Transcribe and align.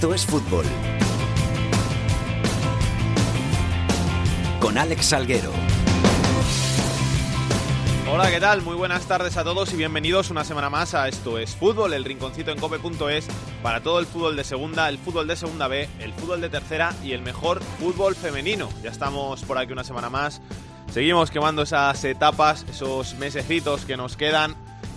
Esto 0.00 0.14
es 0.14 0.24
fútbol. 0.24 0.64
Con 4.58 4.78
Alex 4.78 5.04
Salguero. 5.04 5.52
Hola, 8.10 8.30
¿qué 8.30 8.40
tal? 8.40 8.62
Muy 8.62 8.76
buenas 8.76 9.04
tardes 9.04 9.36
a 9.36 9.44
todos 9.44 9.74
y 9.74 9.76
bienvenidos 9.76 10.30
una 10.30 10.42
semana 10.44 10.70
más 10.70 10.94
a 10.94 11.06
Esto 11.06 11.36
es 11.36 11.54
Fútbol, 11.54 11.92
el 11.92 12.06
rinconcito 12.06 12.50
en 12.50 12.58
cope.es 12.58 13.28
para 13.62 13.82
todo 13.82 14.00
el 14.00 14.06
fútbol 14.06 14.36
de 14.36 14.44
segunda, 14.44 14.88
el 14.88 14.96
fútbol 14.96 15.26
de 15.26 15.36
segunda 15.36 15.68
B, 15.68 15.86
el 15.98 16.14
fútbol 16.14 16.40
de 16.40 16.48
tercera 16.48 16.94
y 17.04 17.12
el 17.12 17.20
mejor 17.20 17.62
fútbol 17.78 18.14
femenino. 18.14 18.70
Ya 18.82 18.88
estamos 18.88 19.44
por 19.44 19.58
aquí 19.58 19.74
una 19.74 19.84
semana 19.84 20.08
más. 20.08 20.40
Seguimos 20.90 21.30
quemando 21.30 21.60
esas 21.60 22.02
etapas, 22.04 22.64
esos 22.70 23.16
mesecitos 23.16 23.84
que 23.84 23.98
nos 23.98 24.16
quedan. 24.16 24.56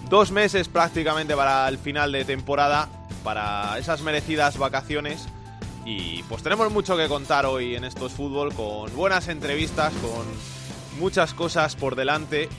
Dos 0.10 0.32
meses 0.32 0.70
prácticamente 0.70 1.36
para 1.36 1.68
el 1.68 1.78
final 1.78 2.14
de 2.14 2.24
temporada, 2.24 2.88
para 3.24 3.78
esas 3.78 4.02
merecidas 4.02 4.58
vacaciones. 4.58 5.28
Y 5.86 6.24
pues 6.24 6.44
tenemos 6.44 6.72
mucho 6.72 6.96
que 6.96 7.08
contar 7.08 7.46
hoy 7.46 7.76
en 7.76 7.84
Estos 7.84 8.14
Fútbol, 8.14 8.54
con 8.54 8.96
buenas 8.96 9.28
entrevistas, 9.28 9.94
con 9.96 10.26
muchas 11.00 11.34
cosas 11.34 11.76
por 11.76 11.96
delante 11.96 12.50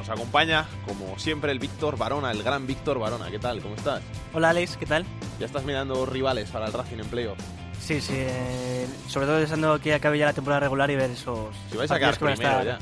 nos 0.00 0.08
acompaña, 0.08 0.66
como 0.86 1.18
siempre, 1.18 1.52
el 1.52 1.58
Víctor 1.58 1.98
Barona, 1.98 2.30
el 2.30 2.42
gran 2.42 2.66
Víctor 2.66 2.98
Barona. 2.98 3.30
¿Qué 3.30 3.38
tal? 3.38 3.60
¿Cómo 3.60 3.74
estás? 3.74 4.00
Hola 4.32 4.48
Alex, 4.48 4.78
¿qué 4.78 4.86
tal? 4.86 5.04
Ya 5.38 5.44
estás 5.44 5.62
mirando 5.64 6.06
rivales 6.06 6.48
para 6.48 6.68
el 6.68 6.72
Racing 6.72 7.00
Empleo. 7.00 7.36
Sí, 7.78 8.00
sí, 8.00 8.14
eh, 8.16 8.86
sobre 9.08 9.26
todo 9.26 9.36
deseando 9.36 9.78
que 9.78 9.92
acabe 9.92 10.16
ya 10.18 10.24
la 10.24 10.32
temporada 10.32 10.60
regular 10.60 10.90
y 10.90 10.96
ver 10.96 11.10
esos. 11.10 11.54
Si 11.70 11.76
vais 11.76 11.90
a 11.90 11.98
quedar 11.98 12.18
primero 12.18 12.64
ya. 12.64 12.78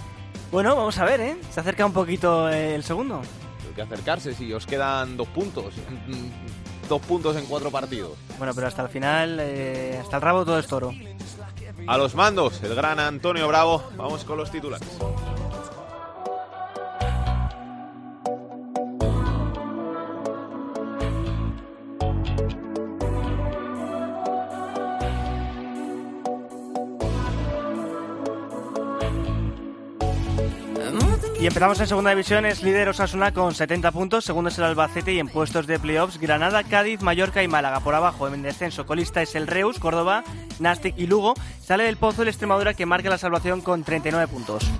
Bueno, 0.52 0.76
vamos 0.76 0.96
a 0.98 1.04
ver, 1.04 1.20
¿eh? 1.20 1.36
Se 1.50 1.58
acerca 1.58 1.84
un 1.84 1.92
poquito 1.92 2.48
el 2.50 2.84
segundo. 2.84 3.20
Hay 3.66 3.74
que 3.74 3.82
acercarse, 3.82 4.32
si 4.32 4.52
os 4.52 4.64
quedan 4.64 5.16
dos 5.16 5.26
puntos. 5.26 5.74
Dos 6.88 7.02
puntos 7.02 7.36
en 7.36 7.44
cuatro 7.46 7.70
partidos. 7.70 8.12
Bueno, 8.38 8.54
pero 8.54 8.66
hasta 8.66 8.82
el 8.82 8.88
final, 8.88 9.38
eh, 9.40 9.98
hasta 10.00 10.16
el 10.16 10.22
rabo 10.22 10.44
todo 10.44 10.58
es 10.58 10.66
toro. 10.66 10.92
A 11.86 11.98
los 11.98 12.14
mandos, 12.14 12.62
el 12.62 12.74
gran 12.74 12.98
Antonio 12.98 13.46
Bravo. 13.48 13.82
Vamos 13.96 14.24
con 14.24 14.38
los 14.38 14.50
titulares. 14.50 14.88
Empezamos 31.48 31.80
en 31.80 31.86
segunda 31.86 32.10
división, 32.10 32.44
es 32.44 32.62
líder 32.62 32.90
Osasuna 32.90 33.32
con 33.32 33.54
70 33.54 33.90
puntos, 33.90 34.24
segundo 34.26 34.50
es 34.50 34.58
el 34.58 34.64
Albacete 34.64 35.14
y 35.14 35.18
en 35.18 35.28
puestos 35.28 35.66
de 35.66 35.78
playoffs 35.78 36.18
Granada, 36.18 36.62
Cádiz, 36.62 37.00
Mallorca 37.00 37.42
y 37.42 37.48
Málaga. 37.48 37.80
Por 37.80 37.94
abajo 37.94 38.28
en 38.28 38.42
descenso 38.42 38.84
colista 38.84 39.22
es 39.22 39.34
el 39.34 39.46
Reus, 39.46 39.78
Córdoba, 39.78 40.24
Nastic 40.58 40.94
y 40.98 41.06
Lugo. 41.06 41.32
Sale 41.64 41.84
del 41.84 41.96
pozo 41.96 42.20
el 42.20 42.28
Extremadura 42.28 42.74
que 42.74 42.84
marca 42.84 43.08
la 43.08 43.16
salvación 43.16 43.62
con 43.62 43.82
39 43.82 44.28
puntos. 44.28 44.70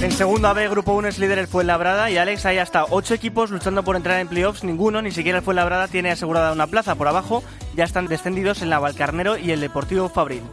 En 0.00 0.12
segunda 0.12 0.54
B, 0.54 0.68
Grupo 0.68 0.94
1 0.94 1.08
es 1.08 1.18
líder 1.18 1.38
el 1.38 1.48
Fuenlabrada 1.48 2.10
y 2.10 2.16
Alex 2.16 2.46
hay 2.46 2.58
hasta 2.58 2.86
8 2.88 3.12
equipos 3.12 3.50
luchando 3.50 3.82
por 3.82 3.94
entrar 3.94 4.20
en 4.20 4.28
playoffs. 4.28 4.64
Ninguno, 4.64 5.02
ni 5.02 5.10
siquiera 5.10 5.38
el 5.38 5.44
Fuenlabrada, 5.44 5.88
tiene 5.88 6.12
asegurada 6.12 6.52
una 6.52 6.66
plaza. 6.66 6.94
Por 6.94 7.08
abajo 7.08 7.44
ya 7.76 7.84
están 7.84 8.06
descendidos 8.06 8.62
el 8.62 8.70
Navalcarnero 8.70 9.36
y 9.36 9.50
el 9.50 9.60
Deportivo 9.60 10.08
Fabril. 10.08 10.44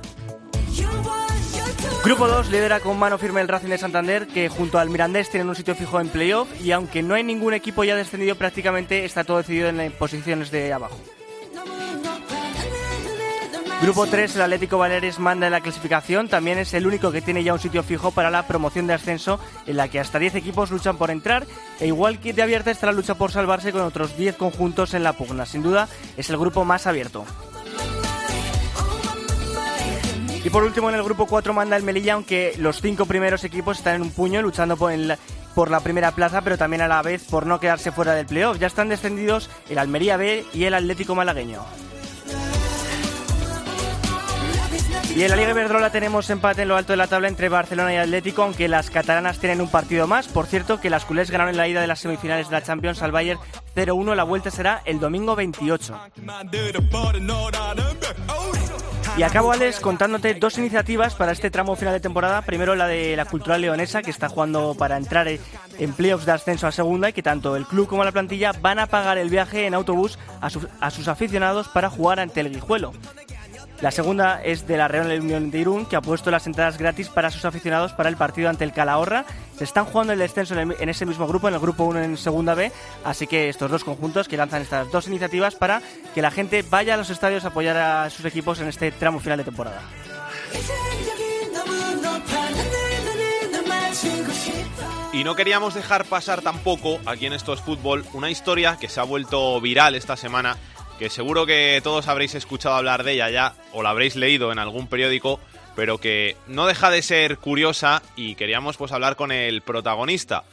Grupo 2.06 2.28
2 2.28 2.52
lidera 2.52 2.82
con 2.82 3.00
mano 3.00 3.18
firme 3.18 3.42
el 3.42 3.48
Racing 3.48 3.70
de 3.70 3.80
Santander, 3.80 4.28
que 4.28 4.48
junto 4.48 4.78
al 4.78 4.92
Mirandés 4.92 5.32
tienen 5.32 5.50
un 5.50 5.56
sitio 5.56 5.74
fijo 5.74 6.00
en 6.00 6.10
playoff 6.10 6.48
y 6.62 6.72
aunque 6.72 7.02
no 7.02 7.16
hay 7.16 7.24
ningún 7.24 7.56
equipo 7.56 7.84
ya 7.84 7.96
descendido 7.96 8.36
prácticamente, 8.36 9.06
está 9.06 9.24
todo 9.24 9.38
decidido 9.38 9.70
en 9.70 9.92
posiciones 9.94 10.52
de 10.52 10.72
abajo. 10.72 11.00
Grupo 13.82 14.06
3, 14.06 14.36
el 14.36 14.42
Atlético 14.44 14.78
Baleares 14.78 15.18
manda 15.18 15.48
en 15.48 15.52
la 15.52 15.62
clasificación, 15.62 16.28
también 16.28 16.60
es 16.60 16.76
el 16.76 16.86
único 16.86 17.12
que 17.12 17.24
tiene 17.24 17.44
ya 17.44 17.54
un 17.54 17.60
sitio 17.60 17.82
fijo 17.82 18.12
para 18.12 18.30
la 18.30 18.46
promoción 18.46 18.86
de 18.86 18.94
ascenso, 18.94 19.40
en 19.66 19.76
la 19.76 19.88
que 19.88 20.00
hasta 20.00 20.20
10 20.20 20.36
equipos 20.36 20.70
luchan 20.70 20.98
por 20.98 21.10
entrar, 21.10 21.48
e 21.80 21.88
igual 21.88 22.20
que 22.20 22.34
de 22.34 22.44
abierta 22.44 22.70
está 22.70 22.86
la 22.86 22.94
lucha 22.94 23.16
por 23.16 23.32
salvarse 23.32 23.72
con 23.72 23.82
otros 23.82 24.16
10 24.16 24.36
conjuntos 24.36 24.94
en 24.94 25.02
la 25.02 25.14
pugna. 25.14 25.48
Sin 25.48 25.64
duda, 25.64 25.88
es 26.18 26.30
el 26.30 26.38
grupo 26.38 26.66
más 26.66 26.86
abierto. 26.86 27.26
Y 30.46 30.52
por 30.52 30.64
último, 30.64 30.90
en 30.90 30.96
el 30.96 31.02
grupo 31.02 31.26
4 31.26 31.54
manda 31.56 31.76
el 31.76 31.82
Melilla, 31.82 32.14
aunque 32.14 32.54
los 32.60 32.80
cinco 32.80 33.08
primeros 33.08 33.44
equipos 33.44 33.80
están 33.80 33.96
en 33.96 34.04
un 34.04 34.12
puño 34.12 34.44
luchando 34.44 34.78
por, 34.78 34.94
por 35.56 35.72
la 35.72 35.80
primera 35.80 36.12
plaza, 36.12 36.42
pero 36.44 36.56
también 36.56 36.84
a 36.84 36.88
la 36.88 37.02
vez 37.02 37.24
por 37.24 37.48
no 37.48 37.60
quedarse 37.60 37.92
fuera 37.92 38.14
del 38.14 38.28
playoff. 38.28 38.60
Ya 38.60 38.68
están 38.68 38.88
descendidos 38.88 39.50
el 39.70 39.80
Almería 39.80 40.18
B 40.18 40.46
y 40.54 40.66
el 40.66 40.76
Atlético 40.76 41.16
Malagueño. 41.16 41.64
Y 45.16 45.24
en 45.24 45.30
la 45.30 45.38
Liga 45.38 45.52
Iberdrola 45.52 45.92
tenemos 45.92 46.30
empate 46.30 46.64
en 46.64 46.68
lo 46.68 46.76
alto 46.76 46.92
de 46.92 46.98
la 46.98 47.08
tabla 47.08 47.30
entre 47.30 47.48
Barcelona 47.48 47.94
y 47.94 47.96
Atlético, 47.96 48.44
aunque 48.44 48.68
las 48.68 48.90
catalanas 48.90 49.40
tienen 49.40 49.62
un 49.62 49.70
partido 49.70 50.08
más. 50.08 50.28
Por 50.28 50.46
cierto, 50.46 50.82
que 50.82 50.90
las 50.90 51.06
culés 51.06 51.32
ganaron 51.32 51.52
en 51.52 51.58
la 51.58 51.70
ida 51.70 51.80
de 51.80 51.88
las 51.88 52.00
semifinales 52.00 52.50
de 52.50 52.52
la 52.52 52.62
Champions 52.62 53.02
al 53.02 53.14
Bayern 53.14 53.40
0-1. 53.78 54.14
La 54.14 54.26
vuelta 54.26 54.52
será 54.52 54.82
el 54.84 55.00
domingo 55.00 55.34
28. 55.38 55.98
Y 59.18 59.24
acabo, 59.24 59.54
Alex, 59.54 59.80
contándote 59.80 60.34
dos 60.34 60.58
iniciativas 60.58 61.16
para 61.16 61.32
este 61.32 61.50
tramo 61.50 61.78
final 61.78 61.94
de 61.94 62.02
temporada. 62.02 62.42
Primero 62.42 62.76
la 62.76 62.86
de 62.86 63.16
la 63.16 63.24
Cultural 63.24 63.62
Leonesa, 63.62 64.02
que 64.02 64.12
está 64.12 64.28
jugando 64.28 64.76
para 64.78 64.98
entrar 64.98 65.30
en 65.30 65.94
playoffs 65.94 66.26
de 66.26 66.34
ascenso 66.34 66.68
a 66.68 66.74
segunda 66.74 67.08
y 67.08 67.14
que 67.14 67.24
tanto 67.24 67.56
el 67.56 67.66
club 67.66 67.88
como 67.88 68.04
la 68.04 68.12
plantilla 68.12 68.52
van 68.52 68.80
a 68.80 68.88
pagar 68.88 69.18
el 69.18 69.30
viaje 69.30 69.66
en 69.66 69.76
autobús 69.76 70.20
a, 70.42 70.50
a 70.82 70.92
sus 70.92 71.08
aficionados 71.08 71.70
para 71.70 71.90
jugar 71.90 72.20
ante 72.20 72.42
el 72.42 72.52
Guijuelo. 72.52 72.92
La 73.82 73.92
segunda 73.92 74.42
es 74.42 74.68
de 74.68 74.78
la 74.78 74.88
Real 74.88 75.20
Unión 75.20 75.52
de 75.52 75.60
Irún, 75.60 75.86
que 75.86 75.96
ha 75.96 76.02
puesto 76.02 76.32
las 76.32 76.48
entradas 76.48 76.78
gratis 76.78 77.10
para 77.10 77.30
sus 77.30 77.44
aficionados 77.44 77.92
para 77.94 78.10
el 78.10 78.16
partido 78.16 78.50
ante 78.50 78.64
el 78.64 78.72
Calahorra. 78.72 79.26
Se 79.58 79.66
están 79.66 79.86
jugando 79.86 80.14
el 80.14 80.20
descenso 80.20 80.58
en 80.58 80.90
ese 80.90 81.06
mismo 81.06 81.28
grupo, 81.28 81.48
en 81.48 81.56
el 81.56 81.60
grupo 81.60 81.84
1 81.84 82.00
en 82.00 82.18
segunda 82.18 82.56
B, 82.56 82.72
así 83.04 83.28
que 83.28 83.50
estos 83.50 83.70
dos 83.70 83.84
conjuntos 83.84 84.28
que 84.28 84.38
lanzan 84.38 84.62
estas 84.62 84.90
dos 84.92 85.08
iniciativas 85.08 85.56
para 85.56 85.82
que 86.14 86.22
la 86.22 86.32
gente 86.32 86.64
vaya 86.70 86.94
a 86.94 86.98
los 86.98 87.10
estadios 87.10 87.44
a 87.44 87.50
apoyar 87.50 87.78
a 87.78 88.10
sus 88.10 88.26
equipos 88.26 88.60
en 88.60 88.68
este 88.68 88.92
tramo 88.92 89.20
final 89.20 89.38
de 89.38 89.44
temporada. 89.44 89.82
Y 95.14 95.24
no 95.24 95.36
queríamos 95.36 95.74
dejar 95.74 96.04
pasar 96.06 96.42
tampoco 96.42 97.00
aquí 97.06 97.26
en 97.26 97.32
Estos 97.32 97.62
Fútbol 97.62 98.06
una 98.12 98.30
historia 98.30 98.78
que 98.78 98.90
se 98.90 99.00
ha 99.00 99.04
vuelto 99.04 99.62
viral 99.62 99.96
esta 99.96 100.18
semana 100.18 100.58
que 100.98 101.10
seguro 101.10 101.46
que 101.46 101.82
todos 101.84 102.08
habréis 102.08 102.36
escuchado 102.36 102.76
hablar 102.76 103.04
de 103.04 103.14
ella 103.14 103.30
ya 103.30 103.56
o 103.74 103.84
la 103.84 103.90
habréis 103.90 104.16
leído 104.16 104.52
en 104.52 104.60
algún 104.60 104.88
periódico, 104.88 105.40
pero 105.76 105.98
que 105.98 106.38
no 106.48 106.68
deja 106.68 106.90
de 106.90 107.02
ser 107.02 107.38
curiosa 107.38 108.02
y 108.16 108.36
queríamos 108.36 108.78
pues 108.78 108.92
hablar 108.92 109.16
con 109.16 109.32
el 109.32 109.62
protagonista. 109.62 110.46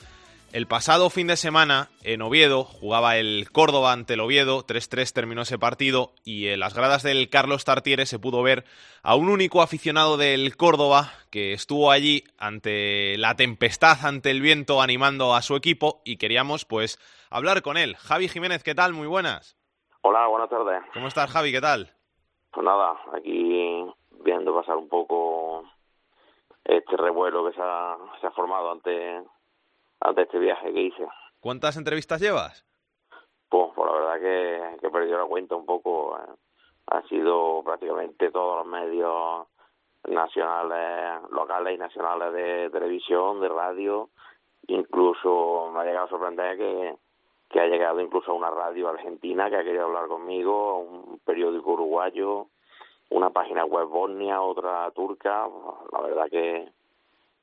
El 0.53 0.67
pasado 0.67 1.09
fin 1.09 1.29
de 1.29 1.37
semana 1.39 1.89
en 2.03 2.21
Oviedo 2.21 2.65
jugaba 2.65 3.17
el 3.17 3.49
Córdoba 3.53 3.93
ante 3.93 4.15
el 4.15 4.21
Oviedo, 4.21 4.67
3-3 4.67 5.11
terminó 5.13 5.43
ese 5.43 5.59
partido 5.59 6.13
y 6.25 6.49
en 6.49 6.61
las 6.61 6.75
gradas 6.75 7.03
del 7.03 7.31
Carlos 7.31 7.65
Tartiere 7.65 8.05
se 8.05 8.19
pudo 8.19 8.43
ver 8.43 8.67
a 9.03 9.15
un 9.15 9.31
único 9.31 9.63
aficionado 9.63 10.19
del 10.19 10.57
Córdoba 10.59 11.15
que 11.31 11.55
estuvo 11.55 11.91
allí 11.91 12.25
ante 12.37 13.17
la 13.17 13.35
tempestad, 13.35 14.05
ante 14.05 14.31
el 14.31 14.43
viento, 14.43 14.83
animando 14.83 15.35
a 15.35 15.41
su 15.41 15.57
equipo 15.57 16.03
y 16.05 16.19
queríamos 16.19 16.67
pues 16.67 16.99
hablar 17.31 17.63
con 17.63 17.79
él. 17.79 17.97
Javi 17.97 18.29
Jiménez, 18.29 18.63
¿qué 18.63 18.75
tal? 18.75 18.93
Muy 18.93 19.07
buenas. 19.07 19.57
Hola, 20.05 20.27
buenas 20.27 20.51
tardes. 20.51 20.83
¿Cómo 20.93 21.07
estás, 21.07 21.31
Javi? 21.31 21.53
¿Qué 21.53 21.61
tal? 21.61 21.89
Pues 22.51 22.65
nada, 22.65 22.99
aquí 23.13 23.87
viendo 24.25 24.53
pasar 24.53 24.77
un 24.77 24.89
poco 24.89 25.63
este 26.65 26.97
revuelo 26.97 27.47
que 27.47 27.55
se 27.55 27.63
ha, 27.63 27.97
se 28.21 28.27
ha 28.27 28.33
formado 28.33 28.73
ante, 28.73 29.23
ante 30.01 30.23
este 30.23 30.41
viaje 30.41 30.73
que 30.73 30.81
hice. 30.81 31.07
¿Cuántas 31.39 31.77
entrevistas 31.77 32.21
llevas? 32.21 32.67
Pues, 33.49 33.73
por 33.77 33.87
la 33.87 33.93
verdad 33.93 34.21
que, 34.21 34.81
que 34.81 34.87
he 34.89 34.91
perdido 34.91 35.19
la 35.19 35.27
cuenta 35.27 35.55
un 35.55 35.67
poco. 35.67 36.19
Eh. 36.19 36.35
Han 36.89 37.07
sido 37.07 37.63
prácticamente 37.63 38.33
todos 38.33 38.57
los 38.57 38.67
medios 38.67 39.47
nacionales, 40.09 41.31
locales 41.31 41.77
y 41.77 41.79
nacionales 41.79 42.33
de 42.33 42.71
televisión, 42.71 43.41
de 43.41 43.49
radio. 43.49 44.11
Incluso 44.67 45.71
me 45.73 45.81
ha 45.81 45.85
llegado 45.85 46.07
a 46.07 46.11
sorprender 46.11 46.57
que 46.59 46.97
que 47.53 47.61
ha 47.61 47.67
llegado 47.67 48.01
incluso 48.01 48.33
a 48.33 48.35
una 48.35 48.51
radio 48.51 48.89
argentina 48.89 49.51
que 49.51 49.57
ha 49.57 49.63
querido 49.63 49.85
hablar 49.85 50.09
conmigo, 50.09 50.79
un 50.79 51.19
periódico 51.19 51.73
uruguayo, 51.73 52.47
una 53.11 53.29
página 53.29 53.67
web 53.67 53.89
bosnia, 53.89 54.41
otra 54.41 54.91
turca. 54.93 55.47
La 55.93 56.01
verdad 56.01 56.31
que, 56.31 56.67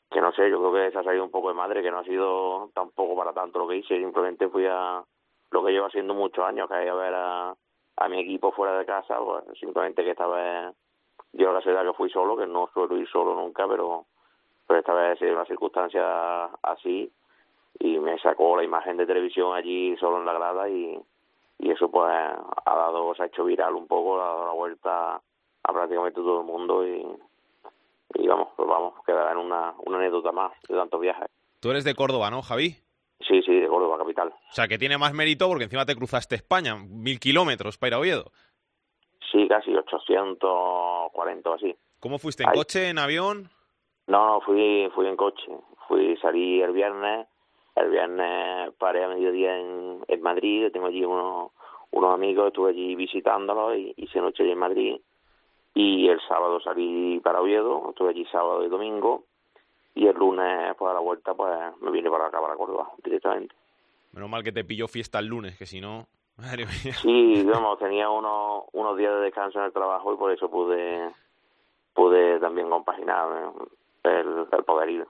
que 0.09 0.19
no 0.19 0.31
sé, 0.33 0.49
yo 0.49 0.57
creo 0.59 0.73
que 0.73 0.91
se 0.91 0.97
ha 0.97 1.03
salido 1.03 1.23
un 1.23 1.29
poco 1.29 1.49
de 1.49 1.53
madre, 1.53 1.83
que 1.83 1.91
no 1.91 1.99
ha 1.99 2.03
sido 2.03 2.71
tampoco 2.73 3.15
para 3.15 3.33
tanto 3.33 3.59
lo 3.59 3.67
que 3.67 3.77
hice, 3.77 3.99
simplemente 3.99 4.49
fui 4.49 4.65
a 4.65 5.03
lo 5.51 5.63
que 5.63 5.71
llevo 5.71 5.85
haciendo 5.85 6.15
muchos 6.15 6.43
años, 6.43 6.67
que 6.67 6.73
a 6.73 6.93
ver 6.95 7.13
a, 7.13 7.55
a 7.97 8.09
mi 8.09 8.19
equipo 8.19 8.51
fuera 8.51 8.79
de 8.79 8.85
casa, 8.85 9.15
pues, 9.23 9.43
simplemente 9.59 10.03
que 10.03 10.11
esta 10.11 10.25
vez 10.25 10.75
dio 11.33 11.53
la 11.53 11.61
ciudad 11.61 11.85
que 11.85 11.93
fui 11.93 12.09
solo, 12.09 12.35
que 12.35 12.47
no 12.47 12.67
suelo 12.73 12.97
ir 12.97 13.07
solo 13.07 13.35
nunca, 13.35 13.67
pero, 13.67 14.05
pero 14.65 14.79
esta 14.79 14.93
vez 14.95 15.11
ha 15.11 15.19
sido 15.19 15.33
una 15.33 15.45
circunstancia 15.45 16.45
así 16.63 17.11
y 17.77 17.99
me 17.99 18.17
sacó 18.19 18.57
la 18.57 18.63
imagen 18.63 18.97
de 18.97 19.05
televisión 19.05 19.53
allí 19.55 19.95
solo 19.97 20.19
en 20.19 20.25
la 20.25 20.33
grada 20.33 20.69
y, 20.69 20.99
y 21.59 21.71
eso 21.71 21.89
pues 21.89 22.09
ha 22.09 22.75
dado, 22.75 23.13
se 23.15 23.23
ha 23.23 23.27
hecho 23.27 23.45
viral 23.45 23.75
un 23.75 23.87
poco, 23.87 24.21
ha 24.21 24.25
dado 24.25 24.45
la 24.47 24.53
vuelta 24.53 25.15
a 25.15 25.73
prácticamente 25.73 26.21
todo 26.21 26.41
el 26.41 26.47
mundo 26.47 26.87
y, 26.87 27.05
y 28.15 28.27
vamos, 28.27 28.49
pues 28.55 28.67
vamos, 28.67 28.93
quedará 29.05 29.31
en 29.31 29.37
una, 29.37 29.73
una 29.85 29.97
anécdota 29.97 30.31
más 30.31 30.51
de 30.67 30.75
tantos 30.75 30.99
viajes. 30.99 31.29
Tú 31.59 31.71
eres 31.71 31.83
de 31.83 31.95
Córdoba, 31.95 32.29
¿no, 32.31 32.41
Javi? 32.41 32.75
Sí, 33.27 33.41
sí, 33.45 33.53
de 33.53 33.67
Córdoba, 33.67 33.97
capital. 33.97 34.29
O 34.29 34.53
sea, 34.53 34.67
que 34.67 34.77
tiene 34.77 34.97
más 34.97 35.13
mérito 35.13 35.47
porque 35.47 35.65
encima 35.65 35.85
te 35.85 35.95
cruzaste 35.95 36.35
España, 36.35 36.75
mil 36.75 37.19
kilómetros 37.19 37.77
para 37.77 37.89
ir 37.89 37.93
a 37.93 37.99
Oviedo. 37.99 38.31
Sí, 39.31 39.47
casi 39.47 39.75
840 39.75 41.49
o 41.49 41.53
así. 41.53 41.75
¿Cómo 41.99 42.17
fuiste? 42.17 42.43
¿En 42.43 42.51
coche, 42.51 42.89
en 42.89 42.97
avión? 42.97 43.49
No, 44.07 44.25
no, 44.25 44.41
fui, 44.41 44.89
fui 44.95 45.05
en 45.07 45.15
coche. 45.15 45.51
Fui, 45.87 46.17
salí 46.17 46.61
el 46.61 46.71
viernes, 46.71 47.27
el 47.79 47.89
viernes 47.89 48.73
paré 48.77 49.03
a 49.03 49.07
mediodía 49.07 49.57
en, 49.57 50.03
en 50.07 50.21
Madrid, 50.21 50.69
tengo 50.71 50.87
allí 50.87 51.03
unos, 51.05 51.51
unos 51.91 52.13
amigos, 52.13 52.47
estuve 52.47 52.71
allí 52.71 52.95
visitándolos 52.95 53.77
y 53.77 53.93
hice 53.97 54.19
noche 54.19 54.43
allí 54.43 54.51
en 54.51 54.59
Madrid. 54.59 55.01
Y 55.73 56.09
el 56.09 56.19
sábado 56.27 56.59
salí 56.59 57.19
para 57.21 57.41
Oviedo, 57.41 57.89
estuve 57.89 58.09
allí 58.09 58.25
sábado 58.25 58.65
y 58.65 58.69
domingo. 58.69 59.23
Y 59.95 60.07
el 60.07 60.15
lunes 60.15 60.75
pues 60.77 60.91
a 60.91 60.93
la 60.93 60.99
vuelta 60.99 61.33
pues 61.33 61.57
me 61.81 61.91
vine 61.91 62.09
para 62.09 62.27
acá 62.27 62.41
para 62.41 62.55
Córdoba 62.55 62.91
directamente. 63.03 63.55
Menos 64.11 64.29
mal 64.29 64.43
que 64.43 64.51
te 64.51 64.63
pilló 64.63 64.87
fiesta 64.87 65.19
el 65.19 65.27
lunes 65.27 65.57
que 65.57 65.65
si 65.65 65.79
no 65.79 66.07
madre 66.37 66.65
mía. 66.65 66.93
Sí 67.01 67.45
tenía 67.79 68.09
unos 68.09 68.65
unos 68.73 68.97
días 68.97 69.13
de 69.13 69.21
descanso 69.21 69.59
en 69.59 69.65
el 69.65 69.73
trabajo 69.73 70.13
y 70.13 70.17
por 70.17 70.31
eso 70.31 70.49
pude 70.49 71.11
pude 71.93 72.39
también 72.39 72.69
compaginar 72.69 73.51
el, 74.03 74.47
el 74.51 74.63
poder 74.63 74.89
ir 74.89 75.07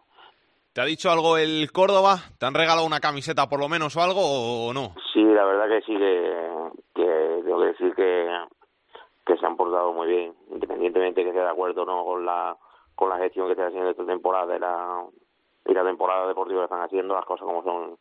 ¿Te 0.79 0.83
ha 0.83 0.87
dicho 0.87 1.11
algo 1.11 1.35
el 1.35 1.73
Córdoba? 1.73 2.19
¿Te 2.39 2.45
han 2.45 2.53
regalado 2.53 2.87
una 2.87 3.01
camiseta 3.01 3.49
por 3.49 3.59
lo 3.59 3.67
menos 3.67 3.97
o 3.97 4.01
algo 4.01 4.21
o 4.23 4.73
no? 4.73 4.95
Sí, 5.11 5.21
la 5.21 5.43
verdad 5.43 5.67
que 5.67 5.81
sí, 5.81 5.91
que, 5.91 6.69
que 6.95 7.41
tengo 7.43 7.59
que 7.59 7.65
decir 7.65 7.93
que, 7.95 8.29
que 9.25 9.35
se 9.35 9.45
han 9.45 9.57
portado 9.57 9.91
muy 9.91 10.07
bien, 10.07 10.33
independientemente 10.49 11.21
que 11.21 11.31
esté 11.31 11.41
de 11.41 11.49
acuerdo 11.49 11.81
o 11.81 11.85
no 11.85 12.05
con 12.05 12.25
la 12.25 12.55
con 12.95 13.09
la 13.09 13.17
gestión 13.17 13.47
que 13.47 13.51
está 13.51 13.67
haciendo 13.67 13.89
esta 13.89 14.05
temporada 14.05 14.55
y 14.55 14.59
la, 14.59 15.03
y 15.65 15.73
la 15.73 15.83
temporada 15.83 16.29
deportiva 16.29 16.61
que 16.61 16.65
están 16.71 16.83
haciendo, 16.83 17.13
las 17.13 17.25
cosas 17.25 17.45
como 17.45 17.61
son. 17.61 17.97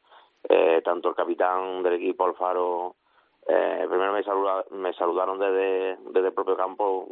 Eh, 0.49 0.81
tanto 0.85 1.09
el 1.09 1.17
capitán 1.17 1.83
del 1.83 1.95
equipo, 1.95 2.27
Alfaro, 2.27 2.95
eh, 3.49 3.87
primero 3.89 4.13
me, 4.13 4.23
saluda, 4.23 4.65
me 4.71 4.93
saludaron 4.93 5.41
desde, 5.41 5.97
desde 6.13 6.29
el 6.29 6.33
propio 6.33 6.57
campo, 6.57 7.09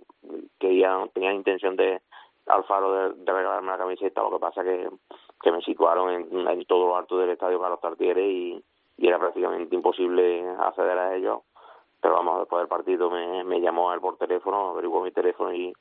que 0.61 0.79
ya 0.79 1.05
tenían 1.13 1.35
intención 1.35 1.75
de 1.75 2.03
Alfaro 2.47 2.93
de, 2.93 3.15
de, 3.25 3.33
regalarme 3.33 3.73
la 3.73 3.79
camiseta, 3.79 4.23
lo 4.23 4.31
que 4.31 4.39
pasa 4.39 4.63
que, 4.63 4.89
que 5.47 5.53
me 5.53 5.63
situaron 5.63 6.11
en, 6.11 6.49
en 6.49 6.65
todo 6.65 6.89
lo 6.89 6.97
alto 6.97 7.19
del 7.19 7.31
estadio 7.31 7.61
Carlos 7.61 7.81
Tartiere 7.81 8.29
y, 8.29 8.61
y 8.99 9.07
era 9.07 9.17
prácticamente 9.17 9.77
imposible 9.77 10.45
acceder 10.59 10.99
a 10.99 11.15
ellos. 11.15 11.43
Pero 12.01 12.15
vamos, 12.15 12.41
después 12.41 12.63
del 12.63 12.69
partido 12.69 13.09
me, 13.13 13.45
me 13.45 13.61
llamó 13.61 13.93
él 13.95 14.01
por 14.01 14.19
teléfono, 14.19 14.71
averiguó 14.71 15.03
mi 15.03 15.13
teléfono 15.13 15.55
y, 15.55 15.73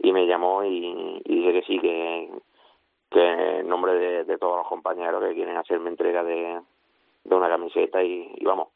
me 0.00 0.28
llamó 0.28 0.62
y, 0.62 1.20
y 1.24 1.34
dije 1.34 1.52
que 1.54 1.62
sí, 1.62 1.80
que, 1.80 2.30
en 3.10 3.68
nombre 3.68 3.94
de, 3.94 4.22
de, 4.22 4.38
todos 4.38 4.58
los 4.58 4.68
compañeros 4.68 5.20
que 5.24 5.34
quieren 5.34 5.56
hacerme 5.56 5.90
entrega 5.90 6.22
de, 6.22 6.60
una 7.24 7.48
camiseta 7.48 8.04
y, 8.04 8.32
vamos, 8.44 8.68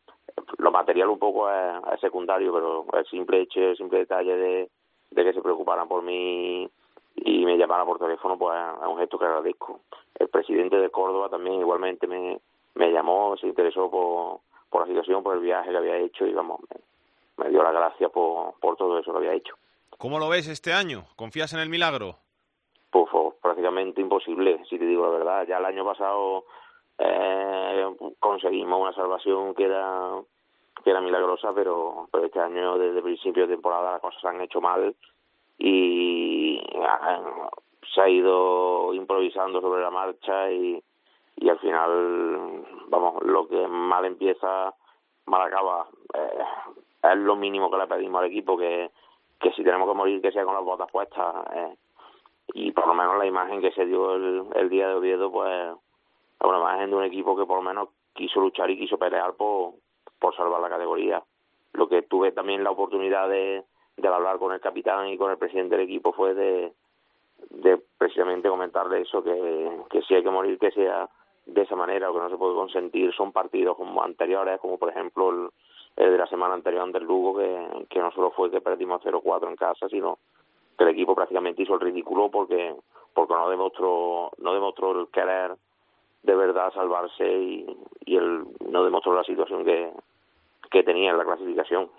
lo 0.59 0.73
material 0.73 1.11
un 1.11 1.21
poco 1.21 1.49
es, 1.49 1.75
es, 1.95 2.01
secundario, 2.01 2.53
pero 2.53 2.87
el 2.93 3.07
simple 3.07 3.43
hecho, 3.43 3.61
el 3.61 3.77
simple 3.77 4.01
detalle 4.01 4.37
de, 4.37 4.71
de 5.13 5.25
que 5.25 5.33
se 5.33 5.43
preocuparan 5.43 5.87
por 5.87 6.03
mí 6.03 6.69
y 7.17 7.45
me 7.45 7.57
llamaran 7.57 7.87
por 7.87 7.99
teléfono, 7.99 8.39
pues 8.39 8.57
es 8.81 8.89
un 8.89 8.99
gesto 8.99 9.19
que 9.19 9.25
agradezco. 9.25 9.81
El 10.15 10.29
presidente 10.29 10.77
de 10.77 10.91
Córdoba 10.91 11.29
también 11.29 11.61
igualmente 11.61 12.07
me, 12.07 12.41
me 12.75 12.93
llamó, 12.93 13.37
se 13.37 13.47
interesó 13.47 13.91
por, 13.91 14.41
por 14.71 14.83
la 14.83 14.87
situación, 14.87 15.23
por 15.23 15.37
el 15.37 15.43
viaje 15.43 15.71
que 15.71 15.77
había 15.77 15.97
hecho 15.99 16.27
y 16.27 16.33
vamos, 16.33 16.61
me, 16.69 17.45
me 17.45 17.51
dio 17.51 17.63
las 17.63 17.73
gracias 17.73 18.11
por, 18.11 18.55
por 18.61 18.77
todo 18.77 18.99
eso 18.99 19.13
que 19.13 19.19
había 19.19 19.35
hecho. 19.35 19.55
¿Cómo 19.99 20.19
lo 20.19 20.29
ves 20.29 20.49
este 20.49 20.73
año? 20.73 21.05
¿Confías 21.17 21.53
en 21.53 21.61
el 21.61 21.69
milagro? 21.69 22.17
Pues, 22.91 23.07
pues, 23.11 23.35
prácticamente 23.41 24.01
imposible, 24.01 24.65
si 24.69 24.79
te 24.79 24.87
digo 24.87 25.05
la 25.05 25.19
verdad. 25.19 25.47
Ya 25.47 25.59
el 25.59 25.65
año 25.65 25.85
pasado 25.85 26.45
eh, 26.99 27.87
conseguimos 28.19 28.81
una 28.81 28.93
salvación 28.93 29.55
que 29.55 29.65
era 29.65 30.11
que 30.83 30.91
era 30.91 31.01
milagrosa, 31.01 31.53
pero, 31.55 32.09
pero 32.13 32.27
este 32.27 32.41
año 32.41 32.77
desde 32.77 32.99
el 32.99 33.03
principio 33.03 33.47
de 33.47 33.55
temporada 33.55 33.93
las 33.93 34.01
cosas 34.01 34.21
se 34.21 34.29
han 34.29 34.41
hecho 34.43 34.61
mal 34.61 34.95
y 35.57 36.24
se 37.95 38.01
ha 38.01 38.09
ido 38.09 38.93
improvisando 38.95 39.61
sobre 39.61 39.83
la 39.83 39.91
marcha 39.91 40.51
y, 40.51 40.83
y 41.37 41.49
al 41.49 41.59
final, 41.59 42.65
vamos, 42.89 43.23
lo 43.23 43.49
que 43.49 43.67
mal 43.67 44.05
empieza, 44.05 44.75
mal 45.27 45.43
acaba. 45.43 45.87
Eh, 46.15 46.45
es 47.03 47.17
lo 47.19 47.37
mínimo 47.37 47.71
que 47.71 47.79
le 47.79 47.87
pedimos 47.87 48.21
al 48.21 48.31
equipo, 48.31 48.57
que 48.57 48.91
que 49.45 49.53
si 49.53 49.63
tenemos 49.63 49.87
que 49.87 49.95
morir 49.95 50.23
que 50.23 50.33
sea 50.33 50.45
con 50.45 50.55
las 50.55 50.65
botas 50.65 50.91
puestas 50.91 51.35
eh, 51.55 51.77
y 52.55 52.73
por 52.73 52.87
lo 52.87 52.95
menos 52.95 53.19
la 53.19 53.27
imagen 53.27 53.61
que 53.61 53.73
se 53.73 53.85
dio 53.85 54.15
el, 54.15 54.47
el 54.55 54.71
día 54.71 54.89
de 54.89 54.95
Oviedo 54.95 55.31
pues 55.31 55.51
es 55.51 56.47
una 56.47 56.59
imagen 56.59 56.91
de 56.91 56.97
un 56.97 57.05
equipo 57.05 57.37
que 57.37 57.45
por 57.45 57.57
lo 57.59 57.63
menos 57.63 57.91
quiso 58.15 58.41
luchar 58.41 58.71
y 58.71 58.79
quiso 58.79 58.97
pelear 58.97 59.35
por, 59.35 59.75
por 60.19 60.35
salvar 60.35 60.63
la 60.63 60.71
categoría 60.71 61.23
lo 61.75 61.89
que 61.89 62.03
tuve 62.03 62.33
también 62.33 62.65
la 62.65 62.71
oportunidad 62.71 63.29
de, 63.29 63.65
de 63.97 64.09
hablar 64.09 64.39
con 64.39 64.53
el 64.53 64.61
capitán 64.61 65.09
y 65.09 65.17
con 65.17 65.31
el 65.31 65.39
presidente 65.39 65.77
del 65.77 65.87
equipo 65.87 66.13
fue 66.13 66.35
de, 66.35 66.73
precisamente 67.99 68.49
comentarle 68.49 69.03
eso 69.03 69.23
que, 69.23 69.71
que 69.91 70.03
si 70.03 70.15
hay 70.15 70.23
que 70.23 70.31
morir 70.31 70.59
que 70.59 70.71
sea 70.71 71.09
de 71.47 71.63
esa 71.63 71.77
manera 71.77 72.11
o 72.11 72.15
que 72.15 72.21
no 72.21 72.31
se 72.31 72.37
puede 72.37 72.55
consentir 72.55 73.13
son 73.15 73.33
partidos 73.33 73.77
como 73.77 74.03
anteriores 74.03 74.59
como 74.61 74.79
por 74.79 74.91
ejemplo 74.91 75.31
el, 75.31 75.51
el 75.97 76.13
de 76.13 76.19
la 76.19 76.27
semana 76.27 76.55
anterior 76.55 76.83
ante 76.83 76.99
el 76.99 77.05
Lugo, 77.05 77.39
que, 77.39 77.87
que 77.89 78.01
no 78.01 78.11
solo 78.13 78.31
fue 78.31 78.51
que 78.51 78.61
perdimos 78.61 79.03
0-4 79.03 79.49
en 79.49 79.57
casa, 79.57 79.89
sino 79.89 80.19
que 80.77 80.85
el 80.85 80.91
equipo 80.91 81.15
prácticamente 81.15 81.63
hizo 81.63 81.75
el 81.75 81.81
ridículo 81.81 82.31
porque 82.31 82.75
porque 83.13 83.35
no 83.35 83.49
demostró 83.49 84.33
no 84.39 84.55
demostró 84.55 85.01
el 85.01 85.09
querer 85.09 85.55
de 86.25 86.35
verdad 86.35 86.73
salvarse 86.73 87.25
y, 87.27 87.67
él 88.07 88.45
no 88.69 88.85
demostró 88.85 89.15
la 89.15 89.25
situación 89.25 89.65
que, 89.65 89.91
que 90.71 90.83
tenía 90.83 91.11
en 91.11 91.19
la 91.19 91.25
clasificación. 91.25 91.91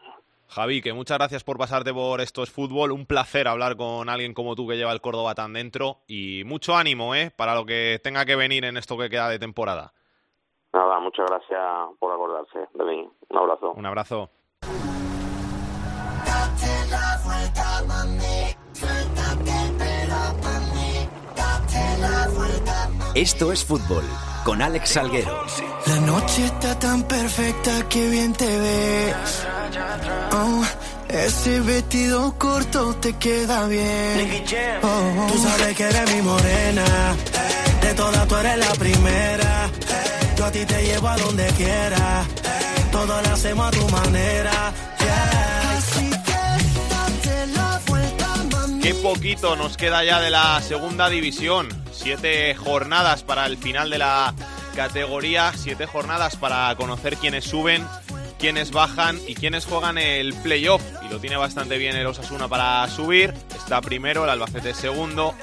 Javi, 0.47 0.81
que 0.81 0.93
muchas 0.93 1.17
gracias 1.17 1.43
por 1.43 1.57
pasarte 1.57 1.93
por 1.93 2.21
Esto 2.21 2.43
es 2.43 2.51
Fútbol. 2.51 2.91
Un 2.91 3.05
placer 3.05 3.47
hablar 3.47 3.75
con 3.75 4.09
alguien 4.09 4.33
como 4.33 4.55
tú 4.55 4.67
que 4.67 4.77
lleva 4.77 4.91
el 4.91 5.01
Córdoba 5.01 5.35
tan 5.35 5.53
dentro 5.53 5.97
y 6.07 6.43
mucho 6.45 6.75
ánimo 6.75 7.15
¿eh? 7.15 7.31
para 7.35 7.55
lo 7.55 7.65
que 7.65 7.99
tenga 8.03 8.25
que 8.25 8.35
venir 8.35 8.65
en 8.65 8.77
esto 8.77 8.97
que 8.97 9.09
queda 9.09 9.29
de 9.29 9.39
temporada. 9.39 9.93
Nada, 10.73 10.99
muchas 10.99 11.25
gracias 11.27 11.61
por 11.99 12.13
acordarse 12.13 12.67
de 12.73 12.83
mí. 12.83 13.09
Un 13.29 13.37
abrazo. 13.37 13.73
Un 13.73 13.85
abrazo. 13.85 14.29
Esto 23.15 23.51
es 23.53 23.65
fútbol 23.65 24.03
con 24.45 24.61
Alex 24.61 24.89
Salguero. 24.91 25.43
La 25.87 25.99
noche 26.01 26.45
está 26.45 26.77
tan 26.77 27.01
perfecta 27.03 27.89
que 27.89 28.09
bien 28.09 28.31
te 28.31 28.45
ves. 28.45 29.15
Oh, 30.31 30.63
ese 31.09 31.59
vestido 31.61 32.35
corto 32.37 32.95
te 32.97 33.13
queda 33.13 33.65
bien. 33.65 34.45
Oh, 34.83 35.27
tú 35.31 35.37
sabes 35.41 35.75
que 35.75 35.83
eres 35.83 36.15
mi 36.15 36.21
morena. 36.21 36.85
De 37.81 37.93
todas 37.95 38.27
tú 38.27 38.35
eres 38.35 38.57
la 38.59 38.73
primera. 38.75 39.69
Yo 40.37 40.45
a 40.45 40.51
ti 40.51 40.63
te 40.63 40.83
llevo 40.83 41.07
a 41.07 41.17
donde 41.17 41.47
quiera. 41.57 42.23
Todo 42.91 43.21
lo 43.23 43.29
hacemos 43.33 43.67
a 43.67 43.71
tu 43.71 43.89
manera. 43.89 44.73
Qué 48.86 48.94
poquito 48.94 49.56
nos 49.56 49.77
queda 49.77 50.04
ya 50.04 50.22
de 50.22 50.30
la 50.30 50.62
segunda 50.62 51.10
división. 51.10 51.68
Siete 51.92 52.54
jornadas 52.54 53.24
para 53.24 53.48
el 53.48 53.58
final 53.58 53.89
de 53.89 53.98
la 53.98 54.32
categoría. 54.75 55.51
Siete 55.58 55.88
jornadas 55.88 56.36
para 56.36 56.75
conocer 56.75 57.18
quiénes 57.18 57.46
suben, 57.46 57.84
quiénes 58.38 58.70
bajan 58.70 59.20
y 59.27 59.34
quiénes 59.34 59.65
juegan 59.65 59.98
el 59.98 60.36
playoff. 60.36 60.84
Y 61.04 61.12
lo 61.12 61.20
tiene 61.20 61.36
bastante 61.36 61.80
bien 61.80 61.96
el 61.96 62.06
Osasuna 62.06 62.48
para 62.48 62.88
subir. 62.88 63.34
Está 63.56 63.82
primero, 63.82 64.24
el 64.24 64.30
Albacete 64.30 64.75
segundo. 64.75 65.34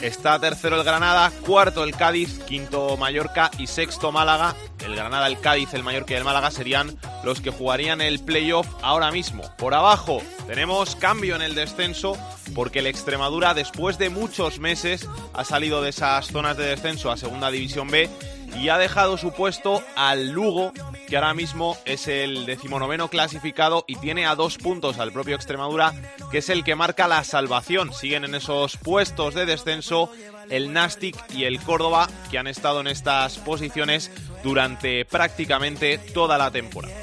Está 0.00 0.38
tercero 0.38 0.76
el 0.76 0.84
Granada, 0.84 1.30
cuarto 1.44 1.84
el 1.84 1.94
Cádiz, 1.94 2.38
quinto 2.44 2.96
Mallorca 2.96 3.50
y 3.58 3.66
sexto 3.66 4.10
Málaga. 4.10 4.54
El 4.82 4.96
Granada, 4.96 5.26
el 5.26 5.38
Cádiz, 5.38 5.74
el 5.74 5.82
Mallorca 5.82 6.14
y 6.14 6.16
el 6.16 6.24
Málaga 6.24 6.50
serían 6.50 6.96
los 7.24 7.40
que 7.40 7.50
jugarían 7.50 8.00
el 8.00 8.20
playoff 8.20 8.66
ahora 8.82 9.10
mismo. 9.10 9.42
Por 9.56 9.74
abajo 9.74 10.22
tenemos 10.46 10.96
cambio 10.96 11.36
en 11.36 11.42
el 11.42 11.54
descenso 11.54 12.16
porque 12.54 12.80
el 12.80 12.86
Extremadura 12.86 13.54
después 13.54 13.98
de 13.98 14.10
muchos 14.10 14.58
meses 14.58 15.08
ha 15.34 15.44
salido 15.44 15.82
de 15.82 15.90
esas 15.90 16.26
zonas 16.26 16.56
de 16.56 16.64
descenso 16.64 17.10
a 17.10 17.16
Segunda 17.16 17.50
División 17.50 17.88
B 17.88 18.08
y 18.56 18.68
ha 18.68 18.78
dejado 18.78 19.16
su 19.16 19.32
puesto 19.32 19.82
al 19.96 20.30
Lugo, 20.30 20.72
que 21.08 21.16
ahora 21.16 21.34
mismo 21.34 21.76
es 21.84 22.08
el 22.08 22.46
decimonoveno 22.46 23.08
clasificado 23.08 23.84
y 23.86 23.96
tiene 23.96 24.26
a 24.26 24.34
dos 24.34 24.58
puntos 24.58 24.98
al 24.98 25.12
propio 25.12 25.36
Extremadura, 25.36 25.94
que 26.30 26.38
es 26.38 26.48
el 26.48 26.64
que 26.64 26.76
marca 26.76 27.08
la 27.08 27.24
salvación. 27.24 27.92
Siguen 27.92 28.24
en 28.24 28.34
esos 28.34 28.76
puestos 28.76 29.34
de 29.34 29.46
descenso 29.46 30.10
el 30.50 30.72
Nastic 30.72 31.16
y 31.32 31.44
el 31.44 31.60
Córdoba, 31.60 32.08
que 32.30 32.38
han 32.38 32.46
estado 32.46 32.80
en 32.80 32.88
estas 32.88 33.38
posiciones 33.38 34.10
durante 34.42 35.04
prácticamente 35.04 35.98
toda 35.98 36.38
la 36.38 36.50
temporada. 36.50 36.94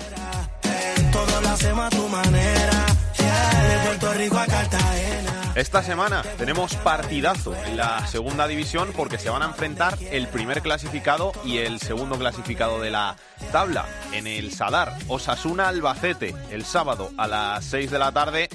Esta 5.58 5.82
semana 5.82 6.22
tenemos 6.38 6.76
partidazo 6.76 7.56
en 7.66 7.78
la 7.78 8.06
segunda 8.06 8.48
división 8.48 8.94
porque 8.96 9.18
se 9.18 9.32
van 9.32 9.42
a 9.42 9.48
enfrentar 9.48 9.98
el 10.12 10.28
primer 10.28 10.62
clasificado 10.62 11.32
y 11.44 11.58
el 11.58 11.80
segundo 11.80 12.16
clasificado 12.20 12.80
de 12.80 12.92
la 12.92 13.16
tabla 13.52 13.88
en 14.14 14.28
el 14.28 14.52
Sadar. 14.52 14.94
Osasuna 15.08 15.70
Albacete 15.70 16.36
el 16.52 16.64
sábado 16.64 17.10
a 17.18 17.28
las 17.28 17.66
6 17.66 17.90
de 17.90 17.98
la 17.98 18.12
tarde. 18.12 18.50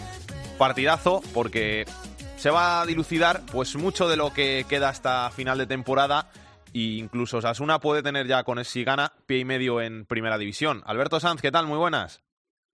Partidazo 0.58 1.22
porque 1.34 1.86
se 2.36 2.50
va 2.50 2.80
a 2.80 2.86
dilucidar 2.86 3.42
pues 3.50 3.74
mucho 3.74 4.08
de 4.08 4.16
lo 4.16 4.32
que 4.32 4.64
queda 4.68 4.88
hasta 4.88 5.28
final 5.32 5.58
de 5.58 5.66
temporada 5.66 6.30
e 6.72 6.98
incluso 6.98 7.38
Osasuna 7.38 7.80
puede 7.80 8.04
tener 8.04 8.28
ya 8.28 8.44
con 8.44 8.64
si 8.64 8.84
gana 8.84 9.12
pie 9.26 9.38
y 9.38 9.44
medio 9.44 9.80
en 9.80 10.06
primera 10.06 10.38
división. 10.38 10.84
Alberto 10.86 11.18
Sanz, 11.18 11.42
¿qué 11.42 11.50
tal? 11.50 11.66
Muy 11.66 11.78
buenas. 11.78 12.22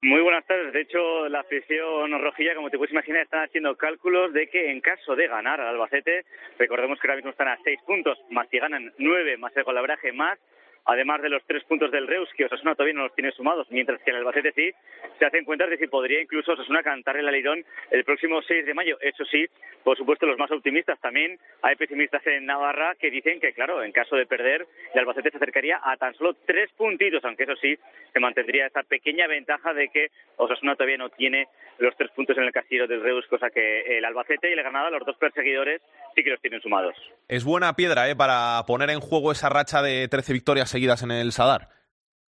Muy 0.00 0.20
buenas 0.20 0.46
tardes. 0.46 0.72
De 0.72 0.82
hecho, 0.82 1.28
la 1.28 1.40
afición 1.40 2.12
rojilla, 2.22 2.54
como 2.54 2.70
te 2.70 2.78
puedes 2.78 2.92
imaginar, 2.92 3.22
están 3.22 3.44
haciendo 3.44 3.76
cálculos 3.76 4.32
de 4.32 4.48
que 4.48 4.70
en 4.70 4.80
caso 4.80 5.16
de 5.16 5.26
ganar 5.26 5.60
al 5.60 5.68
Albacete, 5.68 6.24
recordemos 6.56 7.00
que 7.00 7.08
ahora 7.08 7.16
mismo 7.16 7.32
están 7.32 7.48
a 7.48 7.58
seis 7.64 7.80
puntos, 7.84 8.16
más 8.30 8.48
si 8.48 8.60
ganan 8.60 8.92
nueve, 8.98 9.36
más 9.38 9.56
el 9.56 9.64
colabraje, 9.64 10.12
más 10.12 10.38
además 10.84 11.22
de 11.22 11.28
los 11.28 11.42
tres 11.44 11.64
puntos 11.64 11.90
del 11.90 12.06
Reus, 12.06 12.28
que 12.36 12.44
Osasuna 12.44 12.74
todavía 12.74 12.94
no 12.94 13.04
los 13.04 13.14
tiene 13.14 13.32
sumados, 13.32 13.66
mientras 13.70 14.00
que 14.02 14.10
el 14.10 14.16
Albacete 14.16 14.52
sí, 14.52 14.70
se 15.18 15.24
hacen 15.24 15.44
cuenta 15.44 15.66
de 15.66 15.76
si 15.76 15.86
podría 15.86 16.20
incluso 16.20 16.52
Osasuna 16.52 16.82
cantar 16.82 17.16
el 17.16 17.28
alirón 17.28 17.64
el 17.90 18.04
próximo 18.04 18.42
6 18.42 18.66
de 18.66 18.74
mayo. 18.74 18.98
Eso 19.00 19.24
sí, 19.24 19.46
por 19.84 19.96
supuesto, 19.96 20.26
los 20.26 20.38
más 20.38 20.50
optimistas 20.50 21.00
también. 21.00 21.38
Hay 21.62 21.76
pesimistas 21.76 22.26
en 22.26 22.46
Navarra 22.46 22.94
que 22.98 23.10
dicen 23.10 23.40
que, 23.40 23.52
claro, 23.52 23.82
en 23.82 23.92
caso 23.92 24.16
de 24.16 24.26
perder, 24.26 24.66
el 24.92 25.00
Albacete 25.00 25.30
se 25.30 25.36
acercaría 25.36 25.80
a 25.82 25.96
tan 25.96 26.14
solo 26.14 26.34
tres 26.46 26.70
puntitos, 26.72 27.24
aunque 27.24 27.44
eso 27.44 27.56
sí, 27.56 27.76
se 28.12 28.20
mantendría 28.20 28.66
esa 28.66 28.82
pequeña 28.82 29.26
ventaja 29.26 29.72
de 29.74 29.88
que 29.88 30.08
Osasuna 30.36 30.74
todavía 30.74 30.98
no 30.98 31.10
tiene 31.10 31.48
los 31.78 31.96
tres 31.96 32.10
puntos 32.10 32.36
en 32.36 32.44
el 32.44 32.52
castillo 32.52 32.86
del 32.86 33.02
Reus, 33.02 33.26
cosa 33.26 33.50
que 33.50 33.98
el 33.98 34.04
Albacete 34.04 34.50
y 34.50 34.52
el 34.52 34.58
Granada, 34.62 34.90
los 34.90 35.04
dos 35.04 35.16
perseguidores, 35.16 35.80
sí 36.18 36.24
que 36.24 36.30
los 36.30 36.40
tienen 36.40 36.60
sumados. 36.60 36.96
Es 37.28 37.44
buena 37.44 37.74
piedra 37.74 38.10
¿eh? 38.10 38.16
para 38.16 38.60
poner 38.66 38.90
en 38.90 39.00
juego 39.00 39.30
esa 39.30 39.48
racha 39.48 39.82
de 39.82 40.08
13 40.08 40.32
victorias 40.32 40.68
seguidas 40.68 41.02
en 41.04 41.12
el 41.12 41.30
Sadar. 41.30 41.68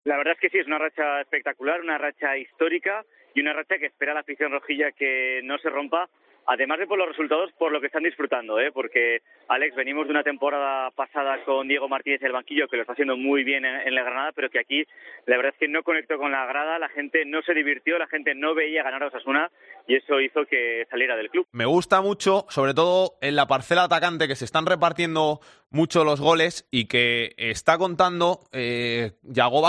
La 0.04 0.18
verdad 0.18 0.34
es 0.34 0.40
que 0.40 0.50
sí, 0.50 0.60
es 0.60 0.68
una 0.68 0.78
racha 0.78 1.22
espectacular, 1.22 1.82
una 1.82 1.98
racha 1.98 2.38
histórica 2.38 3.04
y 3.34 3.42
una 3.42 3.54
racha 3.54 3.80
que 3.80 3.88
espera 3.88 4.14
la 4.14 4.20
afición 4.22 4.52
rojilla 4.52 4.92
que 4.92 5.42
no 5.44 5.58
se 5.58 5.70
rompa 5.70 6.08
además 6.50 6.80
de 6.80 6.88
por 6.88 6.98
los 6.98 7.08
resultados, 7.08 7.52
por 7.60 7.72
lo 7.72 7.80
que 7.80 7.88
están 7.88 8.04
disfrutando, 8.04 8.60
¿eh? 8.60 8.72
porque 8.72 9.22
Alex, 9.48 9.76
venimos 9.76 10.08
de 10.08 10.12
una 10.12 10.24
temporada 10.24 10.90
pasada 10.92 11.44
con 11.46 11.68
Diego 11.68 11.88
Martínez 11.88 12.22
en 12.22 12.28
el 12.28 12.34
banquillo, 12.34 12.68
que 12.68 12.76
lo 12.76 12.82
está 12.82 12.94
haciendo 12.94 13.16
muy 13.16 13.44
bien 13.44 13.66
en, 13.66 13.94
la 13.94 14.04
Granada, 14.04 14.32
pero 14.36 14.50
que 14.50 14.60
aquí 14.60 14.84
la 15.28 15.38
verdad 15.38 15.54
es 15.54 15.60
que 15.60 15.68
no 15.68 15.84
conectó 15.84 16.18
con 16.18 16.32
la 16.32 16.48
grada, 16.48 16.80
la 16.80 16.90
gente 16.90 17.24
no 17.26 17.44
se 17.44 17.54
divirtió, 17.54 18.00
la 18.00 18.08
gente 18.08 18.34
no 18.34 18.56
veía 18.56 18.82
ganar 18.82 19.04
a 19.04 19.08
Osasuna 19.08 19.52
y 19.88 19.96
eso 19.96 20.20
hizo 20.20 20.46
que 20.46 20.88
saliera 20.90 21.16
del 21.16 21.30
club. 21.30 21.46
Me 21.52 21.66
gusta 21.66 22.02
mucho, 22.02 22.46
sobre 22.50 22.74
todo 22.74 23.14
en 23.22 23.36
la 23.36 23.46
parcela 23.46 23.84
atacante, 23.84 24.28
que 24.28 24.36
se 24.36 24.46
están 24.46 24.66
repartiendo 24.66 25.42
mucho 25.72 26.04
los 26.04 26.20
goles 26.20 26.66
y 26.72 26.86
que 26.86 27.34
está 27.38 27.78
contando 27.78 28.48
eh, 28.52 29.14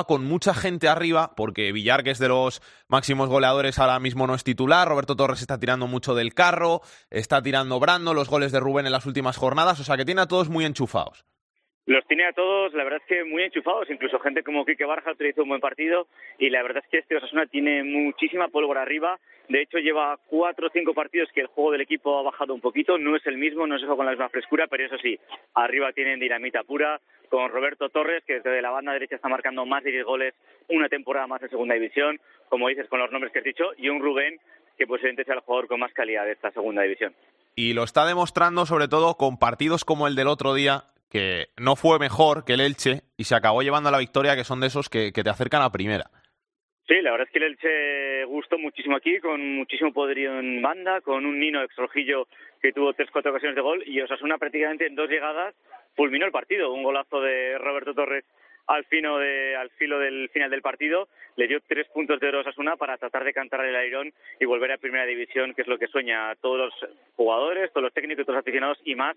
con 0.07 0.25
mucha 0.25 0.55
gente 0.55 0.89
arriba, 0.89 1.35
porque 1.37 1.73
Villar, 1.73 2.03
que 2.03 2.11
es 2.11 2.19
de 2.19 2.29
los 2.29 2.63
máximos 2.89 3.29
goleadores, 3.29 3.79
ahora 3.79 4.01
mismo 4.01 4.27
no 4.27 4.35
es 4.35 4.45
titular, 4.45 4.89
Roberto 4.89 5.17
Torres 5.17 5.41
está 5.41 5.59
tirando 5.59 5.87
mucho 5.87 6.15
del 6.15 6.35
carro, 6.35 6.83
está 7.11 7.43
tirando 7.43 7.79
Brando, 7.81 8.15
los 8.15 8.29
goles 8.29 8.53
de 8.53 8.61
Rubén 8.61 8.87
en 8.87 8.93
las 8.93 9.07
últimas 9.07 9.37
jornadas, 9.37 9.81
o 9.81 9.85
sea 9.85 9.97
que 9.97 10.05
tiene 10.05 10.23
a 10.23 10.29
todos 10.29 10.49
muy 10.49 10.65
enchufados. 10.65 11.25
Los 11.87 12.07
tiene 12.07 12.27
a 12.27 12.33
todos, 12.33 12.75
la 12.75 12.85
verdad 12.85 13.01
es 13.03 13.07
que 13.09 13.25
muy 13.25 13.43
enchufados, 13.43 13.91
incluso 13.91 14.19
gente 14.19 14.43
como 14.43 14.65
Quique 14.65 14.85
Barja 14.85 15.13
hizo 15.19 15.43
un 15.43 15.49
buen 15.49 15.61
partido 15.61 16.07
y 16.39 16.51
la 16.51 16.63
verdad 16.63 16.83
es 16.85 16.91
que 16.91 16.99
este 16.99 17.17
Osasuna 17.17 17.47
tiene 17.47 17.83
muchísima 17.83 18.49
pólvora 18.49 18.83
arriba. 18.83 19.19
De 19.49 19.63
hecho, 19.63 19.79
lleva 19.79 20.19
cuatro 20.29 20.69
o 20.69 20.71
cinco 20.71 20.95
partidos 20.95 21.31
que 21.35 21.41
el 21.41 21.49
juego 21.49 21.73
del 21.73 21.81
equipo 21.81 22.19
ha 22.19 22.23
bajado 22.23 22.55
un 22.55 22.61
poquito. 22.61 22.99
No 22.99 23.17
es 23.17 23.27
el 23.27 23.39
mismo, 23.39 23.67
no 23.67 23.77
se 23.79 23.87
juega 23.87 23.97
con 23.97 24.07
la 24.07 24.13
misma 24.13 24.29
frescura, 24.29 24.67
pero 24.69 24.85
eso 24.85 24.99
sí, 24.99 25.19
arriba 25.55 25.93
tienen 25.93 26.21
dinamita 26.21 26.63
pura 26.63 27.01
con 27.29 27.51
Roberto 27.51 27.89
Torres, 27.89 28.23
que 28.27 28.35
desde 28.35 28.63
la 28.63 28.71
banda 28.71 28.93
derecha 28.93 29.17
está 29.17 29.29
marcando 29.29 29.65
más 29.65 29.83
de 29.83 29.91
10 29.91 30.05
goles 30.05 30.35
una 30.69 30.89
temporada 30.89 31.27
más 31.27 31.43
en 31.43 31.49
segunda 31.49 31.75
división, 31.75 32.21
como 32.49 32.69
dices, 32.69 32.89
con 32.89 33.01
los 33.01 33.11
nombres 33.11 33.33
que 33.33 33.39
has 33.39 33.45
dicho, 33.45 33.65
y 33.79 33.89
un 33.89 34.01
Rubén 34.01 34.39
que 34.77 34.87
posiblemente 34.87 35.25
sea 35.25 35.35
el 35.35 35.41
jugador 35.41 35.69
con 35.69 35.81
más 35.81 35.93
calidad 35.93 36.25
de 36.25 36.33
esta 36.33 36.51
segunda 36.53 36.83
división. 36.83 37.15
Y 37.55 37.75
lo 37.75 37.85
está 37.85 38.07
demostrando 38.07 38.67
sobre 38.67 38.89
todo 38.89 39.17
con 39.17 39.39
partidos 39.39 39.85
como 39.85 40.07
el 40.07 40.15
del 40.15 40.29
otro 40.29 40.55
día, 40.55 40.85
que 41.11 41.49
no 41.59 41.77
fue 41.77 41.99
mejor 41.99 42.45
que 42.45 42.55
el 42.55 42.61
Elche 42.61 43.03
y 43.17 43.25
se 43.25 43.35
acabó 43.35 43.63
llevando 43.63 43.91
la 43.91 43.99
victoria, 43.99 44.37
que 44.37 44.45
son 44.45 44.61
de 44.61 44.69
esos 44.69 44.89
que, 44.89 45.13
te 45.13 45.29
acercan 45.29 45.63
a 45.63 45.73
primera. 45.73 46.05
Sí, 46.87 47.01
la 47.03 47.13
verdad 47.13 47.27
es 47.27 47.33
que 47.33 47.39
el 47.39 47.53
Elche 47.53 48.25
gustó 48.25 48.59
muchísimo 48.59 48.97
aquí, 48.97 49.19
con 49.19 49.57
muchísimo 49.57 49.93
poderío 49.93 50.39
en 50.39 50.63
banda, 50.63 51.01
con 51.01 51.27
un 51.27 51.39
Nino 51.39 51.63
exrojillo 51.63 52.27
que 52.63 52.73
tuvo 52.73 52.93
tres, 52.93 53.11
cuatro 53.13 53.33
ocasiones 53.33 53.57
de 53.57 53.63
gol 53.63 53.83
y 53.87 54.01
Osasuna 54.01 54.39
prácticamente 54.39 54.87
en 54.87 54.95
dos 54.95 55.09
llegadas 55.09 55.55
fulminó 55.97 56.27
el 56.27 56.33
partido. 56.33 56.73
Un 56.73 56.83
golazo 56.83 57.21
de 57.21 57.59
Roberto 57.59 57.95
Torres 57.95 58.25
al, 58.67 58.85
fino 58.85 59.19
de, 59.19 59.57
al 59.57 59.71
filo 59.71 59.99
del 59.99 60.29
final 60.29 60.51
del 60.51 60.63
partido, 60.63 61.09
le 61.37 61.49
dio 61.49 61.61
tres 61.67 61.89
puntos 61.89 62.21
de 62.21 62.29
oro 62.29 62.39
a 62.39 62.41
Osasuna 62.43 62.77
para 62.77 62.99
tratar 62.99 63.25
de 63.25 63.33
cantar 63.33 63.65
el 63.65 63.75
airón 63.75 64.13
y 64.39 64.45
volver 64.45 64.71
a 64.73 64.79
primera 64.79 65.07
división, 65.07 65.55
que 65.55 65.63
es 65.63 65.69
lo 65.69 65.79
que 65.79 65.89
sueña 65.89 66.35
todos 66.37 66.59
los 66.59 66.75
jugadores, 67.17 67.73
todos 67.73 67.85
los 67.85 67.93
técnicos, 67.93 68.25
todos 68.25 68.37
los 68.37 68.43
aficionados 68.43 68.79
y 68.85 68.95
más 68.95 69.17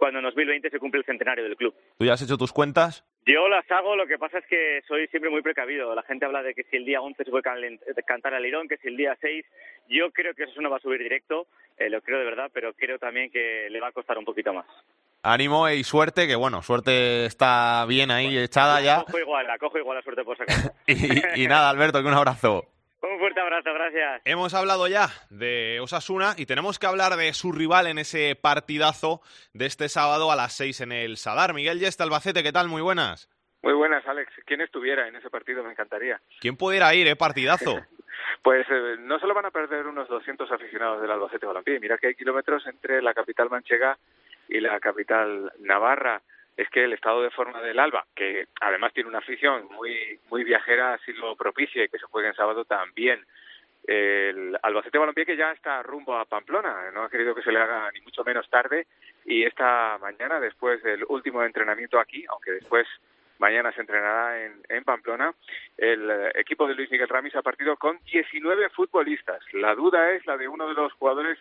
cuando 0.00 0.18
en 0.18 0.24
2020 0.24 0.70
se 0.70 0.78
cumple 0.78 1.00
el 1.00 1.04
centenario 1.04 1.44
del 1.44 1.56
club. 1.56 1.74
¿Tú 1.98 2.06
ya 2.06 2.14
has 2.14 2.22
hecho 2.22 2.38
tus 2.38 2.52
cuentas? 2.52 3.04
Yo 3.26 3.50
las 3.50 3.70
hago, 3.70 3.96
lo 3.96 4.06
que 4.06 4.16
pasa 4.16 4.38
es 4.38 4.46
que 4.46 4.80
soy 4.88 5.06
siempre 5.08 5.30
muy 5.30 5.42
precavido. 5.42 5.94
La 5.94 6.02
gente 6.02 6.24
habla 6.24 6.42
de 6.42 6.54
que 6.54 6.64
si 6.64 6.76
el 6.78 6.86
día 6.86 7.02
11 7.02 7.22
se 7.22 7.30
puede 7.30 7.42
cantar 8.06 8.32
al 8.32 8.46
Irón, 8.46 8.66
que 8.66 8.78
si 8.78 8.88
el 8.88 8.96
día 8.96 9.14
6. 9.20 9.44
Yo 9.88 10.10
creo 10.10 10.34
que 10.34 10.44
eso 10.44 10.62
no 10.62 10.70
va 10.70 10.78
a 10.78 10.80
subir 10.80 11.02
directo, 11.02 11.48
eh, 11.76 11.90
lo 11.90 12.00
creo 12.00 12.18
de 12.18 12.24
verdad, 12.24 12.50
pero 12.54 12.72
creo 12.72 12.98
también 12.98 13.30
que 13.30 13.68
le 13.68 13.80
va 13.80 13.88
a 13.88 13.92
costar 13.92 14.16
un 14.16 14.24
poquito 14.24 14.54
más. 14.54 14.64
Ánimo 15.22 15.68
y 15.68 15.84
suerte, 15.84 16.26
que 16.26 16.34
bueno, 16.36 16.62
suerte 16.62 17.26
está 17.26 17.84
bien 17.86 18.10
ahí 18.10 18.38
echada 18.38 18.80
ya. 18.80 19.04
Cojo 19.04 19.18
igual, 19.18 19.46
la 19.46 19.58
cojo 19.58 19.78
igual 19.78 19.98
la 19.98 20.02
suerte 20.02 20.24
por 20.24 20.38
sacar. 20.38 20.72
y 21.36 21.46
nada, 21.46 21.68
Alberto, 21.68 22.00
que 22.00 22.08
un 22.08 22.14
abrazo. 22.14 22.64
Un 23.02 23.18
fuerte 23.18 23.40
abrazo, 23.40 23.72
gracias. 23.72 24.22
Hemos 24.26 24.52
hablado 24.52 24.86
ya 24.86 25.08
de 25.30 25.80
Osasuna 25.80 26.34
y 26.36 26.44
tenemos 26.44 26.78
que 26.78 26.86
hablar 26.86 27.16
de 27.16 27.32
su 27.32 27.50
rival 27.50 27.86
en 27.86 27.98
ese 27.98 28.36
partidazo 28.36 29.22
de 29.54 29.66
este 29.66 29.88
sábado 29.88 30.30
a 30.30 30.36
las 30.36 30.54
seis 30.54 30.80
en 30.82 30.92
el 30.92 31.16
Sadar. 31.16 31.54
Miguel 31.54 31.78
Yesta, 31.78 32.04
Albacete, 32.04 32.42
¿qué 32.42 32.52
tal? 32.52 32.68
Muy 32.68 32.82
buenas. 32.82 33.30
Muy 33.62 33.72
buenas, 33.72 34.06
Alex. 34.06 34.32
¿Quién 34.44 34.60
estuviera 34.60 35.08
en 35.08 35.16
ese 35.16 35.30
partido? 35.30 35.64
Me 35.64 35.70
encantaría. 35.70 36.20
¿Quién 36.40 36.56
pudiera 36.56 36.94
ir, 36.94 37.06
eh? 37.06 37.16
Partidazo. 37.16 37.80
pues 38.42 38.66
eh, 38.70 38.96
no 38.98 39.18
solo 39.18 39.34
van 39.34 39.46
a 39.46 39.50
perder 39.50 39.86
unos 39.86 40.08
200 40.08 40.50
aficionados 40.52 41.00
del 41.00 41.10
Albacete 41.10 41.46
Balompié. 41.46 41.80
Mira 41.80 41.96
que 41.96 42.08
hay 42.08 42.14
kilómetros 42.14 42.66
entre 42.66 43.00
la 43.00 43.14
capital 43.14 43.48
manchega 43.48 43.98
y 44.48 44.60
la 44.60 44.78
capital 44.78 45.52
navarra 45.60 46.20
es 46.60 46.68
que 46.68 46.84
el 46.84 46.92
estado 46.92 47.22
de 47.22 47.30
forma 47.30 47.62
del 47.62 47.78
Alba, 47.78 48.04
que 48.14 48.48
además 48.60 48.92
tiene 48.92 49.08
una 49.08 49.18
afición 49.18 49.66
muy 49.72 50.20
muy 50.28 50.44
viajera, 50.44 50.94
así 50.94 51.12
lo 51.14 51.34
propicia 51.34 51.84
y 51.84 51.88
que 51.88 51.98
se 51.98 52.06
juegue 52.06 52.28
en 52.28 52.34
sábado 52.34 52.64
también. 52.66 53.24
El 53.86 54.58
Albacete 54.62 54.98
Balompié 54.98 55.24
que 55.24 55.38
ya 55.38 55.52
está 55.52 55.82
rumbo 55.82 56.14
a 56.14 56.26
Pamplona, 56.26 56.90
no 56.92 57.04
ha 57.04 57.10
querido 57.10 57.34
que 57.34 57.42
se 57.42 57.50
le 57.50 57.60
haga 57.60 57.90
ni 57.92 58.02
mucho 58.02 58.22
menos 58.24 58.48
tarde 58.50 58.86
y 59.24 59.44
esta 59.44 59.96
mañana, 60.02 60.38
después 60.38 60.82
del 60.82 61.04
último 61.08 61.42
entrenamiento 61.42 61.98
aquí, 61.98 62.26
aunque 62.28 62.52
después 62.52 62.86
mañana 63.38 63.72
se 63.72 63.80
entrenará 63.80 64.44
en, 64.44 64.60
en 64.68 64.84
Pamplona, 64.84 65.32
el 65.78 66.30
equipo 66.34 66.68
de 66.68 66.74
Luis 66.74 66.90
Miguel 66.90 67.08
Ramis 67.08 67.34
ha 67.36 67.42
partido 67.42 67.78
con 67.78 67.98
19 68.04 68.68
futbolistas. 68.68 69.42
La 69.54 69.74
duda 69.74 70.12
es 70.12 70.26
la 70.26 70.36
de 70.36 70.46
uno 70.46 70.68
de 70.68 70.74
los 70.74 70.92
jugadores 70.92 71.38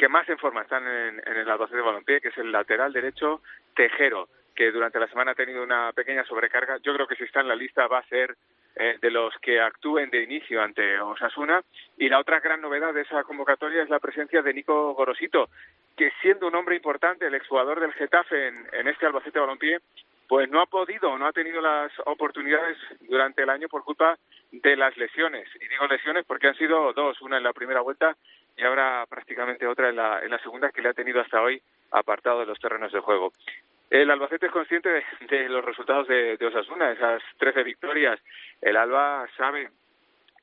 que 0.00 0.08
más 0.08 0.26
en 0.30 0.38
forma 0.38 0.62
están 0.62 0.82
en, 0.86 1.20
el 1.26 1.50
Albacete 1.50 1.76
de 1.76 1.82
Balompié, 1.82 2.20
que 2.22 2.28
es 2.28 2.38
el 2.38 2.50
lateral 2.50 2.90
derecho 2.90 3.42
Tejero, 3.76 4.30
que 4.54 4.72
durante 4.72 4.98
la 4.98 5.06
semana 5.08 5.32
ha 5.32 5.34
tenido 5.34 5.62
una 5.62 5.92
pequeña 5.92 6.24
sobrecarga. 6.24 6.78
Yo 6.78 6.94
creo 6.94 7.06
que 7.06 7.16
si 7.16 7.24
está 7.24 7.40
en 7.40 7.48
la 7.48 7.54
lista 7.54 7.86
va 7.86 7.98
a 7.98 8.08
ser 8.08 8.34
eh, 8.76 8.96
de 8.98 9.10
los 9.10 9.34
que 9.42 9.60
actúen 9.60 10.08
de 10.08 10.22
inicio 10.22 10.62
ante 10.62 10.98
Osasuna. 10.98 11.62
Y 11.98 12.08
la 12.08 12.18
otra 12.18 12.40
gran 12.40 12.62
novedad 12.62 12.94
de 12.94 13.02
esa 13.02 13.24
convocatoria 13.24 13.82
es 13.82 13.90
la 13.90 13.98
presencia 13.98 14.40
de 14.40 14.54
Nico 14.54 14.94
Gorosito, 14.94 15.50
que 15.94 16.10
siendo 16.22 16.46
un 16.46 16.54
hombre 16.54 16.76
importante, 16.76 17.26
el 17.26 17.34
exjugador 17.34 17.78
del 17.78 17.92
Getafe 17.92 18.48
en, 18.48 18.68
en 18.72 18.88
este 18.88 19.04
Albacete 19.04 19.38
Balompié, 19.38 19.80
pues 20.30 20.48
no 20.48 20.62
ha 20.62 20.66
podido, 20.66 21.18
no 21.18 21.26
ha 21.26 21.32
tenido 21.32 21.60
las 21.60 21.92
oportunidades 22.06 22.78
durante 23.00 23.42
el 23.42 23.50
año 23.50 23.68
por 23.68 23.84
culpa 23.84 24.16
de 24.52 24.76
las 24.76 24.96
lesiones. 24.96 25.46
Y 25.56 25.68
digo 25.68 25.86
lesiones 25.88 26.24
porque 26.24 26.46
han 26.46 26.54
sido 26.54 26.92
dos, 26.94 27.20
una 27.20 27.36
en 27.36 27.42
la 27.42 27.52
primera 27.52 27.80
vuelta 27.80 28.16
y 28.60 28.64
ahora 28.64 29.06
prácticamente 29.08 29.66
otra 29.66 29.88
en 29.88 29.96
la, 29.96 30.22
en 30.22 30.30
la 30.30 30.38
segunda 30.38 30.70
que 30.70 30.82
le 30.82 30.90
ha 30.90 30.94
tenido 30.94 31.20
hasta 31.20 31.40
hoy 31.40 31.60
apartado 31.92 32.40
de 32.40 32.46
los 32.46 32.58
terrenos 32.60 32.92
de 32.92 33.00
juego. 33.00 33.32
El 33.88 34.10
Albacete 34.10 34.46
es 34.46 34.52
consciente 34.52 34.88
de, 35.28 35.48
los 35.48 35.64
resultados 35.64 36.06
de, 36.06 36.36
de, 36.36 36.46
Osasuna, 36.46 36.92
esas 36.92 37.22
13 37.38 37.64
victorias. 37.64 38.20
El 38.60 38.76
Alba 38.76 39.26
sabe 39.36 39.70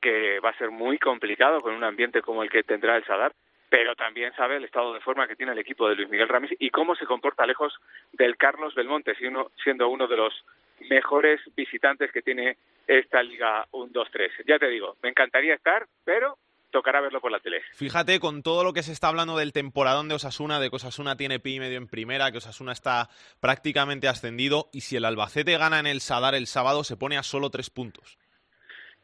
que 0.02 0.40
va 0.40 0.50
a 0.50 0.58
ser 0.58 0.70
muy 0.70 0.98
complicado 0.98 1.60
con 1.60 1.74
un 1.74 1.84
ambiente 1.84 2.20
como 2.20 2.42
el 2.42 2.50
que 2.50 2.62
tendrá 2.62 2.96
el 2.96 3.04
Sadar, 3.04 3.32
pero 3.70 3.94
también 3.94 4.34
sabe 4.34 4.56
el 4.56 4.64
estado 4.64 4.92
de 4.92 5.00
forma 5.00 5.28
que 5.28 5.36
tiene 5.36 5.52
el 5.52 5.58
equipo 5.58 5.88
de 5.88 5.94
Luis 5.94 6.08
Miguel 6.08 6.28
Ramírez 6.28 6.56
y 6.60 6.70
cómo 6.70 6.94
se 6.96 7.06
comporta 7.06 7.46
lejos 7.46 7.78
del 8.12 8.36
Carlos 8.36 8.74
Belmonte, 8.74 9.14
siendo 9.14 9.88
uno 9.88 10.06
de 10.08 10.16
los 10.16 10.44
mejores 10.90 11.40
visitantes 11.54 12.12
que 12.12 12.22
tiene 12.22 12.56
esta 12.86 13.22
Liga 13.22 13.66
1-2-3. 13.72 14.44
Ya 14.46 14.58
te 14.58 14.68
digo, 14.68 14.96
me 15.02 15.10
encantaría 15.10 15.54
estar, 15.54 15.86
pero 16.04 16.36
tocará 16.70 17.00
verlo 17.00 17.20
por 17.20 17.32
la 17.32 17.40
tele. 17.40 17.62
Fíjate, 17.72 18.20
con 18.20 18.42
todo 18.42 18.64
lo 18.64 18.72
que 18.72 18.82
se 18.82 18.92
está 18.92 19.08
hablando 19.08 19.36
del 19.36 19.52
temporadón 19.52 20.08
de 20.08 20.14
Osasuna, 20.14 20.60
de 20.60 20.70
que 20.70 20.76
Osasuna 20.76 21.16
tiene 21.16 21.40
pi 21.40 21.56
y 21.56 21.60
medio 21.60 21.78
en 21.78 21.88
primera, 21.88 22.30
que 22.30 22.38
Osasuna 22.38 22.72
está 22.72 23.08
prácticamente 23.40 24.08
ascendido, 24.08 24.68
y 24.72 24.82
si 24.82 24.96
el 24.96 25.04
Albacete 25.04 25.56
gana 25.58 25.78
en 25.80 25.86
el 25.86 26.00
Sadar 26.00 26.34
el 26.34 26.46
sábado, 26.46 26.84
se 26.84 26.96
pone 26.96 27.16
a 27.16 27.22
solo 27.22 27.50
tres 27.50 27.70
puntos 27.70 28.18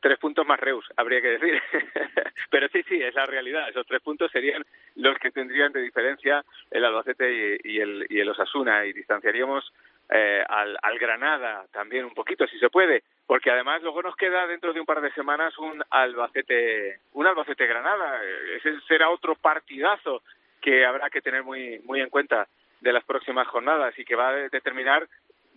tres 0.05 0.19
puntos 0.19 0.47
más 0.47 0.61
Reus, 0.61 0.85
habría 0.99 1.23
que 1.23 1.39
decir. 1.39 1.63
Pero 2.51 2.69
sí, 2.69 2.83
sí, 2.87 3.01
es 3.01 3.15
la 3.15 3.25
realidad. 3.25 3.71
Esos 3.71 3.87
tres 3.87 4.03
puntos 4.03 4.31
serían 4.31 4.63
los 4.97 5.17
que 5.19 5.31
tendrían 5.31 5.73
de 5.73 5.81
diferencia 5.81 6.45
el 6.71 6.85
Albacete 6.85 7.59
y, 7.65 7.79
el, 7.79 8.07
y 8.11 8.21
el 8.21 8.29
Osasuna 8.29 8.85
y 8.85 8.93
distanciaríamos 8.93 9.73
eh, 10.11 10.45
al, 10.49 10.77
al 10.83 10.99
Granada 10.99 11.65
también 11.73 12.05
un 12.05 12.15
poquito, 12.15 12.47
si 12.47 12.59
se 12.59 12.71
puede, 12.71 13.03
porque 13.27 13.51
además 13.51 13.83
luego 13.83 14.03
nos 14.03 14.17
queda 14.17 14.47
dentro 14.47 14.73
de 14.73 14.81
un 14.81 14.87
par 14.87 15.01
de 15.01 15.13
semanas 15.13 15.57
un 15.59 15.83
Albacete, 15.91 17.01
un 17.13 17.27
Albacete 17.27 17.67
Granada. 17.67 18.21
Ese 18.57 18.79
será 18.87 19.11
otro 19.11 19.35
partidazo 19.35 20.23
que 20.61 20.85
habrá 20.85 21.11
que 21.11 21.23
tener 21.23 21.43
muy, 21.43 21.79
muy 21.81 22.01
en 22.01 22.11
cuenta 22.11 22.47
de 22.81 22.93
las 22.93 23.05
próximas 23.05 23.47
jornadas 23.49 23.99
y 23.99 24.05
que 24.05 24.15
va 24.15 24.29
a 24.29 24.49
determinar 24.49 25.09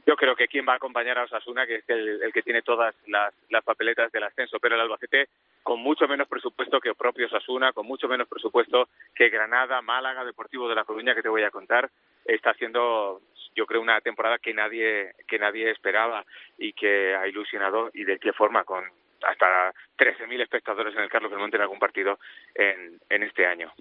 yo 0.08 0.16
creo 0.16 0.38
que 0.38 0.48
quién 0.48 0.66
va 0.66 0.72
a 0.72 0.78
acompañar 0.78 1.18
a 1.20 1.26
Osasuna, 1.26 1.68
que 1.68 1.76
es 1.76 1.84
el, 1.90 2.32
que 2.34 2.42
tiene 2.42 2.62
todas 2.62 2.96
las, 3.08 3.34
papeletas 3.66 4.10
del 4.14 4.24
ascenso, 4.24 4.58
pero 4.58 4.76
el 4.76 4.82
Albacete 4.82 5.28
con 5.62 5.82
mucho 5.82 6.08
menos 6.08 6.30
presupuesto 6.30 6.80
que 6.80 6.90
el 6.90 6.96
propio 6.96 7.26
Osasuna, 7.26 7.74
con 7.74 7.86
mucho 7.86 8.08
menos 8.08 8.26
presupuesto 8.30 8.88
que 9.14 9.28
Granada, 9.28 9.82
Málaga, 9.82 10.24
Deportivo 10.24 10.70
de 10.70 10.76
La 10.76 10.86
Coruña, 10.86 11.14
que 11.14 11.22
te 11.22 11.28
voy 11.28 11.44
a 11.44 11.52
contar, 11.52 11.90
está 12.24 12.52
haciendo, 12.52 13.20
yo 13.54 13.66
creo, 13.66 13.82
una 13.82 14.00
temporada 14.00 14.38
que 14.38 14.54
nadie, 14.54 15.12
que 15.28 15.38
nadie 15.38 15.72
esperaba 15.72 16.24
y 16.58 16.72
que 16.72 17.14
ha 17.14 17.28
ilusionado 17.28 17.92
y 17.94 18.06
de 18.06 18.18
qué 18.18 18.32
forma, 18.32 18.64
con 18.64 18.86
hasta 19.28 19.74
13.000 19.98 20.42
espectadores 20.42 20.96
en 20.96 21.02
el 21.02 21.10
Carlos 21.10 21.32
Belmonte 21.32 21.58
en 21.58 21.64
algún 21.64 21.80
partido 21.80 22.18
en, 22.56 22.98
en 23.10 23.24
este 23.24 23.46
año. 23.46 23.74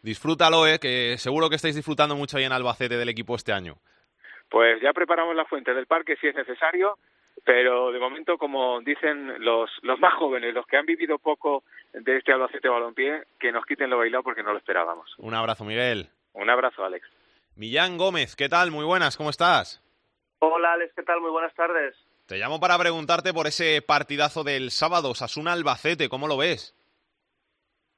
Disfrútalo, 0.00 0.66
eh, 0.66 0.78
que 0.78 1.18
seguro 1.18 1.50
que 1.50 1.56
estáis 1.56 1.74
disfrutando 1.74 2.16
mucho 2.16 2.38
ahí 2.38 2.44
en 2.44 2.52
Albacete 2.52 2.96
del 2.96 3.10
equipo 3.10 3.36
este 3.36 3.52
año. 3.52 3.76
Pues 4.54 4.80
ya 4.80 4.92
preparamos 4.92 5.34
la 5.34 5.46
fuente 5.46 5.74
del 5.74 5.88
parque 5.88 6.14
si 6.20 6.28
es 6.28 6.34
necesario, 6.36 6.96
pero 7.42 7.90
de 7.90 7.98
momento, 7.98 8.38
como 8.38 8.80
dicen 8.82 9.42
los, 9.44 9.68
los 9.82 9.98
más 9.98 10.14
jóvenes, 10.14 10.54
los 10.54 10.64
que 10.64 10.76
han 10.76 10.86
vivido 10.86 11.18
poco 11.18 11.64
de 11.92 12.18
este 12.18 12.32
Albacete 12.32 12.68
Balompié, 12.68 13.24
que 13.40 13.50
nos 13.50 13.66
quiten 13.66 13.90
lo 13.90 13.98
bailado 13.98 14.22
porque 14.22 14.44
no 14.44 14.52
lo 14.52 14.58
esperábamos. 14.58 15.12
Un 15.18 15.34
abrazo, 15.34 15.64
Miguel. 15.64 16.08
Un 16.34 16.48
abrazo, 16.48 16.84
Alex. 16.84 17.04
Millán 17.56 17.98
Gómez, 17.98 18.36
¿qué 18.36 18.48
tal? 18.48 18.70
Muy 18.70 18.84
buenas, 18.84 19.16
¿cómo 19.16 19.30
estás? 19.30 19.82
Hola, 20.38 20.74
Alex, 20.74 20.92
¿qué 20.94 21.02
tal? 21.02 21.20
Muy 21.20 21.32
buenas 21.32 21.52
tardes. 21.56 21.96
Te 22.26 22.38
llamo 22.38 22.60
para 22.60 22.78
preguntarte 22.78 23.34
por 23.34 23.48
ese 23.48 23.82
partidazo 23.82 24.44
del 24.44 24.70
sábado, 24.70 25.16
Sasuna 25.16 25.52
Albacete, 25.52 26.08
¿cómo 26.08 26.28
lo 26.28 26.36
ves? 26.36 26.76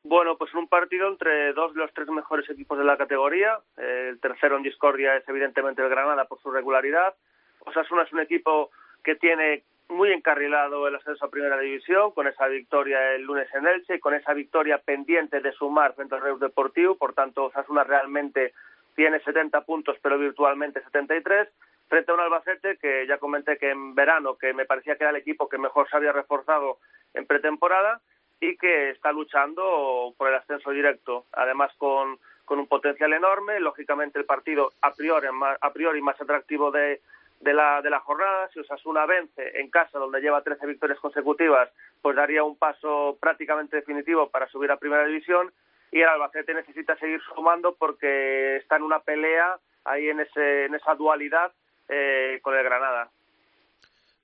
Bueno, 0.08 0.38
pues 0.38 0.54
un 0.54 0.68
partido 0.68 1.08
entre 1.08 1.52
dos 1.52 1.74
de 1.74 1.80
los 1.80 1.92
tres 1.92 2.06
mejores 2.06 2.48
equipos 2.48 2.78
de 2.78 2.84
la 2.84 2.96
categoría. 2.96 3.58
El 3.76 4.20
tercero 4.20 4.56
en 4.56 4.62
discordia 4.62 5.16
es 5.16 5.28
evidentemente 5.28 5.82
el 5.82 5.88
Granada 5.88 6.26
por 6.26 6.40
su 6.40 6.52
regularidad. 6.52 7.12
Osasuna 7.58 8.02
es 8.02 8.12
un 8.12 8.20
equipo 8.20 8.70
que 9.02 9.16
tiene 9.16 9.64
muy 9.88 10.12
encarrilado 10.12 10.86
el 10.86 10.94
ascenso 10.94 11.24
a 11.24 11.30
Primera 11.30 11.58
División, 11.58 12.12
con 12.12 12.28
esa 12.28 12.46
victoria 12.46 13.14
el 13.14 13.22
lunes 13.22 13.52
en 13.52 13.66
Elche 13.66 13.96
y 13.96 13.98
con 13.98 14.14
esa 14.14 14.32
victoria 14.32 14.78
pendiente 14.78 15.40
de 15.40 15.50
sumar 15.50 15.94
frente 15.94 16.14
al 16.14 16.22
Reus 16.22 16.38
Deportivo. 16.38 16.94
Por 16.94 17.12
tanto, 17.12 17.46
Osasuna 17.46 17.82
realmente 17.82 18.54
tiene 18.94 19.18
70 19.18 19.62
puntos, 19.62 19.96
pero 20.00 20.18
virtualmente 20.18 20.84
73 20.84 21.48
frente 21.88 22.12
a 22.12 22.14
un 22.14 22.20
Albacete 22.20 22.76
que 22.76 23.08
ya 23.08 23.18
comenté 23.18 23.58
que 23.58 23.70
en 23.70 23.96
verano, 23.96 24.36
que 24.38 24.52
me 24.52 24.66
parecía 24.66 24.94
que 24.94 25.02
era 25.02 25.10
el 25.10 25.16
equipo 25.16 25.48
que 25.48 25.58
mejor 25.58 25.90
se 25.90 25.96
había 25.96 26.12
reforzado 26.12 26.78
en 27.12 27.26
pretemporada 27.26 28.00
y 28.40 28.56
que 28.56 28.90
está 28.90 29.12
luchando 29.12 30.14
por 30.16 30.28
el 30.28 30.34
ascenso 30.34 30.70
directo, 30.70 31.26
además 31.32 31.72
con, 31.78 32.18
con 32.44 32.58
un 32.58 32.66
potencial 32.66 33.12
enorme, 33.12 33.60
lógicamente 33.60 34.18
el 34.18 34.24
partido 34.24 34.72
a 34.82 34.92
priori, 34.92 35.28
a 35.60 35.72
priori 35.72 36.02
más 36.02 36.20
atractivo 36.20 36.70
de, 36.70 37.00
de, 37.40 37.54
la, 37.54 37.82
de 37.82 37.90
la 37.90 38.00
jornada, 38.00 38.48
si 38.52 38.60
Osasuna 38.60 39.06
vence 39.06 39.60
en 39.60 39.70
casa 39.70 39.98
donde 39.98 40.20
lleva 40.20 40.42
13 40.42 40.66
victorias 40.66 40.98
consecutivas, 41.00 41.68
pues 42.02 42.16
daría 42.16 42.44
un 42.44 42.56
paso 42.56 43.16
prácticamente 43.20 43.76
definitivo 43.76 44.28
para 44.30 44.48
subir 44.48 44.70
a 44.70 44.78
primera 44.78 45.06
división. 45.06 45.52
Y 45.92 46.00
el 46.00 46.08
Albacete 46.08 46.52
necesita 46.52 46.96
seguir 46.96 47.20
sumando 47.34 47.74
porque 47.74 48.56
está 48.56 48.76
en 48.76 48.82
una 48.82 49.00
pelea 49.00 49.58
ahí 49.84 50.08
en, 50.08 50.20
ese, 50.20 50.64
en 50.66 50.74
esa 50.74 50.94
dualidad 50.94 51.52
eh, 51.88 52.40
con 52.42 52.56
el 52.56 52.64
Granada. 52.64 53.10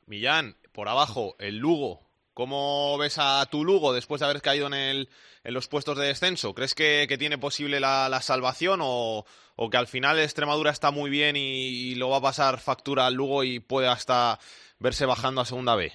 Millán, 0.06 0.56
por 0.72 0.88
abajo, 0.88 1.36
el 1.38 1.58
Lugo, 1.58 2.00
¿Cómo 2.34 2.96
ves 2.96 3.18
a 3.18 3.44
tu 3.50 3.62
Lugo 3.62 3.92
después 3.92 4.20
de 4.20 4.26
haber 4.26 4.40
caído 4.40 4.66
en, 4.66 4.72
el, 4.72 5.08
en 5.44 5.52
los 5.52 5.68
puestos 5.68 5.98
de 5.98 6.06
descenso? 6.06 6.54
¿Crees 6.54 6.74
que, 6.74 7.06
tiene 7.18 7.36
posible 7.36 7.78
la, 7.78 8.08
salvación 8.22 8.80
o, 8.82 9.24
que 9.70 9.76
al 9.76 9.86
final 9.86 10.18
Extremadura 10.18 10.70
está 10.70 10.90
muy 10.90 11.10
bien 11.10 11.36
y, 11.36 11.94
lo 11.96 12.08
va 12.08 12.18
a 12.18 12.22
pasar 12.22 12.58
factura 12.58 13.06
al 13.06 13.14
Lugo 13.14 13.44
y 13.44 13.60
puede 13.60 13.88
hasta 13.88 14.38
verse 14.78 15.04
bajando 15.04 15.42
a 15.42 15.44
segunda 15.44 15.76
B? 15.76 15.92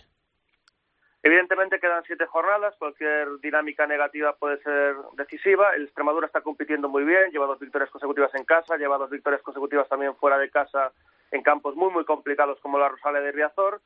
Evidentemente 1.23 1.79
quedan 1.79 2.03
siete 2.05 2.27
jornadas, 2.27 2.75
cualquier 2.77 3.39
dinámica 3.41 3.87
negativa 3.87 4.33
puede 4.33 4.61
ser 4.61 4.95
decisiva. 5.17 5.73
El 5.75 5.85
Extremadura 5.85 6.27
está 6.27 6.41
compitiendo 6.41 6.87
muy 6.87 7.03
bien, 7.03 7.31
lleva 7.31 7.47
dos 7.47 7.59
victorias 7.59 7.89
consecutivas 7.89 8.33
en 8.35 8.45
casa, 8.45 8.77
lleva 8.77 8.99
dos 8.99 9.09
victorias 9.09 9.41
consecutivas 9.41 9.89
también 9.89 10.15
fuera 10.15 10.37
de 10.37 10.51
casa 10.51 10.91
en 11.31 11.41
campos 11.41 11.75
muy 11.75 11.91
muy 11.91 12.05
complicados 12.05 12.59
como 12.61 12.77
la 12.77 12.89
Rosales 12.89 13.23
de 13.23 13.31
Riazor 13.31 13.81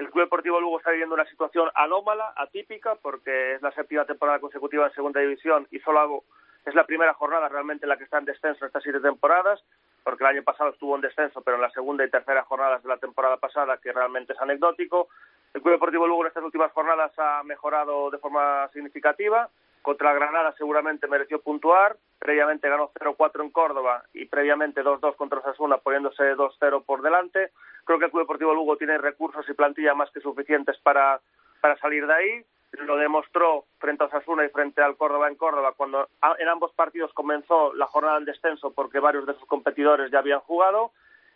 el 0.00 0.08
Club 0.10 0.24
Deportivo 0.24 0.58
Lugo 0.58 0.78
está 0.78 0.92
viviendo 0.92 1.14
una 1.14 1.26
situación 1.26 1.68
anómala, 1.74 2.32
atípica, 2.34 2.94
porque 2.94 3.52
es 3.54 3.62
la 3.62 3.70
séptima 3.72 4.06
temporada 4.06 4.40
consecutiva 4.40 4.86
en 4.86 4.94
Segunda 4.94 5.20
División 5.20 5.68
y 5.70 5.78
solo 5.80 6.24
es 6.64 6.74
la 6.74 6.86
primera 6.86 7.12
jornada 7.12 7.50
realmente 7.50 7.84
en 7.84 7.90
la 7.90 7.98
que 7.98 8.04
está 8.04 8.16
en 8.16 8.24
descenso 8.24 8.64
estas 8.64 8.82
siete 8.82 9.00
temporadas, 9.00 9.62
porque 10.02 10.24
el 10.24 10.30
año 10.30 10.42
pasado 10.42 10.70
estuvo 10.70 10.94
en 10.96 11.02
descenso, 11.02 11.42
pero 11.42 11.56
en 11.56 11.62
la 11.62 11.70
segunda 11.70 12.02
y 12.02 12.10
tercera 12.10 12.42
jornadas 12.44 12.82
de 12.82 12.88
la 12.88 12.96
temporada 12.96 13.36
pasada, 13.36 13.76
que 13.76 13.92
realmente 13.92 14.32
es 14.32 14.40
anecdótico. 14.40 15.08
El 15.52 15.60
Club 15.60 15.74
Deportivo 15.74 16.06
Lugo 16.06 16.22
en 16.22 16.28
estas 16.28 16.44
últimas 16.44 16.72
jornadas 16.72 17.12
ha 17.18 17.42
mejorado 17.44 18.10
de 18.10 18.18
forma 18.18 18.70
significativa. 18.72 19.50
Contra 19.82 20.12
Granada 20.12 20.54
seguramente 20.58 21.06
mereció 21.06 21.40
puntuar. 21.40 21.96
Previamente 22.18 22.68
ganó 22.68 22.90
0-4 22.92 23.42
en 23.42 23.50
Córdoba 23.50 24.04
y 24.12 24.26
previamente 24.26 24.82
2-2 24.82 25.16
contra 25.16 25.40
Osasuna, 25.40 25.78
poniéndose 25.78 26.36
2-0 26.36 26.84
por 26.84 27.02
delante. 27.02 27.50
Creo 27.84 27.98
que 27.98 28.04
el 28.04 28.10
Club 28.10 28.22
Deportivo 28.22 28.54
Lugo 28.54 28.76
tiene 28.76 28.98
recursos 28.98 29.48
y 29.48 29.54
plantilla 29.54 29.94
más 29.94 30.10
que 30.10 30.20
suficientes 30.20 30.78
para, 30.82 31.20
para 31.60 31.78
salir 31.78 32.06
de 32.06 32.12
ahí. 32.12 32.44
Lo 32.72 32.96
demostró 32.96 33.64
frente 33.78 34.04
a 34.04 34.06
Osasuna 34.06 34.44
y 34.44 34.50
frente 34.50 34.82
al 34.82 34.96
Córdoba 34.96 35.28
en 35.28 35.34
Córdoba 35.34 35.72
cuando 35.76 36.08
en 36.38 36.48
ambos 36.48 36.72
partidos 36.74 37.12
comenzó 37.14 37.74
la 37.74 37.86
jornada 37.86 38.16
del 38.16 38.26
descenso 38.26 38.72
porque 38.72 39.00
varios 39.00 39.26
de 39.26 39.34
sus 39.34 39.46
competidores 39.46 40.10
ya 40.10 40.18
habían 40.20 40.40
jugado. 40.40 40.92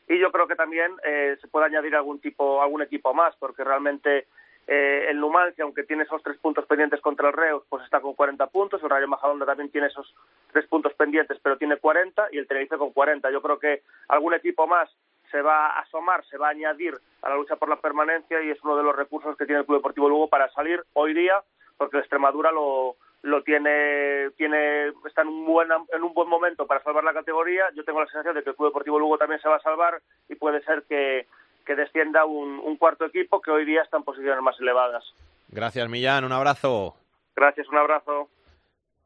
Y 0.06 0.18
yo 0.18 0.30
creo 0.30 0.46
que 0.46 0.54
también 0.54 0.92
eh, 1.02 1.36
se 1.40 1.48
puede 1.48 1.66
añadir 1.66 1.96
algún 1.96 2.20
tipo, 2.20 2.62
algún 2.62 2.82
equipo 2.82 3.14
más, 3.14 3.34
porque 3.36 3.64
realmente 3.64 4.26
eh, 4.66 5.06
el 5.10 5.20
Numancia, 5.20 5.64
aunque 5.64 5.84
tiene 5.84 6.04
esos 6.04 6.22
tres 6.22 6.38
puntos 6.38 6.66
pendientes 6.66 7.00
contra 7.00 7.28
el 7.28 7.34
Reus, 7.34 7.62
pues 7.68 7.84
está 7.84 8.00
con 8.00 8.14
40 8.14 8.46
puntos. 8.48 8.82
El 8.82 8.90
Rayo 8.90 9.08
Majadonda 9.08 9.44
también 9.44 9.70
tiene 9.70 9.88
esos 9.88 10.14
tres 10.52 10.66
puntos 10.66 10.94
pendientes, 10.94 11.38
pero 11.42 11.58
tiene 11.58 11.76
40. 11.76 12.28
Y 12.32 12.38
el 12.38 12.46
Tenerife 12.46 12.78
con 12.78 12.92
40. 12.92 13.30
Yo 13.30 13.42
creo 13.42 13.58
que 13.58 13.82
algún 14.08 14.34
equipo 14.34 14.66
más 14.66 14.90
se 15.30 15.42
va 15.42 15.66
a 15.66 15.80
asomar, 15.80 16.24
se 16.26 16.38
va 16.38 16.48
a 16.48 16.50
añadir 16.50 16.94
a 17.22 17.28
la 17.28 17.36
lucha 17.36 17.56
por 17.56 17.68
la 17.68 17.80
permanencia 17.80 18.40
y 18.40 18.50
es 18.50 18.62
uno 18.62 18.76
de 18.76 18.84
los 18.84 18.94
recursos 18.94 19.36
que 19.36 19.46
tiene 19.46 19.60
el 19.60 19.66
Club 19.66 19.78
Deportivo 19.78 20.08
Lugo 20.08 20.28
para 20.28 20.48
salir 20.52 20.82
hoy 20.92 21.12
día, 21.12 21.42
porque 21.76 21.98
Extremadura 21.98 22.52
lo, 22.52 22.96
lo 23.22 23.42
tiene, 23.42 24.30
tiene, 24.36 24.92
está 25.06 25.22
en 25.22 25.28
un, 25.28 25.46
buen, 25.46 25.68
en 25.92 26.02
un 26.02 26.14
buen 26.14 26.28
momento 26.28 26.66
para 26.66 26.82
salvar 26.82 27.02
la 27.02 27.14
categoría. 27.14 27.64
Yo 27.74 27.82
tengo 27.84 28.00
la 28.00 28.06
sensación 28.06 28.34
de 28.34 28.44
que 28.44 28.50
el 28.50 28.56
Club 28.56 28.68
Deportivo 28.68 28.98
Lugo 28.98 29.18
también 29.18 29.40
se 29.40 29.48
va 29.48 29.56
a 29.56 29.62
salvar 29.62 30.00
y 30.28 30.34
puede 30.36 30.62
ser 30.62 30.84
que 30.84 31.26
que 31.64 31.74
descienda 31.74 32.24
un, 32.24 32.76
cuarto 32.76 33.04
equipo 33.06 33.40
que 33.40 33.50
hoy 33.50 33.64
día 33.64 33.82
está 33.82 33.96
en 33.96 34.04
posiciones 34.04 34.42
más 34.42 34.58
elevadas. 34.60 35.04
Gracias, 35.48 35.88
Millán. 35.88 36.24
Un 36.24 36.32
abrazo. 36.32 36.94
Gracias, 37.36 37.68
un 37.68 37.78
abrazo. 37.78 38.28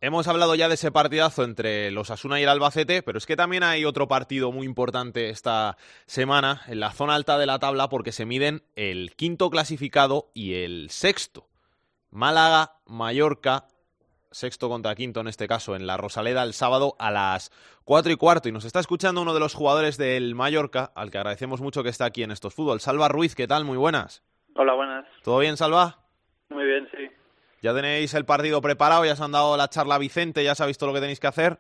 Hemos 0.01 0.29
hablado 0.29 0.55
ya 0.55 0.69
de 0.69 0.75
ese 0.75 0.93
partidazo 0.93 1.43
entre 1.43 1.91
los 1.91 2.11
Asuna 2.11 2.39
y 2.39 2.45
el 2.45 2.49
Albacete, 2.49 3.03
pero 3.03 3.19
es 3.19 3.27
que 3.27 3.35
también 3.35 3.65
hay 3.65 3.85
otro 3.85 4.07
partido 4.07 4.53
muy 4.53 4.65
importante 4.65 5.29
esta 5.29 5.77
semana 6.07 6.63
en 6.69 6.79
la 6.79 6.93
zona 6.93 7.17
alta 7.17 7.37
de 7.37 7.47
la 7.47 7.59
tabla 7.59 7.89
porque 7.89 8.13
se 8.13 8.25
miden 8.25 8.63
el 8.77 9.17
quinto 9.17 9.51
clasificado 9.51 10.31
y 10.35 10.63
el 10.63 10.91
sexto. 10.91 11.49
Málaga, 12.11 12.75
Mallorca, 12.87 13.67
sexto 14.39 14.69
contra 14.69 14.95
quinto 14.95 15.21
en 15.21 15.29
este 15.29 15.49
caso, 15.49 15.75
en 15.75 15.87
la 15.87 15.97
Rosaleda 15.97 16.43
el 16.45 16.53
sábado 16.53 16.95
a 16.99 17.11
las 17.11 17.51
cuatro 17.85 18.13
y 18.13 18.17
cuarto. 18.17 18.49
Y 18.49 18.53
nos 18.53 18.65
está 18.65 18.81
escuchando 18.81 19.21
uno 19.21 19.35
de 19.35 19.41
los 19.41 19.55
jugadores 19.55 19.99
del 19.99 20.35
Mallorca, 20.35 20.91
al 20.95 21.11
que 21.11 21.19
agradecemos 21.19 21.61
mucho 21.61 21.83
que 21.83 21.89
está 21.89 22.07
aquí 22.07 22.23
en 22.23 22.31
estos 22.31 22.55
fútbol. 22.55 22.81
Salva 22.81 23.09
Ruiz, 23.09 23.35
¿qué 23.35 23.47
tal? 23.47 23.65
Muy 23.65 23.77
buenas. 23.77 24.23
Hola, 24.55 24.75
buenas. 24.75 25.07
¿Todo 25.23 25.41
bien, 25.41 25.57
Salva? 25.57 25.99
Muy 26.51 26.65
bien, 26.65 26.89
sí. 26.97 27.11
¿Ya 27.61 27.75
tenéis 27.75 28.15
el 28.15 28.25
partido 28.25 28.63
preparado? 28.63 29.05
¿Ya 29.05 29.17
se 29.17 29.25
han 29.25 29.33
dado 29.33 29.57
la 29.57 29.69
charla 29.69 29.97
a 29.97 29.99
Vicente? 29.99 30.45
¿Ya 30.45 30.55
sabéis 30.55 30.79
todo 30.79 30.91
lo 30.91 30.95
que 30.95 31.01
tenéis 31.01 31.21
que 31.21 31.27
hacer? 31.27 31.59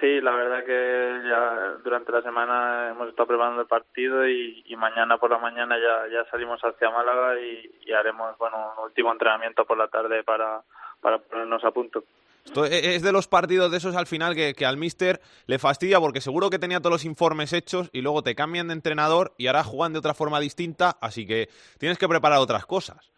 Sí, 0.00 0.20
la 0.20 0.30
verdad 0.32 0.64
que 0.64 1.28
ya 1.28 1.78
durante 1.82 2.12
la 2.12 2.22
semana 2.22 2.90
hemos 2.90 3.08
estado 3.08 3.26
preparando 3.26 3.62
el 3.62 3.66
partido 3.66 4.28
y, 4.28 4.64
mañana 4.76 5.18
por 5.18 5.30
la 5.30 5.38
mañana 5.38 5.76
ya, 5.78 6.08
ya 6.12 6.28
salimos 6.30 6.60
hacia 6.60 6.90
Málaga 6.90 7.38
y, 7.40 7.92
haremos 7.92 8.36
bueno 8.38 8.72
un 8.78 8.84
último 8.84 9.12
entrenamiento 9.12 9.64
por 9.64 9.76
la 9.76 9.86
tarde 9.88 10.24
para, 10.24 10.62
para 11.02 11.18
ponernos 11.18 11.62
a 11.64 11.70
punto. 11.70 12.04
Esto 12.44 12.64
e, 12.64 12.94
es 12.94 13.02
de 13.02 13.12
los 13.12 13.28
partidos 13.28 13.70
de 13.70 13.76
esos 13.76 13.94
al 13.94 14.06
final 14.06 14.34
que, 14.34 14.54
que 14.54 14.64
al 14.64 14.76
mister 14.76 15.20
le 15.46 15.58
fastidia 15.58 16.00
porque 16.00 16.20
seguro 16.20 16.48
que 16.48 16.58
tenía 16.58 16.80
todos 16.80 16.92
los 16.92 17.04
informes 17.04 17.52
hechos 17.52 17.90
y 17.92 18.00
luego 18.00 18.22
te 18.22 18.34
cambian 18.34 18.68
de 18.68 18.74
entrenador 18.74 19.32
y 19.36 19.48
ahora 19.48 19.62
juegan 19.64 19.92
de 19.92 19.98
otra 19.98 20.14
forma 20.14 20.40
distinta, 20.40 20.96
así 21.00 21.26
que 21.26 21.48
tienes 21.78 21.98
que 21.98 22.08
preparar 22.08 22.38
otras 22.38 22.64
cosas. 22.64 23.12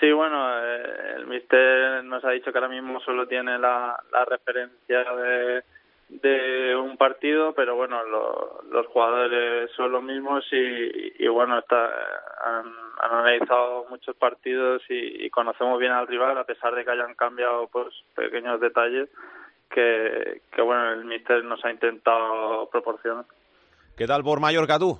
Sí, 0.00 0.10
bueno, 0.12 0.62
eh, 0.62 1.14
el 1.16 1.26
mister 1.26 2.04
nos 2.04 2.24
ha 2.24 2.30
dicho 2.30 2.52
que 2.52 2.58
ahora 2.58 2.68
mismo 2.68 3.00
solo 3.00 3.26
tiene 3.26 3.58
la, 3.58 3.98
la 4.12 4.24
referencia 4.24 5.04
de 5.14 5.64
de 6.08 6.76
un 6.76 6.96
partido, 6.96 7.52
pero 7.54 7.74
bueno, 7.74 8.02
los 8.04 8.86
jugadores 8.86 9.70
son 9.72 9.92
los 9.92 10.02
mismos 10.02 10.44
y, 10.52 11.26
bueno, 11.28 11.58
está, 11.58 11.90
han, 12.44 12.72
analizado 13.00 13.86
muchos 13.90 14.16
partidos 14.16 14.82
y, 14.88 15.28
conocemos 15.30 15.78
bien 15.78 15.92
al 15.92 16.06
rival, 16.06 16.38
a 16.38 16.44
pesar 16.44 16.74
de 16.74 16.84
que 16.84 16.90
hayan 16.90 17.14
cambiado 17.14 17.68
pues 17.68 17.88
pequeños 18.14 18.60
detalles 18.60 19.08
que, 19.70 20.42
que 20.52 20.62
bueno, 20.62 20.92
el 20.92 21.04
míster 21.04 21.44
nos 21.44 21.64
ha 21.64 21.70
intentado 21.70 22.68
proporcionar. 22.70 23.24
¿Qué 23.96 24.06
tal 24.06 24.22
por 24.22 24.40
Mallorca 24.40 24.78
tú? 24.78 24.98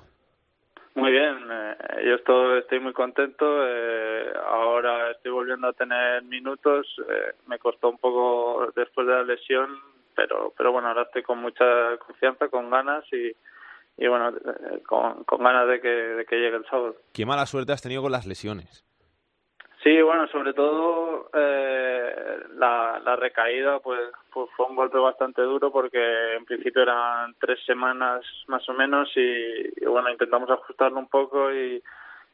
Muy 0.97 1.11
bien, 1.11 1.37
eh, 1.51 1.75
yo 2.05 2.15
estoy, 2.15 2.57
estoy 2.57 2.79
muy 2.79 2.91
contento. 2.91 3.45
Eh, 3.67 4.33
ahora 4.47 5.11
estoy 5.11 5.31
volviendo 5.31 5.67
a 5.67 5.73
tener 5.73 6.23
minutos. 6.23 6.87
Eh, 7.07 7.33
me 7.45 7.59
costó 7.59 7.89
un 7.89 7.99
poco 7.99 8.73
después 8.75 9.05
de 9.05 9.13
la 9.13 9.21
lesión 9.21 9.69
pero, 10.17 10.51
pero 10.57 10.71
bueno, 10.71 10.87
ahora 10.87 11.03
estoy 11.03 11.21
con 11.21 11.37
mucha 11.37 11.95
confianza, 11.99 12.49
con 12.49 12.71
ganas 12.71 13.05
y, 13.13 13.31
y 13.97 14.07
bueno, 14.07 14.29
eh, 14.29 14.81
con, 14.83 15.23
con 15.25 15.43
ganas 15.43 15.67
de 15.67 15.79
que, 15.79 15.87
de 15.89 16.25
que 16.25 16.37
llegue 16.37 16.57
el 16.57 16.65
sábado. 16.65 16.95
Qué 17.13 17.25
mala 17.25 17.45
suerte 17.45 17.71
has 17.71 17.83
tenido 17.83 18.01
con 18.01 18.11
las 18.11 18.25
lesiones. 18.25 18.83
Sí, 19.83 20.01
bueno, 20.01 20.27
sobre 20.29 20.53
todo 20.53 21.29
eh, 21.33 22.39
la, 22.55 22.99
la 23.05 23.15
recaída 23.15 23.79
pues, 23.79 24.01
pues, 24.33 24.49
fue 24.57 24.65
un 24.65 24.75
golpe 24.75 24.97
bastante 24.97 25.43
duro 25.43 25.71
porque 25.71 26.35
en 26.35 26.45
principio 26.45 26.81
eran 26.81 27.35
tres 27.39 27.63
semanas 27.63 28.25
más 28.47 28.67
o 28.67 28.73
menos 28.73 29.09
y, 29.15 29.85
bueno, 29.85 30.09
intentamos 30.09 30.49
ajustarlo 30.49 30.97
un 30.97 31.07
poco 31.07 31.53
y, 31.53 31.81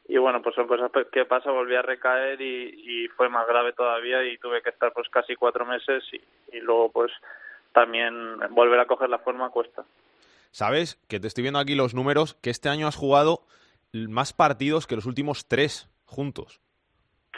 y 0.07 0.17
bueno, 0.17 0.41
pues 0.41 0.55
son 0.55 0.67
cosas 0.67 0.89
que 1.11 1.25
pasa, 1.25 1.51
volví 1.51 1.75
a 1.75 1.81
recaer 1.81 2.41
y, 2.41 3.03
y 3.03 3.07
fue 3.09 3.27
más 3.27 3.45
grave 3.45 3.73
todavía 3.73 4.23
y 4.23 4.37
tuve 4.37 4.61
que 4.61 4.69
estar 4.69 4.93
pues 4.93 5.09
casi 5.09 5.35
cuatro 5.35 5.65
meses 5.65 6.01
y, 6.13 6.21
y 6.57 6.61
luego 6.61 6.91
pues 6.91 7.11
también 7.73 8.39
volver 8.51 8.79
a 8.79 8.85
coger 8.85 9.09
la 9.09 9.19
forma 9.19 9.49
cuesta. 9.49 9.83
Sabes 10.51 10.95
que 11.09 11.19
te 11.19 11.27
estoy 11.27 11.41
viendo 11.41 11.59
aquí 11.59 11.75
los 11.75 11.95
números, 11.95 12.35
que 12.35 12.51
este 12.51 12.69
año 12.69 12.87
has 12.87 12.95
jugado 12.95 13.41
más 13.91 14.33
partidos 14.33 14.87
que 14.87 14.95
los 14.95 15.05
últimos 15.05 15.47
tres 15.47 15.89
juntos. 16.05 16.61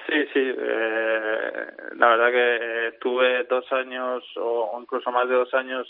Sí, 0.08 0.26
sí. 0.34 0.54
Eh, 0.58 1.68
la 1.96 2.08
verdad 2.10 2.32
que 2.32 2.88
estuve 2.90 3.44
dos 3.46 3.72
años 3.72 4.24
o 4.38 4.78
incluso 4.82 5.12
más 5.12 5.28
de 5.30 5.36
dos 5.36 5.54
años 5.54 5.88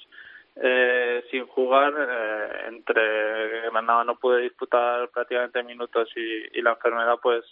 eh, 0.56 1.24
sin 1.32 1.48
jugar. 1.48 1.94
Eh, 1.98 2.68
entre 2.68 3.70
Granada 3.70 4.04
no 4.04 4.16
pude 4.18 4.42
disputar 4.42 5.10
prácticamente 5.10 5.64
minutos 5.64 6.10
y, 6.16 6.60
y 6.60 6.62
la 6.62 6.72
enfermedad, 6.72 7.16
pues 7.22 7.44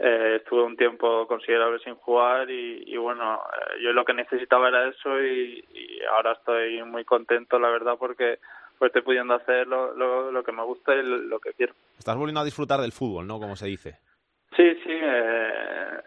eh, 0.00 0.36
estuve 0.36 0.62
un 0.62 0.76
tiempo 0.76 1.26
considerable 1.26 1.80
sin 1.80 1.96
jugar 1.96 2.48
y, 2.48 2.96
bueno, 2.96 3.34
eh, 3.34 3.82
yo 3.82 3.92
lo 3.92 4.04
que 4.04 4.14
necesitaba 4.14 4.68
era 4.68 4.88
eso 4.88 5.20
y, 5.20 5.64
ahora 6.14 6.32
estoy 6.32 6.82
muy 6.84 7.04
contento, 7.04 7.58
la 7.58 7.68
verdad, 7.68 7.96
porque 7.98 8.38
pues 8.78 8.90
estoy 8.90 9.02
pudiendo 9.02 9.34
hacer 9.34 9.66
lo, 9.66 9.92
lo, 10.30 10.44
que 10.44 10.52
me 10.52 10.62
gusta 10.62 10.94
y 10.94 11.02
lo, 11.02 11.40
que 11.40 11.52
quiero. 11.54 11.74
Estás 11.98 12.16
volviendo 12.16 12.40
a 12.40 12.44
disfrutar 12.44 12.80
del 12.80 12.92
fútbol, 12.92 13.26
¿no? 13.26 13.40
Como 13.40 13.56
se 13.56 13.66
dice. 13.66 13.98
Sí, 14.56 14.72
sí. 14.84 14.92
Eh, 14.92 16.00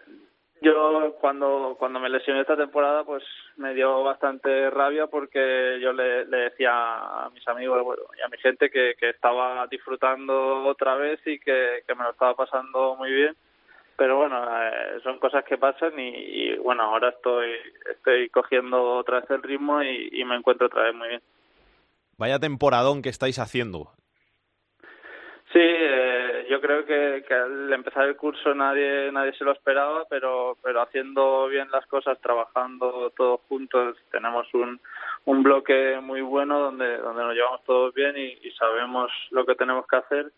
yo 0.62 1.14
cuando 1.20 1.76
cuando 1.78 2.00
me 2.00 2.08
lesioné 2.08 2.40
esta 2.40 2.56
temporada, 2.56 3.04
pues 3.04 3.22
me 3.58 3.74
dio 3.74 4.02
bastante 4.02 4.70
rabia 4.70 5.06
porque 5.08 5.78
yo 5.82 5.92
le, 5.92 6.24
le 6.24 6.36
decía 6.38 6.72
a 6.72 7.30
mis 7.34 7.46
amigos 7.46 7.98
y 8.18 8.22
a 8.22 8.28
mi 8.28 8.38
gente 8.38 8.70
que, 8.70 8.94
que 8.98 9.10
estaba 9.10 9.66
disfrutando 9.66 10.64
otra 10.64 10.94
vez 10.94 11.20
y 11.26 11.38
que, 11.38 11.82
que 11.86 11.94
me 11.94 12.04
lo 12.04 12.12
estaba 12.12 12.34
pasando 12.34 12.96
muy 12.96 13.12
bien 13.12 13.36
pero 13.96 14.16
bueno, 14.16 14.42
eh, 14.44 15.00
son 15.02 15.18
cosas 15.18 15.44
que 15.44 15.58
pasan 15.58 15.92
y, 15.98 16.54
bueno, 16.56 16.82
ahora 16.82 17.10
estoy 17.10 17.52
estoy 17.90 18.28
cogiendo 18.30 18.96
otra 18.96 19.20
vez 19.20 19.30
el 19.30 19.42
ritmo 19.42 19.82
y, 19.82 20.24
me 20.24 20.36
encuentro 20.36 20.66
otra 20.66 20.84
vez 20.84 20.94
muy 20.94 21.08
bien. 21.08 21.22
Vaya 22.18 22.38
temporadón 22.38 23.02
que 23.02 23.08
estáis 23.08 23.38
haciendo. 23.38 23.90
Sí, 25.52 25.60
eh, 25.60 26.46
yo 26.48 26.60
creo 26.62 26.86
que, 26.86 27.24
que, 27.28 27.34
al 27.34 27.70
empezar 27.72 28.08
el 28.08 28.16
curso 28.16 28.54
nadie 28.54 29.12
nadie 29.12 29.34
se 29.34 29.44
lo 29.44 29.52
esperaba, 29.52 30.06
pero 30.08 30.56
pero 30.62 30.80
haciendo 30.80 31.46
bien 31.48 31.70
las 31.70 31.86
cosas, 31.86 32.18
trabajando 32.20 33.12
todos 33.16 33.40
juntos, 33.48 33.98
tenemos 34.10 34.46
un, 34.54 34.80
un 35.26 35.42
bloque 35.42 36.00
muy 36.00 36.22
bueno 36.22 36.58
donde 36.58 36.96
donde 36.98 37.22
nos 37.22 37.34
llevamos 37.34 37.64
todos 37.64 37.92
bien 37.92 38.16
y, 38.16 38.38
y 38.46 38.50
sabemos 38.52 39.10
lo 39.30 39.44
que 39.44 39.54
tenemos 39.54 39.86
que 39.86 39.96
hacer 39.96 40.32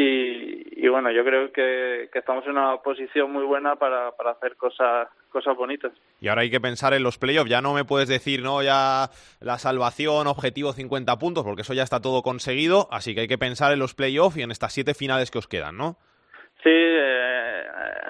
y, 0.00 0.88
bueno, 0.88 1.10
yo 1.10 1.24
creo 1.24 1.52
que, 1.52 2.08
estamos 2.14 2.44
en 2.44 2.52
una 2.52 2.76
posición 2.78 3.32
muy 3.32 3.44
buena 3.44 3.76
para, 3.76 4.12
para 4.12 4.32
hacer 4.32 4.56
cosas 4.56 5.08
cosas 5.28 5.56
bonitas. 5.56 5.92
Y 6.20 6.28
ahora 6.28 6.42
hay 6.42 6.50
que 6.50 6.60
pensar 6.60 6.94
en 6.94 7.02
los 7.02 7.18
playoffs. 7.18 7.50
Ya 7.50 7.60
no 7.60 7.74
me 7.74 7.84
puedes 7.84 8.08
decir, 8.08 8.42
no, 8.42 8.62
ya 8.62 9.08
la 9.40 9.58
salvación, 9.58 10.26
objetivo 10.26 10.72
50 10.72 11.18
puntos, 11.18 11.44
porque 11.44 11.62
eso 11.62 11.74
ya 11.74 11.82
está 11.82 12.00
todo 12.00 12.22
conseguido. 12.22 12.88
Así 12.90 13.14
que 13.14 13.22
hay 13.22 13.28
que 13.28 13.38
pensar 13.38 13.72
en 13.72 13.80
los 13.80 13.94
playoffs 13.94 14.36
y 14.36 14.42
en 14.42 14.50
estas 14.50 14.72
siete 14.72 14.94
finales 14.94 15.30
que 15.30 15.38
os 15.38 15.48
quedan, 15.48 15.76
¿no? 15.76 15.96
Sí, 16.62 16.70
eh, 16.70 17.64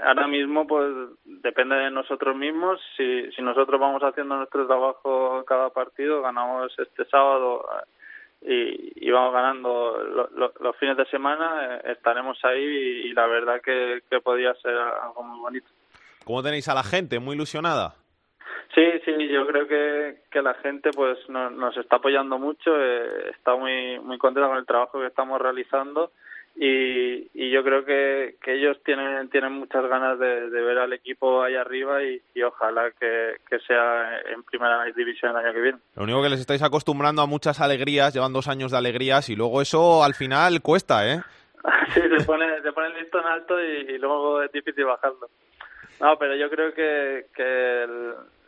ahora 0.04 0.26
mismo 0.26 0.66
pues 0.66 0.90
depende 1.24 1.74
de 1.76 1.90
nosotros 1.90 2.36
mismos. 2.36 2.80
Si, 2.96 3.30
si 3.32 3.42
nosotros 3.42 3.80
vamos 3.80 4.02
haciendo 4.02 4.36
nuestro 4.36 4.66
trabajo 4.66 5.44
cada 5.46 5.70
partido, 5.70 6.22
ganamos 6.22 6.72
este 6.78 7.04
sábado 7.06 7.64
y, 8.40 9.10
vamos 9.10 9.32
ganando 9.32 9.98
los 10.60 10.76
fines 10.76 10.96
de 10.96 11.06
semana, 11.06 11.76
eh, 11.76 11.92
estaremos 11.92 12.38
ahí 12.44 12.62
y, 12.62 13.12
la 13.12 13.26
verdad 13.26 13.60
que, 13.60 14.02
que 14.08 14.20
podría 14.20 14.54
ser 14.54 14.76
algo 14.76 15.22
muy 15.22 15.40
bonito. 15.40 15.68
¿Cómo 16.24 16.42
tenéis 16.42 16.68
a 16.68 16.74
la 16.74 16.82
gente? 16.82 17.18
¿Muy 17.18 17.34
ilusionada? 17.34 17.94
Sí, 18.74 18.84
sí, 19.04 19.28
yo 19.28 19.46
creo 19.46 19.66
que, 19.66 20.22
que 20.30 20.42
la 20.42 20.54
gente 20.54 20.90
pues 20.94 21.18
nos, 21.28 21.76
está 21.76 21.96
apoyando 21.96 22.38
mucho, 22.38 22.70
eh, 22.78 23.30
está 23.30 23.56
muy 23.56 23.98
muy 24.00 24.18
contenta 24.18 24.48
con 24.48 24.58
el 24.58 24.66
trabajo 24.66 25.00
que 25.00 25.06
estamos 25.06 25.40
realizando 25.40 26.12
y, 26.60 27.30
y 27.34 27.52
yo 27.52 27.62
creo 27.62 27.84
que, 27.84 28.34
que 28.42 28.54
ellos 28.54 28.78
tienen 28.84 29.28
tienen 29.30 29.52
muchas 29.52 29.86
ganas 29.86 30.18
de, 30.18 30.50
ver 30.50 30.78
al 30.78 30.92
equipo 30.92 31.40
ahí 31.44 31.54
arriba 31.54 32.02
y, 32.02 32.20
ojalá 32.42 32.90
que, 32.98 33.36
que, 33.48 33.60
sea 33.60 34.20
en 34.22 34.42
primera 34.42 34.84
división 34.86 35.30
el 35.30 35.36
año 35.36 35.52
que 35.52 35.60
viene. 35.60 35.78
Lo 35.94 36.02
único 36.02 36.20
que 36.20 36.30
les 36.30 36.40
estáis 36.40 36.62
acostumbrando 36.64 37.22
a 37.22 37.26
muchas 37.26 37.60
alegrías, 37.60 38.12
llevan 38.12 38.32
dos 38.32 38.48
años 38.48 38.72
de 38.72 38.78
alegrías 38.78 39.28
y 39.28 39.36
luego 39.36 39.62
eso 39.62 40.02
al 40.02 40.14
final 40.14 40.60
cuesta, 40.60 41.08
¿eh? 41.08 41.22
sí, 41.94 42.00
se 42.00 42.24
pone, 42.24 42.60
se 42.60 42.72
pone 42.72 42.88
el 42.88 42.94
listón 42.94 43.24
alto 43.24 43.54
y, 43.62 43.96
luego 43.98 44.42
es 44.42 44.50
difícil 44.50 44.84
bajarlo. 44.84 45.30
No, 46.00 46.18
pero 46.18 46.34
yo 46.34 46.50
creo 46.50 46.74
que, 46.74 47.26
que 47.36 47.86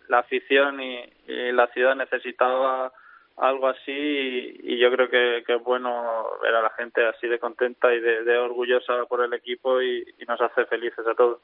la 0.09 0.18
afición 0.18 0.81
y, 0.83 0.99
y 1.29 1.53
la 1.53 1.68
ciudad 1.68 1.94
necesitaba 1.94 2.92
algo 3.37 3.69
así 3.69 3.93
y, 4.62 4.79
yo 4.79 4.90
creo 4.90 5.09
que, 5.09 5.38
es 5.38 5.64
bueno 5.64 6.27
ver 6.43 6.55
a 6.55 6.62
la 6.62 6.71
gente 6.71 7.07
así 7.07 7.27
de 7.27 7.38
contenta 7.38 7.93
y 7.93 8.01
de, 8.01 8.38
orgullosa 8.38 9.05
por 9.09 9.25
el 9.25 9.33
equipo 9.33 9.81
y, 9.83 10.05
nos 10.29 10.40
hace 10.40 10.64
felices 10.66 11.05
a 11.07 11.14
todos. 11.14 11.40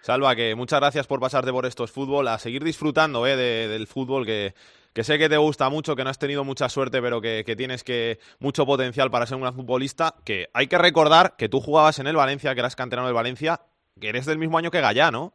Salva, 0.00 0.34
que 0.34 0.54
muchas 0.54 0.80
gracias 0.80 1.06
por 1.06 1.20
pasarte 1.20 1.52
por 1.52 1.66
estos 1.66 1.92
fútbol, 1.92 2.28
a 2.28 2.38
seguir 2.38 2.64
disfrutando 2.64 3.26
eh, 3.26 3.36
del 3.36 3.86
fútbol 3.86 4.24
que, 4.24 4.54
que 4.94 5.04
sé 5.04 5.18
que 5.18 5.28
te 5.28 5.36
gusta 5.36 5.68
mucho, 5.68 5.94
que 5.94 6.04
no 6.04 6.10
has 6.10 6.18
tenido 6.18 6.42
mucha 6.42 6.68
suerte, 6.68 7.02
pero 7.02 7.20
que, 7.20 7.44
que, 7.44 7.54
tienes 7.54 7.84
que 7.84 8.18
mucho 8.38 8.64
potencial 8.64 9.10
para 9.10 9.26
ser 9.26 9.36
un 9.36 9.42
gran 9.42 9.54
futbolista, 9.54 10.14
que 10.24 10.48
hay 10.54 10.68
que 10.68 10.78
recordar 10.78 11.36
que 11.36 11.50
tú 11.50 11.60
jugabas 11.60 11.98
en 11.98 12.06
el 12.06 12.16
Valencia, 12.16 12.54
que 12.54 12.60
eras 12.60 12.76
canterano 12.76 13.08
del 13.08 13.14
Valencia, 13.14 13.60
que 14.00 14.08
eres 14.08 14.24
del 14.24 14.38
mismo 14.38 14.56
año 14.56 14.70
que 14.70 14.80
Gallá, 14.80 15.10
¿no? 15.10 15.34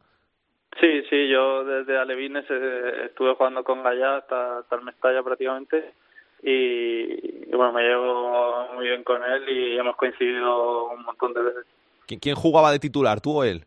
Sí, 0.79 1.03
sí, 1.09 1.29
yo 1.29 1.63
desde 1.63 1.97
Alevines 1.97 2.45
eh, 2.49 3.05
estuve 3.05 3.33
jugando 3.35 3.63
con 3.63 3.81
Gallá 3.81 4.17
hasta, 4.17 4.59
hasta 4.59 4.75
el 4.75 4.81
Mestalla 4.83 5.23
prácticamente 5.23 5.93
y, 6.43 7.45
bueno, 7.55 7.71
me 7.71 7.81
llevo 7.83 8.67
muy 8.73 8.87
bien 8.87 9.03
con 9.03 9.23
él 9.23 9.49
y 9.49 9.77
hemos 9.77 9.95
coincidido 9.95 10.89
un 10.89 11.03
montón 11.03 11.33
de 11.33 11.41
veces. 11.41 11.65
¿Quién 12.21 12.35
jugaba 12.35 12.71
de 12.71 12.79
titular, 12.79 13.21
tú 13.21 13.39
o 13.39 13.43
él? 13.43 13.65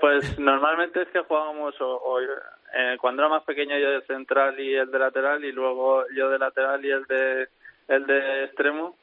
pues 0.00 0.38
normalmente 0.38 1.02
es 1.02 1.08
que 1.08 1.20
jugábamos 1.20 1.74
o, 1.80 2.20
eh, 2.20 2.96
cuando 3.00 3.22
era 3.22 3.28
más 3.28 3.42
pequeño 3.42 3.76
yo 3.76 3.90
de 3.90 4.02
central 4.02 4.58
y 4.60 4.74
el 4.74 4.90
de 4.90 4.98
lateral 4.98 5.44
y 5.44 5.52
luego 5.52 6.04
yo 6.14 6.30
de 6.30 6.38
lateral 6.38 6.84
y 6.84 6.90
el 6.90 7.04
de 7.04 7.48
el 7.88 8.06
de 8.06 8.44
extremo 8.44 8.96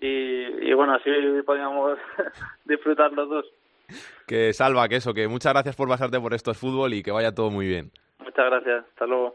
y, 0.00 0.68
y 0.68 0.72
bueno 0.72 0.94
así 0.94 1.10
podíamos 1.44 1.98
disfrutar 2.64 3.12
los 3.12 3.28
dos 3.28 3.46
que 4.26 4.52
salva 4.52 4.88
que 4.88 4.96
eso 4.96 5.14
que 5.14 5.28
muchas 5.28 5.52
gracias 5.52 5.76
por 5.76 5.88
pasarte 5.88 6.20
por 6.20 6.34
estos 6.34 6.58
fútbol 6.58 6.94
y 6.94 7.02
que 7.02 7.10
vaya 7.10 7.34
todo 7.34 7.50
muy 7.50 7.66
bien 7.66 7.92
muchas 8.18 8.46
gracias 8.46 8.84
hasta 8.90 9.06
luego 9.06 9.34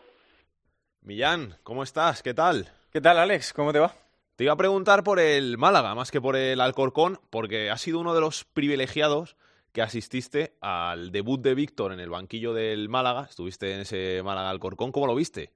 Millán, 1.01 1.55
¿cómo 1.63 1.81
estás? 1.81 2.21
¿Qué 2.21 2.33
tal? 2.33 2.67
¿Qué 2.91 3.01
tal, 3.01 3.17
Alex? 3.17 3.53
¿Cómo 3.53 3.71
te 3.71 3.79
va? 3.79 3.93
Te 4.35 4.43
iba 4.43 4.53
a 4.53 4.57
preguntar 4.57 5.03
por 5.03 5.19
el 5.19 5.57
Málaga, 5.57 5.95
más 5.95 6.11
que 6.11 6.21
por 6.21 6.35
el 6.35 6.61
Alcorcón, 6.61 7.19
porque 7.29 7.71
has 7.71 7.81
sido 7.81 7.99
uno 7.99 8.13
de 8.13 8.21
los 8.21 8.43
privilegiados 8.43 9.35
que 9.71 9.81
asististe 9.81 10.53
al 10.61 11.11
debut 11.11 11.41
de 11.41 11.55
Víctor 11.55 11.93
en 11.93 11.99
el 11.99 12.09
banquillo 12.09 12.53
del 12.53 12.89
Málaga. 12.89 13.27
Estuviste 13.29 13.73
en 13.73 13.81
ese 13.81 14.21
Málaga 14.23 14.49
Alcorcón. 14.49 14.91
¿Cómo 14.91 15.07
lo 15.07 15.15
viste? 15.15 15.51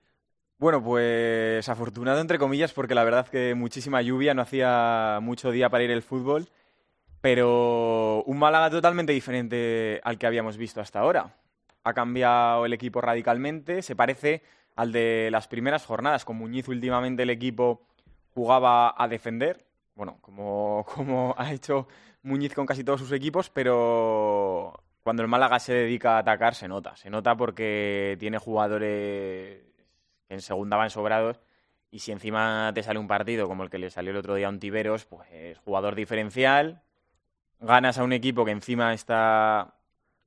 Bueno, 0.58 0.84
pues 0.84 1.68
afortunado 1.68 2.20
entre 2.20 2.40
comillas, 2.40 2.74
porque 2.74 2.96
la 2.96 3.04
verdad 3.04 3.28
que 3.28 3.54
muchísima 3.54 4.02
lluvia, 4.02 4.34
no 4.34 4.42
hacía 4.42 5.20
mucho 5.22 5.52
día 5.52 5.70
para 5.70 5.84
ir 5.84 5.92
el 5.92 6.04
fútbol, 6.04 6.48
pero 7.24 8.22
un 8.26 8.38
Málaga 8.38 8.70
totalmente 8.70 9.14
diferente 9.14 10.02
al 10.04 10.18
que 10.18 10.28
habíamos 10.28 10.58
visto 10.58 10.82
hasta 10.82 11.00
ahora. 11.00 11.34
Ha 11.86 11.94
cambiado 11.94 12.66
el 12.66 12.74
equipo 12.74 13.00
radicalmente, 13.00 13.82
se 13.82 13.96
parece 13.96 14.44
al 14.76 14.92
de 14.92 15.30
las 15.32 15.48
primeras 15.48 15.86
jornadas. 15.86 16.26
Con 16.26 16.36
Muñiz 16.36 16.68
últimamente 16.68 17.24
el 17.24 17.30
equipo 17.30 17.88
jugaba 18.34 18.94
a 19.02 19.08
defender, 19.08 19.64
bueno, 19.96 20.18
como, 20.20 20.86
como 20.94 21.34
ha 21.38 21.54
hecho 21.54 21.88
Muñiz 22.24 22.54
con 22.54 22.66
casi 22.66 22.84
todos 22.84 23.00
sus 23.00 23.14
equipos, 23.14 23.50
pero 23.50 24.74
cuando 25.02 25.22
el 25.22 25.30
Málaga 25.30 25.60
se 25.60 25.74
dedica 25.74 26.18
a 26.18 26.20
atacar 26.20 26.56
se 26.56 26.68
nota. 26.68 26.98
Se 26.98 27.10
nota 27.10 27.38
porque 27.38 28.18
tiene 28.20 28.38
jugadores 28.38 29.62
que 30.28 30.34
en 30.34 30.42
segunda 30.42 30.76
van 30.76 30.90
sobrados 30.90 31.40
y 31.90 32.00
si 32.00 32.12
encima 32.12 32.70
te 32.76 32.84
sale 32.84 33.00
un 33.00 33.08
partido 33.08 33.48
como 33.48 33.64
el 33.64 33.70
que 33.70 33.78
le 33.78 33.90
salió 33.90 34.12
el 34.12 34.18
otro 34.18 34.36
día 34.36 34.48
a 34.48 34.50
un 34.50 34.60
Tiberos, 34.60 35.06
pues 35.06 35.58
jugador 35.60 35.96
diferencial, 35.96 36.82
ganas 37.64 37.98
a 37.98 38.04
un 38.04 38.14
equipo 38.14 38.46
que 38.46 38.52
encima 38.52 38.94
está 38.94 39.76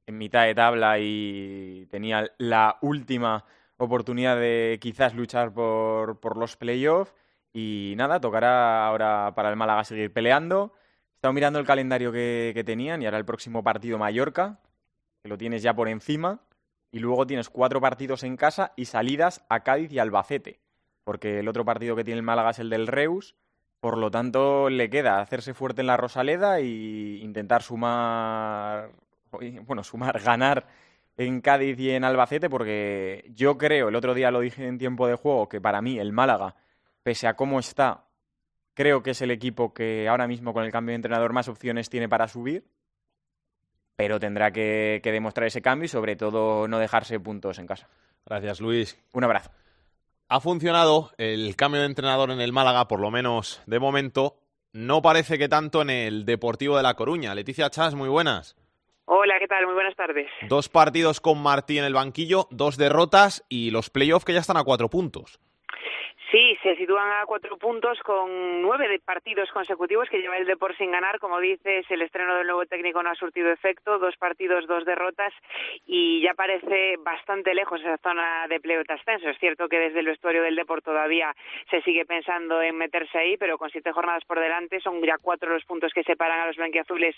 en 0.06 0.18
mitad 0.18 0.44
de 0.44 0.54
tabla 0.54 0.98
y 0.98 1.86
tenía 1.90 2.30
la 2.38 2.78
última 2.80 3.44
oportunidad 3.76 4.36
de 4.36 4.78
quizás 4.80 5.14
luchar 5.14 5.52
por, 5.52 6.18
por 6.20 6.36
los 6.36 6.56
playoffs. 6.56 7.14
Y 7.52 7.94
nada, 7.96 8.20
tocará 8.20 8.86
ahora 8.86 9.32
para 9.34 9.50
el 9.50 9.56
Málaga 9.56 9.84
seguir 9.84 10.12
peleando. 10.12 10.72
He 11.12 11.14
estado 11.16 11.32
mirando 11.32 11.58
el 11.58 11.66
calendario 11.66 12.12
que, 12.12 12.52
que 12.54 12.64
tenían 12.64 13.02
y 13.02 13.06
ahora 13.06 13.18
el 13.18 13.24
próximo 13.24 13.62
partido 13.62 13.98
Mallorca, 13.98 14.60
que 15.22 15.28
lo 15.28 15.38
tienes 15.38 15.62
ya 15.62 15.74
por 15.74 15.88
encima. 15.88 16.40
Y 16.92 17.00
luego 17.00 17.26
tienes 17.26 17.50
cuatro 17.50 17.80
partidos 17.80 18.22
en 18.22 18.36
casa 18.36 18.72
y 18.76 18.86
salidas 18.86 19.44
a 19.48 19.60
Cádiz 19.60 19.92
y 19.92 19.98
Albacete. 19.98 20.60
Porque 21.04 21.40
el 21.40 21.48
otro 21.48 21.64
partido 21.64 21.96
que 21.96 22.04
tiene 22.04 22.18
el 22.18 22.24
Málaga 22.24 22.50
es 22.50 22.58
el 22.58 22.70
del 22.70 22.86
Reus. 22.86 23.34
Por 23.86 23.98
lo 23.98 24.10
tanto, 24.10 24.68
le 24.68 24.90
queda 24.90 25.20
hacerse 25.20 25.54
fuerte 25.54 25.80
en 25.80 25.86
la 25.86 25.96
Rosaleda 25.96 26.58
e 26.58 27.20
intentar 27.22 27.62
sumar, 27.62 28.90
bueno, 29.30 29.84
sumar, 29.84 30.20
ganar 30.24 30.66
en 31.16 31.40
Cádiz 31.40 31.78
y 31.78 31.92
en 31.92 32.02
Albacete, 32.02 32.50
porque 32.50 33.30
yo 33.32 33.56
creo, 33.56 33.88
el 33.88 33.94
otro 33.94 34.12
día 34.12 34.32
lo 34.32 34.40
dije 34.40 34.66
en 34.66 34.78
tiempo 34.78 35.06
de 35.06 35.14
juego, 35.14 35.48
que 35.48 35.60
para 35.60 35.82
mí 35.82 36.00
el 36.00 36.10
Málaga, 36.10 36.56
pese 37.04 37.28
a 37.28 37.34
cómo 37.34 37.60
está, 37.60 38.08
creo 38.74 39.04
que 39.04 39.12
es 39.12 39.22
el 39.22 39.30
equipo 39.30 39.72
que 39.72 40.08
ahora 40.08 40.26
mismo 40.26 40.52
con 40.52 40.64
el 40.64 40.72
cambio 40.72 40.90
de 40.90 40.96
entrenador 40.96 41.32
más 41.32 41.46
opciones 41.46 41.88
tiene 41.88 42.08
para 42.08 42.26
subir, 42.26 42.66
pero 43.94 44.18
tendrá 44.18 44.50
que, 44.50 44.98
que 45.00 45.12
demostrar 45.12 45.46
ese 45.46 45.62
cambio 45.62 45.84
y 45.84 45.90
sobre 45.90 46.16
todo 46.16 46.66
no 46.66 46.80
dejarse 46.80 47.20
puntos 47.20 47.60
en 47.60 47.68
casa. 47.68 47.88
Gracias, 48.24 48.60
Luis. 48.60 49.00
Un 49.12 49.22
abrazo. 49.22 49.52
Ha 50.28 50.40
funcionado 50.40 51.12
el 51.18 51.54
cambio 51.54 51.82
de 51.82 51.86
entrenador 51.86 52.32
en 52.32 52.40
el 52.40 52.52
Málaga, 52.52 52.88
por 52.88 52.98
lo 52.98 53.12
menos 53.12 53.62
de 53.66 53.78
momento. 53.78 54.34
No 54.72 55.00
parece 55.00 55.38
que 55.38 55.48
tanto 55.48 55.82
en 55.82 55.88
el 55.88 56.24
Deportivo 56.24 56.76
de 56.76 56.82
La 56.82 56.94
Coruña. 56.94 57.32
Leticia 57.32 57.70
Chas, 57.70 57.94
muy 57.94 58.08
buenas. 58.08 58.56
Hola, 59.04 59.34
¿qué 59.38 59.46
tal? 59.46 59.64
Muy 59.66 59.74
buenas 59.74 59.94
tardes. 59.94 60.26
Dos 60.48 60.68
partidos 60.68 61.20
con 61.20 61.40
Martí 61.40 61.78
en 61.78 61.84
el 61.84 61.94
banquillo, 61.94 62.48
dos 62.50 62.76
derrotas 62.76 63.44
y 63.48 63.70
los 63.70 63.88
playoffs 63.88 64.24
que 64.24 64.32
ya 64.32 64.40
están 64.40 64.56
a 64.56 64.64
cuatro 64.64 64.90
puntos. 64.90 65.38
Se 66.66 66.74
sitúan 66.74 67.08
a 67.12 67.26
cuatro 67.26 67.56
puntos 67.58 68.00
con 68.00 68.60
nueve 68.60 68.98
partidos 69.04 69.48
consecutivos 69.52 70.08
que 70.10 70.18
lleva 70.18 70.36
el 70.36 70.46
Depor 70.46 70.76
sin 70.76 70.90
ganar. 70.90 71.20
Como 71.20 71.38
dices, 71.38 71.86
el 71.88 72.02
estreno 72.02 72.34
del 72.34 72.48
nuevo 72.48 72.66
técnico 72.66 73.00
no 73.04 73.10
ha 73.10 73.14
surtido 73.14 73.52
efecto. 73.52 74.00
Dos 74.00 74.16
partidos, 74.16 74.66
dos 74.66 74.84
derrotas 74.84 75.32
y 75.86 76.20
ya 76.22 76.34
parece 76.34 76.96
bastante 76.98 77.54
lejos 77.54 77.80
esa 77.82 77.98
zona 77.98 78.48
de 78.48 78.58
pleo 78.58 78.82
de 78.82 78.94
ascenso. 78.94 79.28
Es 79.28 79.38
cierto 79.38 79.68
que 79.68 79.78
desde 79.78 80.00
el 80.00 80.06
vestuario 80.06 80.42
del 80.42 80.56
Depor 80.56 80.82
todavía 80.82 81.36
se 81.70 81.82
sigue 81.82 82.04
pensando 82.04 82.60
en 82.60 82.76
meterse 82.76 83.16
ahí, 83.16 83.36
pero 83.36 83.58
con 83.58 83.70
siete 83.70 83.92
jornadas 83.92 84.24
por 84.24 84.40
delante 84.40 84.80
son 84.80 85.00
ya 85.04 85.18
cuatro 85.18 85.52
los 85.52 85.64
puntos 85.66 85.92
que 85.92 86.02
separan 86.02 86.40
a 86.40 86.46
los 86.48 86.56
blanquiazules 86.56 87.14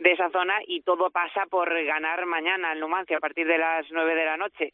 de 0.00 0.10
esa 0.10 0.28
zona 0.30 0.58
y 0.66 0.80
todo 0.80 1.10
pasa 1.10 1.46
por 1.46 1.72
ganar 1.84 2.26
mañana 2.26 2.72
al 2.72 2.80
Numancia 2.80 3.18
a 3.18 3.20
partir 3.20 3.46
de 3.46 3.58
las 3.58 3.86
nueve 3.92 4.16
de 4.16 4.24
la 4.24 4.36
noche. 4.36 4.72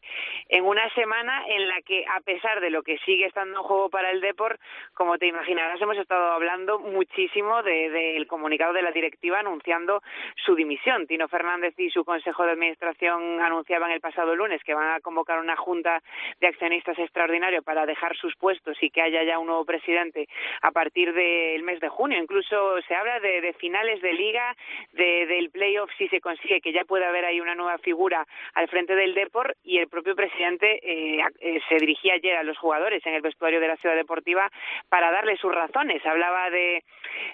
En 0.49 0.65
una 0.65 0.89
semana 0.95 1.45
en 1.47 1.67
la 1.67 1.79
que, 1.83 2.03
a 2.07 2.21
pesar 2.21 2.59
de 2.59 2.71
lo 2.71 2.81
que 2.81 2.97
sigue 3.05 3.27
estando 3.27 3.59
en 3.59 3.63
juego 3.63 3.91
para 3.91 4.14
el 4.14 4.14
Depor, 4.21 4.59
como 4.93 5.17
te 5.17 5.27
imaginarás, 5.27 5.81
hemos 5.81 5.97
estado 5.97 6.31
hablando 6.33 6.79
muchísimo 6.79 7.63
del 7.63 7.91
de, 7.91 8.25
comunicado 8.27 8.73
de 8.73 8.81
la 8.81 8.91
directiva 8.91 9.39
anunciando 9.39 10.01
su 10.45 10.55
dimisión. 10.55 11.07
Tino 11.07 11.27
Fernández 11.27 11.73
y 11.77 11.89
su 11.89 12.03
Consejo 12.03 12.45
de 12.45 12.51
Administración 12.51 13.41
anunciaban 13.41 13.91
el 13.91 14.01
pasado 14.01 14.35
lunes 14.35 14.63
que 14.63 14.73
van 14.73 14.89
a 14.89 14.99
convocar 14.99 15.39
una 15.39 15.55
junta 15.55 16.01
de 16.39 16.47
accionistas 16.47 16.97
extraordinario 16.99 17.61
para 17.63 17.85
dejar 17.85 18.15
sus 18.15 18.35
puestos 18.35 18.77
y 18.81 18.89
que 18.89 19.01
haya 19.01 19.23
ya 19.23 19.39
un 19.39 19.47
nuevo 19.47 19.65
presidente 19.65 20.27
a 20.61 20.71
partir 20.71 21.13
del 21.13 21.63
mes 21.63 21.79
de 21.79 21.89
junio. 21.89 22.17
Incluso 22.17 22.81
se 22.87 22.95
habla 22.95 23.19
de, 23.19 23.41
de 23.41 23.53
finales 23.53 24.01
de 24.01 24.13
liga, 24.13 24.55
de, 24.93 25.25
del 25.25 25.49
playoff 25.49 25.89
si 25.97 26.07
se 26.09 26.21
consigue 26.21 26.61
que 26.61 26.71
ya 26.71 26.83
pueda 26.85 27.09
haber 27.09 27.25
ahí 27.25 27.39
una 27.41 27.55
nueva 27.55 27.77
figura 27.79 28.25
al 28.53 28.67
frente 28.67 28.95
del 28.95 29.13
Depor 29.13 29.55
y 29.63 29.77
el 29.77 29.87
propio 29.87 30.15
presidente 30.15 30.79
eh, 30.83 31.23
eh, 31.39 31.59
se 31.69 31.75
dirigía 31.75 32.13
ayer 32.13 32.35
a 32.37 32.43
los 32.43 32.57
jugadores 32.57 33.05
en 33.05 33.13
el 33.13 33.21
vestuario 33.21 33.59
de 33.59 33.67
la 33.67 33.77
Ciudad 33.77 33.95
Deportiva 34.05 34.51
para 34.89 35.11
darle 35.11 35.35
sus 35.37 35.53
razones. 35.53 36.05
Hablaba 36.05 36.49
de 36.51 36.83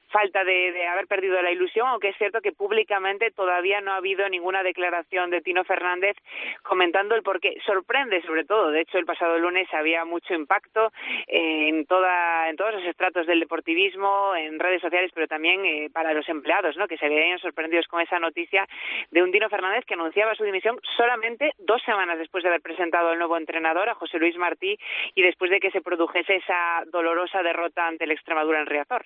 falta 0.09 0.43
de, 0.43 0.71
de, 0.71 0.87
haber 0.87 1.07
perdido 1.07 1.41
la 1.41 1.51
ilusión, 1.51 1.87
aunque 1.87 2.09
es 2.09 2.17
cierto 2.17 2.41
que 2.41 2.51
públicamente 2.51 3.31
todavía 3.31 3.81
no 3.81 3.91
ha 3.91 3.97
habido 3.97 4.27
ninguna 4.29 4.63
declaración 4.63 5.29
de 5.29 5.41
Tino 5.41 5.63
Fernández 5.63 6.15
comentando 6.63 7.15
el 7.15 7.23
porqué. 7.23 7.57
Sorprende 7.65 8.21
sobre 8.21 8.45
todo, 8.45 8.71
de 8.71 8.81
hecho 8.81 8.97
el 8.97 9.05
pasado 9.05 9.37
lunes 9.37 9.67
había 9.73 10.05
mucho 10.05 10.33
impacto 10.33 10.91
en, 11.27 11.85
toda, 11.85 12.49
en 12.49 12.55
todos 12.55 12.75
los 12.75 12.83
estratos 12.83 13.27
del 13.27 13.39
deportivismo, 13.39 14.35
en 14.35 14.59
redes 14.59 14.81
sociales, 14.81 15.11
pero 15.13 15.27
también 15.27 15.65
eh, 15.65 15.89
para 15.91 16.13
los 16.13 16.27
empleados, 16.29 16.77
¿no? 16.77 16.87
que 16.87 16.97
se 16.97 17.09
veían 17.09 17.39
sorprendidos 17.39 17.87
con 17.87 18.01
esa 18.01 18.19
noticia 18.19 18.67
de 19.11 19.23
un 19.23 19.31
Tino 19.31 19.49
Fernández 19.49 19.85
que 19.85 19.95
anunciaba 19.95 20.35
su 20.35 20.43
dimisión 20.43 20.79
solamente 20.95 21.51
dos 21.59 21.81
semanas 21.83 22.17
después 22.17 22.43
de 22.43 22.49
haber 22.49 22.61
presentado 22.61 23.09
al 23.09 23.19
nuevo 23.19 23.37
entrenador, 23.37 23.89
a 23.89 23.95
José 23.95 24.19
Luis 24.19 24.37
Martí, 24.37 24.77
y 25.15 25.21
después 25.21 25.51
de 25.51 25.59
que 25.59 25.71
se 25.71 25.81
produjese 25.81 26.35
esa 26.35 26.60
dolorosa 26.91 27.41
derrota 27.43 27.87
ante 27.87 28.05
el 28.05 28.11
Extremadura 28.11 28.59
en 28.59 28.67
Riazor. 28.67 29.05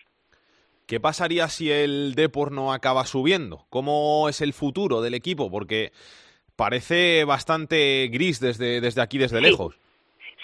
¿Qué 0.88 1.00
pasaría 1.00 1.48
si 1.50 1.72
el 1.72 2.14
Depor 2.16 2.52
no 2.52 2.72
acaba 2.72 3.06
subiendo? 3.06 3.66
¿Cómo 3.70 4.30
es 4.30 4.42
el 4.42 4.54
futuro 4.54 5.02
del 5.02 5.16
equipo? 5.16 5.50
Porque 5.50 5.92
parece 6.56 7.24
bastante 7.24 8.08
gris 8.12 8.40
desde, 8.40 8.82
desde 8.82 9.02
aquí, 9.02 9.18
desde 9.18 9.40
sí. 9.40 9.44
lejos. 9.44 9.80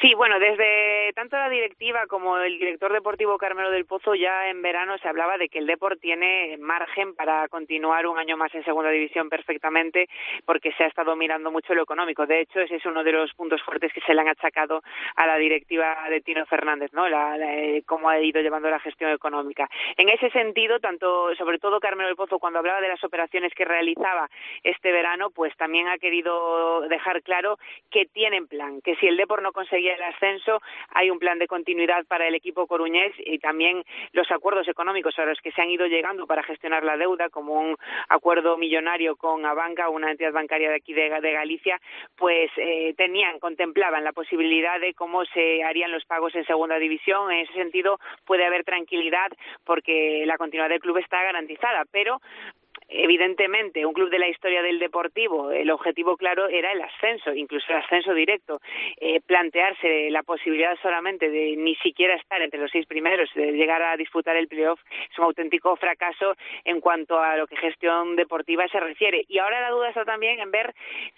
Sí, 0.02 0.16
bueno, 0.16 0.40
desde 0.40 1.14
tanto 1.14 1.38
la 1.38 1.48
directiva 1.48 2.08
como 2.08 2.40
el 2.40 2.58
director 2.58 2.92
deportivo 2.92 3.38
Carmelo 3.38 3.70
del 3.70 3.86
Pozo 3.86 4.16
ya 4.16 4.50
en 4.50 4.64
verano 4.64 4.98
se 4.98 5.08
hablaba 5.08 5.38
de 5.38 5.48
que 5.48 5.60
el 5.60 5.68
Deport 5.68 6.02
tiene 6.02 6.58
margen 6.60 7.14
para 7.14 7.48
continuar 7.50 8.08
un 8.08 8.18
año 8.18 8.36
más 8.36 8.52
en 8.56 8.66
segunda 8.66 8.90
división 8.90 9.30
perfectamente 9.30 10.10
porque 10.44 10.72
se 10.72 10.86
ha 10.86 10.88
estado 10.88 11.16
mirando 11.16 11.52
mucho 11.52 11.76
lo 11.76 11.84
económico. 11.84 12.26
De 12.26 12.40
hecho, 12.40 12.62
ese 12.62 12.78
es 12.78 12.86
uno 12.88 13.04
de 13.04 13.12
los 13.12 13.32
puntos 13.36 13.62
fuertes 13.62 13.94
que 13.94 14.02
se 14.02 14.16
le 14.16 14.22
han 14.22 14.30
achacado 14.30 14.82
a 15.18 15.28
la 15.28 15.38
directiva 15.38 15.96
de 16.10 16.22
Tino 16.22 16.48
Fernández, 16.48 16.92
¿no? 16.94 17.08
La, 17.08 17.38
la, 17.38 17.52
cómo 17.86 18.10
ha 18.10 18.20
ido 18.20 18.42
llevando 18.42 18.72
la 18.72 18.80
gestión 18.80 19.12
económica. 19.12 19.70
En 19.98 20.10
ese 20.10 20.32
sentido, 20.32 20.80
tanto, 20.80 21.36
sobre 21.36 21.60
todo 21.60 21.80
Carmelo 21.80 22.08
del 22.08 22.18
Pozo, 22.18 22.40
cuando 22.40 22.58
hablaba 22.58 22.82
de 22.82 22.88
las 22.88 23.04
operaciones 23.04 23.54
que 23.54 23.66
realizaba 23.66 24.32
este 24.64 24.92
verano, 24.92 25.30
pues 25.30 25.56
también 25.58 25.90
ha 25.90 26.00
querido 26.00 26.82
dejar 26.90 27.22
claro 27.22 27.60
que 27.92 28.08
tienen 28.08 28.48
plan, 28.48 28.82
que 28.82 28.96
si 28.96 29.06
el 29.06 29.16
Deport 29.16 29.44
no 29.44 29.52
conseguía 29.52 29.90
el 29.93 30.04
ascenso, 30.04 30.62
hay 30.89 31.10
un 31.10 31.19
plan 31.19 31.39
de 31.39 31.47
continuidad 31.47 32.06
para 32.06 32.27
el 32.27 32.36
equipo 32.36 32.67
coruñés 32.67 33.13
y 33.17 33.39
también 33.39 33.84
los 34.13 34.30
acuerdos 34.32 34.67
económicos 34.67 35.17
a 35.19 35.25
los 35.25 35.39
que 35.39 35.51
se 35.51 35.62
han 35.62 35.69
ido 35.69 35.88
llegando 35.88 36.27
para 36.27 36.43
gestionar 36.43 36.84
la 36.84 36.97
deuda, 36.97 37.30
como 37.30 37.54
un 37.54 37.77
acuerdo 38.10 38.58
millonario 38.58 39.15
con 39.15 39.45
Abanca, 39.45 39.89
una 39.89 40.12
entidad 40.12 40.34
bancaria 40.34 40.69
de 40.69 40.75
aquí 40.75 40.93
de, 40.93 41.10
de 41.21 41.32
Galicia, 41.32 41.80
pues 42.15 42.51
eh, 42.58 42.93
tenían, 42.97 43.39
contemplaban 43.39 44.04
la 44.04 44.13
posibilidad 44.13 44.80
de 44.80 44.93
cómo 44.93 45.25
se 45.25 45.63
harían 45.63 45.91
los 45.91 46.06
pagos 46.06 46.36
en 46.36 46.45
segunda 46.45 46.77
división. 46.77 47.32
En 47.32 47.39
ese 47.39 47.54
sentido, 47.54 47.99
puede 48.25 48.45
haber 48.45 48.63
tranquilidad 48.63 49.32
porque 49.63 50.23
la 50.25 50.38
continuidad 50.38 50.69
del 50.69 50.80
club 50.80 50.97
está 50.97 51.21
garantizada, 51.23 51.86
pero 51.91 52.21
evidentemente, 52.91 53.86
un 53.86 53.93
club 53.93 54.10
de 54.10 54.19
la 54.19 54.27
historia 54.27 54.62
del 54.62 54.80
deportivo, 54.80 55.51
el 55.51 55.71
objetivo 55.71 56.17
claro 56.17 56.47
era 56.47 56.71
el 56.71 56.82
ascenso, 56.82 57.34
incluso 57.34 57.65
el 57.69 57.77
ascenso 57.77 58.13
directo. 58.13 58.62
Eh, 58.97 59.21
plantearse 59.25 60.10
la 60.10 60.23
posibilidad 60.23 60.77
solamente 60.82 61.30
de 61.30 61.56
ni 61.58 61.75
siquiera 61.75 62.15
estar 62.15 62.41
entre 62.41 62.60
los 62.60 62.71
seis 62.71 62.86
primeros, 62.86 63.30
de 63.34 63.51
llegar 63.54 63.82
a 63.82 63.97
disputar 63.97 64.36
el 64.36 64.47
playoff, 64.47 64.80
es 65.10 65.17
un 65.17 65.25
auténtico 65.25 65.75
fracaso 65.75 66.36
en 66.65 66.82
cuanto 66.82 67.19
a 67.19 67.38
lo 67.38 67.47
que 67.47 67.56
gestión 67.56 68.15
deportiva 68.15 68.67
se 68.67 68.80
refiere. 68.80 69.25
Y 69.27 69.39
ahora 69.39 69.62
la 69.62 69.69
duda 69.69 69.89
está 69.89 70.06
también 70.06 70.39
en 70.39 70.51
ver 70.51 70.73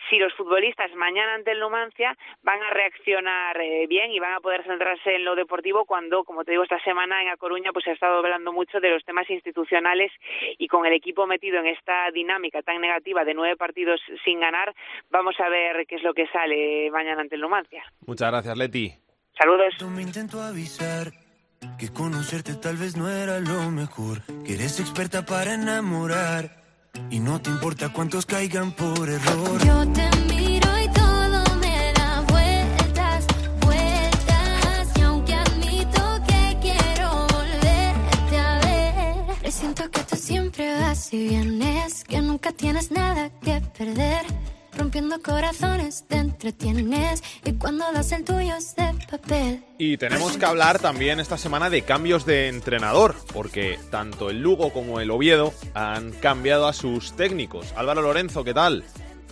si 0.10 0.18
los 0.18 0.34
futbolistas 0.34 0.94
mañana 0.96 1.36
ante 1.36 1.52
el 1.52 1.60
Numancia 1.60 2.16
van 2.44 2.62
a 2.62 2.70
reaccionar 2.70 3.60
eh, 3.62 3.88
bien 3.88 4.12
y 4.12 4.20
van 4.20 4.34
a 4.34 4.40
poder 4.40 4.64
centrarse 4.64 5.16
en 5.16 5.26
lo 5.26 5.36
deportivo 5.36 5.86
cuando, 5.86 6.24
como 6.24 6.44
te 6.44 6.52
digo, 6.52 6.64
esta 6.64 6.80
semana 6.84 7.22
en 7.22 7.30
A 7.30 7.38
Coruña 7.38 7.72
pues 7.72 7.86
se 7.86 7.92
ha 7.92 7.94
estado 7.94 8.18
hablando 8.18 8.52
mucho 8.52 8.80
de 8.80 8.90
los 8.90 9.04
temas 9.04 9.30
institucionales 9.30 10.12
y 10.58 10.68
con 10.68 10.86
el 10.86 10.94
equipo 10.94 11.26
metido 11.26 11.60
en 11.60 11.63
esta 11.68 12.10
dinámica 12.14 12.62
tan 12.62 12.82
negativa 12.82 13.24
de 13.24 13.34
nueve 13.34 13.56
partidos 13.56 14.00
sin 14.24 14.40
ganar, 14.40 14.74
vamos 15.10 15.36
a 15.40 15.50
ver 15.50 15.86
qué 15.88 15.96
es 15.96 16.04
lo 16.04 16.14
que 16.14 16.28
sale 16.28 16.90
mañana 16.92 17.22
ante 17.22 17.36
el 17.36 17.42
Numancia. 17.42 17.84
Muchas 18.06 18.32
gracias, 18.32 18.58
Leti. 18.58 18.94
Saludos. 19.38 19.74
Me 19.96 20.02
intento 20.02 20.42
avisar 20.42 21.12
que 21.80 21.90
conocerte 21.92 22.56
tal 22.56 22.78
vez 22.78 22.96
no 22.96 23.10
era 23.10 23.40
lo 23.40 23.72
mejor, 23.72 24.22
que 24.46 24.54
eres 24.54 24.80
experta 24.80 25.26
para 25.26 25.54
enamorar 25.54 26.64
y 27.10 27.20
no 27.20 27.42
te 27.42 27.50
importa 27.50 27.92
cuántos 27.92 28.26
caigan 28.26 28.72
por 28.74 29.10
error. 29.10 29.60
Yo 29.66 29.94
te 29.94 30.24
vas 41.04 41.14
y 41.14 41.28
vienes, 41.28 42.04
que 42.06 42.22
nunca 42.22 42.52
tienes 42.52 42.92
nada 42.92 43.30
que 43.44 43.62
perder. 43.78 44.26
Rompiendo 44.76 45.22
corazones 45.22 46.06
te 46.08 46.16
entretienes 46.16 47.22
y 47.46 47.54
cuando 47.54 47.92
das 47.92 48.12
el 48.12 48.24
tuyo 48.24 48.56
es 48.56 48.76
de 48.76 48.92
papel. 49.12 49.64
Y 49.78 49.98
tenemos 49.98 50.36
que 50.36 50.46
hablar 50.46 50.80
también 50.80 51.20
esta 51.20 51.38
semana 51.38 51.70
de 51.70 51.84
cambios 51.84 52.26
de 52.26 52.48
entrenador, 52.48 53.16
porque 53.34 53.78
tanto 53.92 54.32
el 54.32 54.42
Lugo 54.42 54.74
como 54.74 55.00
el 55.00 55.12
Oviedo 55.12 55.54
han 55.76 56.12
cambiado 56.14 56.68
a 56.68 56.74
sus 56.74 57.16
técnicos. 57.16 57.72
Álvaro 57.76 58.02
Lorenzo, 58.02 58.44
¿qué 58.44 58.54
tal? 58.56 58.84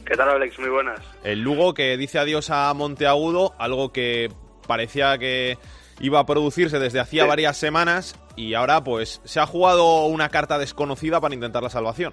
¿Qué 0.05 0.15
tal, 0.15 0.29
Alex? 0.29 0.59
Muy 0.59 0.69
buenas. 0.69 0.99
El 1.23 1.39
Lugo 1.41 1.73
que 1.73 1.97
dice 1.97 2.19
adiós 2.19 2.49
a 2.51 2.71
Monteagudo, 2.75 3.55
algo 3.57 3.91
que 3.91 4.31
parecía 4.67 5.17
que 5.17 5.57
iba 6.01 6.19
a 6.19 6.25
producirse 6.25 6.77
desde 6.79 6.99
hacía 6.99 7.23
Sí. 7.23 7.29
varias 7.29 7.57
semanas 7.57 8.15
y 8.41 8.55
ahora 8.55 8.83
pues 8.83 9.21
se 9.23 9.39
ha 9.39 9.45
jugado 9.45 10.05
una 10.07 10.29
carta 10.29 10.57
desconocida 10.57 11.21
para 11.21 11.35
intentar 11.35 11.61
la 11.61 11.69
salvación. 11.69 12.11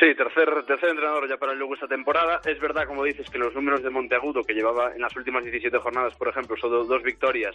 Sí, 0.00 0.14
tercer, 0.14 0.48
tercer 0.64 0.88
entrenador 0.88 1.28
ya 1.28 1.36
para 1.36 1.52
el 1.52 1.58
Lugo 1.58 1.74
esta 1.74 1.86
temporada. 1.86 2.40
Es 2.46 2.58
verdad, 2.58 2.86
como 2.86 3.04
dices, 3.04 3.28
que 3.28 3.38
los 3.38 3.54
números 3.54 3.82
de 3.82 3.90
Monteagudo, 3.90 4.42
que 4.42 4.54
llevaba 4.54 4.94
en 4.94 5.00
las 5.00 5.14
últimas 5.14 5.44
17 5.44 5.76
jornadas, 5.78 6.14
por 6.16 6.28
ejemplo, 6.28 6.56
solo 6.56 6.84
dos 6.84 7.02
victorias, 7.02 7.54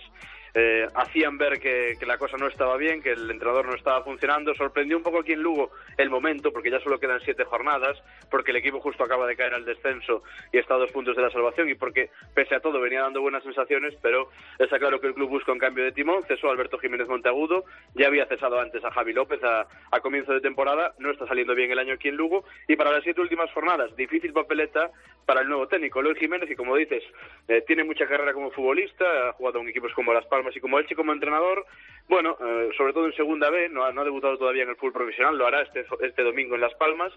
eh, 0.53 0.87
hacían 0.93 1.39
ver 1.39 1.59
que, 1.59 1.95
que 1.99 2.05
la 2.05 2.19
cosa 2.19 2.37
no 2.37 2.47
estaba 2.47 2.77
bien, 2.77 3.01
que 3.01 3.13
el 3.13 3.29
entrenador 3.31 3.65
no 3.65 3.75
estaba 3.75 4.03
funcionando. 4.03 4.53
Sorprendió 4.53 4.95
un 4.95 5.03
poco 5.03 5.19
aquí 5.19 5.33
en 5.33 5.41
Lugo 5.41 5.71
el 5.97 6.11
momento, 6.11 6.51
porque 6.51 6.69
ya 6.69 6.79
solo 6.79 6.99
quedan 6.99 7.19
siete 7.21 7.45
jornadas, 7.45 7.97
porque 8.29 8.51
el 8.51 8.57
equipo 8.57 8.79
justo 8.79 9.03
acaba 9.03 9.25
de 9.25 9.35
caer 9.35 9.55
al 9.55 9.65
descenso 9.65 10.21
y 10.53 10.59
está 10.59 10.75
a 10.75 10.77
dos 10.77 10.91
puntos 10.91 11.15
de 11.15 11.23
la 11.23 11.31
salvación, 11.31 11.67
y 11.67 11.73
porque, 11.73 12.11
pese 12.35 12.55
a 12.55 12.59
todo, 12.59 12.79
venía 12.79 13.01
dando 13.01 13.21
buenas 13.21 13.43
sensaciones, 13.43 13.95
pero 14.03 14.29
está 14.59 14.77
claro 14.77 15.01
que 15.01 15.07
el 15.07 15.15
club 15.15 15.29
busca 15.29 15.51
un 15.51 15.59
cambio 15.59 15.83
de 15.83 15.91
timón. 15.91 16.23
Cesó 16.27 16.49
a 16.49 16.51
Alberto 16.51 16.77
Jiménez 16.77 17.07
Monteagudo, 17.07 17.65
ya 17.95 18.05
había 18.05 18.27
cesado 18.27 18.59
antes 18.59 18.85
a 18.85 18.91
Javi 18.91 19.13
López 19.13 19.43
a, 19.43 19.65
a 19.91 19.99
comienzo 19.99 20.31
de 20.31 20.41
temporada, 20.41 20.93
no 20.99 21.09
está 21.11 21.25
saliendo 21.25 21.55
bien 21.55 21.71
el 21.71 21.79
año 21.79 21.95
aquí 21.95 22.07
en 22.07 22.18
Lugo, 22.19 22.43
y 22.67 22.75
para 22.75 22.91
las 22.91 23.03
siete 23.03 23.21
últimas 23.21 23.51
jornadas, 23.53 23.95
difícil 23.95 24.34
papeleta 24.34 24.91
para 25.25 25.41
el 25.41 25.47
nuevo 25.47 25.67
técnico, 25.67 26.01
Luis 26.01 26.19
Jiménez, 26.19 26.49
y 26.51 26.55
como 26.55 26.75
dices, 26.75 27.03
eh, 27.47 27.63
tiene 27.65 27.84
mucha 27.84 28.08
carrera 28.08 28.34
como 28.34 28.51
futbolista, 28.51 29.29
ha 29.29 29.34
jugado 29.34 29.60
en 29.60 29.69
equipos 29.69 29.93
como 29.93 30.13
Las 30.13 30.25
Palmas 30.25 30.55
y 30.55 30.60
como 30.60 30.79
Elche 30.79 30.95
como 30.95 31.13
entrenador, 31.13 31.65
bueno, 32.08 32.36
eh, 32.41 32.69
sobre 32.75 32.93
todo 32.93 33.05
en 33.05 33.13
segunda 33.13 33.49
B, 33.49 33.69
no 33.69 33.86
ha, 33.86 33.91
no 33.91 34.01
ha 34.01 34.03
debutado 34.03 34.38
todavía 34.38 34.63
en 34.63 34.69
el 34.69 34.75
fútbol 34.75 34.93
profesional, 34.93 35.38
lo 35.38 35.45
hará 35.45 35.62
este, 35.62 35.86
este 36.01 36.23
domingo 36.23 36.55
en 36.55 36.62
Las 36.62 36.73
Palmas. 36.73 37.13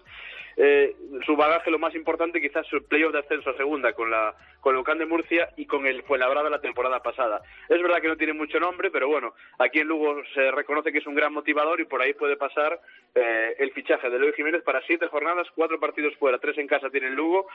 Eh, 0.55 0.95
su 1.25 1.35
bagaje, 1.35 1.71
lo 1.71 1.79
más 1.79 1.95
importante, 1.95 2.39
quizás 2.39 2.67
su 2.67 2.85
playoff 2.85 3.11
de 3.11 3.19
ascenso 3.19 3.49
a 3.49 3.57
segunda 3.57 3.93
con 3.93 4.11
la 4.11 4.35
con 4.61 4.75
Locán 4.75 4.97
de 4.97 5.05
Murcia 5.05 5.49
y 5.57 5.65
con 5.65 5.85
el 5.85 6.03
Fuenlabrada 6.03 6.49
la 6.49 6.61
temporada 6.61 7.01
pasada. 7.01 7.41
Es 7.67 7.81
verdad 7.81 7.99
que 8.01 8.07
no 8.07 8.15
tiene 8.15 8.31
mucho 8.31 8.61
nombre, 8.61 8.91
pero 8.91 9.09
bueno, 9.09 9.33
aquí 9.59 9.79
en 9.79 9.87
Lugo 9.87 10.21
se 10.33 10.51
reconoce 10.51 10.91
que 10.91 10.99
es 10.99 11.07
un 11.07 11.15
gran 11.15 11.33
motivador 11.33 11.81
y 11.81 11.85
por 11.85 12.01
ahí 12.01 12.13
puede 12.13 12.37
pasar 12.37 12.79
eh, 13.13 13.55
el 13.59 13.71
fichaje 13.71 14.09
de 14.09 14.17
Luis 14.17 14.35
Jiménez 14.35 14.63
para 14.63 14.81
siete 14.93 15.07
jornadas, 15.07 15.47
cuatro 15.55 15.79
partidos 15.79 16.15
fuera, 16.17 16.37
tres 16.37 16.55
en 16.59 16.67
casa 16.67 16.91
tiene 16.91 17.09
Lugo, 17.09 17.47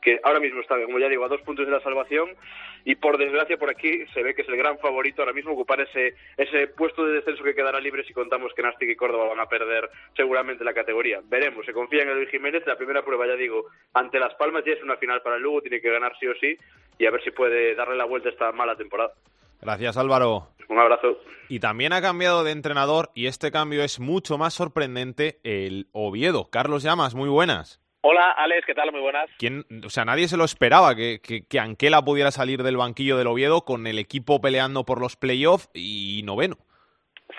que 0.00 0.18
ahora 0.22 0.40
mismo 0.40 0.62
está, 0.62 0.82
como 0.82 0.98
ya 0.98 1.10
digo, 1.10 1.26
a 1.26 1.28
dos 1.28 1.42
puntos 1.42 1.66
de 1.66 1.72
la 1.72 1.80
salvación 1.80 2.30
y 2.86 2.94
por 2.94 3.18
desgracia 3.18 3.58
por 3.58 3.68
aquí 3.68 4.06
se 4.14 4.22
ve 4.22 4.34
que 4.34 4.40
es 4.40 4.48
el 4.48 4.56
gran 4.56 4.78
favorito 4.78 5.20
ahora 5.20 5.34
mismo 5.34 5.52
ocupar 5.52 5.82
ese 5.82 6.14
ese 6.38 6.68
puesto 6.68 7.04
de 7.04 7.16
descenso 7.16 7.44
que 7.44 7.54
quedará 7.54 7.80
libre 7.80 8.02
si 8.04 8.14
contamos 8.14 8.54
que 8.54 8.62
Nastic 8.62 8.88
y 8.88 8.96
Córdoba 8.96 9.28
van 9.28 9.40
a 9.40 9.46
perder 9.46 9.90
seguramente 10.16 10.64
la 10.64 10.72
categoría. 10.72 11.20
Veremos, 11.24 11.66
se 11.66 11.74
confía 11.74 12.02
en 12.02 12.14
Luis 12.14 12.30
Jiménez, 12.30 12.66
la 12.66 12.78
primera 12.78 13.04
prueba 13.04 13.26
ya 13.26 13.36
digo, 13.36 13.66
ante 13.92 14.18
Las 14.18 14.34
Palmas 14.36 14.64
ya 14.64 14.72
es 14.72 14.82
una 14.82 14.96
final 14.96 15.20
para 15.20 15.36
el 15.36 15.42
Lugo, 15.42 15.60
tiene 15.60 15.82
que 15.82 15.90
ganar 15.90 16.16
sí 16.18 16.26
o 16.26 16.34
sí 16.36 16.56
y 16.98 17.04
a 17.04 17.10
ver 17.10 17.22
si 17.22 17.30
puede 17.30 17.74
darle 17.74 17.96
la 17.96 18.06
vuelta 18.06 18.30
a 18.30 18.32
esta 18.32 18.52
mala 18.52 18.74
temporada. 18.74 19.12
Gracias 19.60 19.96
Álvaro. 19.96 20.48
Un 20.68 20.78
abrazo. 20.78 21.18
Y 21.48 21.60
también 21.60 21.92
ha 21.92 22.02
cambiado 22.02 22.42
de 22.44 22.50
entrenador 22.50 23.10
y 23.14 23.26
este 23.26 23.50
cambio 23.50 23.82
es 23.84 24.00
mucho 24.00 24.36
más 24.36 24.54
sorprendente 24.54 25.38
el 25.44 25.86
Oviedo. 25.92 26.50
Carlos 26.50 26.82
Llamas, 26.82 27.14
muy 27.14 27.28
buenas. 27.28 27.80
Hola, 28.08 28.30
Alex, 28.32 28.66
¿qué 28.66 28.74
tal? 28.74 28.92
Muy 28.92 29.00
buenas. 29.00 29.28
¿Quién, 29.38 29.64
o 29.84 29.90
sea, 29.90 30.04
nadie 30.04 30.28
se 30.28 30.36
lo 30.36 30.44
esperaba 30.44 30.94
que, 30.94 31.20
que, 31.20 31.46
que 31.46 31.58
Anquela 31.58 32.02
pudiera 32.02 32.30
salir 32.30 32.62
del 32.62 32.76
banquillo 32.76 33.16
del 33.16 33.26
Oviedo 33.26 33.62
con 33.62 33.86
el 33.86 33.98
equipo 33.98 34.40
peleando 34.40 34.84
por 34.84 35.00
los 35.00 35.16
playoffs 35.16 35.70
y 35.74 36.22
noveno. 36.24 36.56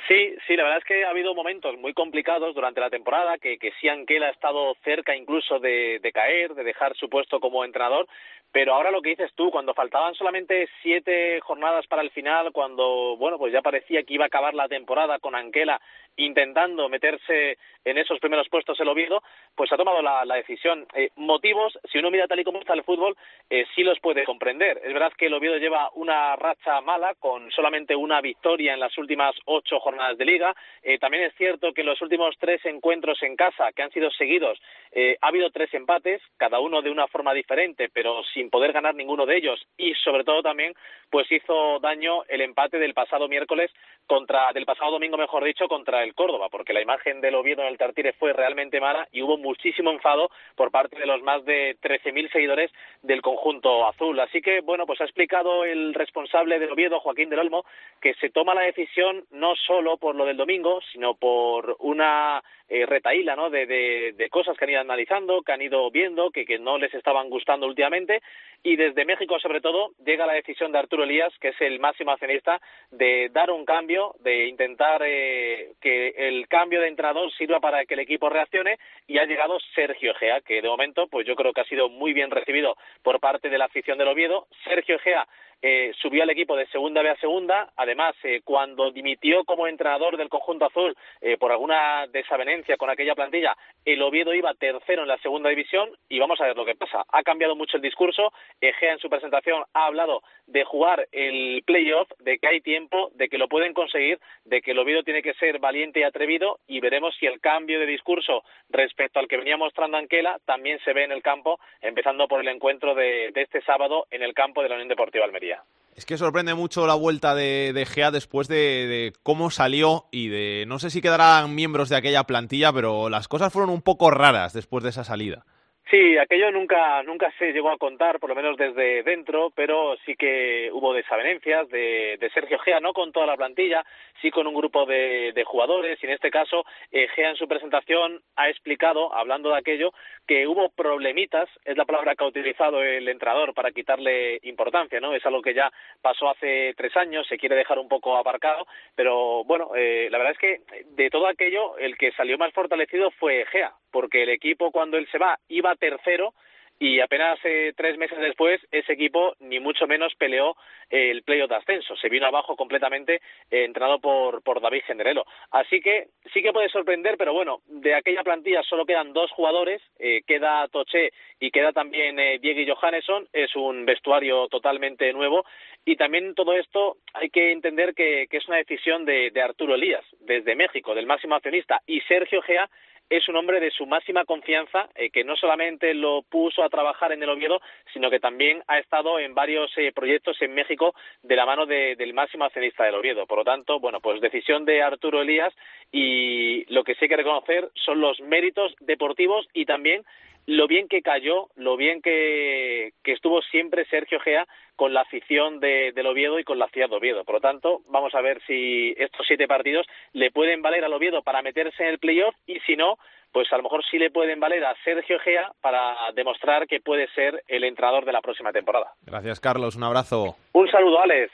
Sí, 0.07 0.35
sí, 0.45 0.55
la 0.55 0.63
verdad 0.63 0.79
es 0.79 0.83
que 0.85 1.05
ha 1.05 1.09
habido 1.09 1.33
momentos 1.33 1.77
muy 1.77 1.93
complicados 1.93 2.53
durante 2.55 2.81
la 2.81 2.89
temporada, 2.89 3.37
que, 3.37 3.57
que 3.57 3.71
sí 3.79 3.87
Anquela 3.87 4.27
ha 4.27 4.31
estado 4.31 4.75
cerca 4.83 5.15
incluso 5.15 5.59
de, 5.59 5.99
de 6.01 6.11
caer, 6.11 6.53
de 6.53 6.63
dejar 6.63 6.95
su 6.95 7.09
puesto 7.09 7.39
como 7.39 7.63
entrenador, 7.63 8.07
pero 8.51 8.73
ahora 8.73 8.91
lo 8.91 9.01
que 9.01 9.09
dices 9.09 9.31
tú, 9.35 9.51
cuando 9.51 9.73
faltaban 9.73 10.15
solamente 10.15 10.67
siete 10.81 11.39
jornadas 11.41 11.85
para 11.87 12.01
el 12.01 12.11
final, 12.11 12.51
cuando, 12.51 13.17
bueno, 13.17 13.37
pues 13.37 13.53
ya 13.53 13.61
parecía 13.61 14.03
que 14.03 14.13
iba 14.13 14.25
a 14.25 14.27
acabar 14.27 14.53
la 14.53 14.67
temporada 14.67 15.19
con 15.19 15.35
Anquela 15.35 15.81
intentando 16.17 16.89
meterse 16.89 17.57
en 17.85 17.97
esos 17.97 18.19
primeros 18.19 18.49
puestos 18.49 18.79
el 18.79 18.87
Oviedo, 18.89 19.23
pues 19.55 19.71
ha 19.71 19.77
tomado 19.77 20.01
la, 20.01 20.35
decisión. 20.35 20.85
Eh, 20.93 21.09
motivos, 21.15 21.77
si 21.91 21.97
uno 21.97 22.11
mira 22.11 22.27
tal 22.27 22.39
y 22.39 22.43
como 22.43 22.59
está 22.59 22.73
el 22.73 22.83
fútbol, 22.83 23.15
eh, 23.49 23.65
sí 23.73 23.83
los 23.83 23.99
puede 23.99 24.25
comprender. 24.25 24.81
Es 24.83 24.93
verdad 24.93 25.13
que 25.17 25.27
el 25.27 25.33
Oviedo 25.33 25.57
lleva 25.57 25.89
una 25.95 26.35
racha 26.35 26.81
mala, 26.81 27.15
con 27.15 27.49
solamente 27.51 27.95
una 27.95 28.21
victoria 28.21 28.73
en 28.73 28.79
las 28.79 28.97
últimas 28.97 29.35
ocho 29.45 29.79
jornadas 29.79 30.17
de 30.17 30.25
liga. 30.25 30.55
Eh, 30.83 30.99
también 30.99 31.23
es 31.23 31.33
cierto 31.35 31.73
que 31.73 31.81
en 31.81 31.87
los 31.87 32.01
últimos 32.01 32.35
tres 32.39 32.63
encuentros 32.65 33.21
en 33.23 33.35
casa, 33.35 33.71
que 33.71 33.83
han 33.83 33.91
sido 33.91 34.11
seguidos, 34.11 34.59
eh, 34.91 35.17
ha 35.21 35.27
habido 35.27 35.49
tres 35.51 35.73
empates, 35.73 36.21
cada 36.37 36.59
uno 36.59 36.81
de 36.81 36.91
una 36.91 37.07
forma 37.07 37.33
diferente, 37.33 37.89
pero 37.93 38.23
sin 38.33 38.49
poder 38.49 38.73
ganar 38.73 38.95
ninguno 38.95 39.25
de 39.25 39.37
ellos. 39.37 39.65
Y 39.77 39.93
sobre 39.95 40.23
todo 40.23 40.41
también, 40.41 40.73
pues 41.09 41.31
hizo 41.31 41.79
daño 41.79 42.23
el 42.27 42.41
empate 42.41 42.79
del 42.79 42.93
pasado 42.93 43.27
miércoles 43.27 43.71
contra, 44.07 44.51
del 44.53 44.65
pasado 44.65 44.91
domingo, 44.91 45.17
mejor 45.17 45.43
dicho, 45.43 45.67
contra 45.67 46.03
el 46.03 46.15
Córdoba, 46.15 46.47
porque 46.49 46.73
la 46.73 46.81
imagen 46.81 47.21
del 47.21 47.35
Oviedo 47.35 47.61
en 47.61 47.67
el 47.67 47.77
Tartire 47.77 48.13
fue 48.13 48.33
realmente 48.33 48.79
mala 48.79 49.07
y 49.11 49.21
hubo 49.21 49.37
muchísimo 49.37 49.91
enfado 49.91 50.29
por 50.55 50.71
parte 50.71 50.97
de 50.97 51.05
los 51.05 51.21
más 51.21 51.43
de 51.45 51.77
13.000 51.81 52.31
seguidores 52.31 52.71
del 53.03 53.21
conjunto 53.21 53.85
azul. 53.85 54.19
Así 54.19 54.41
que, 54.41 54.61
bueno, 54.61 54.85
pues 54.85 55.01
ha 55.01 55.03
explicado 55.03 55.65
el 55.65 55.93
responsable 55.93 56.57
del 56.57 56.71
Oviedo, 56.71 56.99
Joaquín 56.99 57.29
del 57.29 57.39
Olmo, 57.39 57.65
que 58.01 58.13
se 58.15 58.29
toma 58.29 58.55
la 58.55 58.61
decisión 58.61 59.25
no 59.31 59.55
solo 59.55 59.97
por 59.97 60.15
lo 60.15 60.25
del 60.25 60.37
domingo, 60.37 60.79
sino 60.91 61.13
por 61.13 61.75
una 61.79 62.41
eh, 62.69 62.85
retaíla 62.85 63.35
¿no? 63.35 63.49
de, 63.49 63.65
de, 63.65 64.13
de, 64.13 64.29
cosas 64.29 64.57
que 64.57 64.65
han 64.65 64.71
ido 64.71 64.81
analizando, 64.81 65.41
que 65.41 65.53
han 65.53 65.61
ido 65.61 65.89
viendo, 65.89 66.31
que, 66.31 66.45
que 66.45 66.59
no 66.59 66.77
les 66.77 66.93
estaban 66.93 67.29
gustando 67.29 67.65
últimamente. 67.65 68.21
Y 68.63 68.75
desde 68.75 69.05
México, 69.05 69.39
sobre 69.39 69.61
todo, 69.61 69.91
llega 70.03 70.25
la 70.25 70.33
decisión 70.33 70.71
de 70.71 70.79
Arturo 70.79 71.03
Elías, 71.03 71.33
que 71.39 71.49
es 71.49 71.61
el 71.61 71.79
máximo 71.79 72.11
accionista, 72.11 72.59
de 72.91 73.29
dar 73.31 73.51
un 73.51 73.65
cambio, 73.65 74.15
de 74.19 74.47
intentar 74.47 75.01
eh, 75.05 75.73
que 75.79 76.09
el 76.17 76.47
cambio 76.47 76.81
de 76.81 76.87
entrenador 76.87 77.31
sirva 77.33 77.59
para 77.59 77.85
que 77.85 77.93
el 77.93 78.01
equipo 78.01 78.29
reaccione. 78.29 78.77
Y 79.07 79.17
ha 79.19 79.25
llegado 79.25 79.57
Sergio 79.73 80.11
Egea, 80.11 80.41
que 80.41 80.61
de 80.61 80.67
momento, 80.67 81.07
pues 81.07 81.25
yo 81.25 81.35
creo 81.35 81.53
que 81.53 81.61
ha 81.61 81.65
sido 81.65 81.87
muy 81.89 82.13
bien 82.13 82.31
recibido 82.31 82.75
por 83.03 83.19
parte 83.19 83.49
de 83.49 83.57
la 83.57 83.65
afición 83.65 83.97
del 83.97 84.09
Oviedo. 84.09 84.47
Sergio 84.65 84.95
Egea 84.95 85.27
eh, 85.61 85.91
subió 85.99 86.23
al 86.23 86.29
equipo 86.29 86.55
de 86.55 86.67
segunda 86.67 87.01
B 87.01 87.09
a 87.09 87.15
segunda. 87.17 87.71
Además, 87.75 88.15
eh, 88.23 88.41
cuando 88.43 88.91
dimitió 88.91 89.43
como 89.43 89.67
entrenador 89.67 90.17
del 90.17 90.29
conjunto 90.29 90.65
azul 90.65 90.95
eh, 91.21 91.37
por 91.37 91.51
alguna 91.51 92.05
desavenencia 92.07 92.77
con 92.77 92.89
aquella 92.89 93.15
plantilla, 93.15 93.55
el 93.83 94.01
Oviedo 94.01 94.33
iba 94.33 94.53
tercero 94.53 95.01
en 95.01 95.07
la 95.07 95.17
segunda 95.17 95.49
división 95.49 95.89
y 96.09 96.19
vamos 96.19 96.39
a 96.39 96.45
ver 96.45 96.55
lo 96.55 96.65
que 96.65 96.75
pasa. 96.75 97.05
Ha 97.11 97.23
cambiado 97.23 97.55
mucho 97.55 97.77
el 97.77 97.83
discurso. 97.83 98.31
Egea 98.61 98.93
en 98.93 98.99
su 98.99 99.09
presentación 99.09 99.63
ha 99.73 99.85
hablado 99.85 100.21
de 100.45 100.63
jugar 100.63 101.07
el 101.11 101.63
playoff, 101.65 102.09
de 102.19 102.37
que 102.37 102.47
hay 102.47 102.61
tiempo, 102.61 103.09
de 103.15 103.27
que 103.27 103.37
lo 103.37 103.47
pueden 103.47 103.73
conseguir, 103.73 104.19
de 104.45 104.61
que 104.61 104.71
el 104.71 104.79
Oviedo 104.79 105.03
tiene 105.03 105.21
que 105.21 105.33
ser 105.35 105.59
valiente 105.59 105.99
y 105.99 106.03
atrevido 106.03 106.59
y 106.67 106.79
veremos 106.79 107.15
si 107.19 107.25
el 107.25 107.39
cambio 107.41 107.79
de 107.79 107.85
discurso 107.85 108.43
respecto 108.69 109.19
al 109.19 109.27
que 109.27 109.37
venía 109.37 109.57
mostrando 109.57 109.97
Anquela 109.97 110.39
también 110.45 110.79
se 110.83 110.93
ve 110.93 111.03
en 111.03 111.11
el 111.11 111.23
campo, 111.23 111.59
empezando 111.81 112.27
por 112.27 112.41
el 112.41 112.47
encuentro 112.47 112.93
de, 112.93 113.31
de 113.31 113.41
este 113.41 113.61
sábado 113.61 114.05
en 114.11 114.21
el 114.21 114.33
campo 114.33 114.61
de 114.61 114.69
la 114.69 114.75
Unión 114.75 114.89
Deportiva 114.89 115.25
Almería. 115.25 115.46
Es 115.95 116.05
que 116.05 116.17
sorprende 116.17 116.53
mucho 116.53 116.85
la 116.85 116.93
vuelta 116.93 117.33
de, 117.33 117.87
Gea 117.89 118.11
después 118.11 118.47
de, 118.47 118.55
de, 118.55 119.13
cómo 119.23 119.49
salió 119.49 120.05
y 120.11 120.27
de 120.27 120.65
no 120.67 120.77
sé 120.77 120.91
si 120.91 121.01
quedarán 121.01 121.55
miembros 121.55 121.89
de 121.89 121.95
aquella 121.95 122.25
plantilla, 122.25 122.71
pero 122.71 123.09
las 123.09 123.27
cosas 123.27 123.51
fueron 123.51 123.71
un 123.71 123.81
poco 123.81 124.11
raras 124.11 124.53
después 124.53 124.83
de 124.83 124.91
esa 124.91 125.03
salida. 125.03 125.45
Sí, 125.89 126.17
aquello 126.17 126.51
nunca, 126.51 127.01
nunca 127.03 127.31
se 127.39 127.53
llegó 127.53 127.69
a 127.69 127.77
contar, 127.77 128.19
por 128.19 128.29
lo 128.29 128.35
menos 128.35 128.57
desde 128.57 129.03
dentro, 129.03 129.51
pero 129.55 129.95
sí 130.05 130.17
que 130.17 130.69
hubo 130.73 130.93
desavenencias 130.93 131.69
de, 131.69 132.17
de 132.19 132.29
Sergio 132.31 132.59
Gea, 132.59 132.81
no 132.81 132.91
con 132.91 133.13
toda 133.13 133.25
la 133.25 133.37
plantilla, 133.37 133.85
sí 134.21 134.29
con 134.29 134.47
un 134.47 134.53
grupo 134.53 134.85
de, 134.85 135.31
de 135.33 135.43
jugadores, 135.45 135.97
y 136.03 136.05
en 136.05 136.11
este 136.11 136.29
caso 136.29 136.65
eh, 136.91 137.07
Gea 137.15 137.29
en 137.29 137.37
su 137.37 137.47
presentación 137.47 138.21
ha 138.35 138.49
explicado, 138.49 139.15
hablando 139.15 139.49
de 139.49 139.59
aquello, 139.59 139.93
que 140.27 140.45
hubo 140.45 140.67
problemitas, 140.71 141.49
es 141.63 141.77
la 141.77 141.85
palabra 141.85 142.15
que 142.15 142.23
ha 142.25 142.27
utilizado 142.27 142.83
el 142.83 143.07
entrenador 143.07 143.53
para 143.53 143.71
quitarle 143.71 144.41
importancia, 144.43 144.99
¿no? 144.99 145.13
Es 145.13 145.25
algo 145.25 145.41
que 145.41 145.53
ya 145.53 145.71
pasó 146.01 146.29
hace 146.29 146.73
tres 146.75 146.97
años, 146.97 147.25
se 147.27 147.37
quiere 147.37 147.55
dejar 147.55 147.79
un 147.79 147.87
poco 147.87 148.17
aparcado, 148.17 148.67
pero 148.93 149.45
bueno, 149.45 149.71
eh, 149.73 150.09
la 150.11 150.17
verdad 150.17 150.33
es 150.33 150.37
que 150.37 150.83
de 150.97 151.09
todo 151.09 151.27
aquello, 151.27 151.77
el 151.77 151.97
que 151.97 152.11
salió 152.11 152.37
más 152.37 152.51
fortalecido 152.51 153.09
fue 153.11 153.45
Gea, 153.45 153.71
porque 153.91 154.23
el 154.23 154.29
equipo 154.29 154.71
cuando 154.71 154.97
él 154.97 155.07
se 155.11 155.17
va 155.17 155.37
iba 155.47 155.75
tercero 155.75 156.33
y 156.79 156.99
apenas 156.99 157.39
eh, 157.43 157.73
tres 157.75 157.97
meses 157.97 158.19
después 158.19 158.61
ese 158.71 158.93
equipo 158.93 159.35
ni 159.39 159.59
mucho 159.59 159.87
menos 159.87 160.13
peleó 160.15 160.55
eh, 160.89 161.11
el 161.11 161.23
playoff 161.23 161.49
de 161.49 161.55
ascenso, 161.55 161.95
se 161.95 162.09
vino 162.09 162.27
abajo 162.27 162.55
completamente 162.55 163.15
eh, 163.49 163.65
entrenado 163.65 163.99
por, 163.99 164.43
por 164.43 164.61
David 164.61 164.83
Generelo. 164.85 165.25
Así 165.51 165.81
que 165.81 166.07
sí 166.33 166.41
que 166.41 166.53
puede 166.53 166.69
sorprender, 166.69 167.17
pero 167.17 167.33
bueno, 167.33 167.61
de 167.67 167.95
aquella 167.95 168.23
plantilla 168.23 168.61
solo 168.63 168.85
quedan 168.85 169.13
dos 169.13 169.31
jugadores, 169.31 169.81
eh, 169.99 170.21
queda 170.25 170.67
Toché 170.67 171.11
y 171.39 171.51
queda 171.51 171.71
también 171.73 172.19
eh, 172.19 172.39
Diego 172.39 172.61
y 172.61 172.69
Johannesson, 172.69 173.27
es 173.33 173.55
un 173.55 173.85
vestuario 173.85 174.47
totalmente 174.47 175.11
nuevo. 175.13 175.45
Y 175.83 175.95
también 175.95 176.35
todo 176.35 176.53
esto 176.53 176.97
hay 177.13 177.29
que 177.29 177.51
entender 177.51 177.95
que, 177.95 178.27
que 178.29 178.37
es 178.37 178.47
una 178.47 178.57
decisión 178.57 179.05
de, 179.05 179.31
de 179.31 179.41
Arturo 179.41 179.75
Elías, 179.75 180.03
desde 180.19 180.55
México, 180.55 180.93
del 180.93 181.05
máximo 181.05 181.35
accionista, 181.35 181.81
y 181.87 182.01
Sergio 182.01 182.41
Gea 182.41 182.69
es 183.09 183.27
un 183.29 183.35
hombre 183.35 183.59
de 183.59 183.71
su 183.71 183.85
máxima 183.85 184.25
confianza, 184.25 184.89
eh, 184.95 185.09
que 185.09 185.23
no 185.23 185.35
solamente 185.35 185.93
lo 185.93 186.23
puso 186.23 186.63
a 186.63 186.69
trabajar 186.69 187.11
en 187.11 187.23
el 187.23 187.29
Oviedo, 187.29 187.61
sino 187.93 188.09
que 188.09 188.19
también 188.19 188.63
ha 188.67 188.79
estado 188.79 189.19
en 189.19 189.33
varios 189.33 189.71
eh, 189.77 189.91
proyectos 189.93 190.41
en 190.41 190.53
México 190.53 190.93
de 191.23 191.35
la 191.35 191.45
mano 191.45 191.65
de, 191.65 191.95
del 191.95 192.13
máximo 192.13 192.45
accionista 192.45 192.83
del 192.83 192.95
Oviedo. 192.95 193.25
Por 193.25 193.39
lo 193.39 193.43
tanto, 193.43 193.79
bueno, 193.79 193.99
pues 194.01 194.21
decisión 194.21 194.65
de 194.65 194.81
Arturo 194.81 195.21
Elías 195.21 195.53
y 195.91 196.65
lo 196.73 196.83
que 196.83 196.95
sí 196.95 197.05
hay 197.05 197.09
que 197.09 197.17
reconocer 197.17 197.69
son 197.73 198.01
los 198.01 198.19
méritos 198.21 198.75
deportivos 198.79 199.47
y 199.53 199.65
también 199.65 200.03
lo 200.47 200.65
bien 200.65 200.87
que 200.87 201.01
cayó, 201.01 201.49
lo 201.55 201.75
bien 201.75 202.01
que, 202.01 202.93
que 203.03 203.11
estuvo 203.11 203.41
siempre 203.43 203.85
Sergio 203.85 204.19
Gea 204.21 204.47
con 204.77 204.93
la 204.93 205.01
afición 205.01 205.59
de, 205.59 205.91
del 205.93 206.07
Oviedo 206.07 206.39
y 206.39 206.45
con 206.45 206.57
la 206.57 206.69
ciudad 206.69 206.89
de 206.89 206.95
Oviedo. 206.95 207.25
Por 207.25 207.35
lo 207.35 207.41
tanto, 207.41 207.81
vamos 207.89 208.15
a 208.15 208.21
ver 208.21 208.41
si 208.47 208.95
estos 208.97 209.27
siete 209.27 209.45
partidos 209.47 209.85
le 210.13 210.31
pueden 210.31 210.61
valer 210.61 210.85
al 210.85 210.93
Oviedo 210.93 211.21
para 211.21 211.41
meterse 211.41 211.83
en 211.83 211.89
el 211.89 211.99
playoff 211.99 212.33
y 212.45 212.61
si 212.61 212.77
no, 212.77 212.97
pues 213.33 213.51
a 213.51 213.57
lo 213.57 213.63
mejor 213.63 213.83
sí 213.91 213.99
le 213.99 214.09
pueden 214.09 214.39
valer 214.39 214.63
a 214.63 214.73
Sergio 214.85 215.19
Gea 215.19 215.51
para 215.59 215.95
demostrar 216.15 216.65
que 216.65 216.79
puede 216.79 217.09
ser 217.09 217.43
el 217.47 217.65
entrenador 217.65 218.05
de 218.05 218.13
la 218.13 218.21
próxima 218.21 218.53
temporada. 218.53 218.93
Gracias, 219.01 219.41
Carlos. 219.41 219.75
Un 219.75 219.83
abrazo. 219.83 220.37
Un 220.53 220.71
saludo, 220.71 221.01
Alex. 221.01 221.29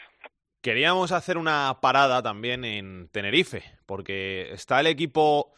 Queríamos 0.63 1.11
hacer 1.11 1.37
una 1.37 1.77
parada 1.81 2.23
también 2.23 2.65
en 2.65 3.09
Tenerife, 3.09 3.61
porque 3.85 4.49
está 4.53 4.79
el 4.79 4.87
equipo 4.87 5.53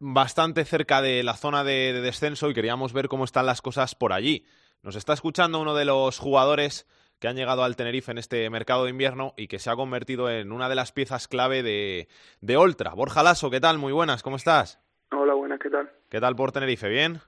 bastante 0.00 0.64
cerca 0.64 1.02
de 1.02 1.22
la 1.22 1.34
zona 1.34 1.62
de, 1.62 1.92
de, 1.92 2.00
descenso 2.00 2.50
y 2.50 2.54
queríamos 2.54 2.92
ver 2.92 3.08
cómo 3.08 3.24
están 3.24 3.46
las 3.46 3.62
cosas 3.62 3.94
por 3.94 4.12
allí. 4.12 4.44
Nos 4.82 4.96
está 4.96 5.12
escuchando 5.12 5.60
uno 5.60 5.74
de 5.74 5.84
los 5.84 6.18
jugadores 6.18 6.86
que 7.20 7.28
han 7.28 7.36
llegado 7.36 7.62
al 7.62 7.76
Tenerife 7.76 8.10
en 8.10 8.18
este 8.18 8.48
mercado 8.48 8.84
de 8.84 8.90
invierno 8.90 9.34
y 9.36 9.46
que 9.46 9.58
se 9.58 9.70
ha 9.70 9.76
convertido 9.76 10.30
en 10.30 10.52
una 10.52 10.70
de 10.70 10.74
las 10.74 10.90
piezas 10.90 11.28
clave 11.28 11.62
de, 11.62 12.08
de 12.40 12.56
Oltra. 12.56 12.94
Borja 12.94 13.22
Lasso, 13.22 13.50
¿qué 13.50 13.60
tal? 13.60 13.78
Muy 13.78 13.92
buenas, 13.92 14.22
¿cómo 14.22 14.36
estás? 14.36 14.80
Hola, 15.12 15.34
buenas, 15.34 15.60
¿qué 15.60 15.68
tal? 15.68 15.90
¿Qué 16.08 16.18
tal 16.18 16.34
por 16.34 16.50
Tenerife? 16.50 16.88
¿Bien? 16.88 17.18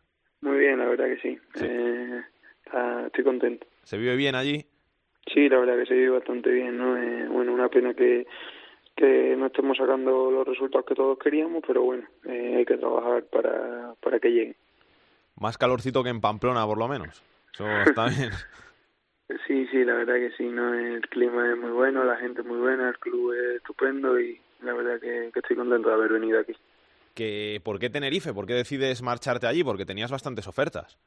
Muy 0.40 0.58
bien, 0.58 0.78
la 0.78 0.86
verdad 0.86 1.04
que 1.06 1.20
sí. 1.20 1.38
sí. 1.54 1.66
Eh, 1.68 2.22
está, 2.64 3.06
estoy 3.06 3.22
contento. 3.22 3.66
¿Se 3.82 3.98
vive 3.98 4.16
bien 4.16 4.34
allí? 4.34 4.64
Sí, 5.32 5.48
la 5.48 5.58
verdad 5.58 5.76
que 5.76 5.86
se 5.86 5.94
vive 5.94 6.10
bastante 6.10 6.50
bien, 6.50 6.78
¿no? 6.78 6.96
Eh, 6.96 7.28
bueno, 7.28 7.52
una 7.52 7.68
pena 7.68 7.92
que 7.92 8.26
que 8.96 9.34
no 9.36 9.46
estemos 9.46 9.76
sacando 9.76 10.30
los 10.30 10.46
resultados 10.46 10.86
que 10.86 10.94
todos 10.94 11.18
queríamos, 11.18 11.62
pero 11.66 11.82
bueno, 11.82 12.04
eh, 12.24 12.56
hay 12.58 12.64
que 12.64 12.76
trabajar 12.76 13.24
para, 13.24 13.94
para 14.00 14.18
que 14.20 14.28
lleguen. 14.28 14.56
Más 15.36 15.58
calorcito 15.58 16.02
que 16.02 16.10
en 16.10 16.20
Pamplona, 16.20 16.66
por 16.66 16.78
lo 16.78 16.88
menos. 16.88 17.22
Eso 17.54 17.66
está 17.86 18.06
bien. 18.16 18.30
sí, 19.46 19.66
sí, 19.70 19.84
la 19.84 19.94
verdad 19.94 20.14
que 20.14 20.32
sí, 20.36 20.44
no 20.44 20.74
el 20.74 21.08
clima 21.08 21.50
es 21.50 21.58
muy 21.58 21.70
bueno, 21.70 22.04
la 22.04 22.16
gente 22.16 22.42
es 22.42 22.46
muy 22.46 22.58
buena, 22.58 22.88
el 22.90 22.98
club 22.98 23.32
es 23.32 23.56
estupendo 23.56 24.20
y 24.20 24.40
la 24.62 24.74
verdad 24.74 25.00
que, 25.00 25.30
que 25.32 25.40
estoy 25.40 25.56
contento 25.56 25.88
de 25.88 25.94
haber 25.94 26.12
venido 26.12 26.38
aquí. 26.40 26.54
Que, 27.14 27.60
¿Por 27.62 27.78
qué 27.78 27.90
Tenerife? 27.90 28.32
¿Por 28.32 28.46
qué 28.46 28.54
decides 28.54 29.02
marcharte 29.02 29.46
allí? 29.46 29.64
Porque 29.64 29.84
tenías 29.84 30.10
bastantes 30.10 30.46
ofertas. 30.46 30.98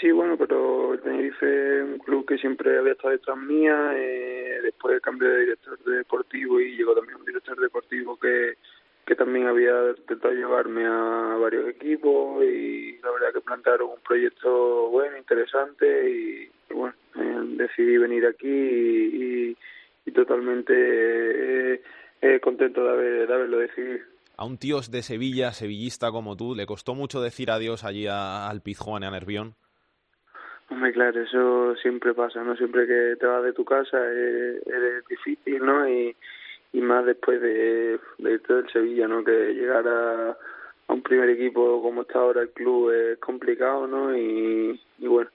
Sí, 0.00 0.10
bueno, 0.10 0.36
pero 0.36 0.94
el 0.94 1.00
Tenerife 1.00 1.78
es 1.78 1.84
un 1.84 1.98
club 1.98 2.26
que 2.26 2.38
siempre 2.38 2.78
había 2.78 2.92
estado 2.92 3.10
detrás 3.10 3.36
mía. 3.36 3.92
Eh, 3.94 4.60
después 4.62 5.00
cambio 5.00 5.28
de 5.28 5.40
director 5.40 5.78
deportivo 5.84 6.60
y 6.60 6.76
llegó 6.76 6.94
también 6.94 7.18
un 7.18 7.24
director 7.24 7.60
deportivo 7.60 8.18
que, 8.18 8.54
que 9.06 9.14
también 9.14 9.46
había 9.46 9.90
intentado 9.96 10.34
llevarme 10.34 10.86
a 10.86 11.36
varios 11.40 11.68
equipos 11.68 12.42
y 12.44 12.98
la 13.02 13.10
verdad 13.10 13.32
que 13.34 13.40
plantearon 13.40 13.90
un 13.90 14.00
proyecto 14.00 14.88
bueno, 14.90 15.16
interesante 15.18 16.10
y, 16.10 16.50
bueno, 16.72 16.94
eh, 17.16 17.40
decidí 17.56 17.98
venir 17.98 18.26
aquí 18.26 18.48
y, 18.48 19.56
totalmente 20.12 20.74
eh, 20.76 21.82
eh, 22.20 22.38
contento 22.40 22.84
de, 22.84 22.90
haber, 22.90 23.26
de 23.26 23.34
haberlo 23.34 23.58
decidido 23.58 24.04
a 24.36 24.44
un 24.44 24.58
tío 24.58 24.80
de 24.80 25.02
Sevilla, 25.02 25.52
sevillista 25.52 26.10
como 26.10 26.36
tú, 26.36 26.54
¿le 26.54 26.66
costó 26.66 26.94
mucho 26.94 27.22
decir 27.22 27.50
adiós 27.50 27.82
allí 27.82 28.06
a, 28.06 28.48
al 28.48 28.60
Pizjuán 28.60 29.04
a 29.04 29.10
Nervión? 29.10 29.54
Hombre, 30.70 30.92
claro, 30.92 31.20
eso 31.20 31.76
siempre 31.76 32.14
pasa, 32.14 32.42
¿no? 32.42 32.56
Siempre 32.56 32.86
que 32.86 33.16
te 33.18 33.26
vas 33.26 33.42
de 33.42 33.52
tu 33.52 33.64
casa 33.64 33.98
es, 34.10 34.66
es 34.66 35.06
difícil, 35.08 35.64
¿no? 35.64 35.88
Y, 35.88 36.16
y 36.72 36.80
más 36.80 37.04
después 37.04 37.40
de, 37.40 37.98
de 38.18 38.32
irte 38.32 38.54
del 38.54 38.70
Sevilla, 38.70 39.06
¿no? 39.06 39.22
Que 39.22 39.54
llegar 39.54 39.86
a, 39.86 40.36
un 40.88 41.02
primer 41.02 41.30
equipo 41.30 41.80
como 41.82 42.02
está 42.02 42.18
ahora 42.18 42.42
el 42.42 42.50
club 42.50 42.90
es 42.90 43.18
complicado, 43.18 43.86
¿no? 43.86 44.16
Y, 44.16 44.80
y 44.98 45.06
bueno, 45.06 45.30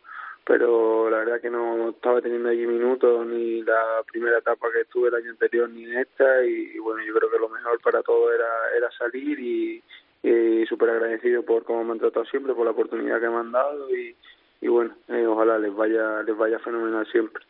pero 0.46 1.10
la 1.10 1.18
verdad 1.20 1.42
que 1.42 1.50
no 1.50 1.90
estaba 1.90 2.22
teniendo 2.22 2.50
allí 2.50 2.66
minutos 2.66 3.26
ni 3.28 3.64
la 3.64 4.04
primera 4.12 4.38
etapa 4.40 4.72
que 4.72 4.82
estuve 4.82 5.10
el 5.10 5.16
año 5.16 5.32
anterior 5.32 5.70
ni 5.70 5.96
esta 5.96 6.46
y, 6.46 6.72
y 6.76 6.80
bueno, 6.80 7.04
yo 7.06 7.14
creo 7.14 7.30
que 7.30 7.40
lo 7.40 7.50
mejor 7.50 7.80
para 7.82 8.02
todo 8.04 8.32
era, 8.34 8.48
era 8.76 8.90
salir 8.92 9.40
y, 9.40 9.84
y 10.24 10.66
súper 10.68 10.92
agradecido 10.92 11.44
por 11.44 11.64
cómo 11.64 11.84
me 11.84 11.94
han 11.94 12.00
tratado 12.00 12.26
siempre, 12.26 12.54
por 12.54 12.66
la 12.66 12.72
oportunidad 12.72 13.20
que 13.20 13.30
me 13.30 13.38
han 13.38 13.52
dado 13.52 13.90
y 13.96 14.16
y 14.62 14.68
bueno, 14.68 14.96
eh, 15.08 15.26
ojalá 15.26 15.58
les 15.60 15.74
vaya 15.76 16.24
les 16.24 16.36
vaya 16.38 16.60
fenomenal 16.60 17.06
siempre. 17.12 17.44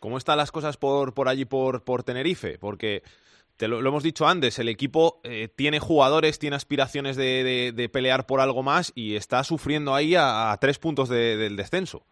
¿Cómo 0.00 0.18
están 0.18 0.36
las 0.36 0.52
cosas 0.52 0.76
por 0.76 1.14
por 1.14 1.28
allí 1.28 1.44
por 1.44 1.82
por 1.84 2.02
Tenerife? 2.02 2.58
Porque 2.58 3.02
te 3.56 3.68
lo, 3.68 3.80
lo 3.80 3.90
hemos 3.90 4.02
dicho 4.02 4.26
antes, 4.26 4.58
el 4.58 4.68
equipo 4.68 5.20
eh, 5.24 5.48
tiene 5.54 5.78
jugadores, 5.78 6.38
tiene 6.38 6.56
aspiraciones 6.56 7.16
de, 7.16 7.44
de, 7.44 7.72
de, 7.72 7.88
pelear 7.88 8.26
por 8.26 8.40
algo 8.40 8.62
más 8.62 8.92
y 8.94 9.14
está 9.14 9.44
sufriendo 9.44 9.94
ahí 9.94 10.14
a, 10.14 10.50
a 10.50 10.56
tres 10.56 10.78
puntos 10.78 11.08
de, 11.08 11.36
del 11.36 11.56
descenso. 11.56 12.02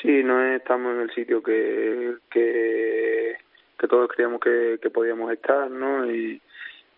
Sí, 0.00 0.22
no 0.22 0.42
estamos 0.54 0.94
en 0.94 1.00
el 1.02 1.10
sitio 1.14 1.42
que 1.42 2.16
que, 2.30 3.36
que 3.78 3.88
todos 3.88 4.08
creíamos 4.08 4.40
que, 4.40 4.78
que 4.80 4.90
podíamos 4.90 5.30
estar, 5.32 5.70
¿no? 5.70 6.10
Y 6.10 6.40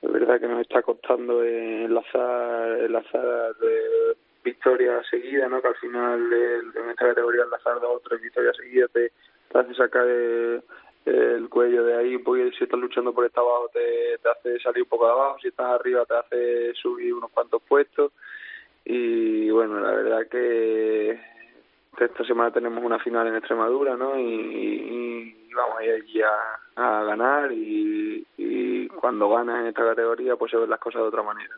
es 0.02 0.12
verdad 0.12 0.40
que 0.40 0.48
nos 0.48 0.60
está 0.60 0.82
costando 0.82 1.42
enlazar 1.42 2.80
enlazar 2.80 3.54
de 3.56 4.16
victorias 4.46 5.04
seguidas, 5.10 5.50
¿no? 5.50 5.60
Que 5.60 5.68
al 5.68 5.76
final 5.76 6.32
el, 6.32 6.82
en 6.82 6.90
esta 6.90 7.08
categoría 7.08 7.42
enlazar 7.42 7.80
dos 7.80 7.96
o 7.96 8.02
tres 8.08 8.22
victorias 8.22 8.56
seguidas 8.56 8.90
te, 8.92 9.12
hace 9.52 9.74
sacar 9.74 10.06
el, 10.06 10.62
el, 11.04 11.48
cuello 11.48 11.84
de 11.84 11.96
ahí, 11.96 12.18
porque 12.18 12.52
si 12.56 12.64
estás 12.64 12.78
luchando 12.78 13.12
por 13.12 13.26
estar 13.26 13.42
abajo 13.42 13.68
te, 13.72 14.18
te 14.22 14.28
hace 14.28 14.60
salir 14.60 14.84
un 14.84 14.88
poco 14.88 15.06
de 15.06 15.12
abajo, 15.12 15.38
si 15.42 15.48
estás 15.48 15.66
arriba 15.66 16.04
te 16.04 16.14
hace 16.14 16.74
subir 16.74 17.12
unos 17.12 17.30
cuantos 17.32 17.60
puestos 17.62 18.12
y 18.84 19.50
bueno, 19.50 19.80
la 19.80 19.90
verdad 19.90 20.28
que 20.28 21.18
esta 21.98 22.24
semana 22.24 22.52
tenemos 22.52 22.84
una 22.84 23.00
final 23.00 23.26
en 23.26 23.36
Extremadura, 23.36 23.96
¿no? 23.96 24.18
Y, 24.18 25.34
vamos 25.56 25.78
a 25.78 25.84
ir 25.84 25.92
allí 25.92 26.20
a, 26.22 27.02
ganar 27.04 27.50
y 27.50 28.26
cuando 29.00 29.28
ganas 29.28 29.60
en 29.60 29.66
esta 29.68 29.84
categoría 29.84 30.36
pues 30.36 30.50
se 30.50 30.56
ven 30.56 30.68
las 30.68 30.80
cosas 30.80 31.02
de 31.02 31.08
otra 31.08 31.22
manera. 31.22 31.54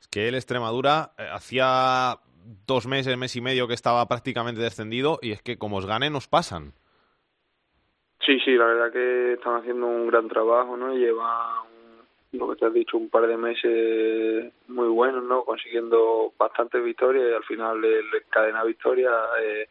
Es 0.00 0.08
que 0.08 0.28
el 0.28 0.34
Extremadura 0.34 1.12
eh, 1.18 1.28
hacía 1.30 2.18
dos 2.66 2.86
meses, 2.86 3.16
mes 3.18 3.36
y 3.36 3.40
medio 3.40 3.68
que 3.68 3.74
estaba 3.74 4.06
prácticamente 4.08 4.60
descendido 4.62 5.18
y 5.22 5.32
es 5.32 5.42
que 5.42 5.58
como 5.58 5.76
os 5.76 5.86
ganen 5.86 6.16
os 6.16 6.26
pasan. 6.26 6.72
Sí, 8.24 8.38
sí, 8.40 8.52
la 8.52 8.66
verdad 8.66 8.92
que 8.92 9.32
están 9.34 9.56
haciendo 9.56 9.86
un 9.86 10.06
gran 10.06 10.28
trabajo, 10.28 10.76
¿no? 10.76 10.94
Lleva, 10.94 11.64
lo 12.32 12.50
que 12.50 12.56
te 12.56 12.66
has 12.66 12.72
dicho, 12.72 12.96
un 12.96 13.08
par 13.08 13.26
de 13.26 13.36
meses 13.36 14.52
muy 14.68 14.88
buenos, 14.88 15.24
¿no? 15.24 15.44
Consiguiendo 15.44 16.32
bastantes 16.38 16.82
victorias 16.84 17.24
y 17.30 17.34
al 17.34 17.44
final 17.44 17.84
el 17.84 18.04
cadena 18.28 18.62
victoria, 18.64 19.10
eh, 19.42 19.68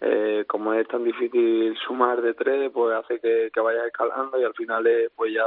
eh, 0.00 0.44
como 0.46 0.74
es 0.74 0.86
tan 0.88 1.04
difícil 1.04 1.76
sumar 1.86 2.22
de 2.22 2.34
tres, 2.34 2.70
pues 2.72 2.94
hace 2.96 3.18
que, 3.20 3.50
que 3.52 3.60
vayas 3.60 3.86
escalando 3.86 4.40
y 4.40 4.44
al 4.44 4.54
final 4.54 4.86
eh, 4.86 5.10
pues 5.14 5.32
ya 5.34 5.44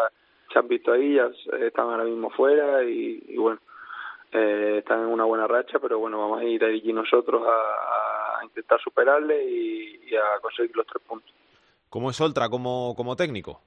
se 0.51 0.59
han 0.59 0.67
visto 0.67 0.91
ahí, 0.91 1.15
ya 1.15 1.27
s- 1.27 1.65
están 1.67 1.89
ahora 1.89 2.03
mismo 2.03 2.29
fuera 2.32 2.84
y 2.84 3.36
bueno, 3.38 3.59
eh, 4.32 4.77
están 4.79 5.01
en 5.01 5.07
una 5.07 5.25
buena 5.25 5.47
racha, 5.47 5.79
pero 5.79 5.99
bueno, 5.99 6.19
vamos 6.19 6.41
a 6.41 6.43
ir 6.43 6.63
allí 6.63 6.93
nosotros 6.93 7.43
a, 7.45 8.39
a 8.39 8.45
intentar 8.45 8.79
superarle 8.82 9.43
y, 9.43 10.01
y 10.09 10.15
a 10.15 10.39
conseguir 10.41 10.75
los 10.75 10.88
tres 10.88 11.03
puntos. 11.05 11.32
¿Cómo 11.89 12.09
es 12.09 12.21
Oltra 12.21 12.49
como, 12.49 12.93
como 12.95 13.15
técnico? 13.15 13.61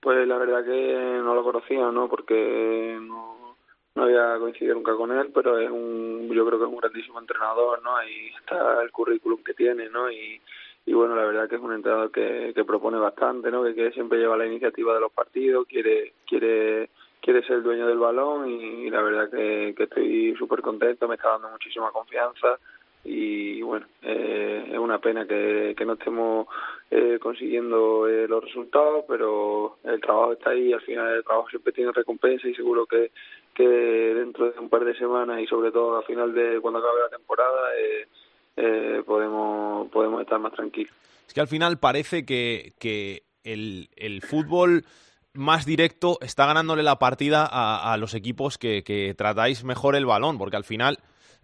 Pues 0.00 0.26
la 0.26 0.38
verdad 0.38 0.64
que 0.64 1.20
no 1.22 1.34
lo 1.34 1.44
conocía, 1.44 1.90
¿no? 1.90 2.08
Porque 2.08 2.98
no, 3.02 3.56
no 3.94 4.02
había 4.02 4.38
coincidido 4.38 4.74
nunca 4.74 4.96
con 4.96 5.12
él, 5.12 5.30
pero 5.34 5.58
es 5.58 5.70
un, 5.70 6.30
yo 6.32 6.46
creo 6.46 6.58
que 6.58 6.64
es 6.64 6.70
un 6.70 6.78
grandísimo 6.78 7.20
entrenador, 7.20 7.82
¿no? 7.82 7.96
Ahí 7.96 8.28
está 8.40 8.82
el 8.82 8.90
currículum 8.90 9.42
que 9.44 9.52
tiene, 9.52 9.90
¿no? 9.90 10.10
Y, 10.10 10.40
y 10.86 10.94
bueno, 10.94 11.14
la 11.14 11.24
verdad 11.24 11.46
que 11.46 11.56
es 11.56 11.60
un 11.60 11.74
entrenador 11.74 12.10
que, 12.10 12.52
que 12.54 12.64
propone 12.64 12.98
bastante, 12.98 13.50
¿no? 13.50 13.62
Que, 13.62 13.74
que 13.74 13.92
siempre 13.92 14.18
lleva 14.18 14.38
la 14.38 14.46
iniciativa 14.46 14.94
de 14.94 15.00
los 15.00 15.12
partidos, 15.12 15.66
quiere, 15.66 16.14
quiere, 16.26 16.88
quiere 17.20 17.42
ser 17.42 17.56
el 17.56 17.62
dueño 17.62 17.86
del 17.86 17.98
balón 17.98 18.48
y, 18.48 18.90
la 18.90 19.02
verdad 19.02 19.30
que, 19.30 19.74
estoy 19.76 20.34
súper 20.36 20.60
contento, 20.62 21.08
me 21.08 21.16
está 21.16 21.30
dando 21.30 21.50
muchísima 21.50 21.90
confianza 21.90 22.58
y 23.02 23.62
bueno, 23.62 23.86
eh, 24.02 24.68
es 24.72 24.78
una 24.78 24.98
pena 24.98 25.26
que, 25.26 25.74
no 25.86 25.94
estemos 25.94 26.46
eh, 26.90 27.18
consiguiendo 27.20 28.06
eh, 28.08 28.28
los 28.28 28.44
resultados, 28.44 29.04
pero 29.08 29.78
el 29.84 30.00
trabajo 30.00 30.32
está 30.34 30.50
ahí, 30.50 30.72
al 30.72 30.82
final 30.82 31.14
el 31.14 31.24
trabajo 31.24 31.48
siempre 31.48 31.72
tiene 31.72 31.92
recompensa 31.92 32.46
y 32.48 32.54
seguro 32.54 32.86
que, 32.86 33.10
que 33.54 33.66
dentro 33.66 34.50
de 34.50 34.58
un 34.58 34.68
par 34.68 34.84
de 34.84 34.94
semanas 34.96 35.40
y 35.40 35.46
sobre 35.46 35.70
todo 35.70 35.96
a 35.96 36.02
final 36.02 36.34
de 36.34 36.60
cuando 36.60 36.80
acabe 36.80 37.00
la 37.00 37.16
temporada 37.16 37.74
eh, 37.78 38.08
eh, 38.56 39.02
podemos, 39.06 39.88
podemos 39.90 40.20
estar 40.20 40.38
más 40.38 40.52
tranquilos. 40.52 40.92
Es 41.26 41.34
que 41.34 41.40
al 41.40 41.48
final 41.48 41.78
parece 41.78 42.24
que, 42.24 42.72
que 42.78 43.22
el, 43.44 43.88
el 43.96 44.20
fútbol 44.22 44.84
más 45.32 45.64
directo 45.64 46.18
está 46.20 46.46
ganándole 46.46 46.82
la 46.82 46.98
partida 46.98 47.48
a, 47.50 47.96
los 47.96 48.14
equipos 48.14 48.58
que, 48.58 49.14
tratáis 49.16 49.64
mejor 49.64 49.96
el 49.96 50.06
balón, 50.06 50.38
porque 50.38 50.56
al 50.56 50.64
final 50.64 50.98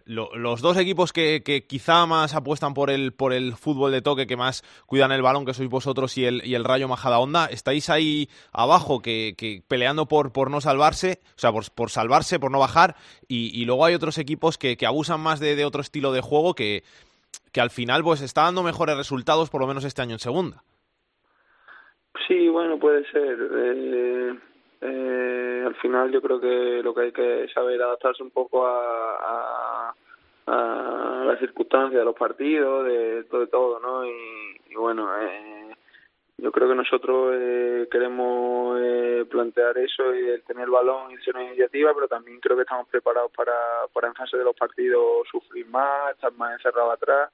lo- 0.05 0.35
los 0.35 0.61
dos 0.61 0.77
equipos 0.77 1.13
que, 1.13 1.65
quizá 1.67 2.05
más 2.05 2.33
apuestan 2.33 2.73
por 2.73 2.89
el, 2.89 3.13
por 3.13 3.33
el 3.33 3.55
fútbol 3.55 3.91
de 3.91 4.01
toque, 4.01 4.27
que 4.27 4.37
más 4.37 4.63
cuidan 4.85 5.11
el 5.11 5.21
balón, 5.21 5.45
que 5.45 5.53
sois 5.53 5.69
vosotros 5.69 6.17
y 6.17 6.25
el, 6.25 6.45
y 6.45 6.55
el 6.55 6.63
Rayo 6.63 6.87
Majadahonda, 6.87 7.45
estáis 7.45 7.89
ahí 7.89 8.29
abajo 8.51 9.01
que, 9.01 9.63
peleando 9.67 10.07
por, 10.07 10.31
por 10.31 10.51
no 10.51 10.61
salvarse, 10.61 11.21
o 11.35 11.39
sea, 11.39 11.51
por, 11.51 11.69
por 11.71 11.89
salvarse, 11.89 12.39
por 12.39 12.51
no 12.51 12.59
bajar, 12.59 12.95
y, 13.27 13.65
luego 13.65 13.85
hay 13.85 13.95
otros 13.95 14.17
equipos 14.17 14.57
que, 14.57 14.77
que 14.77 14.85
abusan 14.85 15.19
más 15.19 15.39
de, 15.39 15.55
de 15.55 15.65
otro 15.65 15.81
estilo 15.81 16.11
de 16.11 16.21
juego 16.21 16.55
que, 16.55 16.83
que 17.51 17.61
al 17.61 17.69
final 17.69 18.03
pues 18.03 18.21
está 18.21 18.43
dando 18.43 18.63
mejores 18.63 18.97
resultados, 18.97 19.49
por 19.49 19.61
lo 19.61 19.67
menos 19.67 19.83
este 19.83 20.01
año 20.01 20.13
en 20.13 20.19
segunda. 20.19 20.63
Sí, 22.25 22.47
bueno, 22.47 22.79
puede 22.79 23.05
ser. 23.11 23.37
Eh, 23.39 24.39
eh, 24.81 25.63
al 25.65 25.75
final 25.75 26.11
yo 26.11 26.21
creo 26.21 26.39
que 26.39 26.81
lo 26.83 26.93
que 26.93 27.01
hay 27.01 27.11
que 27.11 27.47
saber 27.53 27.81
adaptarse 27.81 28.23
un 28.23 28.31
poco 28.31 28.65
a, 28.65 29.15
a, 29.19 29.95
a 30.47 31.23
las 31.25 31.39
circunstancias 31.39 31.99
de 31.99 32.05
los 32.05 32.15
partidos, 32.15 32.85
de 32.85 33.23
todo, 33.25 33.41
de 33.41 33.47
todo 33.47 33.79
¿no? 33.79 34.05
Y, 34.05 34.61
y 34.69 34.75
bueno, 34.75 35.09
eh, 35.19 35.75
yo 36.37 36.51
creo 36.51 36.69
que 36.69 36.75
nosotros 36.75 37.33
eh, 37.35 37.87
queremos 37.91 38.79
eh, 38.81 39.25
plantear 39.29 39.77
eso 39.77 40.13
y 40.13 40.29
el 40.29 40.43
tener 40.43 40.65
el 40.65 40.69
balón 40.71 41.11
y 41.11 41.17
ser 41.17 41.35
una 41.35 41.45
iniciativa, 41.45 41.93
pero 41.93 42.07
también 42.07 42.39
creo 42.39 42.55
que 42.55 42.61
estamos 42.61 42.87
preparados 42.87 43.31
para, 43.31 43.53
para 43.91 44.07
en 44.07 44.13
fase 44.15 44.37
de 44.37 44.43
los 44.43 44.55
partidos 44.55 45.27
sufrir 45.31 45.65
más, 45.67 46.13
estar 46.13 46.31
más 46.33 46.53
encerrados 46.53 46.93
atrás 46.93 47.31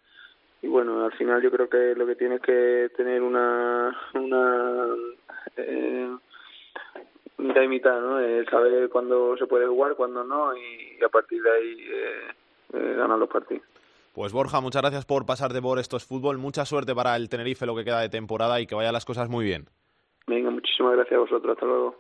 y 0.64 0.68
bueno 0.68 1.06
al 1.06 1.12
final 1.14 1.42
yo 1.42 1.52
creo 1.52 1.70
que 1.70 1.94
lo 1.94 2.08
que 2.08 2.16
tienes 2.16 2.42
que 2.42 2.90
tener 2.96 3.22
una 3.22 3.96
una 4.16 4.96
eh, 5.58 6.10
mitad 7.38 7.62
y 7.62 7.68
mitad 7.68 8.00
no 8.00 8.20
saber 8.50 8.90
cuándo 8.90 9.38
se 9.38 9.46
puede 9.46 9.68
jugar 9.68 9.96
cuándo 9.96 10.24
no 10.24 10.56
y, 10.58 11.04
a 11.04 11.10
partir 11.10 11.44
de 11.44 11.52
ahí 11.52 11.78
eh, 11.82 12.32
eh, 12.74 12.96
ganar 12.96 13.20
los 13.20 13.30
partidos. 13.30 13.64
Pues 14.14 14.32
Borja, 14.32 14.62
muchas 14.62 14.82
gracias 14.82 15.06
por 15.06 15.26
pasarte 15.26 15.62
por 15.62 15.80
estos 15.80 16.06
fútbol, 16.06 16.38
mucha 16.38 16.66
suerte 16.66 16.96
para 16.96 17.16
el 17.16 17.30
Tenerife 17.30 17.66
lo 17.66 17.76
que 17.76 17.84
queda 17.84 18.00
de 18.00 18.10
temporada 18.10 18.62
y 18.62 18.68
que 18.68 18.76
vayan 18.76 18.94
las 18.94 19.06
cosas 19.06 19.28
muy 19.28 19.44
bien. 19.44 19.66
venga 20.28 20.50
muchísimas 20.50 20.94
gracias 20.94 21.18
a 21.18 21.22
vosotros. 21.22 21.54
Hasta 21.56 21.66
luego. 21.66 21.96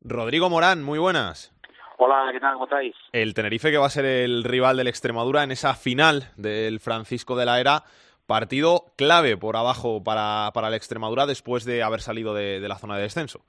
Rodrigo 0.00 0.50
Morán, 0.50 0.82
muy 0.82 0.98
buenas. 0.98 1.55
Hola, 1.98 2.28
¿qué 2.32 2.40
tal? 2.40 2.54
¿Cómo 2.54 2.64
estáis? 2.64 2.94
El 3.12 3.32
Tenerife 3.32 3.70
que 3.70 3.78
va 3.78 3.86
a 3.86 3.90
ser 3.90 4.04
el 4.04 4.44
rival 4.44 4.76
del 4.76 4.88
Extremadura 4.88 5.42
en 5.42 5.50
esa 5.50 5.74
final 5.74 6.24
del 6.36 6.80
Francisco 6.80 7.36
de 7.36 7.46
la 7.46 7.58
Era. 7.60 7.84
Partido 8.26 8.86
clave 8.96 9.36
por 9.36 9.56
abajo 9.56 10.02
para, 10.02 10.50
para 10.52 10.68
el 10.68 10.74
Extremadura 10.74 11.26
después 11.26 11.64
de 11.64 11.82
haber 11.82 12.00
salido 12.00 12.34
de, 12.34 12.60
de 12.60 12.68
la 12.68 12.76
zona 12.76 12.96
de 12.96 13.02
descenso. 13.02 13.40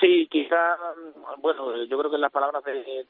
Sí, 0.00 0.26
quizá, 0.30 0.76
bueno, 1.38 1.76
yo 1.84 1.98
creo 1.98 2.10
que 2.10 2.16
en 2.16 2.22
las 2.22 2.32
palabras 2.32 2.64
de 2.64 2.72
de 2.72 3.06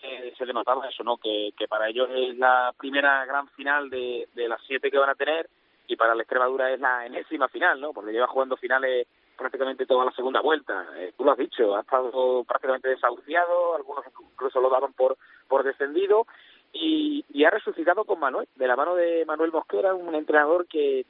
se, 0.00 0.34
se 0.36 0.44
denotaba 0.44 0.88
eso, 0.88 1.04
¿no? 1.04 1.16
Que, 1.16 1.50
que 1.56 1.68
para 1.68 1.88
ellos 1.88 2.08
es 2.12 2.36
la 2.36 2.74
primera 2.76 3.24
gran 3.24 3.48
final 3.50 3.88
de, 3.88 4.28
de 4.34 4.48
las 4.48 4.60
siete 4.66 4.90
que 4.90 4.98
van 4.98 5.10
a 5.10 5.14
tener 5.14 5.48
y 5.86 5.96
para 5.96 6.14
la 6.14 6.22
Extremadura 6.22 6.72
es 6.72 6.80
la 6.80 7.06
enésima 7.06 7.48
final, 7.48 7.80
¿no? 7.80 7.92
Porque 7.92 8.12
lleva 8.12 8.26
jugando 8.26 8.56
finales 8.56 9.06
prácticamente 9.38 9.86
toda 9.86 10.04
la 10.04 10.12
segunda 10.12 10.40
vuelta. 10.42 10.86
Eh, 10.96 11.14
tú 11.16 11.24
lo 11.24 11.32
has 11.32 11.38
dicho, 11.38 11.76
ha 11.76 11.80
estado 11.80 12.44
prácticamente 12.44 12.88
desahuciado, 12.88 13.76
algunos 13.76 14.04
incluso 14.32 14.60
lo 14.60 14.68
daban 14.68 14.92
por, 14.92 15.16
por 15.48 15.62
descendido 15.62 16.26
y, 16.72 17.24
y 17.32 17.44
ha 17.44 17.50
resucitado 17.50 18.04
con 18.04 18.20
Manuel, 18.20 18.48
de 18.56 18.66
la 18.66 18.76
mano 18.76 18.94
de 18.94 19.24
Manuel 19.26 19.52
Mosquera, 19.52 19.94
un 19.94 20.14
entrenador 20.14 20.66
que 20.66 21.04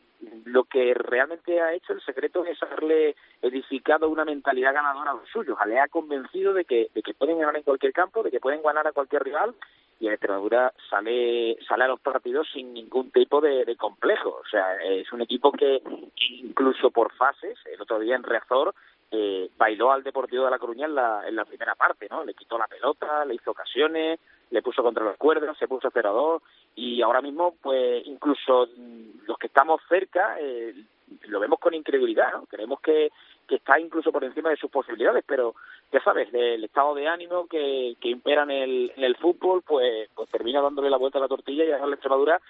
lo 0.44 0.64
que 0.64 0.94
realmente 0.94 1.60
ha 1.60 1.72
hecho 1.74 1.92
el 1.92 2.00
secreto 2.02 2.44
es 2.44 2.60
haberle 2.62 3.14
edificado 3.42 4.08
una 4.08 4.24
mentalidad 4.24 4.74
ganadora 4.74 5.12
a 5.12 5.14
los 5.14 5.28
suyos, 5.28 5.56
le 5.66 5.78
ha 5.78 5.88
convencido 5.88 6.52
de 6.52 6.64
que, 6.64 6.88
de 6.94 7.02
que 7.02 7.14
pueden 7.14 7.38
ganar 7.38 7.56
en 7.56 7.62
cualquier 7.62 7.92
campo, 7.92 8.22
de 8.22 8.30
que 8.30 8.40
pueden 8.40 8.62
ganar 8.62 8.86
a 8.86 8.92
cualquier 8.92 9.22
rival 9.22 9.54
y 10.00 10.06
el 10.06 10.14
Extremadura 10.14 10.72
sale 10.90 11.56
sale 11.68 11.84
a 11.84 11.88
los 11.88 12.00
partidos 12.00 12.48
sin 12.52 12.72
ningún 12.72 13.10
tipo 13.10 13.40
de, 13.40 13.64
de 13.64 13.76
complejo, 13.76 14.40
o 14.44 14.48
sea, 14.48 14.76
es 14.76 15.12
un 15.12 15.22
equipo 15.22 15.52
que 15.52 15.82
incluso 16.30 16.90
por 16.90 17.12
fases, 17.14 17.58
el 17.66 17.80
otro 17.80 17.98
día 17.98 18.16
en 18.16 18.22
Reazor 18.22 18.74
eh, 19.10 19.50
bailó 19.56 19.90
al 19.90 20.02
Deportivo 20.02 20.44
de 20.44 20.50
La 20.50 20.58
Coruña 20.58 20.86
en 20.86 20.94
la, 20.94 21.26
en 21.26 21.34
la 21.34 21.44
primera 21.44 21.74
parte, 21.74 22.08
¿no? 22.10 22.24
Le 22.24 22.34
quitó 22.34 22.58
la 22.58 22.66
pelota, 22.66 23.24
le 23.24 23.34
hizo 23.34 23.52
ocasiones, 23.52 24.20
le 24.50 24.62
puso 24.62 24.82
contra 24.82 25.04
los 25.04 25.16
cuerdas, 25.16 25.56
se 25.58 25.68
puso 25.68 25.90
0-2 25.90 26.42
y 26.76 27.00
ahora 27.02 27.22
mismo, 27.22 27.54
pues 27.62 28.06
incluso 28.06 28.68
mm, 28.76 29.26
los 29.26 29.38
que 29.38 29.46
estamos 29.46 29.80
cerca 29.88 30.36
eh, 30.40 30.74
lo 31.22 31.40
vemos 31.40 31.58
con 31.58 31.74
incredulidad, 31.74 32.32
¿no? 32.32 32.46
Creemos 32.46 32.80
que, 32.80 33.10
que 33.46 33.56
está 33.56 33.80
incluso 33.80 34.12
por 34.12 34.24
encima 34.24 34.50
de 34.50 34.56
sus 34.56 34.70
posibilidades, 34.70 35.24
pero 35.26 35.54
ya 35.90 36.02
sabes, 36.02 36.28
el 36.32 36.62
estado 36.64 36.94
de 36.94 37.08
ánimo 37.08 37.46
que, 37.46 37.96
que 38.00 38.08
impera 38.08 38.42
en 38.42 38.50
el, 38.50 38.92
en 38.94 39.04
el 39.04 39.16
fútbol, 39.16 39.62
pues, 39.62 40.10
pues 40.14 40.28
termina 40.28 40.60
dándole 40.60 40.90
la 40.90 40.98
vuelta 40.98 41.18
a 41.18 41.22
la 41.22 41.28
tortilla 41.28 41.64
y 41.64 41.70
a 41.70 41.86
la 41.86 41.94
Extremadura 41.94 42.40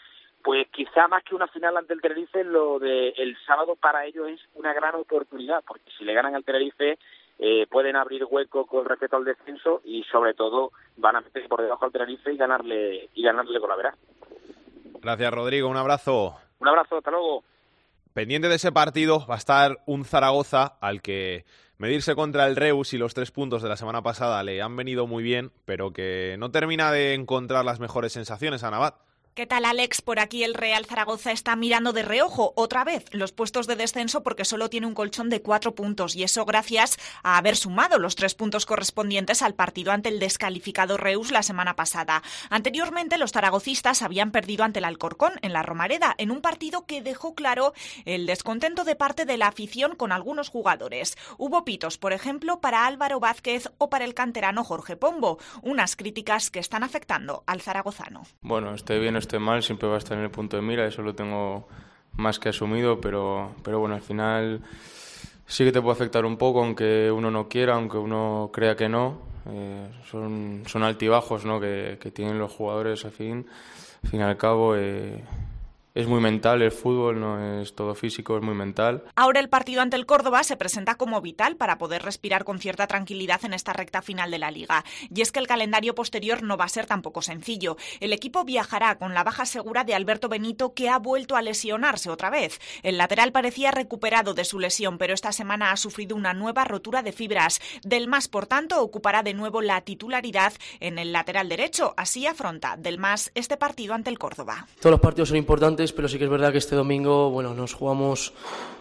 pues 0.43 0.67
quizá 0.69 1.09
más 1.09 1.23
que 1.25 1.35
una 1.35 1.49
final 1.49 1.77
ante 1.77 1.95
el 1.95 2.01
Tenerife, 2.01 2.45
lo 2.45 2.79
de 2.79 3.11
el 3.11 3.37
sábado 3.47 3.77
para 3.77 4.07
ellos 4.07 4.29
es 4.29 4.41
una 4.55 4.73
gran 4.73 4.95
oportunidad, 4.95 5.63
porque 5.67 5.91
si 5.97 6.05
le 6.05 6.15
ganan 6.15 6.35
al 6.35 6.45
Tenerife 6.45 6.99
eh, 7.39 7.67
pueden 7.71 7.97
abrir 7.97 8.25
hueco 8.29 8.67
con 8.67 8.85
respecto 8.85 9.17
al 9.17 9.25
descenso 9.25 9.81
y 9.85 10.03
sobre 10.05 10.35
todo 10.35 10.73
van 10.97 11.17
a 11.17 11.21
meter 11.21 11.47
por 11.49 11.63
debajo 11.63 11.85
al 11.85 11.93
Tenerife 11.93 12.33
y 12.33 12.37
ganarle 12.37 13.11
y 13.15 13.23
ganarle 13.23 13.61
con 13.61 13.69
la 13.69 13.77
verá. 13.77 13.95
Gracias, 15.01 15.33
Rodrigo. 15.33 15.69
Un 15.69 15.77
abrazo. 15.77 16.37
Un 16.59 16.69
abrazo, 16.69 16.99
hasta 16.99 17.11
luego. 17.11 17.45
Pendiente 18.13 18.49
de 18.49 18.57
ese 18.57 18.73
partido 18.73 19.25
va 19.29 19.35
a 19.35 19.39
estar 19.39 19.79
un 19.87 20.05
Zaragoza 20.05 20.79
al 20.81 21.03
que 21.03 21.45
medirse 21.77 22.17
contra 22.17 22.47
el 22.47 22.57
Reus 22.57 22.93
y 22.93 22.99
los 22.99 23.15
tres 23.15 23.31
puntos 23.31 23.63
de 23.63 23.69
la 23.69 23.77
semana 23.77 24.03
pasada 24.03 24.43
le 24.43 24.61
han 24.61 24.75
venido 24.75 25.07
muy 25.07 25.23
bien, 25.23 25.53
pero 25.65 25.93
que 25.93 26.35
no 26.39 26.51
termina 26.51 26.91
de 26.91 27.15
encontrar 27.15 27.65
las 27.65 27.79
mejores 27.79 28.13
sensaciones 28.13 28.65
a 28.65 28.71
Navat. 28.71 29.08
¿Qué 29.39 29.47
tal, 29.47 29.67
Alex? 29.67 30.03
Por 30.03 30.19
aquí 30.19 30.43
el 30.43 30.53
Real 30.53 30.85
Zaragoza 30.85 31.31
está 31.31 31.55
mirando 31.55 31.93
de 31.93 32.03
reojo 32.03 32.53
otra 32.57 32.83
vez 32.83 33.05
los 33.13 33.31
puestos 33.31 33.69
de 33.69 33.77
descenso 33.77 34.25
porque 34.25 34.45
solo 34.45 34.69
tiene 34.69 34.89
un 34.89 34.95
colchón 34.95 35.31
de 35.31 35.43
cuatro 35.43 35.77
puntos 35.77 36.17
y 36.17 36.25
eso 36.25 36.45
gracias 36.45 36.99
a 37.23 37.39
haber 37.39 37.57
sumado 37.57 38.01
los 38.01 38.17
tres 38.17 38.35
puntos 38.35 38.67
correspondientes 38.67 39.43
al 39.43 39.55
partido 39.55 39.93
ante 39.93 40.09
el 40.09 40.19
descalificado 40.19 40.97
Reus 40.97 41.31
la 41.31 41.45
semana 41.45 41.77
pasada. 41.77 42.25
Anteriormente, 42.51 43.17
los 43.17 43.31
zaragocistas 43.31 44.03
habían 44.03 44.33
perdido 44.33 44.65
ante 44.65 44.81
el 44.81 44.85
Alcorcón 44.85 45.35
en 45.43 45.53
la 45.53 45.63
Romareda 45.63 46.17
en 46.19 46.33
un 46.33 46.41
partido 46.41 46.85
que 46.85 47.01
dejó 47.01 47.37
claro 47.37 47.75
el 48.07 48.27
descontento 48.27 48.83
de 48.83 48.97
parte 48.97 49.25
de 49.25 49.37
la 49.37 49.47
afición 49.47 49.95
con 49.95 50.11
algunos 50.11 50.49
jugadores. 50.49 51.17
Hubo 51.37 51.65
pitos, 51.65 51.97
por 51.97 52.13
ejemplo, 52.13 52.61
para 52.61 52.87
Álvaro 52.87 53.21
Vázquez 53.21 53.71
o 53.79 53.89
para 53.89 54.05
el 54.05 54.15
canterano 54.15 54.65
Jorge 54.65 54.97
Pombo, 54.97 55.39
unas 55.63 55.95
críticas 55.95 56.51
que 56.51 56.59
están 56.59 56.83
afectando 56.83 57.45
al 57.47 57.61
zaragozano. 57.61 58.25
Bueno, 58.41 58.75
estoy 58.75 58.99
bien, 58.99 59.15
esté 59.29 59.39
mal, 59.39 59.63
siempre 59.63 59.87
va 59.89 59.97
a 59.97 59.99
estar 59.99 60.17
en 60.17 60.25
el 60.25 60.31
punto 60.31 60.57
de 60.57 60.63
mira, 60.63 60.87
eso 60.87 61.03
lo 61.03 61.15
tengo 61.15 61.69
más 62.17 62.39
que 62.39 62.49
asumido, 62.49 62.99
pero, 63.01 63.55
pero 63.63 63.79
bueno, 63.79 63.95
al 63.95 64.01
final 64.01 64.63
sí 65.47 65.65
que 65.65 65.73
te 65.73 65.83
puede 65.83 65.93
afectar 65.93 66.25
un 66.25 66.39
poco, 66.39 66.65
aunque 66.65 67.11
uno 67.13 67.31
no 67.31 67.49
quiera, 67.49 67.75
aunque 67.75 67.99
uno 67.99 68.51
crea 68.53 68.75
que 68.75 68.89
no. 68.89 69.21
Eh, 69.51 69.89
son, 70.11 70.63
son 70.67 70.83
altibajos 70.83 71.45
¿no? 71.45 71.61
que, 71.61 71.99
que 72.01 72.11
tienen 72.11 72.39
los 72.39 72.53
jugadores, 72.53 73.05
al 73.05 73.13
fin, 73.13 73.47
al 74.03 74.11
fin 74.11 74.21
y 74.21 74.23
al 74.23 74.37
cabo. 74.39 74.75
Eh, 74.77 75.23
es 75.99 76.07
muy 76.07 76.21
mental 76.21 76.63
el 76.63 76.71
fútbol, 76.71 77.19
no 77.19 77.61
es 77.61 77.75
todo 77.75 77.93
físico, 77.97 78.37
es 78.37 78.43
muy 78.45 78.55
mental. 78.55 79.03
Ahora 79.17 79.41
el 79.41 79.49
partido 79.49 79.83
ante 79.83 79.97
el 79.97 80.07
Córdoba 80.07 80.45
se 80.45 80.57
presenta 80.57 80.95
como 80.95 81.21
vital 81.21 81.57
para 81.57 81.77
poder 81.77 82.03
respirar 82.03 82.45
con 82.45 82.61
cierta 82.61 82.87
tranquilidad 82.87 83.45
en 83.45 83.53
esta 83.53 83.73
recta 83.73 84.01
final 84.01 84.31
de 84.31 84.39
la 84.39 84.53
liga. 84.53 84.85
Y 85.13 85.23
es 85.23 85.33
que 85.33 85.41
el 85.41 85.49
calendario 85.49 85.97
posterior 85.97 86.45
no 86.45 86.57
va 86.57 86.67
a 86.67 86.69
ser 86.69 86.87
tampoco 86.87 87.21
sencillo. 87.21 87.77
El 87.99 88.13
equipo 88.13 88.45
viajará 88.45 88.97
con 88.97 89.13
la 89.13 89.25
baja 89.25 89.45
segura 89.45 89.83
de 89.83 89.97
Alberto 89.97 90.29
Benito, 90.29 90.73
que 90.73 90.89
ha 90.89 91.01
vuelto 91.01 91.35
a 91.35 91.43
lesionarse 91.43 92.11
otra 92.11 92.31
vez. 92.31 92.61
El 92.85 92.97
lateral 92.97 93.33
parecía 93.33 93.73
recuperado 93.73 94.35
de 94.35 94.45
su 94.45 94.61
lesión, 94.61 94.99
pero 94.99 95.15
esta 95.15 95.33
semana 95.33 95.73
ha 95.73 95.77
sufrido 95.77 96.15
una 96.15 96.33
nueva 96.33 96.63
rotura 96.63 97.03
de 97.03 97.11
fibras. 97.11 97.61
Del 97.83 98.07
Más, 98.07 98.29
por 98.29 98.47
tanto, 98.47 98.81
ocupará 98.83 99.25
de 99.25 99.35
nuevo 99.35 99.63
la 99.63 99.81
titularidad 99.81 100.53
en 100.79 101.01
el 101.01 101.13
lateral 101.13 101.49
derecho. 101.49 101.95
Así 101.97 102.25
afronta 102.25 102.77
Del 102.77 102.99
Más 102.99 103.33
este 103.35 103.57
partido 103.57 103.95
ante 103.95 104.11
el 104.11 104.19
Córdoba. 104.21 104.69
Todos 104.79 104.93
los 104.93 105.01
partidos 105.01 105.31
son 105.31 105.39
importantes 105.39 105.88
pero 105.93 106.09
sí 106.09 106.19
que 106.19 106.25
es 106.25 106.31
verdad 106.31 106.53
que 106.53 106.59
este 106.59 106.77
domingo, 106.77 107.31
bueno, 107.31 107.55
nos 107.55 107.75
jugamos, 107.75 108.33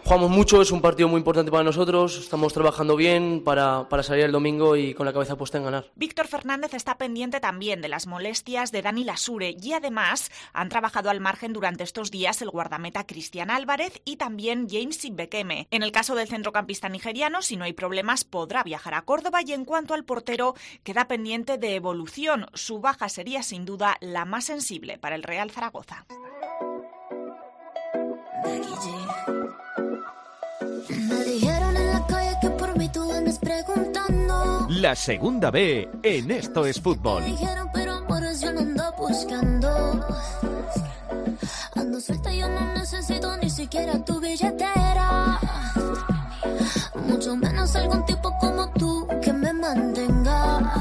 jugamos 0.04 0.30
mucho, 0.30 0.62
es 0.62 0.70
un 0.70 0.80
partido 0.80 1.08
muy 1.08 1.18
importante 1.18 1.50
para 1.50 1.64
nosotros, 1.64 2.18
estamos 2.18 2.52
trabajando 2.52 2.96
bien 2.96 3.42
para, 3.44 3.88
para 3.88 4.02
salir 4.02 4.24
el 4.24 4.32
domingo 4.32 4.76
y 4.76 4.94
con 4.94 5.06
la 5.06 5.12
cabeza 5.12 5.36
puesta 5.36 5.58
en 5.58 5.64
ganar. 5.64 5.86
Víctor 5.94 6.26
Fernández 6.26 6.74
está 6.74 6.98
pendiente 6.98 7.40
también 7.40 7.80
de 7.80 7.88
las 7.88 8.06
molestias 8.06 8.72
de 8.72 8.82
Dani 8.82 9.04
Lasure 9.04 9.56
y 9.60 9.72
además 9.72 10.30
han 10.52 10.68
trabajado 10.68 11.10
al 11.10 11.20
margen 11.20 11.52
durante 11.52 11.84
estos 11.84 12.10
días 12.10 12.42
el 12.42 12.50
guardameta 12.50 13.06
Cristian 13.06 13.50
Álvarez 13.50 14.00
y 14.04 14.16
también 14.16 14.68
James 14.70 15.04
Ibekeme. 15.04 15.68
En 15.70 15.82
el 15.82 15.92
caso 15.92 16.14
del 16.14 16.28
centrocampista 16.28 16.88
nigeriano, 16.88 17.42
si 17.42 17.56
no 17.56 17.64
hay 17.64 17.72
problemas, 17.72 18.24
podrá 18.24 18.62
viajar 18.62 18.94
a 18.94 19.02
Córdoba 19.02 19.40
y 19.44 19.52
en 19.52 19.64
cuanto 19.64 19.94
al 19.94 20.04
portero, 20.04 20.54
queda 20.82 21.08
pendiente 21.08 21.58
de 21.58 21.74
evolución. 21.74 22.46
Su 22.54 22.80
baja 22.80 23.08
sería 23.08 23.42
sin 23.42 23.64
duda 23.64 23.96
la 24.00 24.24
más 24.24 24.46
sensible 24.46 24.98
para 24.98 25.16
el 25.16 25.22
Real 25.22 25.50
Zaragoza. 25.50 26.06
Me 30.88 31.24
dijeron 31.24 31.76
en 31.76 31.92
la 31.92 32.06
calle 32.06 32.36
que 32.40 32.50
por 32.50 32.76
mí 32.78 32.88
tú 32.88 33.10
andas 33.12 33.38
preguntando. 33.38 34.66
La 34.70 34.94
segunda 34.94 35.50
B 35.50 35.88
en 36.02 36.30
Esto 36.30 36.64
es 36.66 36.80
Fútbol. 36.80 37.22
Me 37.22 37.30
dijeron, 37.30 37.70
pero 37.72 37.94
amores 37.94 38.40
yo 38.40 38.52
no 38.52 38.60
ando 38.60 38.92
buscando. 38.96 40.06
Ando 41.74 42.00
suelta, 42.00 42.32
yo 42.32 42.48
no 42.48 42.74
necesito 42.74 43.36
ni 43.38 43.50
siquiera 43.50 44.04
tu 44.04 44.20
billetera. 44.20 45.38
Mucho 47.06 47.36
menos 47.36 47.74
algún 47.76 48.04
tipo 48.06 48.36
como 48.38 48.70
tú 48.72 49.06
que 49.22 49.32
me 49.32 49.52
mantenga. 49.52 50.72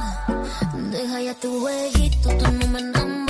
Deja 0.91 1.21
ya 1.21 1.33
tu 1.35 1.59
jueguito, 1.61 2.29
tú 2.37 2.51
no 2.51 2.67
me 2.67 2.79
enamoras. 2.79 3.26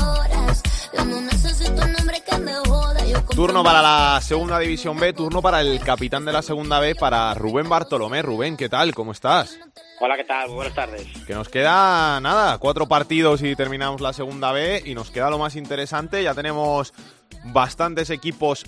Turno 3.38 3.64
para 3.64 3.82
la 3.84 4.20
segunda 4.22 4.58
división 4.58 5.00
B, 5.00 5.14
turno 5.14 5.44
para 5.44 5.62
el 5.62 5.80
capitán 5.80 6.26
de 6.26 6.34
la 6.34 6.42
segunda 6.42 6.80
B, 6.80 6.96
para 6.96 7.34
Rubén 7.36 7.70
Bartolomé. 7.70 8.24
Rubén, 8.24 8.58
¿qué 8.58 8.68
tal? 8.68 8.96
¿Cómo 8.96 9.12
estás? 9.12 9.60
Hola, 10.00 10.18
¿qué 10.18 10.24
tal? 10.24 10.48
Muy 10.48 10.56
buenas 10.56 10.74
tardes. 10.74 11.06
Que 11.28 11.36
nos 11.36 11.48
queda 11.48 12.20
nada, 12.20 12.58
cuatro 12.58 12.88
partidos 12.88 13.44
y 13.44 13.56
terminamos 13.56 14.02
la 14.02 14.14
segunda 14.14 14.52
B 14.52 14.82
y 14.86 14.96
nos 14.96 15.12
queda 15.12 15.30
lo 15.30 15.38
más 15.38 15.56
interesante. 15.56 16.24
Ya 16.24 16.34
tenemos 16.34 16.94
bastantes 17.44 18.10
equipos 18.10 18.66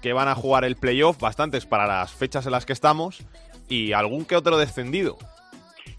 que 0.00 0.14
van 0.14 0.28
a 0.28 0.34
jugar 0.34 0.64
el 0.64 0.76
playoff, 0.76 1.18
bastantes 1.18 1.66
para 1.66 1.86
las 1.86 2.12
fechas 2.12 2.46
en 2.46 2.52
las 2.52 2.64
que 2.64 2.72
estamos 2.72 3.18
y 3.68 3.92
algún 3.92 4.24
que 4.24 4.36
otro 4.36 4.56
descendido. 4.56 5.18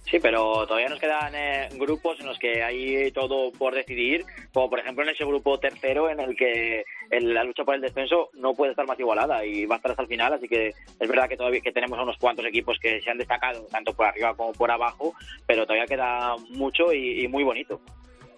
Sí, 0.10 0.20
pero 0.20 0.68
todavía 0.68 0.89
nos 0.89 0.99
quedan 0.99 1.34
eh, 1.34 1.70
grupos 1.74 2.20
en 2.20 2.26
los 2.26 2.38
que 2.38 2.62
hay 2.62 3.12
todo 3.12 3.51
por 3.51 3.74
decidir, 3.74 4.26
como 4.54 4.70
por 4.70 4.80
ejemplo 4.80 5.04
en 5.04 5.10
ese 5.10 5.26
grupo 5.26 5.60
tercero 5.60 6.10
en 6.10 6.20
el 6.20 6.36
que 6.36 6.84
la 7.10 7.43
lucha 7.43 7.64
por 7.64 7.76
el 7.76 7.82
descenso 7.82 8.30
no 8.34 8.54
puede 8.54 8.72
estar 8.72 8.86
más 8.86 8.99
igualada 8.99 9.45
y 9.45 9.66
va 9.66 9.76
a 9.76 9.78
estar 9.78 9.91
hasta 9.91 10.04
el 10.04 10.10
final, 10.10 10.34
así 10.34 10.47
que 10.47 10.68
es 10.68 11.08
verdad 11.08 11.30
que 11.30 11.38
todavía 11.38 11.62
que 11.62 11.72
tenemos 11.72 11.97
a 11.97 12.04
unos 12.04 12.18
cuantos 12.18 12.45
equipos 12.45 12.78
que 12.80 13.01
se 13.01 13.10
han 13.10 13.18
destacado 13.18 13.66
tanto 13.72 13.93
por 13.93 14.08
arriba 14.08 14.36
como 14.36 14.51
por 14.51 14.70
abajo, 14.70 15.14
pero 15.47 15.66
todavía 15.66 15.88
queda 15.88 16.36
mucho 16.49 16.91
y, 16.91 17.24
y 17.24 17.28
muy 17.28 17.43
bonito. 17.43 17.80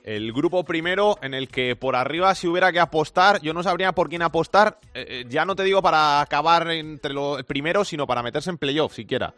El 0.05 0.31
grupo 0.33 0.63
primero 0.63 1.17
en 1.23 1.33
el 1.33 1.47
que 1.47 1.75
por 1.75 1.95
arriba 1.95 2.35
si 2.35 2.47
hubiera 2.47 2.71
que 2.71 2.79
apostar, 2.79 3.41
yo 3.41 3.55
no 3.55 3.63
sabría 3.63 3.91
por 3.91 4.07
quién 4.07 4.21
apostar, 4.21 4.77
eh, 4.93 5.05
eh, 5.09 5.25
ya 5.27 5.45
no 5.45 5.55
te 5.55 5.63
digo 5.63 5.81
para 5.81 6.21
acabar 6.21 6.69
entre 6.69 7.11
los 7.11 7.41
primeros, 7.41 7.87
sino 7.87 8.05
para 8.05 8.21
meterse 8.21 8.51
en 8.51 8.59
playoff 8.59 8.93
siquiera. 8.93 9.33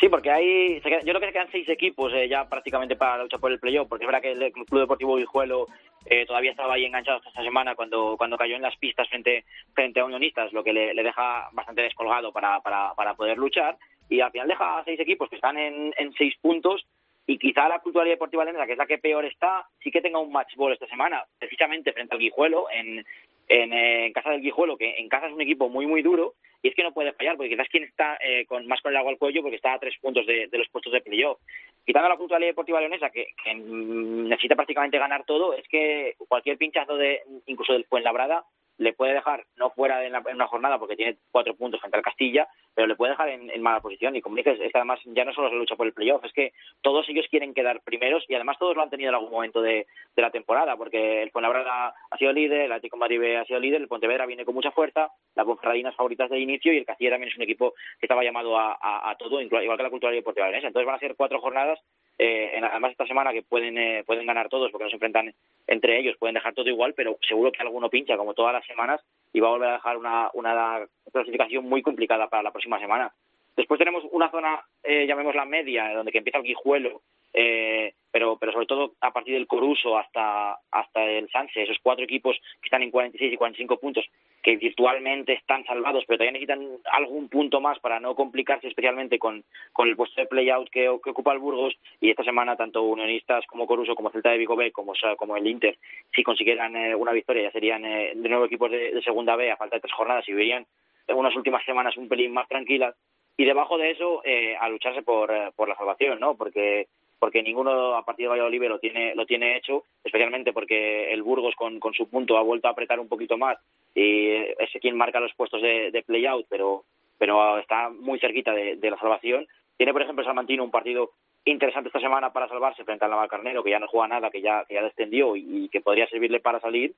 Sí, 0.00 0.08
porque 0.08 0.30
hay, 0.30 0.80
yo 0.80 1.12
creo 1.12 1.20
que 1.20 1.26
se 1.26 1.32
quedan 1.32 1.52
seis 1.52 1.68
equipos 1.68 2.10
eh, 2.14 2.26
ya 2.26 2.48
prácticamente 2.48 2.96
para 2.96 3.18
la 3.18 3.24
lucha 3.24 3.36
por 3.36 3.52
el 3.52 3.60
playoff, 3.60 3.86
porque 3.86 4.06
es 4.06 4.10
verdad 4.10 4.22
que 4.22 4.32
el 4.32 4.50
Club 4.50 4.80
Deportivo 4.80 5.16
Guijuelo 5.16 5.66
eh, 6.06 6.24
todavía 6.24 6.52
estaba 6.52 6.72
ahí 6.72 6.86
enganchado 6.86 7.18
hasta 7.18 7.28
esta 7.28 7.42
semana 7.42 7.74
cuando, 7.74 8.16
cuando 8.16 8.38
cayó 8.38 8.56
en 8.56 8.62
las 8.62 8.74
pistas 8.78 9.06
frente, 9.10 9.44
frente 9.74 10.00
a 10.00 10.06
Unionistas, 10.06 10.54
lo 10.54 10.64
que 10.64 10.72
le, 10.72 10.94
deja 10.94 11.50
bastante 11.52 11.82
descolgado 11.82 12.32
para, 12.32 12.60
para, 12.60 12.94
para 12.94 13.12
poder 13.12 13.36
luchar, 13.36 13.76
y 14.08 14.20
al 14.20 14.30
final 14.30 14.48
deja 14.48 14.78
a 14.78 14.84
seis 14.84 14.98
equipos 14.98 15.28
que 15.28 15.36
están 15.36 15.58
en, 15.58 15.92
en 15.98 16.14
seis 16.14 16.34
puntos, 16.40 16.86
y 17.26 17.36
quizá 17.36 17.68
la 17.68 17.80
Cultural 17.80 18.08
Deportiva 18.08 18.44
Leonesa, 18.44 18.64
que 18.64 18.72
es 18.72 18.78
la 18.78 18.86
que 18.86 18.96
peor 18.96 19.26
está, 19.26 19.66
sí 19.82 19.90
que 19.90 20.00
tenga 20.00 20.18
un 20.18 20.32
match 20.32 20.56
ball 20.56 20.72
esta 20.72 20.86
semana, 20.86 21.22
precisamente 21.38 21.92
frente 21.92 22.14
al 22.14 22.20
Guijuelo, 22.20 22.68
en, 22.72 23.04
en, 23.50 23.72
eh, 23.72 24.06
en 24.06 24.12
casa 24.12 24.30
del 24.30 24.40
Guijuelo, 24.40 24.78
que 24.78 24.94
en 24.96 25.08
casa 25.08 25.26
es 25.26 25.32
un 25.32 25.40
equipo 25.40 25.68
muy, 25.68 25.84
muy 25.84 26.02
duro, 26.02 26.34
y 26.62 26.68
es 26.68 26.74
que 26.74 26.84
no 26.84 26.92
puede 26.92 27.12
fallar, 27.12 27.36
porque 27.36 27.50
quizás 27.50 27.68
quien 27.68 27.82
está 27.82 28.16
eh, 28.22 28.46
con, 28.46 28.64
más 28.68 28.80
con 28.80 28.92
el 28.92 28.96
agua 28.96 29.10
al 29.10 29.18
cuello, 29.18 29.42
porque 29.42 29.56
está 29.56 29.72
a 29.74 29.78
tres 29.80 29.94
puntos 30.00 30.24
de, 30.24 30.48
los 30.52 30.68
puestos 30.68 30.92
de 30.92 31.00
playoff. 31.00 31.38
Quitando 31.84 32.08
la 32.08 32.16
Cultural 32.16 32.42
Deportiva 32.42 32.80
Leonesa, 32.80 33.10
que, 33.10 33.26
que, 33.42 33.54
mm, 33.54 34.28
necesita 34.28 34.54
prácticamente 34.54 34.98
ganar 34.98 35.24
todo, 35.24 35.54
es 35.54 35.66
que 35.68 36.14
cualquier 36.28 36.58
pinchazo, 36.58 36.96
de 36.96 37.22
incluso 37.46 37.72
del 37.72 37.86
Fuenlabrada, 37.86 38.44
le 38.80 38.94
puede 38.94 39.12
dejar, 39.12 39.44
no 39.56 39.70
fuera 39.70 39.98
de 39.98 40.08
la- 40.08 40.22
en 40.26 40.36
una 40.36 40.46
jornada, 40.46 40.78
porque 40.78 40.96
tiene 40.96 41.18
cuatro 41.30 41.54
puntos 41.54 41.80
frente 41.80 41.98
al 41.98 42.02
Castilla, 42.02 42.48
pero 42.74 42.86
le 42.86 42.96
puede 42.96 43.10
dejar 43.12 43.28
en, 43.28 43.60
mala 43.60 43.80
posición. 43.80 44.16
Y 44.16 44.22
como 44.22 44.36
dices, 44.36 44.58
es 44.58 44.72
que 44.72 44.78
además 44.78 44.98
ya 45.04 45.24
no 45.26 45.34
solo 45.34 45.50
se 45.50 45.54
lucha 45.56 45.76
por 45.76 45.86
el 45.86 45.92
playoff, 45.92 46.24
es 46.24 46.32
que 46.32 46.52
todos 46.80 47.06
ellos 47.10 47.26
quieren 47.30 47.52
quedar 47.52 47.82
primeros 47.82 48.24
y 48.26 48.34
además 48.34 48.56
todos 48.58 48.74
lo 48.74 48.82
han 48.82 48.88
tenido 48.88 49.10
en 49.10 49.16
algún 49.16 49.30
momento 49.32 49.60
de, 49.60 49.86
de 50.16 50.22
la 50.22 50.30
temporada, 50.30 50.76
porque 50.78 51.22
el 51.22 51.30
Fuenlabrada 51.30 51.94
ha 52.10 52.16
sido 52.16 52.32
líder, 52.32 52.62
el 52.62 52.72
Atlético 52.72 52.98
B 52.98 53.36
ha 53.36 53.44
sido 53.44 53.60
líder, 53.60 53.82
el 53.82 53.88
Pontevedra 53.88 54.24
viene 54.24 54.46
con 54.46 54.54
mucha 54.54 54.70
fuerza, 54.70 55.10
la 55.34 55.44
Ponferradina 55.44 55.90
es 55.90 55.96
favoritas 55.96 56.30
de 56.30 56.38
inicio 56.40 56.72
y 56.72 56.78
el 56.78 56.86
Castilla 56.86 57.10
también 57.10 57.30
es 57.30 57.36
un 57.36 57.42
equipo 57.42 57.74
que 57.98 58.06
estaba 58.06 58.24
llamado 58.24 58.58
a, 58.58 58.78
a- 58.80 59.10
a 59.10 59.14
todo, 59.16 59.42
igual 59.42 59.76
que 59.76 59.82
la 59.82 59.90
Cultural 59.90 60.14
Deportiva 60.14 60.46
Leonesa. 60.46 60.68
Entonces 60.68 60.86
van 60.86 60.96
a 60.96 61.00
ser 61.00 61.16
cuatro 61.16 61.38
jornadas 61.40 61.78
eh, 62.22 62.60
además 62.62 62.92
esta 62.92 63.06
semana 63.06 63.32
que 63.32 63.42
pueden 63.42 63.78
eh, 63.78 64.04
pueden 64.04 64.26
ganar 64.26 64.50
todos 64.50 64.70
porque 64.70 64.84
no 64.84 64.90
se 64.90 64.96
enfrentan 64.96 65.32
entre 65.66 65.98
ellos, 65.98 66.16
pueden 66.18 66.34
dejar 66.34 66.52
todo 66.52 66.68
igual, 66.68 66.92
pero 66.94 67.16
seguro 67.26 67.50
que 67.50 67.62
alguno 67.62 67.88
pincha 67.88 68.18
como 68.18 68.34
todas 68.34 68.52
las 68.52 68.66
semanas 68.66 69.00
y 69.32 69.40
va 69.40 69.48
a 69.48 69.52
volver 69.52 69.68
a 69.70 69.72
dejar 69.74 69.96
una, 69.96 70.30
una 70.34 70.86
clasificación 71.10 71.64
muy 71.64 71.80
complicada 71.80 72.28
para 72.28 72.42
la 72.42 72.50
próxima 72.50 72.78
semana. 72.78 73.10
Después 73.56 73.78
tenemos 73.78 74.04
una 74.12 74.30
zona, 74.30 74.62
eh, 74.82 75.06
llamémosla 75.06 75.46
media, 75.46 75.94
donde 75.94 76.12
que 76.12 76.18
empieza 76.18 76.38
el 76.38 76.44
Guijuelo, 76.44 77.00
eh, 77.32 77.94
pero, 78.10 78.36
pero 78.36 78.52
sobre 78.52 78.66
todo 78.66 78.94
a 79.00 79.12
partir 79.12 79.34
del 79.34 79.46
Coruso 79.46 79.96
hasta, 79.96 80.58
hasta 80.70 81.04
el 81.04 81.30
Sanse, 81.30 81.62
esos 81.62 81.78
cuatro 81.82 82.04
equipos 82.04 82.36
que 82.60 82.66
están 82.66 82.82
en 82.82 82.90
46 82.90 83.32
y 83.32 83.36
45 83.36 83.78
puntos, 83.78 84.06
que 84.42 84.56
virtualmente 84.56 85.34
están 85.34 85.64
salvados, 85.64 86.04
pero 86.06 86.18
todavía 86.18 86.32
necesitan 86.32 86.66
algún 86.92 87.28
punto 87.28 87.60
más 87.60 87.78
para 87.78 88.00
no 88.00 88.14
complicarse 88.14 88.68
especialmente 88.68 89.18
con, 89.18 89.44
con 89.72 89.88
el 89.88 89.96
puesto 89.96 90.20
de 90.20 90.26
play-out 90.26 90.68
que, 90.70 90.90
que 91.02 91.10
ocupa 91.10 91.32
el 91.32 91.38
Burgos. 91.38 91.74
Y 92.00 92.10
esta 92.10 92.24
semana, 92.24 92.56
tanto 92.56 92.82
Unionistas 92.82 93.46
como 93.46 93.66
Coruso, 93.66 93.94
como 93.94 94.10
Celta 94.10 94.30
de 94.30 94.38
Vigo 94.38 94.56
B, 94.56 94.72
como, 94.72 94.94
el 95.36 95.46
Inter, 95.46 95.76
si 96.14 96.22
consiguieran 96.22 96.74
eh, 96.76 96.94
una 96.94 97.12
victoria, 97.12 97.44
ya 97.44 97.52
serían 97.52 97.84
eh, 97.84 98.12
de 98.14 98.28
nuevo 98.28 98.46
equipos 98.46 98.70
de, 98.70 99.00
segunda 99.02 99.36
B 99.36 99.50
a 99.50 99.56
falta 99.56 99.76
de 99.76 99.80
tres 99.80 99.92
jornadas 99.92 100.28
y 100.28 100.32
vivirían 100.32 100.66
en 101.06 101.16
unas 101.16 101.34
últimas 101.36 101.64
semanas 101.64 101.96
un 101.96 102.08
pelín 102.08 102.32
más 102.32 102.48
tranquilas. 102.48 102.94
Y 103.36 103.44
debajo 103.44 103.78
de 103.78 103.90
eso, 103.90 104.22
eh, 104.24 104.56
a 104.58 104.68
lucharse 104.68 105.02
por, 105.02 105.30
eh, 105.30 105.50
por 105.56 105.68
la 105.68 105.76
salvación, 105.76 106.20
¿no? 106.20 106.36
Porque 106.36 106.88
porque 107.20 107.42
ninguno 107.42 107.94
a 107.94 108.04
partir 108.04 108.24
de 108.24 108.30
Valladolid 108.30 108.64
lo 108.64 108.78
tiene, 108.78 109.14
lo 109.14 109.26
tiene 109.26 109.56
hecho, 109.56 109.84
especialmente 110.02 110.52
porque 110.54 111.12
el 111.12 111.22
Burgos 111.22 111.54
con, 111.54 111.78
con 111.78 111.92
su 111.92 112.08
punto 112.08 112.38
ha 112.38 112.42
vuelto 112.42 112.66
a 112.66 112.70
apretar 112.72 112.98
un 112.98 113.08
poquito 113.08 113.36
más 113.36 113.58
y 113.94 114.30
es 114.30 114.70
quien 114.80 114.96
marca 114.96 115.20
los 115.20 115.34
puestos 115.34 115.60
de, 115.62 115.90
de 115.90 116.02
play-out, 116.02 116.46
pero, 116.48 116.84
pero 117.18 117.58
está 117.58 117.90
muy 117.90 118.18
cerquita 118.18 118.52
de, 118.52 118.90
la 118.90 118.98
salvación. 118.98 119.46
Tiene, 119.76 119.92
por 119.92 120.02
ejemplo, 120.02 120.24
Salmantino 120.24 120.64
un 120.64 120.70
partido 120.70 121.10
interesante 121.44 121.88
esta 121.88 122.00
semana 122.00 122.32
para 122.32 122.48
salvarse 122.48 122.84
frente 122.84 123.04
al 123.04 123.10
Navalcarnero, 123.10 123.62
que 123.62 123.70
ya 123.70 123.78
no 123.78 123.88
juega 123.88 124.08
nada, 124.08 124.30
que 124.30 124.40
ya, 124.40 124.64
que 124.66 124.74
ya 124.74 124.82
descendió 124.82 125.36
y, 125.36 125.68
que 125.70 125.80
podría 125.80 126.06
servirle 126.08 126.40
para 126.40 126.60
salir, 126.60 126.94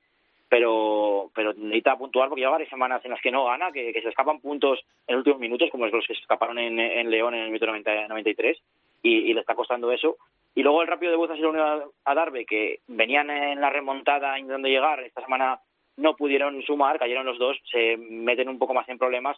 pero 0.49 1.31
pero 1.33 1.53
necesita 1.53 1.97
puntuar 1.97 2.29
porque 2.29 2.41
lleva 2.41 2.51
varias 2.53 2.69
semanas 2.69 3.03
en 3.03 3.11
las 3.11 3.21
que 3.21 3.31
no 3.31 3.45
gana, 3.45 3.71
que, 3.71 3.91
que 3.91 4.01
se 4.01 4.09
escapan 4.09 4.39
puntos 4.39 4.79
en 5.07 5.15
los 5.15 5.21
últimos 5.21 5.39
minutos, 5.39 5.69
como 5.71 5.87
los 5.87 6.05
que 6.05 6.13
se 6.13 6.21
escaparon 6.21 6.59
en, 6.59 6.79
en 6.79 7.09
León 7.09 7.33
en 7.33 7.41
el 7.41 7.47
minuto 7.47 7.65
90, 7.65 8.07
93, 8.07 8.61
y, 9.03 9.33
le 9.33 9.41
está 9.41 9.53
costando 9.53 9.91
eso. 9.91 10.17
Y 10.55 10.63
luego 10.63 10.81
el 10.81 10.87
rápido 10.87 11.11
de 11.11 11.17
Buzas 11.17 11.37
y 11.37 11.41
la 11.41 11.49
Unión 11.49 11.91
a 12.05 12.15
Darbe, 12.15 12.45
que 12.45 12.79
venían 12.87 13.29
en 13.29 13.61
la 13.61 13.69
remontada 13.69 14.39
intentando 14.39 14.67
llegar, 14.67 15.01
esta 15.01 15.21
semana 15.21 15.59
no 15.97 16.15
pudieron 16.15 16.61
sumar, 16.63 16.97
cayeron 16.97 17.25
los 17.25 17.37
dos, 17.37 17.57
se 17.69 17.97
meten 17.97 18.49
un 18.49 18.57
poco 18.57 18.73
más 18.73 18.87
en 18.89 18.97
problemas. 18.97 19.37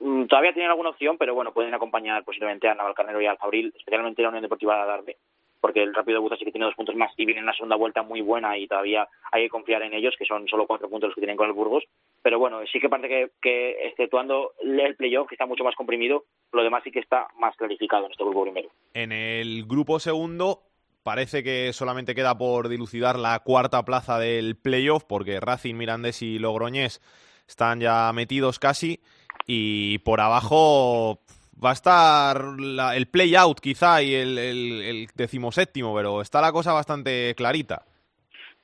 Mm, 0.00 0.24
Todavía 0.26 0.52
tienen 0.52 0.70
alguna 0.70 0.90
opción, 0.90 1.16
pero 1.16 1.34
bueno, 1.34 1.52
pueden 1.52 1.74
acompañar 1.74 2.24
posiblemente 2.24 2.68
a 2.68 2.74
Navalcarnero 2.74 3.20
y 3.20 3.26
al 3.26 3.38
Fabril, 3.38 3.72
especialmente 3.76 4.20
a 4.20 4.24
la 4.24 4.28
Unión 4.30 4.42
Deportiva 4.42 4.80
de 4.80 4.86
Darbe 4.86 5.16
porque 5.60 5.82
el 5.82 5.94
Rápido 5.94 6.16
de 6.16 6.22
Buza 6.22 6.36
sí 6.36 6.44
que 6.44 6.52
tiene 6.52 6.66
dos 6.66 6.74
puntos 6.74 6.94
más 6.94 7.12
y 7.16 7.24
viene 7.24 7.40
en 7.40 7.46
la 7.46 7.52
segunda 7.52 7.76
vuelta 7.76 8.02
muy 8.02 8.20
buena 8.20 8.56
y 8.56 8.66
todavía 8.66 9.08
hay 9.32 9.44
que 9.44 9.50
confiar 9.50 9.82
en 9.82 9.92
ellos, 9.92 10.14
que 10.18 10.24
son 10.24 10.46
solo 10.48 10.66
cuatro 10.66 10.88
puntos 10.88 11.08
los 11.08 11.14
que 11.14 11.20
tienen 11.20 11.36
con 11.36 11.48
el 11.48 11.52
Burgos. 11.52 11.84
Pero 12.22 12.38
bueno, 12.38 12.58
sí 12.70 12.80
que 12.80 12.88
parece 12.88 13.30
que, 13.40 13.70
exceptuando 13.86 14.52
el 14.62 14.96
playoff, 14.96 15.28
que 15.28 15.34
está 15.34 15.46
mucho 15.46 15.64
más 15.64 15.74
comprimido, 15.76 16.24
lo 16.52 16.62
demás 16.62 16.82
sí 16.84 16.90
que 16.90 16.98
está 17.00 17.28
más 17.38 17.56
clarificado 17.56 18.06
en 18.06 18.10
este 18.12 18.24
grupo 18.24 18.42
primero. 18.42 18.68
En 18.94 19.12
el 19.12 19.64
grupo 19.66 20.00
segundo 20.00 20.62
parece 21.02 21.42
que 21.42 21.72
solamente 21.72 22.14
queda 22.14 22.36
por 22.36 22.68
dilucidar 22.68 23.18
la 23.18 23.38
cuarta 23.38 23.84
plaza 23.84 24.18
del 24.18 24.56
playoff, 24.56 25.04
porque 25.04 25.40
Racing, 25.40 25.74
Mirandés 25.76 26.20
y 26.22 26.38
Logroñés 26.38 27.00
están 27.46 27.80
ya 27.80 28.12
metidos 28.12 28.58
casi, 28.58 29.00
y 29.46 29.98
por 29.98 30.20
abajo 30.20 31.20
va 31.64 31.70
a 31.70 31.72
estar 31.72 32.44
la- 32.60 32.94
el 32.96 33.06
play-out 33.08 33.58
quizá 33.60 34.02
y 34.02 34.14
el, 34.14 34.38
el, 34.38 34.82
el 34.82 35.08
decimoséptimo, 35.14 35.94
pero 35.96 36.20
está 36.20 36.40
la 36.40 36.52
cosa 36.52 36.72
bastante 36.72 37.34
clarita. 37.36 37.86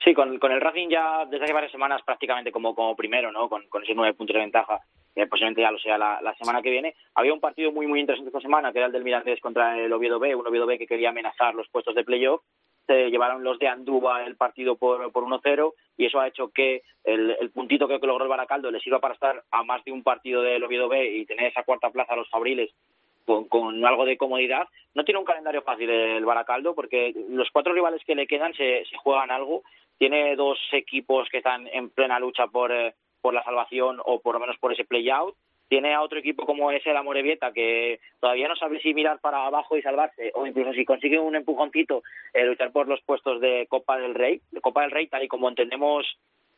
Sí, 0.05 0.13
con, 0.13 0.39
con 0.39 0.53
el 0.53 0.61
Racing 0.61 0.89
ya 0.91 1.25
desde 1.25 1.45
hace 1.45 1.55
varias 1.55 1.73
semanas 1.73 2.03
prácticamente 2.03 2.53
como, 2.53 2.75
como 2.75 2.95
primero, 2.95 3.33
¿no? 3.33 3.49
Con, 3.49 3.67
con 3.69 3.83
esos 3.83 3.97
nueve 3.97 4.13
puntos 4.13 4.35
de 4.35 4.41
ventaja, 4.41 4.81
que 5.15 5.27
posiblemente 5.27 5.63
ya 5.63 5.71
lo 5.71 5.79
sea 5.79 5.97
la, 5.97 6.35
semana 6.39 6.61
que 6.61 6.69
viene. 6.69 6.95
Había 7.15 7.33
un 7.33 7.41
partido 7.41 7.73
muy, 7.73 7.87
muy 7.87 8.01
interesante 8.01 8.29
esta 8.29 8.43
semana, 8.43 8.71
que 8.71 8.81
era 8.81 8.89
el 8.89 8.93
del 8.93 9.03
Mirandés 9.03 9.41
contra 9.41 9.79
el 9.79 9.91
Oviedo 9.91 10.19
B, 10.19 10.35
un 10.35 10.47
Oviedo 10.47 10.67
B 10.67 10.77
que 10.77 10.87
quería 10.87 11.09
amenazar 11.09 11.55
los 11.55 11.69
puestos 11.71 11.95
de 11.95 12.05
playoff. 12.05 12.43
Se 12.87 13.09
llevaron 13.09 13.43
los 13.43 13.59
de 13.59 13.69
Andúba 13.69 14.27
el 14.27 14.37
partido 14.37 14.77
por, 14.77 15.11
por 15.11 15.25
1-0 15.25 15.73
y 15.97 16.05
eso 16.05 16.21
ha 16.21 16.29
hecho 16.29 16.49
que 16.49 16.83
el, 17.03 17.35
el 17.41 17.51
puntito 17.51 17.89
que 17.89 17.99
logró 18.07 18.25
el 18.25 18.29
Baracaldo 18.29 18.71
le 18.71 18.81
sirva 18.81 19.01
para 19.01 19.15
estar 19.15 19.43
a 19.51 19.63
más 19.63 19.83
de 19.85 19.93
un 19.93 20.03
partido 20.03 20.43
del 20.43 20.63
Oviedo 20.63 20.87
B 20.87 21.17
y 21.17 21.25
tener 21.25 21.47
esa 21.47 21.63
cuarta 21.63 21.89
plaza 21.89 22.13
a 22.13 22.17
los 22.17 22.29
Fabriles 22.29 22.75
con, 23.25 23.49
con 23.49 23.85
algo 23.85 24.05
de 24.05 24.17
comodidad. 24.17 24.69
No 24.95 25.05
tiene 25.05 25.19
un 25.19 25.25
calendario 25.25 25.63
fácil 25.63 25.91
el 25.91 26.25
Baracaldo 26.25 26.75
porque 26.75 27.15
los 27.31 27.51
cuatro 27.51 27.73
rivales 27.73 28.03
que 28.05 28.15
le 28.15 28.27
quedan 28.27 28.53
se, 28.55 28.85
se 28.85 28.97
juegan 28.99 29.31
algo. 29.31 29.63
Tiene 29.99 30.37
dos 30.37 30.59
equipos 30.73 31.29
que 31.31 31.39
están 31.39 31.67
en 31.69 31.91
plena 31.91 32.19
lucha 32.19 32.47
por, 32.49 32.73
eh, 32.73 32.95
por 33.21 33.33
la 33.33 33.45
salvación 33.45 34.01
o 34.05 34.21
por 34.21 34.35
lo 34.35 34.41
menos 34.41 34.59
por 34.59 34.73
ese 34.73 34.85
play-out. 34.85 35.35
Tiene 35.69 35.95
a 35.95 36.03
otro 36.03 36.19
equipo 36.19 36.45
como 36.45 36.71
es 36.71 36.87
el 36.87 36.97
Amorebieta 36.97 37.53
que 37.53 37.99
todavía 38.21 38.49
no 38.49 38.57
sabe 38.57 38.81
si 38.81 38.93
mirar 38.93 39.19
para 39.21 39.47
abajo 39.47 39.77
y 39.77 39.83
salvarse 39.83 40.31
o 40.35 40.47
incluso 40.47 40.75
si 40.75 40.85
consigue 40.85 41.19
un 41.19 41.35
empujoncito 41.35 42.03
eh, 42.35 42.45
luchar 42.45 42.71
por 42.71 42.87
los 42.87 43.01
puestos 43.03 43.41
de 43.41 43.67
Copa 43.69 43.97
del 43.99 44.15
Rey. 44.15 44.43
Copa 44.61 44.83
del 44.83 44.91
Rey 44.91 45.07
tal 45.07 45.25
y 45.25 45.29
como 45.29 45.49
entendemos 45.49 46.07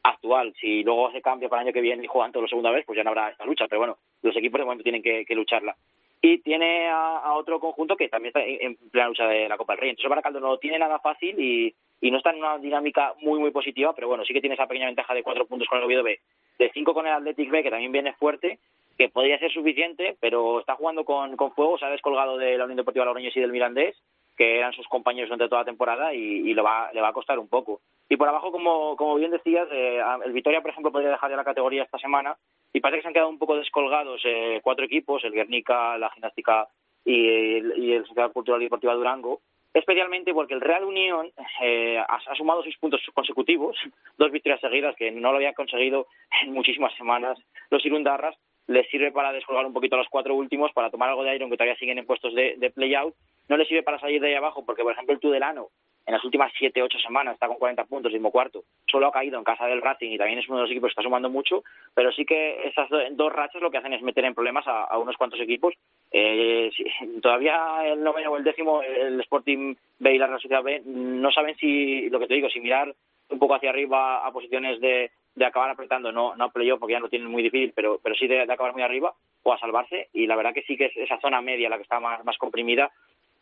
actual. 0.03 0.55
Si 0.61 0.83
luego 0.83 1.13
se 1.13 1.23
cambia 1.23 1.49
para 1.49 1.63
el 1.63 1.69
año 1.69 1.75
que 1.75 1.81
viene 1.81 2.05
y 2.05 2.09
juegan 2.09 2.33
todos 2.33 2.45
la 2.45 2.49
segunda 2.49 2.71
vez, 2.73 2.85
pues 2.85 2.97
ya 2.97 3.05
no 3.05 3.11
habrá 3.11 3.31
esta 3.31 3.45
lucha. 3.45 3.67
Pero 3.69 3.81
bueno, 3.81 3.99
los 4.23 4.37
equipos 4.37 4.59
de 4.59 4.65
momento 4.65 4.83
tienen 4.83 5.03
que, 5.03 5.25
lucharla 5.35 5.77
y 6.21 6.39
tiene 6.39 6.89
a, 6.89 7.19
a 7.19 7.35
otro 7.35 7.61
conjunto 7.61 7.97
que 7.97 8.09
también 8.09 8.31
está 8.31 8.43
en, 8.43 8.59
en 8.61 8.91
plena 8.91 9.09
lucha 9.09 9.29
de 9.29 9.49
la 9.49 9.57
Copa 9.57 9.75
del 9.75 9.81
Rey. 9.83 9.91
Entonces 9.91 10.09
Baracaldo 10.09 10.41
no 10.41 10.59
tiene 10.59 10.79
nada 10.79 10.99
fácil 10.99 11.39
y, 11.39 11.75
y 12.01 12.11
no 12.11 12.19
está 12.19 12.31
en 12.31 12.39
una 12.39 12.59
dinámica 12.59 13.15
muy 13.21 13.39
muy 13.41 13.51
positiva, 13.51 13.95
pero 13.95 14.09
bueno, 14.09 14.25
sí 14.25 14.33
que 14.33 14.41
tiene 14.41 14.55
esa 14.55 14.67
pequeña 14.67 14.87
ventaja 14.87 15.15
de 15.15 15.23
cuatro 15.23 15.47
puntos 15.47 15.69
con 15.69 15.79
el 15.79 15.85
Oviedo 15.85 16.03
B, 16.03 16.19
de 16.59 16.71
cinco 16.73 16.95
con 16.95 17.07
el 17.07 17.13
Athletic 17.13 17.51
B, 17.51 17.63
que 17.63 17.71
también 17.71 17.93
viene 17.93 18.13
fuerte, 18.15 18.59
que 18.97 19.09
podría 19.09 19.39
ser 19.39 19.53
suficiente, 19.53 20.17
pero 20.21 20.61
está 20.61 20.75
jugando 20.75 21.05
con, 21.05 21.37
con 21.37 21.53
fuego, 21.53 21.79
se 21.79 21.85
ha 21.85 21.91
descolgado 21.91 22.39
de 22.39 22.57
la 22.57 22.65
Unión 22.65 22.79
Deportiva 22.79 23.05
Logroñés 23.05 23.37
y 23.37 23.41
del 23.41 23.53
Mirandés, 23.53 23.97
que 24.37 24.59
eran 24.59 24.73
sus 24.73 24.87
compañeros 24.89 25.29
durante 25.29 25.49
toda 25.49 25.63
la 25.63 25.67
temporada 25.67 26.13
y, 26.15 26.19
y 26.19 26.55
le, 26.55 26.63
va, 26.63 26.91
le 26.93 27.01
va 27.01 27.09
a 27.09 27.13
costar 27.13 27.39
un 27.39 27.49
poco. 27.49 27.81
Y 28.09 28.17
por 28.17 28.29
abajo, 28.29 28.53
como, 28.53 28.97
como 28.97 29.17
bien 29.17 29.31
decías, 29.31 29.67
eh, 29.73 30.01
el 30.25 30.33
Vitoria, 30.33 30.61
por 30.61 30.71
ejemplo, 30.71 30.93
podría 30.93 31.11
dejar 31.11 31.31
ya 31.31 31.37
la 31.37 31.45
categoría 31.45 31.83
esta 31.83 31.99
semana 31.99 32.37
y 32.73 32.81
parece 32.81 32.99
que 32.99 33.03
se 33.03 33.09
han 33.09 33.15
quedado 33.15 33.31
un 33.31 33.39
poco 33.39 33.57
descolgados 33.57 34.21
eh, 34.25 34.61
cuatro 34.63 34.85
equipos, 34.85 35.25
el 35.25 35.33
Guernica, 35.33 35.97
la 35.99 36.11
Gimnástica 36.11 36.69
y 37.05 37.29
el, 37.29 37.79
y 37.79 37.93
el 37.93 38.07
Sociedad 38.07 38.33
Cultural 38.33 38.61
y 38.61 38.67
Deportiva 38.67 38.95
Durango, 38.95 39.41
especialmente 39.79 40.33
porque 40.33 40.55
el 40.55 40.63
Real 40.63 40.85
Unión 40.85 41.31
eh, 41.61 41.99
ha, 41.99 42.35
sumado 42.35 42.63
seis 42.63 42.77
puntos 42.79 43.01
consecutivos, 43.13 43.77
dos 44.19 44.33
victorias 44.33 44.61
seguidas 44.61 44.97
que 44.97 45.11
no 45.11 45.31
lo 45.31 45.37
había 45.37 45.53
conseguido 45.53 46.07
en 46.43 46.53
muchísimas 46.53 46.95
semanas. 46.97 47.39
Los 47.71 47.85
Irundarras, 47.85 48.35
les 48.69 48.89
sirve 48.89 49.13
para 49.13 49.33
descolgar 49.33 49.67
un 49.67 49.75
poquito 49.75 49.95
a 49.95 49.99
los 49.99 50.09
cuatro 50.09 50.35
últimos, 50.35 50.73
para 50.73 50.91
tomar 50.91 51.11
algo 51.11 51.23
de 51.23 51.31
aire, 51.31 51.45
aunque 51.45 51.57
todavía 51.57 51.77
siguen 51.77 51.99
en 51.99 52.07
puestos 52.07 52.35
de, 52.35 52.57
de 52.57 52.71
play-out, 52.71 53.15
no 53.49 53.57
les 53.57 53.69
sirve 53.69 53.83
para 53.83 54.01
salir 54.01 54.21
de 54.21 54.29
ahí 54.29 54.35
abajo, 54.35 54.65
porque 54.65 54.83
por 54.83 54.93
ejemplo 54.93 55.15
el 55.15 55.21
Tudelano 55.21 55.69
en 56.07 56.15
las 56.15 56.25
últimas 56.25 56.53
siete, 56.57 56.83
ocho 56.83 56.99
semanas 57.01 57.35
está 57.35 57.49
con 57.49 57.57
40 57.57 57.85
puntos, 57.85 58.13
mismo 58.13 58.31
cuarto, 58.31 58.63
solo 58.87 59.09
ha 59.09 59.13
caído 59.13 59.39
en 59.39 59.45
casa 59.45 59.67
del 59.67 59.83
Racing 59.83 60.13
y 60.13 60.19
también 60.19 60.39
es 60.39 60.49
uno 60.49 60.59
de 60.59 60.63
los 60.63 60.71
equipos 60.71 60.89
que 60.89 60.93
está 60.93 61.03
sumando 61.03 61.29
mucho, 61.29 61.65
pero 61.95 62.13
sí 62.13 62.25
que 62.25 62.69
esas 62.69 62.89
do- 62.89 63.01
dos 63.11 63.33
rachas 63.33 63.61
lo 63.61 63.71
que 63.71 63.79
hacen 63.79 63.93
es 63.93 64.03
meter 64.03 64.25
en 64.25 64.35
problemas 64.35 64.65
a, 64.69 64.97
unos 64.99 65.17
cuantos 65.17 65.41
equipos. 65.41 65.75
Eh, 66.13 66.71
sí, 66.77 66.85
todavía 67.21 67.81
el 67.85 68.03
noveno 68.03 68.31
o 68.33 68.37
el 68.37 68.45
décimo, 68.45 68.83
el 68.83 69.21
Sporting 69.21 69.75
B 69.99 70.15
y 70.15 70.19
la 70.19 70.27
Real 70.29 70.41
Sociedad 70.41 70.63
B, 70.63 70.83
no 70.87 71.31
saben 71.33 71.57
si, 71.57 72.09
lo 72.09 72.19
que 72.21 72.29
te 72.29 72.35
digo, 72.35 72.49
si 72.49 72.61
mirar 72.61 72.95
un 73.29 73.39
poco 73.41 73.55
hacia 73.57 73.71
arriba 73.71 74.25
a 74.25 74.31
posiciones 74.33 74.81
de, 74.81 75.11
acabar 75.45 75.71
apretando, 75.71 76.13
no, 76.13 76.37
no 76.37 76.51
playoff 76.51 76.79
porque 76.79 76.93
ya 76.93 77.01
lo 77.01 77.09
tienen 77.09 77.29
muy 77.29 77.43
difícil, 77.43 77.73
pero, 77.75 77.99
pero 78.03 78.15
sí 78.15 78.29
de, 78.29 78.47
de 78.47 78.53
acabar 78.53 78.73
muy 78.73 78.83
arriba 78.83 79.13
o 79.43 79.53
a 79.53 79.59
salvarse. 79.59 80.09
Y 80.13 80.27
la 80.29 80.37
verdad 80.37 80.55
que 80.55 80.63
sí 80.63 80.77
que 80.77 80.87
es 80.87 80.97
esa 80.97 81.21
zona 81.21 81.41
media 81.43 81.69
la 81.69 81.77
que 81.77 81.83
está 81.83 81.99
más, 81.99 82.25
más 82.25 82.39
comprimida, 82.39 82.91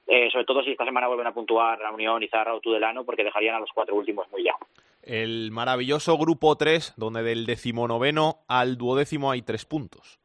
eh, 0.06 0.28
sobre 0.30 0.44
todo 0.44 0.62
si 0.62 0.70
esta 0.72 0.84
semana 0.84 1.06
vuelven 1.08 1.26
a 1.26 1.32
puntuar 1.34 1.78
la 1.80 1.90
Unión, 1.92 2.22
Izarra 2.22 2.54
o 2.54 2.60
Tudelano, 2.60 3.04
porque 3.04 3.24
dejarían 3.24 3.54
a 3.56 3.60
los 3.60 3.70
cuatro 3.74 3.94
últimos 3.94 4.30
muy 4.30 4.44
ya. 4.44 4.54
El 5.02 5.50
maravilloso 5.50 6.16
grupo 6.16 6.56
3, 6.56 6.94
donde 6.96 7.22
del 7.22 7.46
decimonoveno 7.46 8.38
al 8.48 8.76
duodécimo 8.78 9.30
hay 9.30 9.42
tres 9.42 9.64
puntos. 9.66 10.18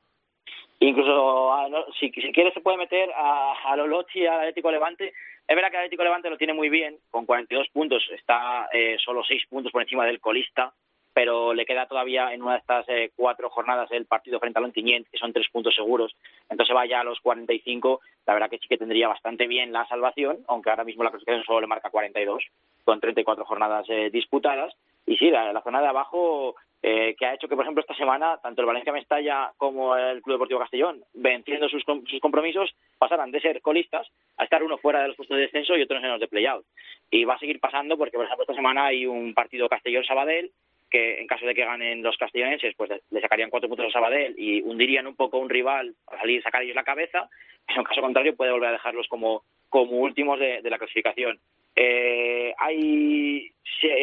Incluso, 0.80 1.54
a- 1.54 1.68
no, 1.68 1.84
si, 2.00 2.10
si 2.12 2.32
quiere, 2.32 2.54
se 2.54 2.62
puede 2.62 2.78
meter 2.78 3.10
a, 3.14 3.54
a 3.66 3.76
Lolochi 3.76 4.20
y 4.20 4.26
al 4.26 4.40
Atlético 4.40 4.72
Levante. 4.72 5.14
Es 5.48 5.56
verdad 5.56 5.70
que 5.72 5.76
el 5.78 5.82
Atlético 5.82 6.04
Levante 6.04 6.30
lo 6.30 6.38
tiene 6.38 6.54
muy 6.54 6.70
bien, 6.70 6.98
con 7.10 7.26
42 7.26 7.68
puntos, 7.74 8.04
está 8.16 8.70
eh, 8.72 8.98
solo 9.04 9.24
6 9.28 9.44
puntos 9.50 9.72
por 9.72 9.82
encima 9.82 10.06
del 10.06 10.22
colista, 10.22 10.74
pero 11.20 11.54
le 11.54 11.66
queda 11.66 11.86
todavía 11.86 12.34
en 12.34 12.42
una 12.42 12.54
de 12.54 12.60
estas 12.60 12.88
eh, 12.88 13.12
cuatro 13.14 13.50
jornadas 13.50 13.92
el 13.92 14.06
partido 14.06 14.40
frente 14.40 14.58
al 14.58 14.64
Ontinyent, 14.64 15.06
que 15.10 15.18
son 15.18 15.34
3 15.34 15.50
puntos 15.50 15.76
seguros. 15.76 16.16
Entonces 16.50 16.74
va 16.74 16.86
ya 16.86 17.02
a 17.02 17.04
los 17.04 17.20
45, 17.20 18.00
la 18.26 18.34
verdad 18.36 18.50
que 18.50 18.58
sí 18.58 18.70
que 18.70 18.78
tendría 18.78 19.10
bastante 19.10 19.46
bien 19.46 19.74
la 19.74 19.86
salvación, 19.88 20.38
aunque 20.48 20.70
ahora 20.70 20.86
mismo 20.86 21.04
la 21.04 21.10
clasificación 21.10 21.44
solo 21.44 21.60
le 21.60 21.68
marca 21.68 21.90
42, 21.90 22.42
con 22.86 23.02
34 23.02 23.44
jornadas 23.44 23.86
eh, 23.90 24.10
disputadas. 24.10 24.74
Y 25.06 25.18
sí, 25.18 25.30
la, 25.30 25.52
la 25.52 25.62
zona 25.62 25.82
de 25.82 25.88
abajo 25.88 26.56
eh, 26.82 27.16
que 27.20 27.26
ha 27.26 27.34
hecho 27.34 27.50
que, 27.50 27.56
por 27.58 27.66
ejemplo, 27.66 27.82
esta 27.82 27.96
semana 27.96 28.38
tanto 28.42 28.62
el 28.62 28.68
Valencia 28.68 28.94
Mestalla 28.94 29.52
como 29.58 29.98
el 29.98 30.22
Club 30.22 30.36
Deportivo 30.36 30.62
Castellón, 30.62 31.04
venciendo 31.16 31.68
sus, 31.68 31.84
com- 31.84 32.06
sus 32.06 32.22
compromisos, 32.22 32.74
pasaran 32.98 33.30
de 33.32 33.42
ser 33.42 33.60
colistas 33.62 34.08
a 34.38 34.46
estar 34.46 34.64
uno 34.64 34.78
fuera 34.78 35.02
de 35.02 35.10
los 35.10 35.18
puestos 35.18 35.36
de 35.36 35.42
descenso 35.44 35.76
y 35.76 35.82
otro 35.82 35.98
en 35.98 36.08
los 36.10 36.22
de 36.22 36.30
play-out. 36.30 36.64
Y 37.12 37.26
va 37.26 37.34
a 37.34 37.40
seguir 37.40 37.60
pasando 37.60 37.98
porque, 37.98 38.16
por 38.16 38.24
ejemplo, 38.26 38.44
esta 38.44 38.54
semana 38.56 38.86
hay 38.86 39.06
un 39.06 39.34
partido 39.34 39.68
Castellón-Sabadell 39.68 40.50
que 40.90 41.20
en 41.20 41.28
caso 41.28 41.46
de 41.46 41.56
que 41.56 41.66
ganen 41.66 42.04
los 42.04 42.18
castellonenses, 42.18 42.74
pues 42.76 42.90
le 43.10 43.22
sacarían 43.22 43.50
cuatro 43.50 43.70
puntos 43.70 43.88
a 43.88 43.92
Sabadell 43.92 44.36
y 44.38 44.62
hundirían 44.62 45.08
un 45.08 45.16
poco 45.16 45.38
un 45.38 45.50
rival 45.50 45.94
a 46.08 46.18
salir 46.18 46.42
sacar 46.42 46.64
ellos 46.64 46.76
la 46.76 46.84
cabeza, 46.84 47.30
pero 47.68 47.82
en 47.82 47.86
caso 47.86 48.02
contrario 48.02 48.36
puede 48.36 48.52
volver 48.52 48.70
a 48.70 48.74
dejarlos 48.74 49.08
como, 49.08 49.44
como 49.70 49.98
últimos 49.98 50.40
de, 50.40 50.62
la 50.64 50.78
clasificación. 50.78 51.40
Eh, 51.76 52.54
hay 52.58 53.52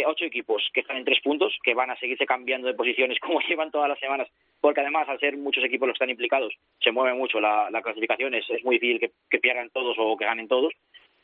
ocho 0.07 0.25
equipos 0.25 0.69
que 0.73 0.81
están 0.81 0.97
en 0.97 1.05
tres 1.05 1.21
puntos, 1.21 1.59
que 1.63 1.75
van 1.75 1.91
a 1.91 1.99
seguirse 1.99 2.25
cambiando 2.25 2.69
de 2.69 2.75
posiciones 2.75 3.19
como 3.21 3.41
llevan 3.41 3.71
todas 3.71 3.89
las 3.89 3.99
semanas, 3.99 4.29
porque 4.61 4.81
además 4.81 5.09
al 5.09 5.21
ser 5.21 5.37
muchos 5.37 5.65
equipos 5.65 5.89
los 5.89 5.95
que 5.95 6.05
están 6.05 6.11
implicados, 6.11 6.55
se 6.81 6.93
mueve 6.93 7.17
mucho 7.17 7.41
la, 7.41 7.69
la 7.71 7.83
clasificación, 7.83 8.35
es, 8.35 8.49
es 8.51 8.65
muy 8.65 8.79
difícil 8.79 9.11
que 9.29 9.39
pierdan 9.39 9.71
todos 9.71 9.97
o 9.99 10.17
que 10.17 10.25
ganen 10.25 10.49
todos. 10.49 10.73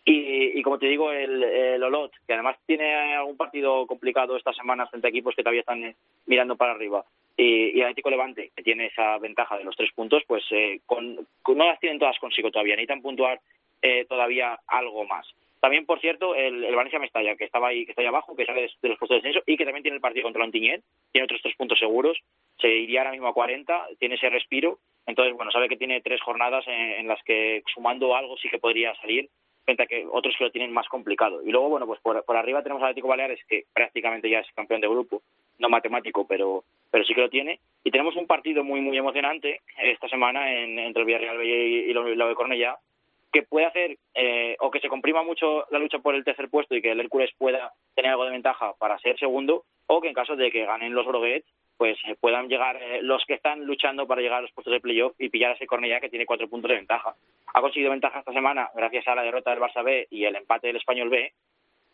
Y, 0.05 0.59
y 0.59 0.63
como 0.63 0.79
te 0.79 0.87
digo, 0.87 1.13
el, 1.13 1.43
el 1.45 1.83
Olot, 1.83 2.13
que 2.27 2.35
además 2.35 2.57
tiene 2.67 3.15
algún 3.15 3.37
partido 3.37 3.87
complicado 3.87 4.37
estas 4.37 4.57
semanas 4.57 4.91
frente 4.91 5.07
a 5.07 5.11
equipos 5.11 5.35
que 5.37 5.43
todavía 5.43 5.61
están 5.61 5.85
eh, 5.85 5.97
mirando 6.27 6.57
para 6.57 6.73
arriba, 6.73 7.05
y, 7.37 7.79
y 7.79 7.83
Atlético 7.83 8.11
Levante, 8.11 8.51
que 8.55 8.63
tiene 8.63 8.87
esa 8.87 9.19
ventaja 9.19 9.57
de 9.57 9.65
los 9.65 9.77
tres 9.77 9.93
puntos, 9.93 10.23
pues 10.27 10.45
eh, 10.51 10.81
con, 10.87 11.15
no 11.15 11.67
las 11.67 11.79
tienen 11.79 12.01
todas 12.01 12.19
consigo 12.19 12.51
todavía, 12.51 12.75
necesitan 12.75 13.03
puntuar 13.03 13.41
eh, 13.81 14.05
todavía 14.09 14.59
algo 14.67 15.05
más. 15.05 15.27
También, 15.61 15.87
por 15.87 16.01
cierto, 16.01 16.35
el, 16.35 16.65
el 16.65 16.75
Valencia 16.75 16.99
Mestalla, 16.99 17.37
que 17.37 17.45
estaba 17.45 17.69
ahí, 17.69 17.85
que 17.85 17.93
está 17.93 18.03
ahí 18.03 18.09
abajo, 18.09 18.35
que 18.35 18.45
sale 18.45 18.63
de, 18.63 18.89
los 18.89 18.99
puestos 18.99 19.11
de 19.11 19.29
descenso 19.29 19.45
y 19.47 19.57
que 19.57 19.65
también 19.65 19.85
tiene 19.85 19.95
el 19.95 20.01
partido 20.01 20.25
contra 20.25 20.43
Ontinyent, 20.43 20.83
tiene 21.13 21.25
otros 21.25 21.41
tres 21.41 21.55
puntos 21.57 21.79
seguros, 21.79 22.19
se 22.59 22.69
iría 22.69 23.01
ahora 23.01 23.13
mismo 23.13 23.29
a 23.29 23.33
40, 23.33 23.87
tiene 24.01 24.17
ese 24.17 24.29
respiro, 24.29 24.81
entonces, 25.07 25.35
bueno, 25.37 25.53
sabe 25.53 25.69
que 25.69 25.77
tiene 25.77 26.01
tres 26.01 26.21
jornadas 26.21 26.67
en, 26.67 26.75
en 26.75 27.07
las 27.07 27.23
que 27.23 27.63
sumando 27.73 28.17
algo 28.17 28.37
sí 28.39 28.49
que 28.49 28.59
podría 28.59 28.93
salir, 28.97 29.29
frente 29.65 29.83
a 29.83 29.87
que 29.87 30.07
otros 30.11 30.35
que 30.37 30.45
lo 30.45 30.51
tienen 30.51 30.73
más 30.73 30.89
complicado. 30.89 31.43
Y 31.43 31.51
luego, 31.51 31.69
bueno, 31.69 31.87
pues 31.87 32.01
por, 32.01 32.25
por 32.25 32.37
arriba 32.37 32.63
tenemos 32.63 32.83
al 32.83 32.91
Atlético 32.91 33.09
Baleares, 33.09 33.41
que 33.49 33.65
prácticamente 33.73 34.29
ya 34.29 34.41
es 34.41 34.53
campeón 34.55 34.81
de 34.81 34.89
grupo, 34.89 35.23
no 35.59 35.69
matemático, 35.69 36.27
pero, 36.27 36.65
pero 36.91 37.05
sí 37.05 37.15
que 37.15 37.21
lo 37.21 37.31
tiene. 37.31 37.61
Y 37.85 37.91
tenemos 37.91 38.17
un 38.17 38.27
partido 38.27 38.65
muy, 38.65 38.81
muy 38.81 38.97
emocionante 38.97 39.61
esta 39.83 40.09
semana 40.09 40.53
en, 40.53 40.79
entre 40.79 41.01
el 41.03 41.07
Villarreal 41.07 41.45
y, 41.45 41.51
y 41.51 41.93
lo 41.93 42.29
de 42.29 42.35
Cornellá, 42.35 42.79
que 43.33 43.43
puede 43.43 43.67
hacer 43.67 43.97
eh, 44.15 44.57
o 44.61 44.71
que 44.71 44.81
se 44.81 44.89
comprima 44.89 45.23
mucho 45.23 45.65
la 45.71 45.79
lucha 45.79 45.99
por 45.99 46.15
el 46.15 46.25
tercer 46.25 46.51
puesto 46.51 46.77
y 46.77 46.83
que 46.83 46.91
el 46.91 47.01
Hércules 47.01 47.31
pueda 47.39 47.73
tener 47.95 48.11
algo 48.11 48.25
de 48.25 48.31
ventaja 48.31 48.75
para 48.79 48.99
ser 48.99 49.19
segundo, 49.19 49.65
o 49.87 50.01
que 50.01 50.09
en 50.09 50.15
caso 50.15 50.37
de 50.37 50.51
que 50.51 50.67
ganen 50.67 50.95
los 50.95 51.07
Broguets, 51.07 51.47
pues 51.77 51.99
eh, 52.07 52.17
puedan 52.21 52.49
llegar 52.49 52.77
eh, 52.81 53.01
los 53.03 53.25
que 53.27 53.35
están 53.35 53.65
luchando 53.65 54.07
para 54.07 54.21
llegar 54.21 54.39
a 54.39 54.43
los 54.43 54.53
puestos 54.53 54.73
de 54.73 54.81
playoff 54.81 55.15
y 55.19 55.29
pillar 55.29 55.51
a 55.51 55.55
ese 55.55 55.67
Cornellá 55.67 56.01
que 56.01 56.09
tiene 56.09 56.27
cuatro 56.27 56.49
puntos 56.49 56.69
de 56.69 56.77
ventaja. 56.77 57.15
Ha 57.55 57.61
conseguido 57.61 57.91
ventaja 57.91 58.21
esta 58.21 58.33
semana 58.33 58.71
gracias 58.75 59.07
a 59.09 59.15
la 59.15 59.23
derrota 59.23 59.51
del 59.51 59.61
Barça 59.61 59.83
B 59.83 60.07
y 60.11 60.25
el 60.25 60.37
empate 60.37 60.69
del 60.69 60.77
Español 60.77 61.09
B, 61.09 61.33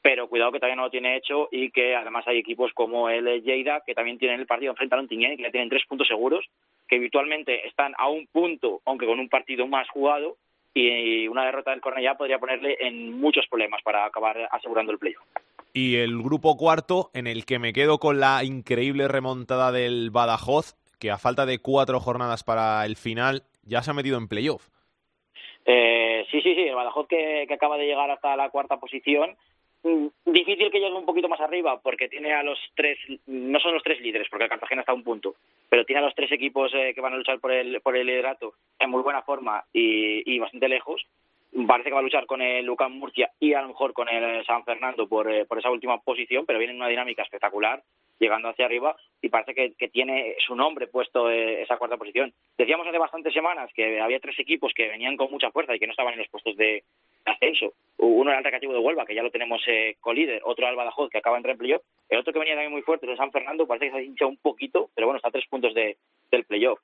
pero 0.02 0.28
cuidado 0.28 0.52
que 0.52 0.58
todavía 0.58 0.76
no 0.76 0.84
lo 0.84 0.90
tiene 0.90 1.16
hecho 1.16 1.48
y 1.50 1.70
que 1.70 1.96
además 1.96 2.26
hay 2.28 2.38
equipos 2.38 2.72
como 2.72 3.08
el 3.08 3.42
Lleida 3.42 3.82
que 3.84 3.94
también 3.94 4.18
tienen 4.18 4.40
el 4.40 4.46
partido 4.46 4.72
enfrente 4.72 4.94
a 4.94 5.02
y 5.02 5.36
que 5.36 5.42
ya 5.42 5.50
tienen 5.50 5.68
tres 5.68 5.84
puntos 5.86 6.06
seguros, 6.06 6.46
que 6.86 6.98
virtualmente 6.98 7.66
están 7.66 7.94
a 7.98 8.08
un 8.08 8.26
punto, 8.26 8.80
aunque 8.84 9.06
con 9.06 9.20
un 9.20 9.28
partido 9.28 9.66
más 9.66 9.88
jugado, 9.88 10.36
y 10.74 11.26
una 11.26 11.44
derrota 11.44 11.72
del 11.72 11.80
Cornellá 11.80 12.16
podría 12.16 12.38
ponerle 12.38 12.76
en 12.80 13.18
muchos 13.18 13.46
problemas 13.48 13.82
para 13.82 14.04
acabar 14.04 14.48
asegurando 14.52 14.92
el 14.92 14.98
playoff. 14.98 15.24
Y 15.80 15.94
el 15.94 16.20
grupo 16.20 16.56
cuarto, 16.56 17.08
en 17.14 17.28
el 17.28 17.46
que 17.46 17.60
me 17.60 17.72
quedo 17.72 17.98
con 17.98 18.18
la 18.18 18.42
increíble 18.42 19.06
remontada 19.06 19.70
del 19.70 20.10
Badajoz, 20.10 20.74
que 20.98 21.12
a 21.12 21.18
falta 21.18 21.46
de 21.46 21.60
cuatro 21.60 22.00
jornadas 22.00 22.42
para 22.42 22.84
el 22.84 22.96
final 22.96 23.44
ya 23.62 23.80
se 23.82 23.92
ha 23.92 23.94
metido 23.94 24.18
en 24.18 24.26
playoff. 24.26 24.70
Eh, 25.64 26.26
sí, 26.32 26.40
sí, 26.42 26.56
sí, 26.56 26.62
el 26.62 26.74
Badajoz 26.74 27.06
que, 27.06 27.46
acaba 27.48 27.78
de 27.78 27.86
llegar 27.86 28.10
hasta 28.10 28.34
la 28.34 28.50
cuarta 28.50 28.78
posición. 28.78 29.36
Mm, 29.84 30.08
Difícil 30.24 30.72
que 30.72 30.80
llegue 30.80 30.96
un 30.96 31.06
poquito 31.06 31.28
más 31.28 31.40
arriba 31.40 31.80
porque 31.80 32.08
tiene 32.08 32.32
a 32.32 32.42
los 32.42 32.58
tres, 32.74 32.98
no 33.28 33.60
son 33.60 33.74
los 33.74 33.84
tres 33.84 34.00
líderes 34.00 34.26
porque 34.28 34.46
el 34.46 34.50
Cartagena 34.50 34.80
está 34.80 34.90
a 34.90 34.96
un 34.96 35.04
punto, 35.04 35.36
pero 35.68 35.84
tiene 35.84 36.00
a 36.00 36.06
los 36.06 36.14
tres 36.16 36.32
equipos 36.32 36.72
eh, 36.74 36.92
que 36.92 37.00
van 37.00 37.12
a 37.12 37.18
luchar 37.18 37.38
por 37.38 37.52
el, 37.52 37.80
por 37.82 37.96
el 37.96 38.04
liderato 38.04 38.54
en 38.80 38.90
muy 38.90 39.02
buena 39.02 39.22
forma 39.22 39.64
y 39.72 40.40
bastante 40.40 40.68
lejos. 40.68 41.06
Parece 41.66 41.88
que 41.88 41.94
va 41.94 42.00
a 42.00 42.02
luchar 42.02 42.26
con 42.26 42.42
el 42.42 42.64
Lucan 42.64 42.92
Murcia 42.92 43.30
y 43.40 43.54
a 43.54 43.62
lo 43.62 43.68
mejor 43.68 43.92
con 43.92 44.08
el 44.08 44.44
San 44.44 44.64
Fernando 44.64 45.08
por, 45.08 45.30
eh, 45.32 45.46
por 45.46 45.58
esa 45.58 45.70
última 45.70 45.98
posición, 45.98 46.44
pero 46.46 46.58
viene 46.58 46.72
en 46.72 46.78
una 46.78 46.88
dinámica 46.88 47.22
espectacular, 47.22 47.82
llegando 48.18 48.48
hacia 48.48 48.66
arriba 48.66 48.96
y 49.22 49.28
parece 49.28 49.54
que, 49.54 49.72
que 49.74 49.88
tiene 49.88 50.36
su 50.46 50.54
nombre 50.54 50.88
puesto 50.88 51.30
eh, 51.30 51.62
esa 51.62 51.76
cuarta 51.78 51.96
posición. 51.96 52.32
Decíamos 52.56 52.86
hace 52.86 52.98
bastantes 52.98 53.32
semanas 53.32 53.70
que 53.74 54.00
había 54.00 54.20
tres 54.20 54.38
equipos 54.38 54.72
que 54.74 54.88
venían 54.88 55.16
con 55.16 55.30
mucha 55.30 55.50
fuerza 55.50 55.74
y 55.74 55.78
que 55.78 55.86
no 55.86 55.92
estaban 55.92 56.12
en 56.12 56.20
los 56.20 56.28
puestos 56.28 56.56
de 56.56 56.84
ascenso. 57.24 57.72
Uno 57.96 58.30
era 58.30 58.38
el 58.38 58.44
Recreativo 58.44 58.74
de 58.74 58.80
Huelva, 58.80 59.06
que 59.06 59.14
ya 59.14 59.22
lo 59.22 59.30
tenemos 59.30 59.62
eh, 59.66 59.96
colíder, 60.00 60.42
otro 60.44 60.64
era 60.64 60.70
el 60.70 60.76
Badajoz, 60.76 61.10
que 61.10 61.18
acaba 61.18 61.38
en 61.38 61.56
playoff, 61.56 61.82
el 62.08 62.18
otro 62.18 62.32
que 62.32 62.38
venía 62.38 62.54
también 62.54 62.72
muy 62.72 62.82
fuerte, 62.82 63.10
el 63.10 63.16
San 63.16 63.32
Fernando, 63.32 63.66
parece 63.66 63.86
que 63.86 63.92
se 63.92 63.98
ha 63.98 64.02
hinchado 64.02 64.30
un 64.30 64.36
poquito, 64.36 64.90
pero 64.94 65.06
bueno, 65.06 65.16
está 65.16 65.28
a 65.28 65.32
tres 65.32 65.46
puntos 65.46 65.74
de, 65.74 65.96
del 66.30 66.44
playoff. 66.44 66.78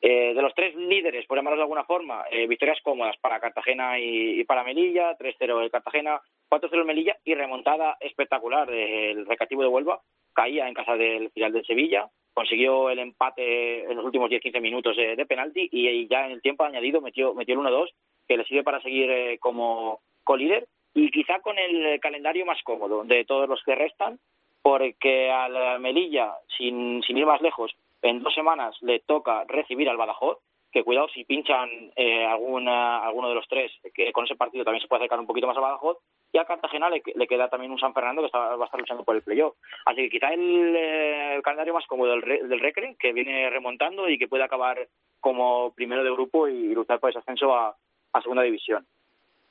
Eh, 0.00 0.34
de 0.34 0.42
los 0.42 0.54
tres 0.54 0.74
líderes, 0.74 1.26
por 1.26 1.38
llamarlos 1.38 1.58
de 1.58 1.62
alguna 1.62 1.84
forma, 1.84 2.24
eh, 2.30 2.46
victorias 2.46 2.78
cómodas 2.82 3.16
para 3.16 3.40
Cartagena 3.40 3.98
y, 3.98 4.44
para 4.44 4.62
Melilla, 4.62 5.16
3-0 5.16 5.62
el 5.62 5.70
Cartagena, 5.70 6.20
4-0 6.50 6.70
el 6.72 6.84
Melilla 6.84 7.16
y 7.24 7.34
remontada 7.34 7.96
espectacular 8.00 8.70
del 8.70 9.26
Recreativo 9.26 9.62
de 9.62 9.68
Huelva, 9.68 10.00
caía 10.34 10.68
en 10.68 10.74
casa 10.74 10.96
del 10.96 11.30
final 11.30 11.52
del 11.52 11.64
Sevilla, 11.64 12.10
consiguió 12.34 12.90
el 12.90 12.98
empate 12.98 13.84
en 13.84 13.96
los 13.96 14.04
últimos 14.04 14.30
10-15 14.30 14.60
minutos 14.60 14.96
de, 14.96 15.16
de 15.16 15.26
penalti 15.26 15.66
y, 15.72 15.88
y 15.88 16.06
ya 16.08 16.26
en 16.26 16.32
el 16.32 16.42
tiempo 16.42 16.64
añadido 16.64 17.00
metió, 17.00 17.32
metió 17.32 17.54
el 17.54 17.66
1-2 17.66 17.88
que 18.28 18.36
le 18.36 18.44
sirve 18.44 18.62
para 18.62 18.82
seguir 18.82 19.10
eh, 19.10 19.38
como 19.38 20.00
colíder 20.24 20.68
y 20.92 21.10
quizá 21.10 21.40
con 21.40 21.58
el 21.58 21.98
calendario 22.00 22.44
más 22.44 22.62
cómodo 22.62 23.04
de 23.04 23.24
todos 23.24 23.48
los 23.48 23.62
que 23.64 23.74
restan, 23.74 24.18
porque 24.62 25.30
al 25.30 25.80
Melilla, 25.80 26.34
sin, 26.56 27.02
sin 27.02 27.18
ir 27.18 27.26
más 27.26 27.40
lejos, 27.40 27.74
en 28.02 28.22
dos 28.22 28.34
semanas 28.34 28.76
le 28.82 29.00
toca 29.00 29.44
recibir 29.48 29.88
al 29.88 29.96
Badajoz, 29.96 30.38
que 30.72 30.84
cuidado 30.84 31.08
si 31.08 31.24
pinchan 31.24 31.70
eh, 31.96 32.26
alguna, 32.26 32.98
alguno 32.98 33.30
de 33.30 33.34
los 33.36 33.48
tres, 33.48 33.72
que 33.94 34.12
con 34.12 34.24
ese 34.24 34.36
partido 34.36 34.64
también 34.64 34.82
se 34.82 34.88
puede 34.88 35.00
acercar 35.00 35.18
un 35.20 35.26
poquito 35.26 35.46
más 35.46 35.56
al 35.56 35.62
Badajoz, 35.62 35.96
y 36.32 36.38
a 36.38 36.44
Cartagena 36.44 36.90
le, 36.90 37.00
queda 37.00 37.48
también 37.48 37.72
un 37.72 37.78
San 37.78 37.94
Fernando 37.94 38.20
que 38.20 38.26
está, 38.26 38.56
va 38.56 38.62
a 38.62 38.66
estar 38.66 38.78
luchando 38.80 39.04
por 39.04 39.16
el 39.16 39.22
playoff. 39.22 39.56
Así 39.86 40.02
que 40.02 40.10
quizá 40.10 40.34
el, 40.34 40.76
eh, 40.76 41.36
el 41.36 41.42
calendario 41.42 41.72
más 41.72 41.86
cómodo 41.86 42.10
del, 42.10 42.22
Re- 42.22 42.42
del 42.42 42.60
Recre, 42.60 42.96
que 42.98 43.12
viene 43.14 43.48
remontando 43.48 44.08
y 44.08 44.18
que 44.18 44.28
puede 44.28 44.44
acabar 44.44 44.86
como 45.20 45.72
primero 45.74 46.04
de 46.04 46.10
grupo 46.10 46.46
y 46.46 46.74
luchar 46.74 47.00
por 47.00 47.08
ese 47.08 47.20
ascenso 47.20 47.54
a, 47.54 47.74
a 48.12 48.20
segunda 48.20 48.42
división. 48.42 48.84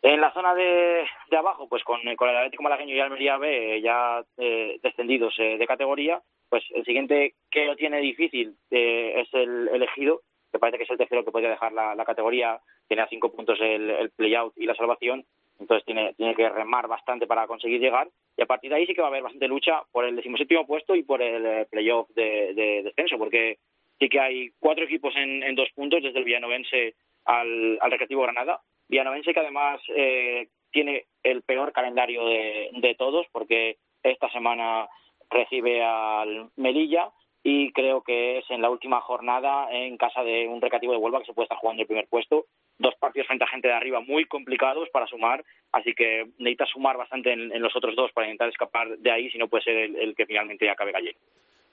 En 0.03 0.21
la 0.21 0.31
zona 0.33 0.53
de, 0.53 1.07
de 1.31 1.37
abajo, 1.37 1.67
pues 1.67 1.83
con, 1.83 1.99
con 2.15 2.29
el 2.29 2.37
Atlético 2.37 2.61
Malagueño 2.61 2.93
y 2.93 2.99
Almería 2.99 3.37
B 3.37 3.77
eh, 3.77 3.81
ya 3.81 4.23
eh, 4.37 4.77
descendidos 4.83 5.33
eh, 5.39 5.57
de 5.57 5.65
categoría, 5.65 6.21
pues 6.49 6.63
el 6.73 6.85
siguiente 6.85 7.33
que 7.49 7.65
lo 7.65 7.75
tiene 7.75 7.99
difícil 7.99 8.55
eh, 8.71 9.21
es 9.21 9.33
el 9.33 9.69
elegido, 9.69 10.21
que 10.51 10.59
parece 10.59 10.77
que 10.77 10.83
es 10.83 10.89
el 10.89 10.97
tercero 10.97 11.25
que 11.25 11.31
podría 11.31 11.49
dejar 11.49 11.73
la, 11.73 12.05
categoría, 12.05 12.59
tiene 12.87 13.03
a 13.03 13.07
cinco 13.07 13.31
puntos 13.31 13.59
el, 13.61 13.89
el 13.89 14.09
play-out 14.11 14.53
y 14.55 14.65
la 14.65 14.75
salvación, 14.75 15.25
entonces 15.59 15.85
tiene, 15.85 16.13
tiene 16.13 16.35
que 16.35 16.49
remar 16.49 16.87
bastante 16.87 17.27
para 17.27 17.47
conseguir 17.47 17.79
llegar, 17.79 18.07
y 18.37 18.41
a 18.41 18.45
partir 18.45 18.69
de 18.69 18.77
ahí 18.77 18.85
sí 18.85 18.93
que 18.93 19.01
va 19.01 19.07
a 19.07 19.09
haber 19.09 19.23
bastante 19.23 19.47
lucha 19.47 19.81
por 19.91 20.05
el 20.05 20.15
decimoséptimo 20.15 20.65
puesto 20.67 20.95
y 20.95 21.03
por 21.03 21.21
el 21.21 21.45
eh, 21.45 21.67
play-off 21.69 22.09
de, 22.15 22.53
de 22.53 22.83
descenso, 22.83 23.17
porque 23.17 23.57
sí 23.99 24.09
que 24.09 24.19
hay 24.19 24.49
cuatro 24.59 24.83
equipos 24.83 25.15
en, 25.15 25.43
en 25.43 25.55
dos 25.55 25.69
puntos, 25.73 26.03
desde 26.03 26.19
el 26.19 26.25
Villanovense 26.25 26.95
al, 27.25 27.77
al 27.81 27.91
Recreativo 27.91 28.23
Granada, 28.23 28.61
Villanovense 28.87 29.33
que 29.33 29.39
además 29.39 29.81
eh, 29.95 30.47
tiene 30.71 31.05
el 31.23 31.41
peor 31.41 31.71
calendario 31.71 32.25
de, 32.25 32.69
de 32.73 32.95
todos 32.95 33.25
porque 33.31 33.77
esta 34.03 34.29
semana 34.29 34.87
recibe 35.29 35.83
al 35.83 36.49
Melilla 36.55 37.11
y 37.43 37.71
creo 37.73 38.01
que 38.01 38.39
es 38.39 38.45
en 38.49 38.61
la 38.61 38.69
última 38.69 39.01
jornada 39.01 39.71
en 39.71 39.97
casa 39.97 40.23
de 40.23 40.47
un 40.47 40.61
recreativo 40.61 40.93
de 40.93 40.97
Huelva 40.97 41.19
que 41.19 41.25
se 41.25 41.33
puede 41.33 41.45
estar 41.45 41.59
jugando 41.59 41.81
el 41.81 41.87
primer 41.87 42.07
puesto. 42.07 42.45
Dos 42.79 42.95
partidos 42.99 43.27
frente 43.27 43.43
a 43.43 43.47
gente 43.47 43.67
de 43.67 43.73
arriba 43.73 43.99
muy 44.01 44.25
complicados 44.25 44.89
para 44.89 45.07
sumar, 45.07 45.43
así 45.71 45.93
que 45.93 46.25
necesita 46.39 46.65
sumar 46.65 46.97
bastante 46.97 47.31
en, 47.31 47.51
en 47.51 47.61
los 47.61 47.75
otros 47.75 47.95
dos 47.95 48.11
para 48.13 48.27
intentar 48.27 48.49
escapar 48.49 48.97
de 48.97 49.11
ahí, 49.11 49.29
si 49.29 49.37
no 49.37 49.47
puede 49.47 49.63
ser 49.63 49.77
el, 49.77 49.95
el 49.95 50.15
que 50.15 50.25
finalmente 50.25 50.69
acabe 50.69 50.91
gallego. 50.91 51.19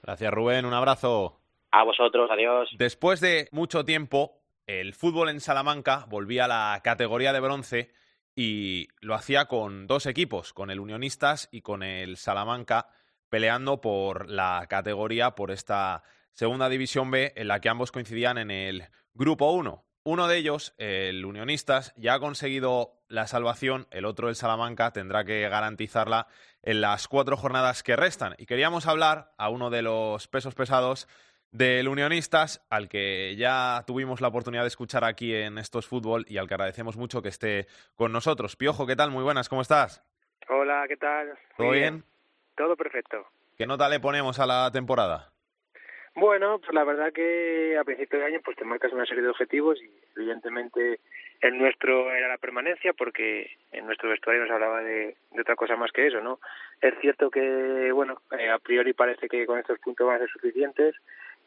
Gracias, 0.03 0.31
Rubén. 0.31 0.65
Un 0.65 0.73
abrazo. 0.73 1.39
A 1.71 1.83
vosotros, 1.83 2.29
adiós. 2.29 2.69
Después 2.77 3.19
de 3.19 3.47
mucho 3.51 3.83
tiempo, 3.83 4.33
el 4.67 4.93
fútbol 4.93 5.29
en 5.29 5.39
Salamanca 5.39 6.05
volvía 6.07 6.45
a 6.45 6.47
la 6.47 6.81
categoría 6.83 7.33
de 7.33 7.39
bronce 7.39 7.91
y 8.35 8.87
lo 9.01 9.15
hacía 9.15 9.45
con 9.45 9.87
dos 9.87 10.05
equipos, 10.05 10.53
con 10.53 10.69
el 10.69 10.79
Unionistas 10.79 11.49
y 11.51 11.61
con 11.61 11.81
el 11.81 12.17
Salamanca, 12.17 12.87
peleando 13.33 13.81
por 13.81 14.29
la 14.29 14.63
categoría, 14.69 15.31
por 15.31 15.49
esta 15.49 16.03
segunda 16.33 16.69
división 16.69 17.09
B, 17.09 17.33
en 17.35 17.47
la 17.47 17.61
que 17.61 17.67
ambos 17.67 17.91
coincidían 17.91 18.37
en 18.37 18.51
el 18.51 18.83
grupo 19.15 19.51
1. 19.53 19.83
Uno 20.03 20.27
de 20.27 20.37
ellos, 20.37 20.75
el 20.77 21.25
Unionistas, 21.25 21.95
ya 21.97 22.13
ha 22.13 22.19
conseguido 22.19 23.01
la 23.07 23.25
salvación, 23.25 23.87
el 23.89 24.05
otro, 24.05 24.29
el 24.29 24.35
Salamanca, 24.35 24.93
tendrá 24.93 25.25
que 25.25 25.49
garantizarla 25.49 26.27
en 26.61 26.81
las 26.81 27.07
cuatro 27.07 27.35
jornadas 27.35 27.81
que 27.81 27.95
restan. 27.95 28.35
Y 28.37 28.45
queríamos 28.45 28.85
hablar 28.85 29.33
a 29.39 29.49
uno 29.49 29.71
de 29.71 29.81
los 29.81 30.27
pesos 30.27 30.53
pesados 30.53 31.07
del 31.49 31.87
Unionistas, 31.87 32.63
al 32.69 32.87
que 32.87 33.35
ya 33.35 33.83
tuvimos 33.87 34.21
la 34.21 34.27
oportunidad 34.27 34.61
de 34.61 34.67
escuchar 34.67 35.03
aquí 35.03 35.33
en 35.33 35.57
Estos 35.57 35.87
Fútbol 35.87 36.23
y 36.29 36.37
al 36.37 36.47
que 36.47 36.53
agradecemos 36.53 36.97
mucho 36.97 37.23
que 37.23 37.29
esté 37.29 37.65
con 37.95 38.11
nosotros. 38.11 38.55
Piojo, 38.55 38.85
¿qué 38.85 38.95
tal? 38.95 39.09
Muy 39.09 39.23
buenas, 39.23 39.49
¿cómo 39.49 39.63
estás? 39.63 40.03
Hola, 40.49 40.85
¿qué 40.87 40.97
tal? 40.97 41.33
¿Todo 41.57 41.69
Muy 41.69 41.79
bien? 41.79 42.05
Todo 42.55 42.75
perfecto. 42.75 43.25
¿Qué 43.57 43.65
nota 43.67 43.89
le 43.89 43.99
ponemos 43.99 44.39
a 44.39 44.45
la 44.45 44.71
temporada? 44.71 45.33
Bueno, 46.15 46.59
pues 46.59 46.73
la 46.73 46.83
verdad 46.83 47.11
que 47.11 47.75
a 47.77 47.83
principio 47.83 48.19
de 48.19 48.25
año 48.25 48.39
pues 48.45 48.55
te 48.55 48.65
marcas 48.65 48.93
una 48.93 49.05
serie 49.05 49.23
de 49.23 49.29
objetivos 49.29 49.79
y 49.81 49.89
evidentemente 50.15 50.99
el 51.41 51.57
nuestro 51.57 52.11
era 52.11 52.27
la 52.27 52.37
permanencia 52.37 52.93
porque 52.93 53.57
en 53.71 53.87
nuestro 53.87 54.09
vestuario 54.09 54.43
nos 54.43 54.51
hablaba 54.51 54.81
de, 54.81 55.17
de 55.31 55.41
otra 55.41 55.55
cosa 55.55 55.75
más 55.75 55.91
que 55.91 56.07
eso, 56.07 56.21
¿no? 56.21 56.39
Es 56.81 56.93
cierto 57.01 57.31
que, 57.31 57.91
bueno, 57.91 58.21
eh, 58.37 58.49
a 58.49 58.59
priori 58.59 58.93
parece 58.93 59.27
que 59.27 59.45
con 59.47 59.57
estos 59.57 59.79
puntos 59.79 60.05
van 60.05 60.17
a 60.17 60.19
ser 60.19 60.29
suficientes, 60.29 60.95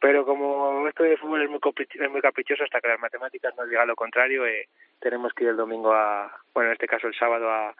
pero 0.00 0.26
como 0.26 0.86
esto 0.88 1.04
de 1.04 1.16
fútbol 1.16 1.42
es 1.42 1.48
muy, 1.48 1.60
es 1.88 2.10
muy 2.10 2.20
caprichoso 2.20 2.64
hasta 2.64 2.80
que 2.80 2.88
las 2.88 3.00
matemáticas 3.00 3.54
nos 3.56 3.68
digan 3.68 3.86
lo 3.86 3.94
contrario, 3.94 4.44
eh, 4.46 4.68
tenemos 4.98 5.32
que 5.32 5.44
ir 5.44 5.50
el 5.50 5.56
domingo 5.56 5.92
a, 5.92 6.30
bueno, 6.52 6.70
en 6.70 6.72
este 6.72 6.88
caso 6.88 7.06
el 7.06 7.14
sábado 7.14 7.48
a, 7.48 7.74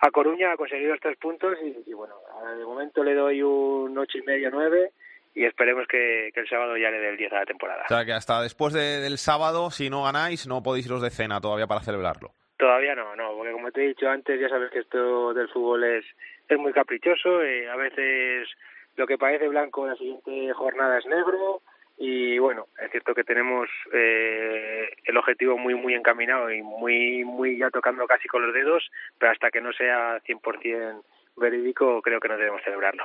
a 0.00 0.10
Coruña 0.10 0.52
a 0.52 0.56
conseguir 0.56 0.88
los 0.88 1.00
tres 1.00 1.16
puntos 1.18 1.56
y, 1.62 1.90
y 1.90 1.94
bueno, 1.94 2.14
de 2.56 2.64
momento 2.64 3.02
le 3.02 3.14
doy 3.14 3.42
un 3.42 3.96
ocho 3.98 4.18
y 4.18 4.22
medio, 4.22 4.50
nueve 4.50 4.92
y 5.34 5.44
esperemos 5.44 5.86
que, 5.86 6.30
que 6.34 6.40
el 6.40 6.48
sábado 6.48 6.76
ya 6.76 6.90
le 6.90 6.98
dé 6.98 7.10
el 7.10 7.16
10 7.16 7.32
a 7.32 7.36
la 7.40 7.46
temporada. 7.46 7.84
O 7.84 7.88
sea, 7.88 8.04
que 8.04 8.12
hasta 8.12 8.42
después 8.42 8.72
de- 8.72 9.00
del 9.00 9.18
sábado, 9.18 9.70
si 9.70 9.88
no 9.90 10.02
ganáis, 10.04 10.46
no 10.48 10.62
podéis 10.62 10.86
iros 10.86 11.02
de 11.02 11.10
cena 11.10 11.40
todavía 11.40 11.66
para 11.68 11.80
celebrarlo. 11.82 12.30
Todavía 12.56 12.96
no, 12.96 13.14
no, 13.14 13.34
porque 13.36 13.52
como 13.52 13.70
te 13.70 13.84
he 13.84 13.88
dicho 13.88 14.08
antes, 14.08 14.40
ya 14.40 14.48
sabes 14.48 14.70
que 14.72 14.80
esto 14.80 15.32
del 15.34 15.48
fútbol 15.50 15.84
es, 15.84 16.04
es 16.48 16.58
muy 16.58 16.72
caprichoso, 16.72 17.40
eh, 17.42 17.68
a 17.70 17.76
veces 17.76 18.48
lo 18.96 19.06
que 19.06 19.16
parece 19.16 19.46
blanco 19.46 19.84
en 19.84 19.90
la 19.90 19.96
siguiente 19.96 20.52
jornada 20.54 20.98
es 20.98 21.06
negro, 21.06 21.62
y 21.98 22.38
bueno, 22.38 22.66
es 22.80 22.90
cierto 22.90 23.14
que 23.14 23.24
tenemos 23.24 23.68
eh, 23.92 24.88
el 25.04 25.16
objetivo 25.16 25.58
muy 25.58 25.74
muy 25.74 25.94
encaminado 25.94 26.50
y 26.50 26.62
muy 26.62 27.24
muy 27.24 27.58
ya 27.58 27.70
tocando 27.70 28.06
casi 28.06 28.28
con 28.28 28.44
los 28.44 28.54
dedos, 28.54 28.88
pero 29.18 29.32
hasta 29.32 29.50
que 29.50 29.60
no 29.60 29.72
sea 29.72 30.18
100% 30.22 31.02
verídico 31.36 32.00
creo 32.02 32.20
que 32.20 32.28
no 32.28 32.36
debemos 32.36 32.62
celebrarlo. 32.62 33.04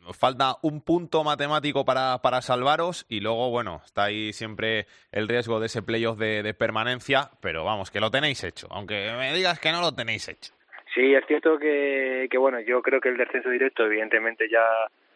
Nos 0.00 0.18
falta 0.18 0.56
un 0.62 0.82
punto 0.82 1.24
matemático 1.24 1.84
para, 1.86 2.18
para 2.18 2.42
salvaros 2.42 3.06
y 3.08 3.20
luego, 3.20 3.50
bueno, 3.50 3.80
está 3.86 4.04
ahí 4.04 4.34
siempre 4.34 4.86
el 5.12 5.28
riesgo 5.28 5.60
de 5.60 5.66
ese 5.66 5.82
playoff 5.82 6.18
de, 6.18 6.42
de 6.42 6.52
permanencia, 6.52 7.30
pero 7.40 7.64
vamos, 7.64 7.90
que 7.90 8.00
lo 8.00 8.10
tenéis 8.10 8.44
hecho, 8.44 8.68
aunque 8.70 9.12
me 9.18 9.32
digas 9.32 9.58
que 9.58 9.72
no 9.72 9.80
lo 9.80 9.94
tenéis 9.94 10.28
hecho. 10.28 10.52
Sí, 10.94 11.14
es 11.14 11.26
cierto 11.26 11.58
que, 11.58 12.28
que 12.30 12.38
bueno, 12.38 12.60
yo 12.60 12.82
creo 12.82 13.00
que 13.00 13.08
el 13.08 13.16
descenso 13.16 13.48
directo 13.48 13.84
evidentemente 13.86 14.48
ya 14.48 14.62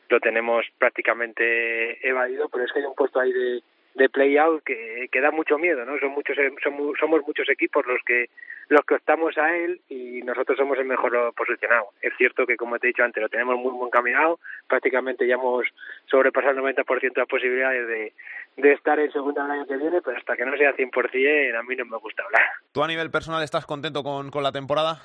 lo 0.09 0.21
tenemos 0.21 0.67
prácticamente 0.79 2.07
evadido, 2.09 2.49
pero 2.49 2.65
es 2.65 2.73
que 2.73 2.79
hay 2.81 2.85
un 2.85 2.95
puesto 2.95 3.21
ahí 3.21 3.33
de, 3.33 3.63
de 3.95 4.09
play-out 4.09 4.63
que, 4.65 5.09
que 5.11 5.21
da 5.21 5.31
mucho 5.31 5.59
miedo, 5.59 5.85
¿no? 5.85 5.99
Son 5.99 6.11
muchos, 6.11 6.37
son, 6.63 6.73
mu- 6.75 6.95
somos 6.97 7.23
muchos 7.27 7.49
equipos 7.49 7.85
los 7.87 8.01
que 8.05 8.29
los 8.71 8.83
que 8.85 8.97
optamos 8.97 9.39
a 9.39 9.57
él 9.57 9.81
y 9.89 10.21
nosotros 10.23 10.59
somos 10.59 10.79
el 10.79 10.85
mejor 10.85 11.33
posicionado. 11.35 11.89
Es 12.03 12.13
cierto 12.19 12.47
que, 12.47 12.57
como 12.59 12.79
te 12.79 12.87
he 12.87 12.89
dicho 12.89 13.03
antes, 13.03 13.23
lo 13.23 13.31
tenemos 13.31 13.57
muy 13.59 13.73
muy 13.73 13.87
encaminado, 13.87 14.41
prácticamente 14.69 15.27
ya 15.27 15.37
hemos 15.37 15.67
sobrepasado 16.07 16.53
el 16.69 16.75
90% 16.77 17.01
de 17.01 17.21
las 17.23 17.29
posibilidades 17.29 17.89
de, 17.89 18.13
de 18.59 18.73
estar 18.75 19.01
en 19.01 19.11
segunda 19.11 19.47
el 19.47 19.53
año 19.53 19.67
que 19.67 19.79
viene, 19.79 20.03
pero 20.03 20.19
hasta 20.19 20.37
que 20.37 20.45
no 20.45 20.55
sea 20.59 20.75
100% 20.77 21.59
a 21.59 21.63
mí 21.63 21.77
no 21.77 21.87
me 21.87 21.97
gusta 21.97 22.25
hablar. 22.25 22.43
¿Tú 22.73 22.85
a 22.85 22.89
nivel 22.89 23.11
personal 23.11 23.43
estás 23.43 23.65
contento 23.65 24.03
con, 24.03 24.31
con 24.31 24.43
la 24.43 24.53
temporada? 24.53 25.01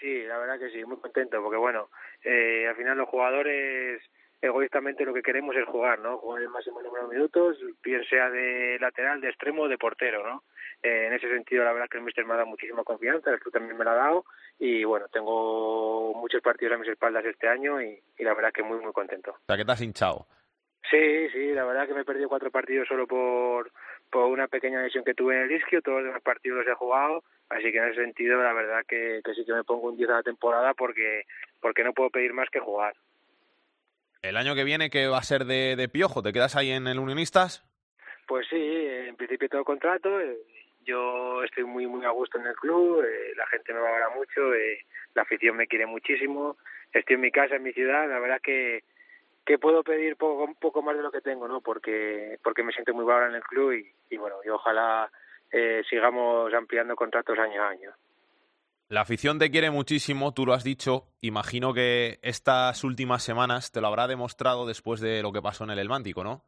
Sí, 0.00 0.22
la 0.24 0.38
verdad 0.38 0.58
que 0.58 0.70
sí, 0.70 0.82
muy 0.86 0.96
contento, 0.96 1.42
porque 1.42 1.58
bueno, 1.58 1.90
eh, 2.24 2.66
al 2.68 2.74
final 2.76 2.96
los 2.96 3.08
jugadores 3.10 4.00
egoístamente 4.44 5.04
lo 5.04 5.14
que 5.14 5.22
queremos 5.22 5.56
es 5.56 5.64
jugar, 5.66 5.98
¿no? 6.00 6.18
Jugar 6.18 6.42
el 6.42 6.50
máximo 6.50 6.82
número 6.82 7.08
de 7.08 7.14
minutos, 7.16 7.56
bien 7.82 8.04
sea 8.04 8.28
de 8.28 8.78
lateral, 8.78 9.20
de 9.20 9.28
extremo 9.28 9.62
o 9.62 9.68
de 9.68 9.78
portero, 9.78 10.22
¿no? 10.22 10.42
Eh, 10.82 11.06
en 11.06 11.14
ese 11.14 11.28
sentido, 11.28 11.64
la 11.64 11.72
verdad 11.72 11.88
que 11.88 11.96
el 11.96 12.04
míster 12.04 12.26
me 12.26 12.34
ha 12.34 12.36
dado 12.36 12.48
muchísima 12.48 12.84
confianza, 12.84 13.30
el 13.30 13.40
club 13.40 13.54
también 13.54 13.76
me 13.76 13.84
la 13.84 13.92
ha 13.92 13.96
dado 13.96 14.26
y 14.58 14.84
bueno, 14.84 15.06
tengo 15.10 16.12
muchos 16.14 16.42
partidos 16.42 16.74
a 16.74 16.78
mis 16.78 16.90
espaldas 16.90 17.24
este 17.24 17.48
año 17.48 17.80
y, 17.80 17.98
y 18.18 18.24
la 18.24 18.34
verdad 18.34 18.52
que 18.52 18.62
muy, 18.62 18.78
muy 18.80 18.92
contento. 18.92 19.30
O 19.30 19.46
sea, 19.46 19.56
que 19.56 19.64
te 19.64 19.72
has 19.72 19.80
hinchado. 19.80 20.26
Sí, 20.90 21.28
sí, 21.30 21.52
la 21.54 21.64
verdad 21.64 21.86
que 21.86 21.94
me 21.94 22.02
he 22.02 22.04
perdido 22.04 22.28
cuatro 22.28 22.50
partidos 22.50 22.86
solo 22.86 23.06
por, 23.06 23.72
por 24.10 24.26
una 24.26 24.46
pequeña 24.48 24.82
lesión 24.82 25.04
que 25.04 25.14
tuve 25.14 25.36
en 25.36 25.44
el 25.44 25.52
isquio, 25.52 25.80
todos 25.80 25.98
los 25.98 26.08
demás 26.08 26.22
partidos 26.22 26.58
los 26.58 26.68
he 26.68 26.74
jugado, 26.74 27.24
así 27.48 27.72
que 27.72 27.78
en 27.78 27.84
ese 27.84 28.02
sentido 28.02 28.42
la 28.42 28.52
verdad 28.52 28.84
que, 28.86 29.22
que 29.24 29.32
sí 29.32 29.46
que 29.46 29.54
me 29.54 29.64
pongo 29.64 29.88
un 29.88 29.96
10 29.96 30.10
a 30.10 30.16
la 30.16 30.22
temporada 30.22 30.74
porque, 30.74 31.22
porque 31.62 31.82
no 31.82 31.94
puedo 31.94 32.10
pedir 32.10 32.34
más 32.34 32.50
que 32.50 32.60
jugar. 32.60 32.94
¿El 34.24 34.38
año 34.38 34.54
que 34.54 34.64
viene 34.64 34.88
qué 34.88 35.06
va 35.06 35.18
a 35.18 35.22
ser 35.22 35.44
de, 35.44 35.76
de 35.76 35.86
Piojo? 35.86 36.22
¿Te 36.22 36.32
quedas 36.32 36.56
ahí 36.56 36.70
en 36.70 36.86
el 36.86 36.98
Unionistas? 36.98 37.62
Pues 38.26 38.46
sí, 38.48 38.56
en 38.56 39.16
principio 39.16 39.50
todo 39.50 39.64
contrato, 39.64 40.18
eh, 40.18 40.38
yo 40.86 41.44
estoy 41.44 41.64
muy 41.64 41.86
muy 41.86 42.06
a 42.06 42.08
gusto 42.08 42.38
en 42.38 42.46
el 42.46 42.54
club, 42.54 43.04
eh, 43.04 43.34
la 43.36 43.46
gente 43.48 43.74
me 43.74 43.80
valora 43.80 44.08
mucho, 44.16 44.54
eh, 44.54 44.78
la 45.14 45.22
afición 45.22 45.56
me 45.56 45.66
quiere 45.66 45.84
muchísimo, 45.84 46.56
estoy 46.90 47.16
en 47.16 47.20
mi 47.20 47.30
casa, 47.30 47.56
en 47.56 47.64
mi 47.64 47.74
ciudad, 47.74 48.08
la 48.08 48.18
verdad 48.18 48.40
que 48.42 48.82
que 49.44 49.58
puedo 49.58 49.82
pedir 49.82 50.16
poco 50.16 50.44
un 50.44 50.54
poco 50.54 50.80
más 50.80 50.96
de 50.96 51.02
lo 51.02 51.12
que 51.12 51.20
tengo, 51.20 51.46
¿no? 51.46 51.60
Porque 51.60 52.38
porque 52.42 52.62
me 52.62 52.72
siento 52.72 52.94
muy 52.94 53.04
valorado 53.04 53.30
en 53.32 53.36
el 53.36 53.42
club 53.42 53.72
y, 53.72 53.92
y 54.08 54.16
bueno, 54.16 54.36
y 54.42 54.48
ojalá 54.48 55.10
eh, 55.52 55.82
sigamos 55.90 56.52
ampliando 56.54 56.96
contratos 56.96 57.38
año 57.38 57.62
a 57.62 57.68
año. 57.68 57.90
La 58.88 59.00
afición 59.00 59.38
te 59.38 59.50
quiere 59.50 59.70
muchísimo, 59.70 60.34
tú 60.34 60.46
lo 60.46 60.52
has 60.52 60.64
dicho. 60.64 61.04
Imagino 61.20 61.72
que 61.72 62.18
estas 62.22 62.84
últimas 62.84 63.22
semanas 63.22 63.72
te 63.72 63.80
lo 63.80 63.86
habrá 63.86 64.06
demostrado 64.06 64.66
después 64.66 65.00
de 65.00 65.22
lo 65.22 65.32
que 65.32 65.42
pasó 65.42 65.64
en 65.64 65.70
el 65.70 65.78
Elmántico, 65.78 66.22
¿no? 66.22 66.42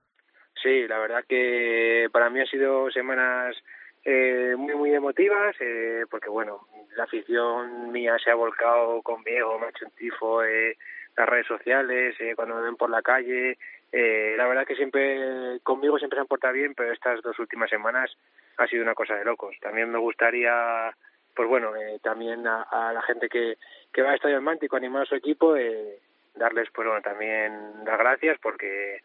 Sí, 0.62 0.86
la 0.86 0.98
verdad 0.98 1.24
que 1.28 2.08
para 2.12 2.28
mí 2.28 2.40
han 2.40 2.46
sido 2.46 2.90
semanas 2.90 3.56
eh, 4.04 4.54
muy 4.56 4.74
muy 4.74 4.94
emotivas 4.94 5.56
eh, 5.60 6.04
porque 6.08 6.28
bueno 6.28 6.60
la 6.96 7.04
afición 7.04 7.90
mía 7.90 8.16
se 8.22 8.30
ha 8.30 8.34
volcado 8.36 9.02
conmigo 9.02 9.58
me 9.58 9.66
ha 9.66 9.70
hecho 9.70 9.84
un 9.84 9.90
tifo 9.92 10.44
eh, 10.44 10.76
las 11.16 11.28
redes 11.28 11.46
sociales 11.46 12.14
eh, 12.20 12.34
cuando 12.36 12.54
me 12.54 12.62
ven 12.62 12.76
por 12.76 12.88
la 12.88 13.02
calle 13.02 13.58
eh, 13.90 14.34
la 14.36 14.46
verdad 14.46 14.64
que 14.64 14.76
siempre 14.76 15.58
conmigo 15.64 15.98
siempre 15.98 16.16
se 16.16 16.20
han 16.20 16.28
portado 16.28 16.54
bien 16.54 16.74
pero 16.74 16.92
estas 16.92 17.20
dos 17.20 17.36
últimas 17.40 17.68
semanas 17.68 18.16
ha 18.58 18.66
sido 18.68 18.84
una 18.84 18.94
cosa 18.94 19.14
de 19.16 19.24
locos 19.24 19.56
también 19.60 19.90
me 19.90 19.98
gustaría 19.98 20.94
pues 21.36 21.48
bueno 21.48 21.76
eh, 21.76 22.00
también 22.02 22.46
a, 22.46 22.62
a 22.62 22.92
la 22.92 23.02
gente 23.02 23.28
que 23.28 23.58
que 23.92 24.02
va 24.02 24.10
a 24.10 24.14
Estadio 24.14 24.40
Mántico 24.40 24.76
animar 24.76 25.02
a 25.02 25.06
su 25.06 25.14
equipo 25.14 25.54
eh, 25.54 26.00
darles 26.34 26.68
pues 26.74 26.88
bueno 26.88 27.02
también 27.02 27.84
las 27.84 27.98
gracias 27.98 28.38
porque 28.42 29.00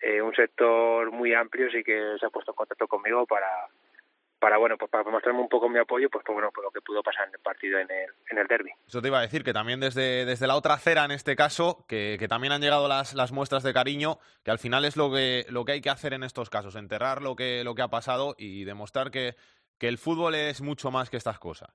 eh, 0.00 0.20
un 0.20 0.34
sector 0.34 1.10
muy 1.12 1.32
amplio 1.32 1.70
sí 1.70 1.82
que 1.82 2.16
se 2.18 2.26
ha 2.26 2.30
puesto 2.30 2.50
en 2.50 2.56
contacto 2.56 2.88
conmigo 2.88 3.24
para 3.24 3.46
para 4.38 4.58
bueno 4.58 4.76
pues 4.76 4.90
para 4.90 5.08
mostrarme 5.08 5.40
un 5.40 5.48
poco 5.48 5.68
mi 5.68 5.78
apoyo 5.78 6.10
pues, 6.10 6.24
pues 6.26 6.34
bueno 6.34 6.50
por 6.50 6.64
lo 6.64 6.70
que 6.70 6.80
pudo 6.80 7.02
pasar 7.02 7.28
en 7.28 7.34
el 7.34 7.40
partido 7.40 7.78
en 7.78 7.90
el 7.90 8.10
en 8.30 8.38
el 8.38 8.46
derby. 8.48 8.70
Eso 8.86 9.00
te 9.00 9.08
iba 9.08 9.18
a 9.18 9.22
decir, 9.22 9.44
que 9.44 9.52
también 9.52 9.80
desde, 9.80 10.24
desde 10.24 10.46
la 10.46 10.56
otra 10.56 10.74
acera, 10.74 11.04
en 11.04 11.12
este 11.12 11.36
caso, 11.36 11.84
que, 11.88 12.16
que 12.18 12.28
también 12.28 12.52
han 12.52 12.60
llegado 12.60 12.88
las, 12.88 13.14
las 13.14 13.32
muestras 13.32 13.62
de 13.62 13.72
cariño, 13.72 14.18
que 14.44 14.50
al 14.50 14.58
final 14.58 14.84
es 14.84 14.96
lo 14.96 15.12
que, 15.12 15.46
lo 15.48 15.64
que 15.64 15.72
hay 15.72 15.80
que 15.80 15.90
hacer 15.90 16.12
en 16.12 16.24
estos 16.24 16.50
casos, 16.50 16.74
enterrar 16.76 17.22
lo 17.22 17.36
que, 17.36 17.62
lo 17.64 17.74
que 17.74 17.82
ha 17.82 17.88
pasado 17.88 18.34
y 18.36 18.64
demostrar 18.64 19.10
que, 19.10 19.36
que 19.78 19.88
el 19.88 19.98
fútbol 19.98 20.34
es 20.34 20.60
mucho 20.60 20.90
más 20.90 21.10
que 21.10 21.16
estas 21.16 21.38
cosas. 21.38 21.70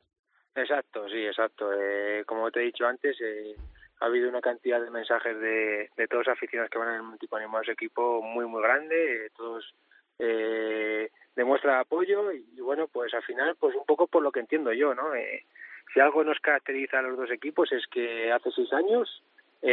exacto 0.55 1.07
sí 1.09 1.25
exacto. 1.25 1.71
Eh, 1.73 2.23
como 2.25 2.51
te 2.51 2.61
he 2.61 2.63
dicho 2.63 2.85
antes 2.85 3.19
eh, 3.21 3.55
ha 4.01 4.05
habido 4.05 4.29
una 4.29 4.41
cantidad 4.41 4.81
de 4.81 4.89
mensajes 4.89 5.39
de, 5.39 5.89
todos 6.09 6.25
los 6.25 6.35
aficionados 6.35 6.71
que 6.71 6.79
van 6.79 6.89
en 6.89 6.95
el 6.95 7.03
Montico 7.03 7.35
animado 7.37 7.63
a 7.67 7.71
equipo 7.71 8.21
muy 8.21 8.45
muy 8.45 8.61
grande. 8.61 9.25
Eh, 9.25 9.29
todos 9.37 9.73
eh, 10.17 11.09
demuestran 11.35 11.79
apoyo 11.79 12.31
y, 12.31 12.59
bueno 12.59 12.87
pues 12.87 13.13
al 13.13 13.23
final 13.23 13.55
pues 13.59 13.75
un 13.75 13.85
poco 13.85 14.07
por 14.07 14.23
lo 14.23 14.31
que 14.31 14.39
entiendo 14.39 14.73
yo 14.73 14.93
no 14.93 15.15
eh, 15.15 15.45
si 15.93 15.99
algo 15.99 16.23
nos 16.23 16.39
caracteriza 16.39 16.99
a 16.99 17.01
los 17.03 17.17
dos 17.17 17.31
equipos 17.31 17.71
es 17.71 17.85
que 17.87 18.31
hace 18.31 18.51
seis 18.51 18.71
años 18.73 19.23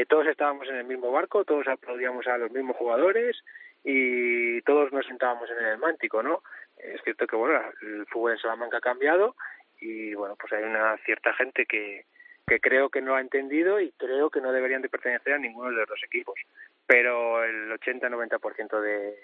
todos 0.09 0.27
estábamos 0.27 0.69
en 0.69 0.77
el 0.77 0.85
mismo 0.85 1.11
barco 1.11 1.45
todos 1.45 1.67
aplaudíamos 1.67 2.27
a 2.27 2.37
los 2.37 2.51
mismos 2.51 2.77
jugadores 2.77 3.37
y 3.85 4.61
todos 4.63 4.93
nos 4.93 5.07
sentábamos 5.07 5.51
en 5.51 5.65
el 5.65 5.79
Mántico 5.79 6.23
no 6.23 6.43
es 6.81 7.03
cierto 7.03 7.27
que 7.27 7.37
bueno 7.37 7.61
el 7.83 8.07
fútbol 8.07 8.33
en 8.33 8.39
Salamanca 8.39 8.79
ha 8.79 8.81
cambiado 8.81 9.35
y 9.81 10.15
bueno 10.15 10.37
pues 10.39 10.53
hay 10.53 10.65
una 10.65 10.97
cierta 11.05 11.33
gente 11.35 11.67
que 11.67 12.07
que 12.47 12.61
creo 12.61 12.89
que 12.89 13.03
no 13.03 13.15
ha 13.15 13.21
entendido 13.21 13.79
y 13.79 13.93
creo 13.93 14.31
que 14.31 14.41
no 14.41 14.53
deberían 14.53 14.81
de 14.81 14.89
pertenecer 14.89 15.35
a 15.35 15.39
ninguno 15.39 15.71
de 15.71 15.77
los 15.77 15.89
dos 15.89 16.01
equipos 16.05 16.39
pero 16.87 17.45
el 17.45 17.71
80-90% 17.79 18.81
de, 18.81 19.15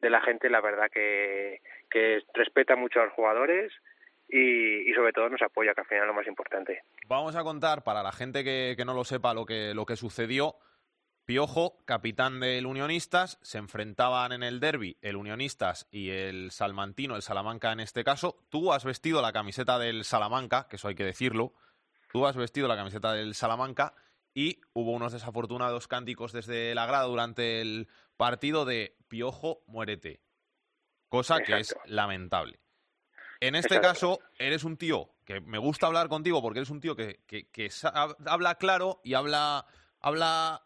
de 0.00 0.10
la 0.10 0.22
gente 0.22 0.48
la 0.48 0.62
verdad 0.62 0.90
que, 0.90 1.60
que 1.90 2.22
respeta 2.32 2.74
mucho 2.74 3.00
a 3.00 3.04
los 3.04 3.12
jugadores 3.12 3.72
y, 4.28 4.90
y 4.90 4.94
sobre 4.94 5.12
todo 5.12 5.28
nos 5.28 5.42
apoya 5.42 5.74
que 5.74 5.82
al 5.82 5.86
final 5.86 6.04
es 6.04 6.08
lo 6.08 6.14
más 6.14 6.26
importante 6.26 6.82
Vamos 7.06 7.36
a 7.36 7.42
contar 7.42 7.84
para 7.84 8.02
la 8.02 8.12
gente 8.12 8.42
que, 8.42 8.74
que 8.76 8.84
no 8.84 8.94
lo 8.94 9.04
sepa 9.04 9.34
lo 9.34 9.44
que, 9.44 9.74
lo 9.74 9.84
que 9.84 9.96
sucedió. 9.96 10.54
Piojo, 11.24 11.78
capitán 11.86 12.38
del 12.38 12.66
Unionistas, 12.66 13.38
se 13.40 13.56
enfrentaban 13.56 14.32
en 14.32 14.42
el 14.42 14.60
derby 14.60 14.98
el 15.00 15.16
Unionistas 15.16 15.86
y 15.90 16.10
el 16.10 16.50
Salmantino, 16.50 17.16
el 17.16 17.22
Salamanca 17.22 17.72
en 17.72 17.80
este 17.80 18.04
caso. 18.04 18.44
Tú 18.50 18.74
has 18.74 18.84
vestido 18.84 19.22
la 19.22 19.32
camiseta 19.32 19.78
del 19.78 20.04
Salamanca, 20.04 20.68
que 20.68 20.76
eso 20.76 20.88
hay 20.88 20.94
que 20.94 21.04
decirlo. 21.04 21.54
Tú 22.12 22.26
has 22.26 22.36
vestido 22.36 22.68
la 22.68 22.76
camiseta 22.76 23.14
del 23.14 23.34
Salamanca 23.34 23.94
y 24.34 24.60
hubo 24.74 24.92
unos 24.92 25.12
desafortunados 25.14 25.88
cánticos 25.88 26.32
desde 26.32 26.74
la 26.74 26.84
grada 26.84 27.04
durante 27.04 27.62
el 27.62 27.88
partido 28.18 28.66
de 28.66 28.98
Piojo, 29.08 29.62
muérete. 29.66 30.20
Cosa 31.08 31.40
que 31.40 31.58
es 31.58 31.74
lamentable. 31.86 32.60
En 33.40 33.54
este 33.54 33.76
Exacto. 33.76 33.88
caso, 33.88 34.18
eres 34.38 34.64
un 34.64 34.76
tío 34.76 35.14
que 35.24 35.40
me 35.40 35.58
gusta 35.58 35.86
hablar 35.86 36.08
contigo 36.08 36.42
porque 36.42 36.58
eres 36.58 36.70
un 36.70 36.80
tío 36.80 36.94
que, 36.94 37.22
que, 37.26 37.48
que 37.50 37.70
habla 38.26 38.56
claro 38.56 39.00
y 39.02 39.14
habla, 39.14 39.66
habla 40.00 40.63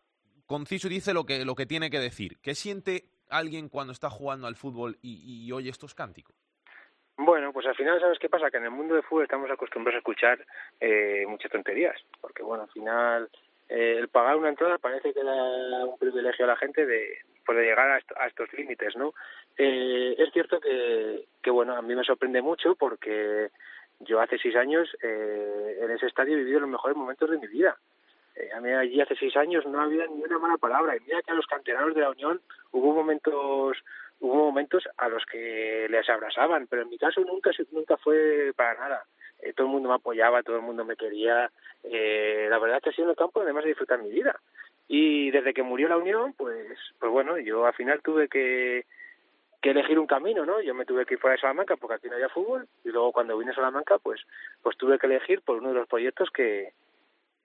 conciso 0.48 0.88
dice 0.88 1.14
lo 1.14 1.24
que, 1.24 1.44
lo 1.44 1.54
que 1.54 1.66
tiene 1.66 1.90
que 1.90 2.00
decir. 2.00 2.38
¿Qué 2.42 2.56
siente 2.56 3.04
alguien 3.30 3.68
cuando 3.68 3.92
está 3.92 4.10
jugando 4.10 4.48
al 4.48 4.56
fútbol 4.56 4.98
y, 5.00 5.46
y 5.46 5.52
oye 5.52 5.70
estos 5.70 5.94
cánticos? 5.94 6.34
Bueno, 7.18 7.52
pues 7.52 7.66
al 7.66 7.74
final, 7.76 8.00
¿sabes 8.00 8.18
qué 8.18 8.28
pasa? 8.28 8.50
Que 8.50 8.56
en 8.56 8.64
el 8.64 8.70
mundo 8.70 8.94
del 8.94 9.02
fútbol 9.02 9.24
estamos 9.24 9.50
acostumbrados 9.50 9.96
a 9.96 9.98
escuchar 9.98 10.38
eh, 10.80 11.24
muchas 11.28 11.50
tonterías, 11.50 12.00
porque 12.20 12.42
bueno, 12.42 12.62
al 12.64 12.70
final 12.70 13.28
eh, 13.68 13.96
el 13.98 14.08
pagar 14.08 14.36
una 14.36 14.48
entrada 14.48 14.78
parece 14.78 15.12
que 15.12 15.22
da 15.22 15.84
un 15.84 15.98
privilegio 15.98 16.44
a 16.44 16.48
la 16.48 16.56
gente 16.56 16.86
de 16.86 17.18
poder 17.44 17.64
llegar 17.64 17.90
a 17.90 18.26
estos 18.26 18.52
límites, 18.52 18.94
¿no? 18.96 19.14
Eh, 19.56 20.14
es 20.16 20.32
cierto 20.32 20.60
que, 20.60 21.26
que, 21.42 21.50
bueno, 21.50 21.74
a 21.74 21.82
mí 21.82 21.94
me 21.94 22.04
sorprende 22.04 22.40
mucho 22.40 22.76
porque 22.76 23.50
yo 24.00 24.20
hace 24.20 24.38
seis 24.38 24.54
años 24.54 24.88
eh, 25.02 25.78
en 25.80 25.90
ese 25.90 26.06
estadio 26.06 26.34
he 26.34 26.44
vivido 26.44 26.60
los 26.60 26.70
mejores 26.70 26.96
momentos 26.96 27.28
de 27.30 27.38
mi 27.38 27.48
vida. 27.48 27.76
Eh, 28.38 28.50
a 28.54 28.60
mí 28.60 28.70
allí 28.70 29.00
hace 29.00 29.16
seis 29.16 29.36
años 29.36 29.66
no 29.66 29.80
había 29.80 30.06
ni 30.06 30.22
una 30.22 30.38
mala 30.38 30.56
palabra 30.58 30.96
y 30.96 31.00
mira 31.00 31.22
que 31.22 31.32
a 31.32 31.34
los 31.34 31.46
canteranos 31.46 31.94
de 31.94 32.02
la 32.02 32.10
Unión 32.10 32.40
hubo 32.70 32.94
momentos 32.94 33.76
hubo 34.20 34.34
momentos 34.34 34.88
a 34.96 35.08
los 35.08 35.24
que 35.26 35.86
les 35.90 36.08
abrazaban, 36.08 36.66
pero 36.68 36.82
en 36.82 36.88
mi 36.88 36.98
caso 36.98 37.20
nunca 37.22 37.50
nunca 37.72 37.96
fue 37.96 38.52
para 38.56 38.78
nada. 38.78 39.04
eh, 39.40 39.52
todo 39.52 39.66
el 39.66 39.72
mundo 39.72 39.88
me 39.88 39.94
apoyaba, 39.96 40.42
todo 40.42 40.56
el 40.56 40.62
mundo 40.62 40.84
me 40.84 40.96
quería. 40.96 41.50
Eh, 41.84 42.46
la 42.50 42.58
verdad 42.58 42.78
es 42.78 42.82
que 42.82 42.90
ha 42.90 42.92
sido 42.92 43.10
el 43.10 43.16
campo 43.16 43.40
donde 43.40 43.52
más 43.52 43.64
he 43.64 43.68
disfrutado 43.68 44.02
mi 44.02 44.10
vida. 44.10 44.38
Y 44.88 45.30
desde 45.30 45.54
que 45.54 45.62
murió 45.62 45.88
la 45.88 45.96
Unión, 45.98 46.32
pues, 46.36 46.76
pues 46.98 47.12
bueno, 47.12 47.38
yo 47.38 47.66
al 47.66 47.74
final 47.74 48.00
tuve 48.02 48.28
que, 48.28 48.86
que 49.62 49.70
elegir 49.70 49.98
un 49.98 50.06
camino, 50.06 50.44
¿no? 50.46 50.60
Yo 50.62 50.74
me 50.74 50.84
tuve 50.86 51.06
que 51.06 51.14
ir 51.14 51.20
fuera 51.20 51.34
de 51.36 51.40
Salamanca 51.40 51.76
porque 51.76 51.96
aquí 51.96 52.08
no 52.08 52.14
había 52.14 52.28
fútbol 52.30 52.66
y 52.84 52.88
luego 52.88 53.12
cuando 53.12 53.38
vine 53.38 53.52
a 53.52 53.54
Salamanca, 53.54 53.98
pues, 53.98 54.20
pues 54.62 54.76
tuve 54.76 54.98
que 54.98 55.06
elegir 55.06 55.42
por 55.42 55.58
uno 55.58 55.68
de 55.68 55.74
los 55.74 55.88
proyectos 55.88 56.30
que, 56.30 56.72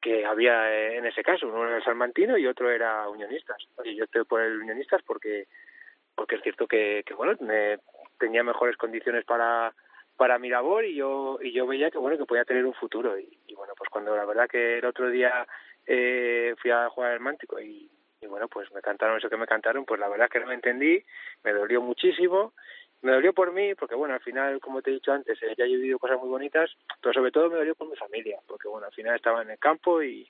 que 0.04 0.26
había 0.26 0.72
eh, 0.72 0.98
en 0.98 1.06
ese 1.06 1.24
caso. 1.24 1.48
Uno 1.48 1.68
era 1.68 1.84
Salmantino 1.84 2.38
y 2.38 2.46
otro 2.46 2.70
era 2.70 3.08
Unionistas. 3.10 3.58
Oye, 3.78 3.96
yo 3.96 4.04
estoy 4.04 4.26
por 4.26 4.42
el 4.42 4.62
Unionistas 4.62 5.02
porque 5.04 5.48
porque 6.14 6.36
es 6.36 6.44
cierto 6.44 6.68
que, 6.68 7.04
que 7.08 7.16
bueno, 7.16 7.34
me, 7.40 7.80
tenía 8.20 8.44
mejores 8.44 8.78
condiciones 8.78 9.26
para 9.26 9.74
para 10.16 10.38
mi 10.38 10.48
labor 10.48 10.86
y 10.86 10.96
yo 10.96 11.40
y 11.42 11.52
yo 11.54 11.66
veía 11.66 11.90
que 11.90 11.98
bueno 11.98 12.18
que 12.18 12.26
podía 12.26 12.46
tener 12.46 12.66
un 12.66 12.76
futuro 12.76 13.18
y, 13.18 13.36
y 13.48 13.56
bueno 13.56 13.74
pues 13.76 13.90
cuando 13.90 14.16
la 14.16 14.26
verdad 14.26 14.48
que 14.48 14.78
el 14.78 14.86
otro 14.86 15.10
día 15.10 15.48
eh, 15.88 16.54
fui 16.62 16.70
a 16.70 16.88
jugar 16.90 17.14
al 17.14 17.20
Mántico 17.20 17.60
y, 17.60 17.90
y 18.22 18.26
bueno 18.28 18.48
pues 18.48 18.72
me 18.74 18.82
cantaron 18.82 19.18
eso 19.18 19.30
que 19.30 19.38
me 19.38 19.48
cantaron 19.48 19.86
pues 19.86 20.00
la 20.00 20.08
verdad 20.08 20.30
que 20.30 20.40
no 20.40 20.46
me 20.46 20.54
entendí 20.54 21.04
me 21.44 21.52
dolió 21.52 21.82
muchísimo 21.82 22.54
me 23.04 23.12
dolió 23.12 23.34
por 23.34 23.52
mí 23.54 23.76
porque 23.76 23.96
bueno 23.96 24.16
al 24.16 24.22
final 24.22 24.60
como 24.60 24.82
te 24.82 24.90
he 24.90 24.94
dicho 24.94 25.12
antes 25.12 25.42
eh, 25.44 25.54
ya 25.58 25.66
he 25.66 25.68
vivido 25.68 26.00
cosas 26.00 26.20
muy 26.20 26.30
bonitas 26.30 26.72
pero 27.02 27.14
sobre 27.14 27.32
todo 27.32 27.50
me 27.50 27.58
dolió 27.58 27.76
por 27.76 27.88
mi 27.90 27.96
familia 27.96 28.40
porque 28.48 28.68
bueno 28.68 28.88
al 28.88 28.94
final 28.94 29.16
estaba 29.16 29.42
en 29.44 29.52
el 29.52 29.60
campo 29.60 30.02
y, 30.02 30.28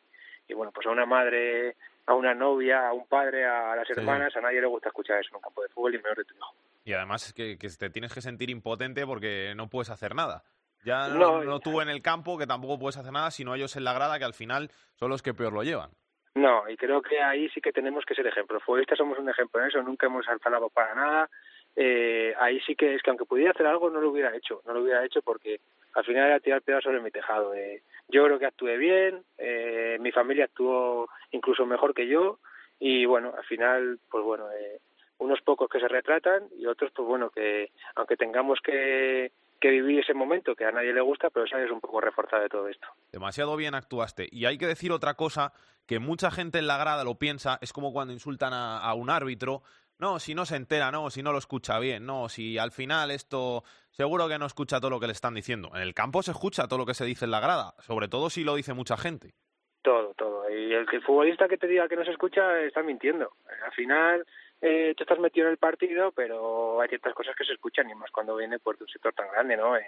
y 0.48 0.54
bueno 0.54 0.72
pues 0.74 0.86
a 0.88 0.90
una 0.92 1.06
madre 1.06 1.76
a 2.06 2.14
una 2.14 2.34
novia 2.34 2.88
a 2.90 2.94
un 2.94 3.08
padre 3.08 3.46
a 3.46 3.76
las 3.76 3.88
Sí. 3.88 3.94
hermanas 3.96 4.36
a 4.36 4.42
nadie 4.42 4.60
le 4.62 4.68
gusta 4.68 4.90
escuchar 4.90 5.20
eso 5.20 5.30
en 5.30 5.36
un 5.38 5.42
campo 5.42 5.62
de 5.62 5.70
fútbol 5.70 5.96
y 5.96 5.98
menos 6.00 6.18
de 6.18 6.26
tu 6.26 6.36
hijo 6.36 6.54
Y 6.84 6.94
además 6.94 7.28
es 7.28 7.34
que, 7.34 7.58
que 7.58 7.70
te 7.70 7.90
tienes 7.90 8.14
que 8.14 8.22
sentir 8.22 8.50
impotente 8.50 9.06
porque 9.06 9.54
no 9.56 9.70
puedes 9.70 9.90
hacer 9.90 10.14
nada. 10.16 10.44
Ya 10.84 11.08
No, 11.08 11.18
no, 11.38 11.44
no 11.46 11.60
tú 11.62 11.80
en 11.80 11.88
el 11.88 12.02
campo, 12.02 12.38
que 12.38 12.46
tampoco 12.46 12.78
puedes 12.78 12.98
hacer 12.98 13.14
nada, 13.14 13.32
sino 13.32 13.56
ellos 13.56 13.78
en 13.78 13.86
la 13.86 13.94
grada, 13.94 14.20
que 14.20 14.26
al 14.26 14.34
final 14.34 14.70
son 14.96 15.10
los 15.10 15.22
que 15.22 15.34
peor 15.34 15.54
lo 15.54 15.64
llevan. 15.64 15.92
No, 16.36 16.68
y 16.68 16.76
creo 16.76 17.02
que 17.02 17.22
ahí 17.22 17.48
sí 17.52 17.62
que 17.62 17.72
tenemos 17.72 18.04
que 18.06 18.16
ser 18.16 18.28
ejemplo. 18.28 18.60
Futbolistas 18.60 18.98
somos 18.98 19.18
un 19.18 19.30
ejemplo 19.30 19.62
en 19.62 19.68
eso, 19.68 19.82
nunca 19.82 20.08
hemos 20.08 20.28
alzado 20.28 20.70
para 20.70 20.94
nada. 20.94 21.30
Eh, 21.76 22.34
ahí 22.40 22.60
sí 22.62 22.76
que 22.76 22.96
es 22.96 23.02
que 23.02 23.10
aunque 23.10 23.26
pudiera 23.26 23.52
hacer 23.52 23.66
algo, 23.66 23.90
no 23.90 24.00
lo 24.00 24.12
hubiera 24.12 24.36
hecho. 24.36 24.62
No 24.66 24.74
lo 24.74 24.82
hubiera 24.82 25.04
hecho 25.06 25.22
porque 25.22 25.60
al 25.94 26.06
final 26.06 26.28
era 26.28 26.40
tirar 26.40 26.62
piedras 26.62 26.84
sobre 26.84 27.02
mi 27.02 27.12
tejado. 27.12 27.54
Eh, 27.54 27.82
yo 28.08 28.26
creo 28.26 28.40
que 28.40 28.46
actué 28.46 28.78
bien, 28.78 29.24
eh, 29.38 29.98
mi 30.00 30.12
familia 30.12 30.46
actuó 30.46 31.08
incluso 31.32 31.66
mejor 31.66 31.94
que 31.94 32.08
yo 32.08 32.40
y 32.80 33.06
bueno, 33.06 33.34
al 33.38 33.46
final, 33.46 34.00
pues 34.10 34.24
bueno, 34.24 34.52
eh, 34.52 34.80
unos 35.20 35.42
pocos 35.42 35.70
que 35.70 35.80
se 35.80 35.88
retratan 35.88 36.44
y 36.58 36.66
otros, 36.66 36.92
pues 36.96 37.08
bueno, 37.08 37.30
que 37.30 37.72
aunque 37.96 38.18
tengamos 38.18 38.60
que, 38.62 39.32
que 39.62 39.70
vivir 39.70 40.00
ese 40.00 40.14
momento 40.14 40.56
que 40.56 40.66
a 40.66 40.72
nadie 40.72 40.94
le 40.94 41.02
gusta, 41.02 41.30
pero 41.30 41.48
sales 41.48 41.72
un 41.72 41.80
poco 41.80 42.02
reforzado 42.02 42.44
de 42.44 42.50
todo 42.50 42.68
esto. 42.68 42.88
Demasiado 43.12 43.56
bien 43.56 43.76
actuaste. 43.76 44.28
Y 44.32 44.46
hay 44.46 44.58
que 44.58 44.68
decir 44.68 44.92
otra 44.92 45.14
cosa 45.14 45.54
que 45.86 46.00
mucha 46.00 46.32
gente 46.32 46.60
en 46.60 46.68
la 46.68 46.78
grada 46.78 47.04
lo 47.04 47.16
piensa, 47.16 47.58
es 47.62 47.72
como 47.72 47.94
cuando 47.94 48.14
insultan 48.14 48.54
a, 48.54 48.80
a 48.80 48.94
un 48.94 49.10
árbitro. 49.10 49.62
No, 50.04 50.20
si 50.20 50.36
no 50.36 50.46
se 50.46 50.58
entera, 50.58 50.92
no, 50.92 51.10
si 51.10 51.24
no 51.24 51.32
lo 51.32 51.38
escucha 51.38 51.80
bien, 51.80 52.06
no, 52.06 52.28
si 52.28 52.58
al 52.58 52.72
final 52.72 53.10
esto 53.10 53.64
seguro 53.90 54.28
que 54.28 54.38
no 54.38 54.46
escucha 54.46 54.82
todo 54.82 54.90
lo 54.90 55.00
que 55.00 55.08
le 55.08 55.14
están 55.14 55.34
diciendo. 55.34 55.70
En 55.74 55.82
el 55.82 55.94
campo 55.94 56.22
se 56.22 56.32
escucha 56.32 56.68
todo 56.68 56.80
lo 56.80 56.86
que 56.86 56.94
se 56.94 57.06
dice 57.06 57.24
en 57.24 57.32
la 57.32 57.40
grada, 57.40 57.74
sobre 57.80 58.10
todo 58.10 58.30
si 58.30 58.44
lo 58.44 58.56
dice 58.56 58.74
mucha 58.74 58.98
gente. 58.98 59.34
Todo, 59.82 60.14
todo. 60.16 60.50
Y 60.50 60.74
el, 60.74 60.86
futbolista 61.04 61.48
que 61.48 61.58
te 61.58 61.68
diga 61.68 61.88
que 61.88 61.96
no 61.96 62.04
se 62.04 62.12
escucha 62.12 62.60
está 62.64 62.84
mintiendo. 62.84 63.32
Al 63.64 63.72
final, 63.72 64.26
eh, 64.62 64.94
tú 64.98 65.04
estás 65.04 65.20
metido 65.20 65.48
en 65.48 65.54
el 65.54 65.58
partido, 65.58 66.12
pero 66.12 66.82
hay 66.82 66.90
ciertas 66.90 67.14
cosas 67.14 67.34
que 67.38 67.46
se 67.46 67.54
escuchan 67.54 67.90
y 67.90 67.96
más 67.96 68.12
cuando 68.12 68.36
viene 68.36 68.60
pues, 68.60 68.78
de 68.80 68.84
un 68.84 68.90
sector 68.90 69.14
tan 69.14 69.32
grande, 69.32 69.56
¿no? 69.56 69.78
Eh, 69.78 69.86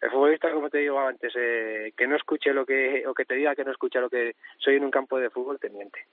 el 0.00 0.10
futbolista, 0.10 0.50
como 0.50 0.68
te 0.68 0.78
digo 0.78 0.98
antes, 0.98 1.32
eh, 1.36 1.92
que 1.96 2.08
no 2.08 2.16
escuche 2.16 2.52
lo 2.52 2.66
que, 2.66 3.06
o 3.06 3.14
que 3.14 3.24
te 3.24 3.36
diga 3.36 3.54
que 3.54 3.64
no 3.64 3.70
escucha 3.70 4.00
lo 4.00 4.10
que 4.10 4.34
soy 4.58 4.74
en 4.74 4.84
un 4.84 4.90
campo 4.90 5.16
de 5.16 5.30
fútbol, 5.30 5.60
te 5.60 5.70
miente. 5.70 6.06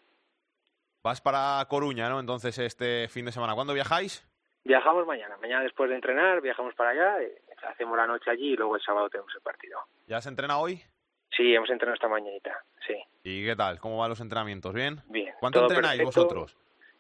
Vas 1.04 1.20
para 1.20 1.66
Coruña, 1.68 2.10
¿no? 2.10 2.20
Entonces 2.20 2.58
este 2.60 3.08
fin 3.08 3.26
de 3.26 3.32
semana. 3.32 3.56
¿Cuándo 3.56 3.74
viajáis? 3.74 4.24
Viajamos 4.64 5.08
mañana. 5.08 5.36
Mañana 5.42 5.64
después 5.64 5.90
de 5.90 5.96
entrenar, 5.96 6.42
viajamos 6.42 6.76
para 6.76 6.92
allá, 6.92 7.24
eh, 7.24 7.42
hacemos 7.68 7.98
la 7.98 8.06
noche 8.06 8.30
allí 8.30 8.54
y 8.54 8.56
luego 8.56 8.76
el 8.76 8.82
sábado 8.82 9.10
tenemos 9.10 9.34
el 9.34 9.42
partido. 9.42 9.80
¿Ya 10.06 10.18
has 10.18 10.28
entrenado 10.28 10.62
hoy? 10.62 10.80
Sí, 11.36 11.56
hemos 11.56 11.70
entrenado 11.70 11.96
esta 11.96 12.08
mañanita, 12.08 12.64
sí. 12.86 12.96
¿Y 13.24 13.46
qué 13.46 13.56
tal? 13.56 13.80
¿Cómo 13.80 13.98
van 13.98 14.10
los 14.10 14.20
entrenamientos? 14.20 14.74
¿Bien? 14.74 15.00
Bien. 15.08 15.34
¿Cuánto 15.40 15.60
todo 15.60 15.70
entrenáis 15.70 16.00
perfecto. 16.00 16.24
vosotros? 16.24 16.58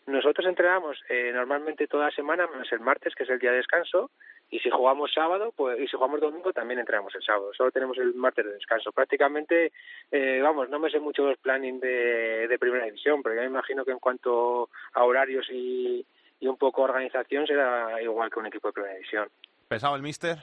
Nosotros 0.07 0.47
entrenamos 0.47 0.97
eh, 1.09 1.31
normalmente 1.33 1.87
toda 1.87 2.05
la 2.05 2.11
semana, 2.11 2.47
menos 2.47 2.71
el 2.71 2.79
martes, 2.79 3.13
que 3.13 3.23
es 3.23 3.29
el 3.29 3.37
día 3.37 3.51
de 3.51 3.57
descanso, 3.57 4.09
y 4.51 4.59
si 4.59 4.69
jugamos 4.69 5.11
sábado, 5.13 5.53
pues 5.55 5.79
y 5.79 5.87
si 5.87 5.95
jugamos 5.95 6.19
domingo, 6.19 6.51
también 6.51 6.79
entrenamos 6.79 7.15
el 7.15 7.23
sábado. 7.23 7.51
Solo 7.53 7.71
tenemos 7.71 7.97
el 7.97 8.13
martes 8.13 8.45
de 8.45 8.51
descanso. 8.53 8.91
Prácticamente, 8.91 9.71
eh, 10.11 10.39
vamos, 10.43 10.69
no 10.69 10.77
me 10.77 10.91
sé 10.91 10.99
mucho 10.99 11.23
los 11.23 11.37
planning 11.39 11.79
de, 11.79 12.47
de 12.49 12.59
primera 12.59 12.85
división, 12.85 13.23
pero 13.23 13.35
yo 13.35 13.41
me 13.41 13.47
imagino 13.47 13.85
que 13.85 13.91
en 13.91 13.99
cuanto 13.99 14.69
a 14.93 15.03
horarios 15.05 15.47
y, 15.49 16.05
y 16.41 16.47
un 16.47 16.57
poco 16.57 16.81
organización 16.83 17.47
será 17.47 18.01
igual 18.01 18.29
que 18.29 18.39
un 18.39 18.47
equipo 18.47 18.67
de 18.67 18.73
primera 18.73 18.93
división. 18.95 19.29
¿Pesado 19.69 19.95
el 19.95 20.01
mister? 20.01 20.37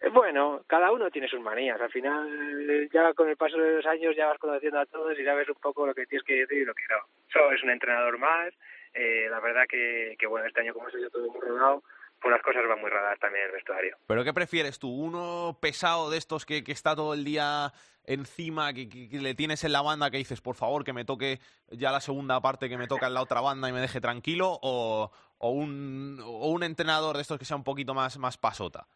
Eh, 0.00 0.10
Bueno, 0.10 0.62
cada 0.66 0.92
uno 0.92 1.10
tiene 1.10 1.28
sus 1.28 1.40
manías. 1.40 1.80
Al 1.80 1.90
final, 1.90 2.70
eh, 2.70 2.88
ya 2.92 3.14
con 3.14 3.28
el 3.28 3.38
paso 3.38 3.56
de 3.56 3.76
los 3.76 3.86
años, 3.86 4.14
ya 4.14 4.26
vas 4.26 4.38
conociendo 4.38 4.78
a 4.78 4.86
todos 4.86 5.18
y 5.18 5.24
sabes 5.24 5.48
un 5.48 5.60
poco 5.62 5.86
lo 5.86 5.94
que 5.94 6.04
tienes 6.04 6.26
que 6.26 6.34
decir 6.34 6.58
y 6.58 6.64
lo 6.66 6.74
que 6.74 6.84
no. 6.90 7.06
Solo 7.32 7.52
es 7.52 7.62
un 7.62 7.70
entrenador 7.70 8.18
más. 8.18 8.52
Eh, 8.92 9.28
la 9.30 9.40
verdad 9.40 9.64
que, 9.66 10.14
que, 10.18 10.26
bueno, 10.26 10.46
este 10.46 10.60
año 10.60 10.74
como 10.74 10.88
ha 10.88 10.90
sido 10.90 11.08
todo 11.08 11.30
muy 11.30 11.40
rodado, 11.40 11.82
pues 12.22 12.32
las 12.32 12.42
cosas 12.42 12.62
van 12.68 12.80
muy 12.80 12.88
rodadas 12.90 13.18
también 13.18 13.42
en 13.44 13.48
el 13.50 13.54
vestuario. 13.56 13.96
¿Pero 14.06 14.24
qué 14.24 14.32
prefieres 14.32 14.78
tú? 14.78 14.88
¿Uno 14.88 15.58
pesado 15.60 16.08
de 16.10 16.18
estos 16.18 16.46
que, 16.46 16.62
que 16.64 16.72
está 16.72 16.94
todo 16.94 17.14
el 17.14 17.24
día 17.24 17.72
encima, 18.04 18.72
que, 18.72 18.88
que- 18.88 19.08
que 19.08 19.18
le 19.18 19.34
tienes 19.34 19.64
en 19.64 19.72
la 19.72 19.82
banda, 19.82 20.10
que 20.10 20.16
dices, 20.18 20.40
por 20.40 20.54
favor, 20.56 20.84
que 20.84 20.92
me 20.92 21.04
toque 21.04 21.38
ya 21.70 21.92
la 21.92 22.00
segunda 22.00 22.40
parte, 22.40 22.68
que 22.68 22.78
me 22.78 22.86
toca 22.88 23.06
en 23.08 23.14
la 23.14 23.22
otra 23.22 23.40
banda 23.40 23.68
y 23.68 23.72
me 23.72 23.80
deje 23.80 24.00
tranquilo? 24.00 24.58
¿O, 24.62 25.10
o 25.38 25.50
un, 25.50 26.18
o 26.24 26.48
un 26.50 26.62
entrenador 26.62 27.16
de 27.16 27.22
estos 27.22 27.38
que 27.38 27.44
sea 27.44 27.56
un 27.56 27.64
poquito 27.64 27.94
más, 27.94 28.18
más 28.18 28.38
pasota? 28.38 28.86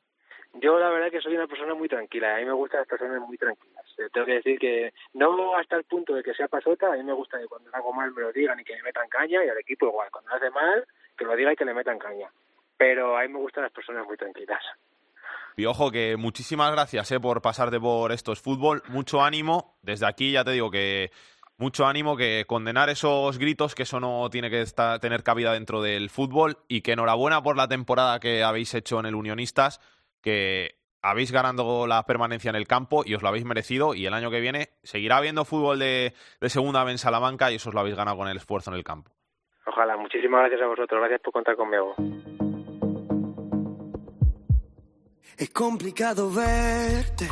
Yo 0.54 0.78
la 0.78 0.88
verdad 0.88 1.10
que 1.10 1.20
soy 1.20 1.34
una 1.34 1.46
persona 1.46 1.74
muy 1.74 1.86
tranquila, 1.88 2.34
a 2.34 2.38
mí 2.38 2.46
me 2.46 2.52
gustan 2.52 2.80
las 2.80 2.88
personas 2.88 3.20
muy 3.20 3.36
tranquilas. 3.36 3.84
Eh, 3.98 4.08
tengo 4.12 4.26
que 4.26 4.32
decir 4.34 4.58
que 4.58 4.94
no 5.12 5.54
hasta 5.56 5.76
el 5.76 5.84
punto 5.84 6.14
de 6.14 6.22
que 6.22 6.32
sea 6.34 6.48
pasota, 6.48 6.90
a 6.92 6.96
mí 6.96 7.02
me 7.02 7.12
gusta 7.12 7.38
que 7.38 7.46
cuando 7.46 7.68
hago 7.74 7.92
mal 7.92 8.10
me 8.12 8.22
lo 8.22 8.32
digan 8.32 8.58
y 8.58 8.64
que 8.64 8.74
me 8.76 8.84
metan 8.84 9.08
caña 9.08 9.44
y 9.44 9.48
al 9.50 9.58
equipo 9.58 9.86
igual, 9.86 10.08
cuando 10.10 10.30
lo 10.30 10.36
hace 10.36 10.50
mal, 10.50 10.86
que 11.16 11.24
lo 11.26 11.36
diga 11.36 11.52
y 11.52 11.56
que 11.56 11.64
le 11.66 11.74
metan 11.74 11.98
caña. 11.98 12.30
Pero 12.76 13.16
a 13.16 13.22
mí 13.22 13.28
me 13.28 13.38
gustan 13.38 13.62
las 13.64 13.72
personas 13.72 14.06
muy 14.06 14.16
tranquilas. 14.16 14.60
Y 15.56 15.64
ojo, 15.64 15.90
que 15.90 16.16
muchísimas 16.18 16.70
gracias 16.72 17.10
eh, 17.12 17.18
por 17.20 17.40
pasarte 17.40 17.80
por 17.80 18.12
estos 18.12 18.40
fútbol. 18.42 18.82
Mucho 18.88 19.22
ánimo. 19.22 19.78
Desde 19.80 20.06
aquí 20.06 20.32
ya 20.32 20.44
te 20.44 20.50
digo 20.50 20.70
que 20.70 21.10
mucho 21.56 21.86
ánimo, 21.86 22.16
que 22.18 22.44
condenar 22.46 22.90
esos 22.90 23.38
gritos, 23.38 23.74
que 23.74 23.84
eso 23.84 23.98
no 23.98 24.28
tiene 24.28 24.50
que 24.50 24.60
estar- 24.60 25.00
tener 25.00 25.22
cabida 25.22 25.54
dentro 25.54 25.80
del 25.80 26.10
fútbol. 26.10 26.58
Y 26.68 26.82
que 26.82 26.92
enhorabuena 26.92 27.42
por 27.42 27.56
la 27.56 27.68
temporada 27.68 28.20
que 28.20 28.44
habéis 28.44 28.74
hecho 28.74 29.00
en 29.00 29.06
el 29.06 29.14
Unionistas, 29.14 29.80
que 30.20 30.74
habéis 31.00 31.32
ganado 31.32 31.86
la 31.86 32.02
permanencia 32.04 32.50
en 32.50 32.56
el 32.56 32.66
campo 32.66 33.02
y 33.06 33.14
os 33.14 33.22
lo 33.22 33.28
habéis 33.28 33.46
merecido. 33.46 33.94
Y 33.94 34.04
el 34.04 34.12
año 34.12 34.30
que 34.30 34.40
viene 34.40 34.68
seguirá 34.82 35.16
habiendo 35.16 35.46
fútbol 35.46 35.78
de, 35.78 36.12
de 36.38 36.50
segunda 36.50 36.84
vez 36.84 36.92
en 36.92 36.98
Salamanca 36.98 37.50
y 37.50 37.54
eso 37.54 37.70
os 37.70 37.74
lo 37.74 37.80
habéis 37.80 37.96
ganado 37.96 38.18
con 38.18 38.28
el 38.28 38.36
esfuerzo 38.36 38.70
en 38.70 38.76
el 38.76 38.84
campo. 38.84 39.10
Ojalá, 39.64 39.96
muchísimas 39.96 40.40
gracias 40.40 40.60
a 40.60 40.66
vosotros, 40.66 41.00
gracias 41.00 41.20
por 41.22 41.32
contar 41.32 41.56
conmigo. 41.56 41.94
Es 45.38 45.50
complicado 45.50 46.30
verte, 46.30 47.28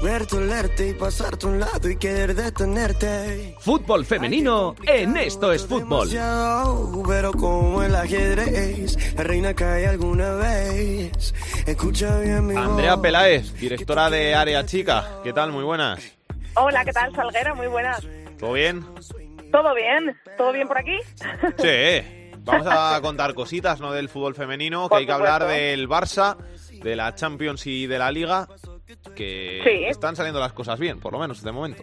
verte, 0.00 0.36
olerte 0.36 0.90
y 0.90 0.94
pasarte 0.94 1.46
a 1.46 1.48
un 1.48 1.58
lado 1.58 1.90
y 1.90 1.96
querer 1.96 2.36
detenerte. 2.36 3.56
Fútbol 3.58 4.04
femenino 4.04 4.76
en 4.86 5.16
Esto 5.16 5.52
es 5.52 5.66
Fútbol. 5.66 6.08
Demasiado, 6.08 7.02
Pero 7.08 7.32
como 7.32 7.82
el 7.82 7.96
ajedrez, 7.96 9.16
la 9.16 9.24
reina 9.24 9.54
cae 9.54 9.88
alguna 9.88 10.34
vez. 10.34 11.34
Escucha 11.66 12.20
bien 12.20 12.46
mi 12.46 12.56
Andrea. 12.56 12.96
Peláez, 12.96 13.52
directora 13.54 14.08
de 14.08 14.36
Área 14.36 14.64
Chica. 14.64 15.18
¿Qué 15.24 15.32
tal? 15.32 15.50
Muy 15.50 15.64
buenas. 15.64 16.00
Hola, 16.54 16.84
¿qué 16.84 16.92
tal, 16.92 17.12
Salguero? 17.16 17.56
Muy 17.56 17.66
buenas. 17.66 18.06
¿Todo 18.38 18.52
bien? 18.52 18.84
¿Todo 19.50 19.74
bien? 19.74 20.16
¿Todo 20.38 20.52
bien 20.52 20.68
por 20.68 20.78
aquí? 20.78 20.96
Sí, 21.58 22.30
vamos 22.44 22.68
a 22.70 23.00
contar 23.02 23.34
cositas 23.34 23.80
¿no? 23.80 23.92
del 23.92 24.08
fútbol 24.08 24.36
femenino, 24.36 24.84
que 24.84 24.88
Por 24.90 24.98
hay 24.98 25.06
que 25.06 25.12
hablar 25.12 25.46
del 25.46 25.88
Barça, 25.88 26.36
de 26.82 26.96
la 26.96 27.14
Champions 27.14 27.66
y 27.66 27.86
de 27.86 27.98
la 27.98 28.10
Liga, 28.10 28.48
que 29.14 29.60
Sí. 29.64 29.84
están 29.84 30.16
saliendo 30.16 30.40
las 30.40 30.52
cosas 30.52 30.78
bien, 30.78 31.00
por 31.00 31.12
lo 31.12 31.18
menos 31.18 31.42
de 31.42 31.52
momento. 31.52 31.82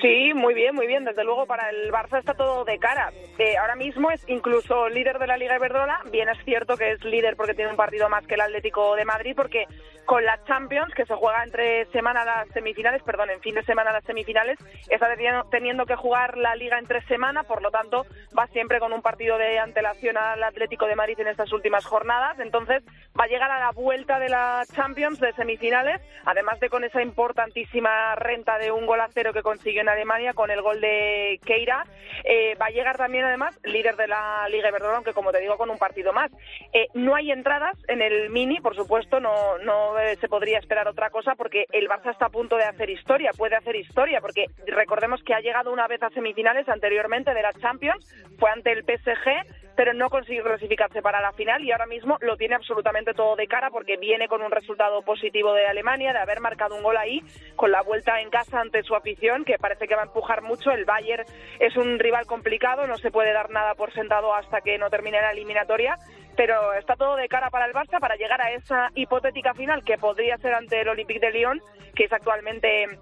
Sí, 0.00 0.34
muy 0.34 0.52
bien, 0.54 0.74
muy 0.74 0.86
bien. 0.86 1.04
Desde 1.04 1.24
luego 1.24 1.46
para 1.46 1.70
el 1.70 1.90
Barça 1.90 2.18
está 2.18 2.34
todo 2.34 2.64
de 2.64 2.78
cara. 2.78 3.12
Eh, 3.38 3.56
ahora 3.56 3.76
mismo 3.76 4.10
es 4.10 4.22
incluso 4.28 4.88
líder 4.88 5.18
de 5.18 5.26
la 5.26 5.36
Liga 5.38 5.56
Iberdrola. 5.56 6.00
Bien 6.10 6.28
es 6.28 6.38
cierto 6.44 6.76
que 6.76 6.92
es 6.92 7.04
líder 7.04 7.34
porque 7.36 7.54
tiene 7.54 7.70
un 7.70 7.76
partido 7.76 8.08
más 8.08 8.26
que 8.26 8.34
el 8.34 8.42
Atlético 8.42 8.94
de 8.94 9.04
Madrid, 9.06 9.32
porque 9.34 9.64
con 10.04 10.24
la 10.24 10.38
Champions, 10.44 10.94
que 10.94 11.04
se 11.04 11.14
juega 11.14 11.42
entre 11.42 11.86
semana 11.86 12.24
las 12.24 12.48
semifinales, 12.50 13.02
perdón, 13.02 13.30
en 13.30 13.40
fin 13.40 13.56
de 13.56 13.64
semana 13.64 13.90
las 13.90 14.04
semifinales, 14.04 14.56
está 14.88 15.08
teniendo- 15.08 15.44
teniendo 15.50 15.84
que 15.84 15.96
jugar 15.96 16.36
la 16.36 16.54
Liga 16.54 16.78
entre 16.78 17.02
semana, 17.06 17.42
por 17.42 17.60
lo 17.60 17.70
tanto 17.72 18.06
va 18.38 18.46
siempre 18.48 18.78
con 18.78 18.92
un 18.92 19.02
partido 19.02 19.36
de 19.38 19.58
antelación 19.58 20.16
al 20.16 20.42
Atlético 20.44 20.86
de 20.86 20.94
Madrid 20.94 21.18
en 21.18 21.28
estas 21.28 21.52
últimas 21.52 21.84
jornadas. 21.84 22.38
Entonces 22.38 22.84
va 23.18 23.24
a 23.24 23.28
llegar 23.28 23.50
a 23.50 23.58
la 23.58 23.72
vuelta 23.72 24.18
de 24.20 24.28
la 24.28 24.62
Champions 24.72 25.18
de 25.20 25.32
semifinales, 25.32 26.00
además 26.24 26.60
de 26.60 26.68
con 26.68 26.84
esa 26.84 27.02
importantísima 27.02 28.14
renta 28.14 28.58
de 28.58 28.70
un 28.70 28.86
gol 28.86 29.00
a 29.00 29.08
cero 29.12 29.32
que 29.32 29.42
consiguió 29.42 29.80
en 29.80 29.88
Alemania 29.96 30.34
con 30.34 30.50
el 30.50 30.62
gol 30.62 30.80
de 30.80 31.40
Keira. 31.44 31.84
Eh, 32.24 32.54
va 32.60 32.66
a 32.66 32.70
llegar 32.70 32.96
también, 32.96 33.24
además, 33.24 33.58
líder 33.64 33.96
de 33.96 34.06
la 34.06 34.48
Liga 34.48 34.68
Iberdrola, 34.68 34.96
aunque 34.96 35.12
como 35.12 35.32
te 35.32 35.40
digo, 35.40 35.56
con 35.56 35.70
un 35.70 35.78
partido 35.78 36.12
más. 36.12 36.30
Eh, 36.72 36.88
no 36.94 37.14
hay 37.14 37.30
entradas 37.30 37.76
en 37.88 38.02
el 38.02 38.30
Mini, 38.30 38.60
por 38.60 38.76
supuesto, 38.76 39.20
no, 39.20 39.58
no 39.58 39.98
eh, 39.98 40.16
se 40.16 40.28
podría 40.28 40.58
esperar 40.58 40.88
otra 40.88 41.10
cosa 41.10 41.34
porque 41.34 41.66
el 41.72 41.88
Barça 41.88 42.12
está 42.12 42.26
a 42.26 42.30
punto 42.30 42.56
de 42.56 42.64
hacer 42.64 42.90
historia, 42.90 43.30
puede 43.36 43.56
hacer 43.56 43.76
historia, 43.76 44.20
porque 44.20 44.46
recordemos 44.66 45.22
que 45.22 45.34
ha 45.34 45.40
llegado 45.40 45.72
una 45.72 45.86
vez 45.88 46.02
a 46.02 46.10
semifinales 46.10 46.68
anteriormente 46.68 47.34
de 47.34 47.42
la 47.42 47.52
Champions, 47.54 48.06
fue 48.38 48.50
ante 48.50 48.72
el 48.72 48.84
PSG, 48.84 49.65
pero 49.76 49.92
no 49.92 50.10
consiguió 50.10 50.42
clasificarse 50.42 51.02
para 51.02 51.20
la 51.20 51.32
final 51.32 51.62
y 51.62 51.70
ahora 51.70 51.86
mismo 51.86 52.16
lo 52.20 52.36
tiene 52.36 52.54
absolutamente 52.54 53.14
todo 53.14 53.36
de 53.36 53.46
cara 53.46 53.70
porque 53.70 53.96
viene 53.96 54.26
con 54.26 54.42
un 54.42 54.50
resultado 54.50 55.02
positivo 55.02 55.52
de 55.52 55.66
Alemania, 55.66 56.12
de 56.12 56.18
haber 56.18 56.40
marcado 56.40 56.74
un 56.74 56.82
gol 56.82 56.96
ahí, 56.96 57.22
con 57.54 57.70
la 57.70 57.82
vuelta 57.82 58.20
en 58.20 58.30
casa 58.30 58.60
ante 58.60 58.82
su 58.82 58.96
afición, 58.96 59.44
que 59.44 59.58
parece 59.58 59.86
que 59.86 59.94
va 59.94 60.02
a 60.02 60.06
empujar 60.06 60.42
mucho. 60.42 60.70
El 60.70 60.84
Bayern 60.86 61.24
es 61.60 61.76
un 61.76 61.98
rival 61.98 62.26
complicado, 62.26 62.86
no 62.86 62.96
se 62.96 63.10
puede 63.10 63.32
dar 63.32 63.50
nada 63.50 63.74
por 63.74 63.92
sentado 63.92 64.34
hasta 64.34 64.62
que 64.62 64.78
no 64.78 64.90
termine 64.90 65.20
la 65.20 65.32
eliminatoria, 65.32 65.98
pero 66.36 66.72
está 66.74 66.96
todo 66.96 67.16
de 67.16 67.28
cara 67.28 67.50
para 67.50 67.66
el 67.66 67.72
Barça 67.72 68.00
para 68.00 68.16
llegar 68.16 68.40
a 68.40 68.52
esa 68.52 68.90
hipotética 68.94 69.54
final 69.54 69.84
que 69.84 69.98
podría 69.98 70.38
ser 70.38 70.54
ante 70.54 70.80
el 70.80 70.88
Olympique 70.88 71.20
de 71.20 71.32
Lyon, 71.32 71.60
que 71.94 72.04
es 72.04 72.12
actualmente 72.12 72.98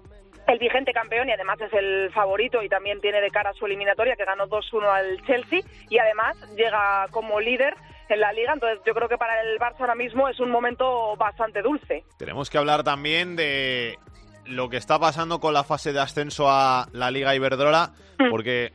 el 0.47 0.59
vigente 0.59 0.93
campeón 0.93 1.29
y 1.29 1.31
además 1.31 1.59
es 1.61 1.73
el 1.73 2.11
favorito 2.13 2.61
y 2.61 2.69
también 2.69 3.01
tiene 3.01 3.21
de 3.21 3.29
cara 3.29 3.53
su 3.53 3.65
eliminatoria 3.65 4.15
que 4.15 4.25
ganó 4.25 4.47
2-1 4.47 4.83
al 4.85 5.25
Chelsea 5.25 5.61
y 5.89 5.97
además 5.97 6.37
llega 6.55 7.07
como 7.11 7.39
líder 7.39 7.75
en 8.09 8.19
la 8.19 8.31
liga, 8.33 8.53
entonces 8.53 8.79
yo 8.85 8.93
creo 8.93 9.09
que 9.09 9.17
para 9.17 9.41
el 9.41 9.57
Barça 9.59 9.79
ahora 9.79 9.95
mismo 9.95 10.29
es 10.29 10.39
un 10.39 10.51
momento 10.51 11.15
bastante 11.17 11.61
dulce. 11.61 12.03
Tenemos 12.17 12.49
que 12.49 12.57
hablar 12.57 12.83
también 12.83 13.35
de 13.35 13.97
lo 14.45 14.69
que 14.69 14.77
está 14.77 14.99
pasando 14.99 15.39
con 15.39 15.53
la 15.53 15.63
fase 15.63 15.91
de 15.91 15.99
ascenso 15.99 16.49
a 16.49 16.87
la 16.91 17.09
Liga 17.09 17.33
Iberdrola, 17.33 17.93
porque 18.29 18.73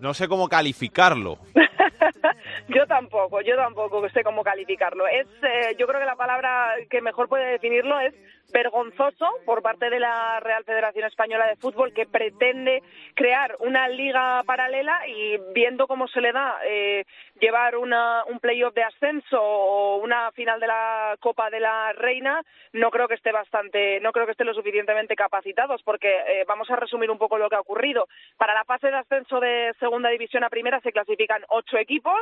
no 0.00 0.14
sé 0.14 0.26
cómo 0.26 0.48
calificarlo. 0.48 1.38
Yo 2.68 2.86
tampoco, 2.86 3.40
yo 3.40 3.56
tampoco 3.56 4.08
sé 4.10 4.22
cómo 4.24 4.42
calificarlo. 4.42 5.06
Es, 5.06 5.26
eh, 5.42 5.76
yo 5.78 5.86
creo 5.86 6.00
que 6.00 6.06
la 6.06 6.16
palabra 6.16 6.74
que 6.90 7.00
mejor 7.00 7.28
puede 7.28 7.52
definirlo 7.52 7.98
es 8.00 8.14
vergonzoso 8.52 9.26
por 9.44 9.62
parte 9.62 9.90
de 9.90 10.00
la 10.00 10.40
Real 10.40 10.64
Federación 10.64 11.06
Española 11.06 11.46
de 11.46 11.56
Fútbol 11.56 11.92
que 11.92 12.06
pretende 12.06 12.82
crear 13.14 13.56
una 13.60 13.88
liga 13.88 14.42
paralela 14.44 15.06
y 15.06 15.36
viendo 15.52 15.86
cómo 15.86 16.08
se 16.08 16.20
le 16.20 16.32
da 16.32 16.58
eh, 16.64 17.04
llevar 17.40 17.76
una, 17.76 18.24
un 18.24 18.40
playoff 18.40 18.74
de 18.74 18.84
ascenso 18.84 19.40
o 19.40 19.96
una 19.96 20.32
final 20.32 20.60
de 20.60 20.66
la 20.66 21.16
Copa 21.20 21.50
de 21.50 21.60
la 21.60 21.92
Reina, 21.92 22.42
no 22.72 22.90
creo 22.90 23.08
que 23.08 23.14
esté 23.14 23.32
bastante, 23.32 24.00
no 24.00 24.12
creo 24.12 24.26
que 24.26 24.32
esté 24.32 24.44
lo 24.44 24.54
suficientemente 24.54 25.14
capacitados 25.14 25.82
porque 25.82 26.08
eh, 26.08 26.44
vamos 26.46 26.70
a 26.70 26.76
resumir 26.76 27.10
un 27.10 27.18
poco 27.18 27.38
lo 27.38 27.48
que 27.48 27.56
ha 27.56 27.60
ocurrido. 27.60 28.08
Para 28.36 28.54
la 28.54 28.64
fase 28.64 28.88
de 28.88 28.96
ascenso 28.96 29.40
de 29.40 29.74
segunda 29.78 30.08
división 30.08 30.44
a 30.44 30.50
primera 30.50 30.80
se 30.80 30.92
clasifican 30.92 31.44
ocho 31.48 31.76
equipos, 31.76 32.20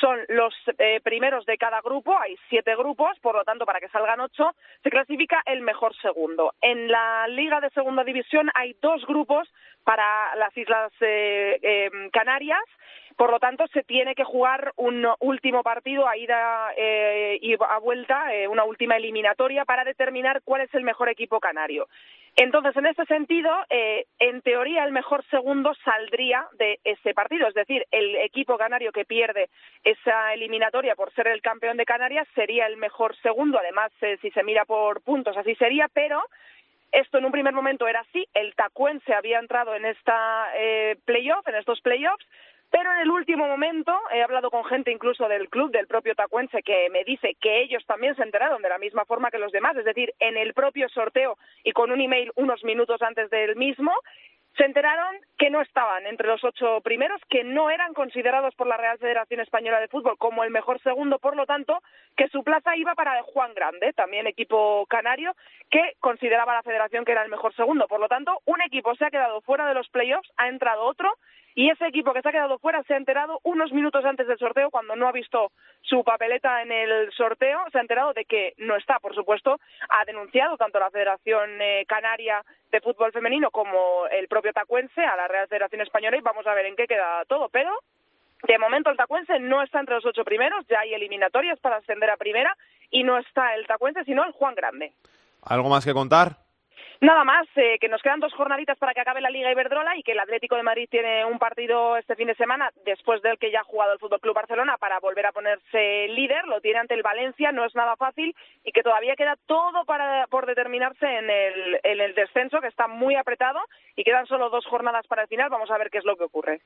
son 0.00 0.20
los 0.28 0.54
eh, 0.78 1.00
primeros 1.02 1.46
de 1.46 1.56
cada 1.58 1.80
grupo, 1.80 2.16
hay 2.18 2.36
siete 2.48 2.74
grupos, 2.76 3.18
por 3.20 3.34
lo 3.34 3.44
tanto 3.44 3.64
para 3.64 3.80
que 3.80 3.88
salgan 3.88 4.20
ocho 4.20 4.52
se 4.82 4.90
clasifica 4.90 5.42
el 5.46 5.62
mejor 5.62 5.94
segundo. 5.96 6.54
En 6.60 6.88
la 6.88 7.26
Liga 7.28 7.60
de 7.60 7.70
Segunda 7.70 8.04
División 8.04 8.50
hay 8.54 8.76
dos 8.82 9.06
grupos 9.06 9.48
para 9.84 10.34
las 10.36 10.56
Islas 10.56 10.92
eh, 11.00 11.58
eh, 11.62 11.90
Canarias. 12.12 12.64
Por 13.16 13.30
lo 13.30 13.38
tanto, 13.38 13.66
se 13.68 13.82
tiene 13.82 14.14
que 14.14 14.24
jugar 14.24 14.72
un 14.76 15.06
último 15.20 15.62
partido 15.62 16.06
a 16.06 16.16
ida 16.16 16.72
eh, 16.76 17.38
y 17.40 17.54
a 17.54 17.78
vuelta, 17.78 18.34
eh, 18.34 18.46
una 18.46 18.64
última 18.64 18.96
eliminatoria 18.96 19.64
para 19.64 19.84
determinar 19.84 20.42
cuál 20.44 20.62
es 20.62 20.74
el 20.74 20.82
mejor 20.82 21.08
equipo 21.08 21.40
canario. 21.40 21.88
Entonces, 22.38 22.76
en 22.76 22.84
ese 22.84 23.06
sentido, 23.06 23.50
eh, 23.70 24.04
en 24.18 24.42
teoría, 24.42 24.84
el 24.84 24.92
mejor 24.92 25.24
segundo 25.30 25.72
saldría 25.82 26.46
de 26.58 26.78
ese 26.84 27.14
partido. 27.14 27.48
Es 27.48 27.54
decir, 27.54 27.86
el 27.90 28.14
equipo 28.16 28.58
canario 28.58 28.92
que 28.92 29.06
pierde 29.06 29.48
esa 29.82 30.34
eliminatoria 30.34 30.94
por 30.94 31.10
ser 31.14 31.28
el 31.28 31.40
campeón 31.40 31.78
de 31.78 31.86
Canarias 31.86 32.28
sería 32.34 32.66
el 32.66 32.76
mejor 32.76 33.16
segundo. 33.22 33.58
Además, 33.58 33.90
eh, 34.02 34.18
si 34.20 34.30
se 34.32 34.42
mira 34.42 34.66
por 34.66 35.00
puntos, 35.00 35.34
así 35.34 35.54
sería, 35.54 35.88
pero 35.88 36.22
esto 36.92 37.16
en 37.16 37.24
un 37.24 37.32
primer 37.32 37.54
momento 37.54 37.88
era 37.88 38.00
así. 38.00 38.28
El 38.34 38.54
Tacuense 38.54 39.14
había 39.14 39.38
entrado 39.38 39.74
en 39.74 39.86
esta 39.86 40.48
eh, 40.56 40.96
playoff, 41.06 41.48
en 41.48 41.54
estos 41.54 41.80
playoffs, 41.80 42.26
pero 42.76 42.92
en 42.92 42.98
el 42.98 43.10
último 43.10 43.48
momento 43.48 43.98
he 44.12 44.22
hablado 44.22 44.50
con 44.50 44.62
gente 44.66 44.90
incluso 44.90 45.26
del 45.28 45.48
club, 45.48 45.70
del 45.70 45.86
propio 45.86 46.14
Tacuense, 46.14 46.62
que 46.62 46.90
me 46.90 47.04
dice 47.04 47.34
que 47.40 47.62
ellos 47.62 47.82
también 47.86 48.14
se 48.16 48.22
enteraron 48.22 48.60
de 48.60 48.68
la 48.68 48.76
misma 48.76 49.06
forma 49.06 49.30
que 49.30 49.38
los 49.38 49.50
demás, 49.50 49.74
es 49.78 49.86
decir, 49.86 50.12
en 50.18 50.36
el 50.36 50.52
propio 50.52 50.86
sorteo 50.90 51.38
y 51.64 51.72
con 51.72 51.90
un 51.90 52.02
email 52.02 52.30
unos 52.36 52.62
minutos 52.64 53.00
antes 53.00 53.30
del 53.30 53.56
mismo, 53.56 53.92
se 54.58 54.64
enteraron 54.64 55.16
que 55.38 55.48
no 55.48 55.62
estaban 55.62 56.04
entre 56.06 56.28
los 56.28 56.44
ocho 56.44 56.82
primeros, 56.82 57.18
que 57.30 57.44
no 57.44 57.70
eran 57.70 57.94
considerados 57.94 58.54
por 58.54 58.66
la 58.66 58.76
Real 58.76 58.98
Federación 58.98 59.40
Española 59.40 59.80
de 59.80 59.88
Fútbol 59.88 60.18
como 60.18 60.44
el 60.44 60.50
mejor 60.50 60.78
segundo, 60.82 61.18
por 61.18 61.34
lo 61.34 61.46
tanto, 61.46 61.82
que 62.14 62.28
su 62.28 62.44
plaza 62.44 62.76
iba 62.76 62.94
para 62.94 63.22
Juan 63.22 63.54
Grande, 63.54 63.94
también 63.94 64.26
equipo 64.26 64.84
canario, 64.84 65.34
que 65.70 65.94
consideraba 66.00 66.52
la 66.52 66.62
Federación 66.62 67.06
que 67.06 67.12
era 67.12 67.22
el 67.22 67.30
mejor 67.30 67.54
segundo. 67.54 67.88
Por 67.88 68.00
lo 68.00 68.08
tanto, 68.08 68.42
un 68.44 68.60
equipo 68.60 68.94
se 68.96 69.06
ha 69.06 69.10
quedado 69.10 69.40
fuera 69.40 69.66
de 69.66 69.72
los 69.72 69.88
playoffs, 69.88 70.30
ha 70.36 70.48
entrado 70.48 70.84
otro, 70.84 71.16
y 71.56 71.70
ese 71.70 71.86
equipo 71.86 72.12
que 72.12 72.20
se 72.20 72.28
ha 72.28 72.32
quedado 72.32 72.58
fuera 72.58 72.82
se 72.82 72.92
ha 72.92 72.98
enterado 72.98 73.40
unos 73.42 73.72
minutos 73.72 74.04
antes 74.04 74.28
del 74.28 74.38
sorteo, 74.38 74.70
cuando 74.70 74.94
no 74.94 75.08
ha 75.08 75.12
visto 75.12 75.52
su 75.80 76.04
papeleta 76.04 76.60
en 76.60 76.70
el 76.70 77.10
sorteo, 77.12 77.60
se 77.72 77.78
ha 77.78 77.80
enterado 77.80 78.12
de 78.12 78.26
que 78.26 78.52
no 78.58 78.76
está, 78.76 78.98
por 78.98 79.14
supuesto, 79.14 79.58
ha 79.88 80.04
denunciado 80.04 80.58
tanto 80.58 80.78
la 80.78 80.90
Federación 80.90 81.50
eh, 81.62 81.86
Canaria 81.88 82.44
de 82.70 82.80
Fútbol 82.82 83.10
Femenino 83.10 83.50
como 83.50 84.06
el 84.08 84.28
propio 84.28 84.52
Tacuense 84.52 85.00
a 85.00 85.16
la 85.16 85.28
Real 85.28 85.48
Federación 85.48 85.80
Española 85.80 86.18
y 86.18 86.20
vamos 86.20 86.46
a 86.46 86.52
ver 86.52 86.66
en 86.66 86.76
qué 86.76 86.86
queda 86.86 87.24
todo, 87.26 87.48
pero 87.48 87.70
de 88.46 88.58
momento 88.58 88.90
el 88.90 88.98
Tacuense 88.98 89.40
no 89.40 89.62
está 89.62 89.80
entre 89.80 89.94
los 89.94 90.04
ocho 90.04 90.24
primeros, 90.24 90.66
ya 90.68 90.80
hay 90.80 90.92
eliminatorias 90.92 91.58
para 91.60 91.76
ascender 91.76 92.10
a 92.10 92.18
primera 92.18 92.54
y 92.90 93.02
no 93.02 93.16
está 93.16 93.54
el 93.54 93.66
Tacuense 93.66 94.04
sino 94.04 94.26
el 94.26 94.32
Juan 94.32 94.54
Grande. 94.54 94.92
¿Algo 95.42 95.70
más 95.70 95.86
que 95.86 95.94
contar? 95.94 96.45
Nada 97.00 97.24
más, 97.24 97.46
eh, 97.56 97.76
que 97.78 97.88
nos 97.88 98.00
quedan 98.00 98.20
dos 98.20 98.32
jornaditas 98.32 98.78
para 98.78 98.94
que 98.94 99.00
acabe 99.00 99.20
la 99.20 99.30
Liga 99.30 99.50
Iberdrola 99.52 99.96
y 99.96 100.02
que 100.02 100.12
el 100.12 100.18
Atlético 100.18 100.56
de 100.56 100.62
Madrid 100.62 100.88
tiene 100.90 101.24
un 101.26 101.38
partido 101.38 101.96
este 101.96 102.16
fin 102.16 102.26
de 102.26 102.34
semana 102.34 102.70
después 102.84 103.20
del 103.22 103.38
que 103.38 103.50
ya 103.50 103.60
ha 103.60 103.64
jugado 103.64 103.92
el 103.92 103.98
Fútbol 103.98 104.20
Club 104.20 104.34
Barcelona 104.34 104.76
para 104.78 104.98
volver 105.00 105.26
a 105.26 105.32
ponerse 105.32 106.08
líder. 106.08 106.46
Lo 106.46 106.60
tiene 106.60 106.78
ante 106.78 106.94
el 106.94 107.02
Valencia, 107.02 107.52
no 107.52 107.64
es 107.64 107.74
nada 107.74 107.96
fácil 107.96 108.34
y 108.64 108.72
que 108.72 108.82
todavía 108.82 109.14
queda 109.14 109.36
todo 109.46 109.84
para, 109.84 110.26
por 110.28 110.46
determinarse 110.46 111.06
en 111.06 111.28
el, 111.28 111.80
en 111.82 112.00
el 112.00 112.14
descenso, 112.14 112.60
que 112.60 112.68
está 112.68 112.88
muy 112.88 113.14
apretado 113.14 113.60
y 113.94 114.02
quedan 114.02 114.26
solo 114.26 114.48
dos 114.48 114.64
jornadas 114.66 115.06
para 115.06 115.22
el 115.22 115.28
final. 115.28 115.50
Vamos 115.50 115.70
a 115.70 115.78
ver 115.78 115.90
qué 115.90 115.98
es 115.98 116.04
lo 116.04 116.16
que 116.16 116.24
ocurre. 116.24 116.60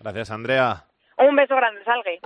Gracias, 0.00 0.30
Andrea. 0.30 0.84
Un 1.18 1.36
beso 1.36 1.56
grande, 1.56 1.82
Salgue. 1.84 2.20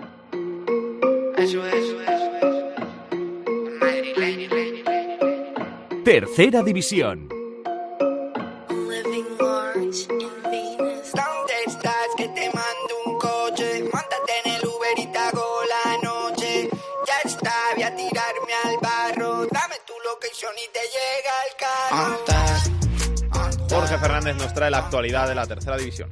Tercera 6.04 6.62
división. 6.62 7.29
Fernández 24.00 24.36
nos 24.36 24.54
trae 24.54 24.70
la 24.70 24.78
actualidad 24.78 25.28
de 25.28 25.34
la 25.34 25.46
tercera 25.46 25.76
división. 25.76 26.08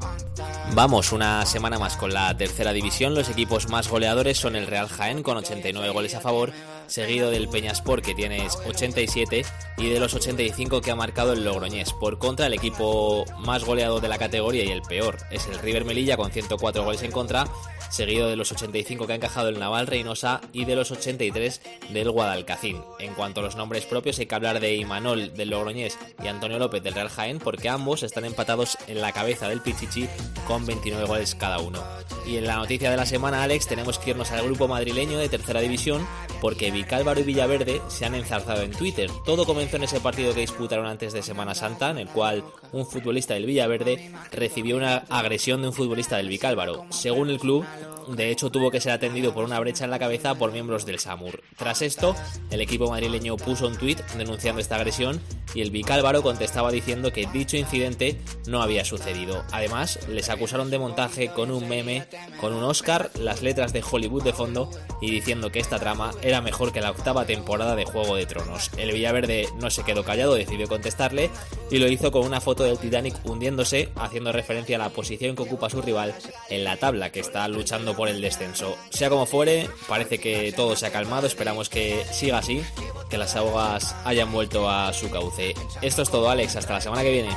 Vamos, 0.74 1.12
una 1.12 1.46
semana 1.46 1.78
más 1.78 1.96
con 1.96 2.12
la 2.12 2.36
tercera 2.36 2.72
división. 2.72 3.14
Los 3.14 3.30
equipos 3.30 3.68
más 3.68 3.88
goleadores 3.88 4.36
son 4.36 4.56
el 4.56 4.66
Real 4.66 4.88
Jaén 4.88 5.22
con 5.22 5.38
89 5.38 5.90
goles 5.90 6.14
a 6.14 6.20
favor 6.20 6.52
seguido 6.88 7.30
del 7.30 7.48
Peñaspor 7.48 8.02
que 8.02 8.14
tiene 8.14 8.46
87 8.66 9.44
y 9.76 9.88
de 9.88 10.00
los 10.00 10.14
85 10.14 10.80
que 10.80 10.90
ha 10.90 10.96
marcado 10.96 11.32
el 11.32 11.44
Logroñés. 11.44 11.92
Por 11.92 12.18
contra, 12.18 12.46
el 12.46 12.54
equipo 12.54 13.24
más 13.38 13.64
goleado 13.64 14.00
de 14.00 14.08
la 14.08 14.18
categoría 14.18 14.64
y 14.64 14.70
el 14.70 14.82
peor 14.82 15.18
es 15.30 15.46
el 15.46 15.58
River 15.58 15.84
Melilla 15.84 16.16
con 16.16 16.30
104 16.30 16.84
goles 16.84 17.02
en 17.02 17.12
contra, 17.12 17.46
seguido 17.90 18.28
de 18.28 18.36
los 18.36 18.52
85 18.52 19.06
que 19.06 19.12
ha 19.12 19.16
encajado 19.16 19.48
el 19.48 19.58
Naval 19.58 19.86
Reynosa 19.86 20.40
y 20.52 20.64
de 20.64 20.76
los 20.76 20.90
83 20.90 21.60
del 21.90 22.10
Guadalcacín. 22.10 22.82
En 22.98 23.14
cuanto 23.14 23.40
a 23.40 23.44
los 23.44 23.56
nombres 23.56 23.86
propios, 23.86 24.18
hay 24.18 24.26
que 24.26 24.34
hablar 24.34 24.60
de 24.60 24.76
Imanol 24.76 25.34
del 25.34 25.50
Logroñés 25.50 25.98
y 26.22 26.28
Antonio 26.28 26.58
López 26.58 26.82
del 26.82 26.94
Real 26.94 27.08
Jaén 27.08 27.38
porque 27.38 27.68
ambos 27.68 28.02
están 28.02 28.24
empatados 28.24 28.78
en 28.86 29.00
la 29.00 29.12
cabeza 29.12 29.48
del 29.48 29.60
Pichichi 29.60 30.08
con 30.46 30.66
29 30.66 31.06
goles 31.06 31.34
cada 31.34 31.58
uno. 31.58 31.82
Y 32.26 32.36
en 32.36 32.46
la 32.46 32.56
noticia 32.56 32.90
de 32.90 32.96
la 32.96 33.06
semana, 33.06 33.42
Alex, 33.42 33.66
tenemos 33.66 33.98
que 33.98 34.10
irnos 34.10 34.30
al 34.32 34.44
grupo 34.44 34.68
madrileño 34.68 35.18
de 35.18 35.28
tercera 35.28 35.60
división 35.60 36.06
porque 36.40 36.70
Vicálvaro 36.70 37.20
y 37.20 37.24
Villaverde 37.24 37.80
se 37.88 38.04
han 38.04 38.14
enzarzado 38.14 38.62
en 38.62 38.70
Twitter. 38.70 39.10
Todo 39.24 39.44
comenzó 39.44 39.76
en 39.76 39.84
ese 39.84 40.00
partido 40.00 40.34
que 40.34 40.40
disputaron 40.40 40.86
antes 40.86 41.12
de 41.12 41.22
Semana 41.22 41.54
Santa, 41.54 41.90
en 41.90 41.98
el 41.98 42.08
cual 42.08 42.44
un 42.72 42.86
futbolista 42.86 43.34
del 43.34 43.46
Villaverde 43.46 44.12
recibió 44.30 44.76
una 44.76 45.04
agresión 45.08 45.62
de 45.62 45.68
un 45.68 45.74
futbolista 45.74 46.18
del 46.18 46.28
Vicálvaro. 46.28 46.84
Según 46.90 47.30
el 47.30 47.38
club, 47.38 47.64
de 48.08 48.30
hecho 48.30 48.50
tuvo 48.50 48.70
que 48.70 48.80
ser 48.80 48.92
atendido 48.92 49.34
por 49.34 49.44
una 49.44 49.60
brecha 49.60 49.84
en 49.84 49.90
la 49.90 49.98
cabeza 49.98 50.34
por 50.34 50.52
miembros 50.52 50.86
del 50.86 50.98
SAMUR. 50.98 51.42
Tras 51.56 51.82
esto, 51.82 52.16
el 52.50 52.60
equipo 52.60 52.90
madrileño 52.90 53.36
puso 53.36 53.66
un 53.66 53.76
tuit 53.76 54.00
denunciando 54.16 54.60
esta 54.60 54.76
agresión 54.76 55.20
y 55.54 55.62
el 55.62 55.70
Vicálvaro 55.70 56.22
contestaba 56.22 56.70
diciendo 56.70 57.12
que 57.12 57.26
dicho 57.26 57.56
incidente 57.56 58.18
no 58.46 58.62
había 58.62 58.84
sucedido. 58.84 59.44
Además, 59.52 59.98
les 60.08 60.28
acusaron 60.28 60.70
de 60.70 60.78
montaje 60.78 61.28
con 61.28 61.50
un 61.50 61.68
meme, 61.68 62.06
con 62.40 62.52
un 62.52 62.64
Oscar, 62.64 63.10
las 63.18 63.42
letras 63.42 63.72
de 63.72 63.82
Hollywood 63.88 64.24
de 64.24 64.32
fondo 64.32 64.70
y 65.00 65.10
diciendo 65.10 65.50
que 65.50 65.60
esta 65.60 65.78
trama 65.78 66.10
era 66.22 66.40
mejor 66.40 66.72
que 66.72 66.80
la 66.80 66.90
octava 66.90 67.24
temporada 67.24 67.76
de 67.76 67.84
Juego 67.84 68.16
de 68.16 68.26
Tronos. 68.26 68.70
El 68.76 68.92
Villaverde 68.92 69.48
no 69.60 69.70
se 69.70 69.84
quedó 69.84 70.04
callado, 70.04 70.34
decidió 70.34 70.68
contestarle 70.68 71.30
y 71.70 71.78
lo 71.78 71.88
hizo 71.88 72.10
con 72.10 72.24
una 72.24 72.40
foto 72.40 72.64
del 72.64 72.78
Titanic 72.78 73.16
hundiéndose, 73.24 73.90
haciendo 73.96 74.32
referencia 74.32 74.76
a 74.76 74.80
la 74.80 74.90
posición 74.90 75.36
que 75.36 75.42
ocupa 75.42 75.70
su 75.70 75.82
rival 75.82 76.14
en 76.50 76.64
la 76.64 76.76
tabla 76.76 77.10
que 77.10 77.20
está 77.20 77.46
luchando 77.48 77.67
por 77.96 78.08
el 78.08 78.20
descenso. 78.20 78.78
Sea 78.90 79.10
como 79.10 79.26
fuere, 79.26 79.68
parece 79.88 80.18
que 80.18 80.52
todo 80.52 80.74
se 80.74 80.86
ha 80.86 80.90
calmado, 80.90 81.26
esperamos 81.26 81.68
que 81.68 82.04
siga 82.12 82.38
así, 82.38 82.64
que 83.10 83.18
las 83.18 83.36
aguas 83.36 83.94
hayan 84.04 84.32
vuelto 84.32 84.70
a 84.70 84.92
su 84.92 85.10
cauce. 85.10 85.54
Esto 85.82 86.02
es 86.02 86.10
todo, 86.10 86.30
Alex, 86.30 86.56
hasta 86.56 86.74
la 86.74 86.80
semana 86.80 87.02
que 87.02 87.12
viene. 87.12 87.36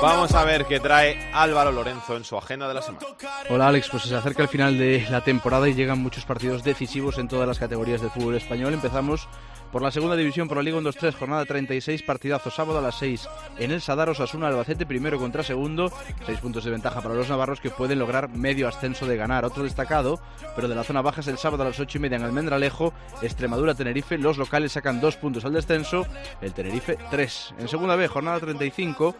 Vamos 0.00 0.34
a 0.34 0.44
ver 0.44 0.64
qué 0.66 0.78
trae 0.78 1.30
Álvaro 1.32 1.72
Lorenzo 1.72 2.16
en 2.16 2.24
su 2.24 2.36
agenda 2.36 2.68
de 2.68 2.74
la 2.74 2.82
semana. 2.82 3.06
Hola 3.50 3.68
Alex, 3.68 3.88
pues 3.90 4.04
se 4.04 4.14
acerca 4.14 4.42
el 4.42 4.48
final 4.48 4.78
de 4.78 5.04
la 5.10 5.22
temporada 5.22 5.68
y 5.68 5.74
llegan 5.74 5.98
muchos 5.98 6.24
partidos 6.24 6.62
decisivos 6.62 7.18
en 7.18 7.28
todas 7.28 7.48
las 7.48 7.58
categorías 7.58 8.00
del 8.00 8.10
fútbol 8.10 8.36
español. 8.36 8.74
Empezamos 8.74 9.28
por 9.72 9.82
la 9.82 9.90
segunda 9.90 10.14
división, 10.16 10.46
por 10.46 10.58
la 10.58 10.62
Liga 10.62 10.78
1-2-3, 10.78 11.14
jornada 11.14 11.44
36, 11.46 12.02
partidazo 12.02 12.50
sábado 12.50 12.78
a 12.78 12.82
las 12.82 12.98
6 12.98 13.28
en 13.58 13.70
el 13.70 13.80
Sadar 13.80 14.10
Osasuna 14.10 14.48
Albacete, 14.48 14.84
primero 14.84 15.18
contra 15.18 15.42
segundo, 15.42 15.90
6 16.26 16.38
puntos 16.40 16.64
de 16.64 16.70
ventaja 16.70 17.00
para 17.00 17.14
los 17.14 17.28
navarros 17.28 17.60
que 17.60 17.70
pueden 17.70 17.98
lograr 17.98 18.28
medio 18.28 18.68
ascenso 18.68 19.06
de 19.06 19.16
ganar. 19.16 19.46
Otro 19.46 19.64
destacado, 19.64 20.20
pero 20.54 20.68
de 20.68 20.74
la 20.74 20.84
zona 20.84 21.00
baja 21.00 21.22
es 21.22 21.28
el 21.28 21.38
sábado 21.38 21.62
a 21.62 21.66
las 21.66 21.80
8 21.80 21.98
y 21.98 22.00
media 22.02 22.16
en 22.16 22.24
Almendralejo, 22.24 22.92
Extremadura 23.22 23.74
Tenerife, 23.74 24.18
los 24.18 24.36
locales 24.36 24.72
sacan 24.72 25.00
2 25.00 25.16
puntos 25.16 25.44
al 25.46 25.54
descenso, 25.54 26.06
el 26.42 26.52
Tenerife 26.52 26.98
3. 27.10 27.54
En 27.58 27.68
segunda 27.68 27.96
B, 27.96 28.06
jornada 28.08 28.40
35, 28.40 29.16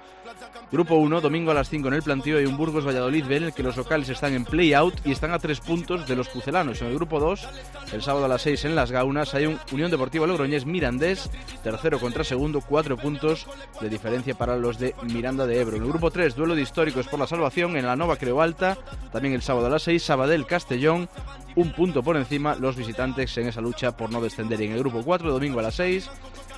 Grupo 0.70 0.94
1, 0.96 1.20
domingo 1.20 1.50
a 1.50 1.54
las 1.54 1.68
5 1.68 1.88
en 1.88 1.94
el 1.94 2.02
plantío 2.02 2.38
hay 2.38 2.46
un 2.46 2.56
Burgos 2.56 2.86
Valladolid 2.86 3.26
B 3.26 3.36
el 3.36 3.52
que 3.52 3.62
los 3.62 3.76
locales 3.76 4.08
están 4.08 4.32
en 4.32 4.44
play-out 4.44 4.94
y 5.04 5.12
están 5.12 5.32
a 5.32 5.38
3 5.38 5.60
puntos 5.60 6.06
de 6.06 6.16
los 6.16 6.28
pucelanos. 6.28 6.80
En 6.80 6.88
el 6.88 6.94
grupo 6.94 7.20
2, 7.20 7.48
el 7.92 8.02
sábado 8.02 8.24
a 8.24 8.28
las 8.28 8.42
6 8.42 8.64
en 8.64 8.74
Las 8.74 8.90
Gaunas 8.90 9.34
hay 9.34 9.46
un 9.46 9.58
Unión 9.70 9.90
Deportiva 9.90 10.26
Logroñés 10.26 10.64
Mirandés, 10.64 11.30
tercero 11.62 12.00
contra 12.00 12.24
segundo, 12.24 12.60
4 12.60 12.96
puntos 12.96 13.46
de 13.80 13.88
diferencia 13.88 14.34
para 14.34 14.56
los 14.56 14.78
de 14.78 14.94
Miranda 15.02 15.46
de 15.46 15.60
Ebro. 15.60 15.76
En 15.76 15.82
el 15.82 15.88
grupo 15.88 16.10
3, 16.10 16.34
duelo 16.34 16.54
de 16.54 16.62
históricos 16.62 17.06
por 17.06 17.20
la 17.20 17.26
salvación 17.26 17.76
en 17.76 17.86
la 17.86 17.96
Nova 17.96 18.16
Creo 18.16 18.40
Alta, 18.40 18.78
también 19.12 19.34
el 19.34 19.42
sábado 19.42 19.66
a 19.66 19.70
las 19.70 19.82
6, 19.82 20.02
Sabadell 20.02 20.46
Castellón, 20.46 21.08
un 21.56 21.72
punto 21.72 22.02
por 22.02 22.16
encima 22.16 22.54
los 22.54 22.76
visitantes 22.76 23.36
en 23.38 23.48
esa 23.48 23.60
lucha 23.60 23.96
por 23.96 24.10
no 24.10 24.20
descender. 24.20 24.60
Y 24.60 24.66
en 24.66 24.72
el 24.72 24.78
grupo 24.78 25.02
4, 25.02 25.30
domingo 25.30 25.60
a 25.60 25.62
las 25.62 25.74
6, 25.74 26.10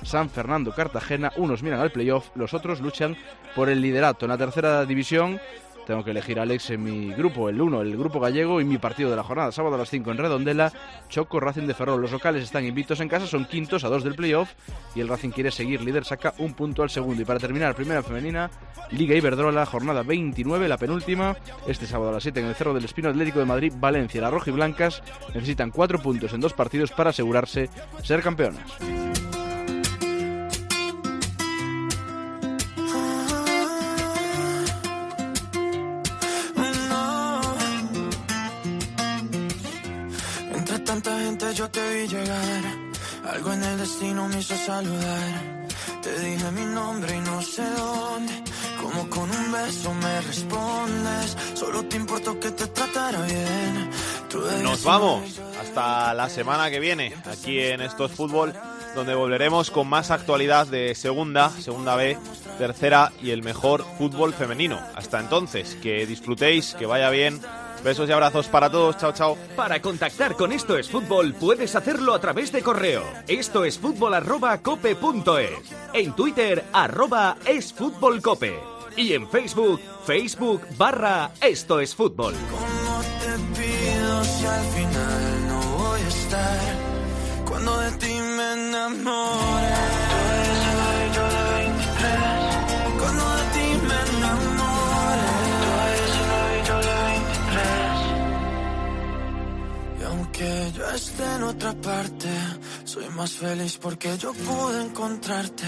San 0.03 0.29
Fernando 0.29 0.73
Cartagena, 0.73 1.31
unos 1.37 1.63
miran 1.63 1.79
al 1.79 1.91
playoff, 1.91 2.29
los 2.35 2.53
otros 2.53 2.81
luchan 2.81 3.17
por 3.55 3.69
el 3.69 3.81
liderato. 3.81 4.25
En 4.25 4.29
la 4.29 4.37
tercera 4.37 4.85
división 4.85 5.39
tengo 5.85 6.03
que 6.03 6.11
elegir 6.11 6.39
a 6.39 6.43
Alex 6.43 6.71
en 6.71 6.83
mi 6.83 7.13
grupo, 7.13 7.49
el 7.49 7.61
1, 7.61 7.81
el 7.81 7.97
grupo 7.97 8.19
gallego 8.19 8.59
y 8.59 8.65
mi 8.65 8.77
partido 8.77 9.09
de 9.09 9.15
la 9.15 9.23
jornada. 9.23 9.51
Sábado 9.51 9.75
a 9.75 9.77
las 9.77 9.89
5 9.89 10.11
en 10.11 10.17
Redondela, 10.17 10.73
Choco 11.09 11.39
Racing 11.39 11.67
de 11.67 11.73
Ferrol. 11.73 12.01
Los 12.01 12.11
locales 12.11 12.43
están 12.43 12.65
invictos 12.65 12.99
en 12.99 13.07
casa, 13.07 13.27
son 13.27 13.45
quintos 13.45 13.83
a 13.83 13.89
dos 13.89 14.03
del 14.03 14.15
playoff 14.15 14.53
y 14.95 15.01
el 15.01 15.07
Racing 15.07 15.29
quiere 15.29 15.51
seguir 15.51 15.81
líder, 15.81 16.05
saca 16.05 16.33
un 16.39 16.53
punto 16.53 16.83
al 16.83 16.89
segundo. 16.89 17.21
Y 17.21 17.25
para 17.25 17.39
terminar, 17.39 17.75
primera 17.75 18.03
femenina, 18.03 18.49
Liga 18.91 19.15
Iberdrola, 19.15 19.65
jornada 19.65 20.03
29, 20.03 20.67
la 20.67 20.77
penúltima. 20.77 21.35
Este 21.67 21.85
sábado 21.85 22.09
a 22.09 22.13
las 22.13 22.23
7 22.23 22.39
en 22.39 22.47
el 22.47 22.55
Cerro 22.55 22.73
del 22.73 22.85
Espino 22.85 23.09
Atlético 23.09 23.39
de 23.39 23.45
Madrid, 23.45 23.73
Valencia. 23.77 24.21
Las 24.21 24.31
rojiblancas 24.31 25.03
necesitan 25.33 25.71
cuatro 25.71 26.01
puntos 26.01 26.33
en 26.33 26.41
dos 26.41 26.53
partidos 26.53 26.91
para 26.91 27.11
asegurarse 27.11 27.69
ser 28.03 28.21
campeonas. 28.21 28.65
Yo 41.55 41.69
te 41.69 41.81
vi 41.93 42.07
llegar. 42.07 42.63
Algo 43.31 43.53
en 43.53 43.63
el 43.63 43.77
destino 43.77 44.27
me 44.27 44.39
hizo 44.39 44.55
saludar. 44.57 45.67
Te 46.01 46.19
dije 46.19 46.51
mi 46.51 46.65
nombre 46.65 47.15
y 47.15 47.19
no 47.21 47.41
sé 47.41 47.63
dónde. 47.77 48.43
Como 48.81 49.09
con 49.09 49.31
un 49.31 49.51
beso 49.51 49.93
me 49.93 50.21
respondes. 50.21 51.37
Solo 51.53 51.85
te 51.85 51.95
importó 51.95 52.39
que 52.39 52.51
te 52.51 52.67
tratara 52.67 53.21
bien. 53.21 53.89
Tú 54.29 54.41
debes 54.41 54.63
Nos 54.63 54.83
vamos 54.83 55.39
hasta 55.61 56.13
la 56.13 56.29
semana 56.29 56.69
que 56.69 56.79
viene 56.79 57.13
aquí 57.25 57.59
en 57.59 57.81
Esto 57.81 58.05
es 58.05 58.11
Fútbol, 58.11 58.53
donde 58.93 59.15
volveremos 59.15 59.71
con 59.71 59.87
más 59.87 60.11
actualidad 60.11 60.67
de 60.67 60.93
segunda, 60.93 61.49
segunda 61.49 61.95
B, 61.95 62.17
tercera 62.57 63.13
y 63.21 63.31
el 63.31 63.43
mejor 63.43 63.85
fútbol 63.97 64.33
femenino. 64.33 64.79
Hasta 64.95 65.21
entonces, 65.21 65.75
que 65.81 66.05
disfrutéis, 66.05 66.75
que 66.75 66.85
vaya 66.85 67.09
bien. 67.09 67.39
Besos 67.83 68.09
y 68.09 68.11
abrazos 68.11 68.47
para 68.47 68.69
todos. 68.69 68.97
Chao, 68.97 69.11
chao. 69.11 69.37
Para 69.55 69.81
contactar 69.81 70.35
con 70.35 70.51
Esto 70.51 70.77
es 70.77 70.89
Fútbol 70.89 71.33
puedes 71.33 71.75
hacerlo 71.75 72.13
a 72.13 72.19
través 72.19 72.51
de 72.51 72.61
correo. 72.61 73.03
Esto 73.27 73.65
es 73.65 73.77
fútbol 73.77 74.13
arroba 74.13 74.57
cope 74.59 74.95
punto 74.95 75.37
es. 75.37 75.51
En 75.93 76.13
Twitter 76.13 76.63
arroba 76.73 77.37
es 77.45 77.73
fútbol 77.73 78.21
cope. 78.21 78.59
Y 78.97 79.13
en 79.13 79.29
Facebook, 79.29 79.81
Facebook 80.05 80.61
barra 80.77 81.31
Esto 81.41 81.81
es 81.81 81.93
Fútbol. 81.93 82.33
¿Cómo 82.49 83.01
te 83.19 83.59
pido 83.59 84.23
si 84.23 84.45
al 84.45 84.65
final 84.67 85.47
no 85.47 85.77
voy 85.77 86.01
a 86.01 86.07
estar? 86.07 86.59
Cuando 87.45 87.79
de 87.81 87.91
ti 87.93 88.13
me 88.37 88.53
enamore. 88.53 90.14
Aunque 100.37 100.77
yo 100.77 100.89
esté 100.89 101.23
en 101.23 101.43
otra 101.43 101.73
parte, 101.75 102.27
soy 102.83 103.07
más 103.07 103.31
feliz 103.31 103.77
porque 103.81 104.17
yo 104.17 104.33
pude 104.33 104.81
encontrarte. 104.81 105.63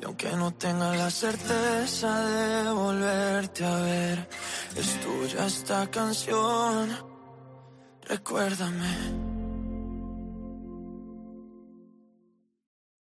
Y 0.00 0.06
aunque 0.06 0.34
no 0.36 0.54
tenga 0.54 0.96
la 0.96 1.10
certeza 1.10 2.24
de 2.24 2.70
volverte 2.70 3.62
a 3.62 3.76
ver, 3.80 4.26
es 4.74 5.00
tuya 5.00 5.44
esta 5.44 5.90
canción. 5.90 6.88
Recuérdame. 8.08 9.39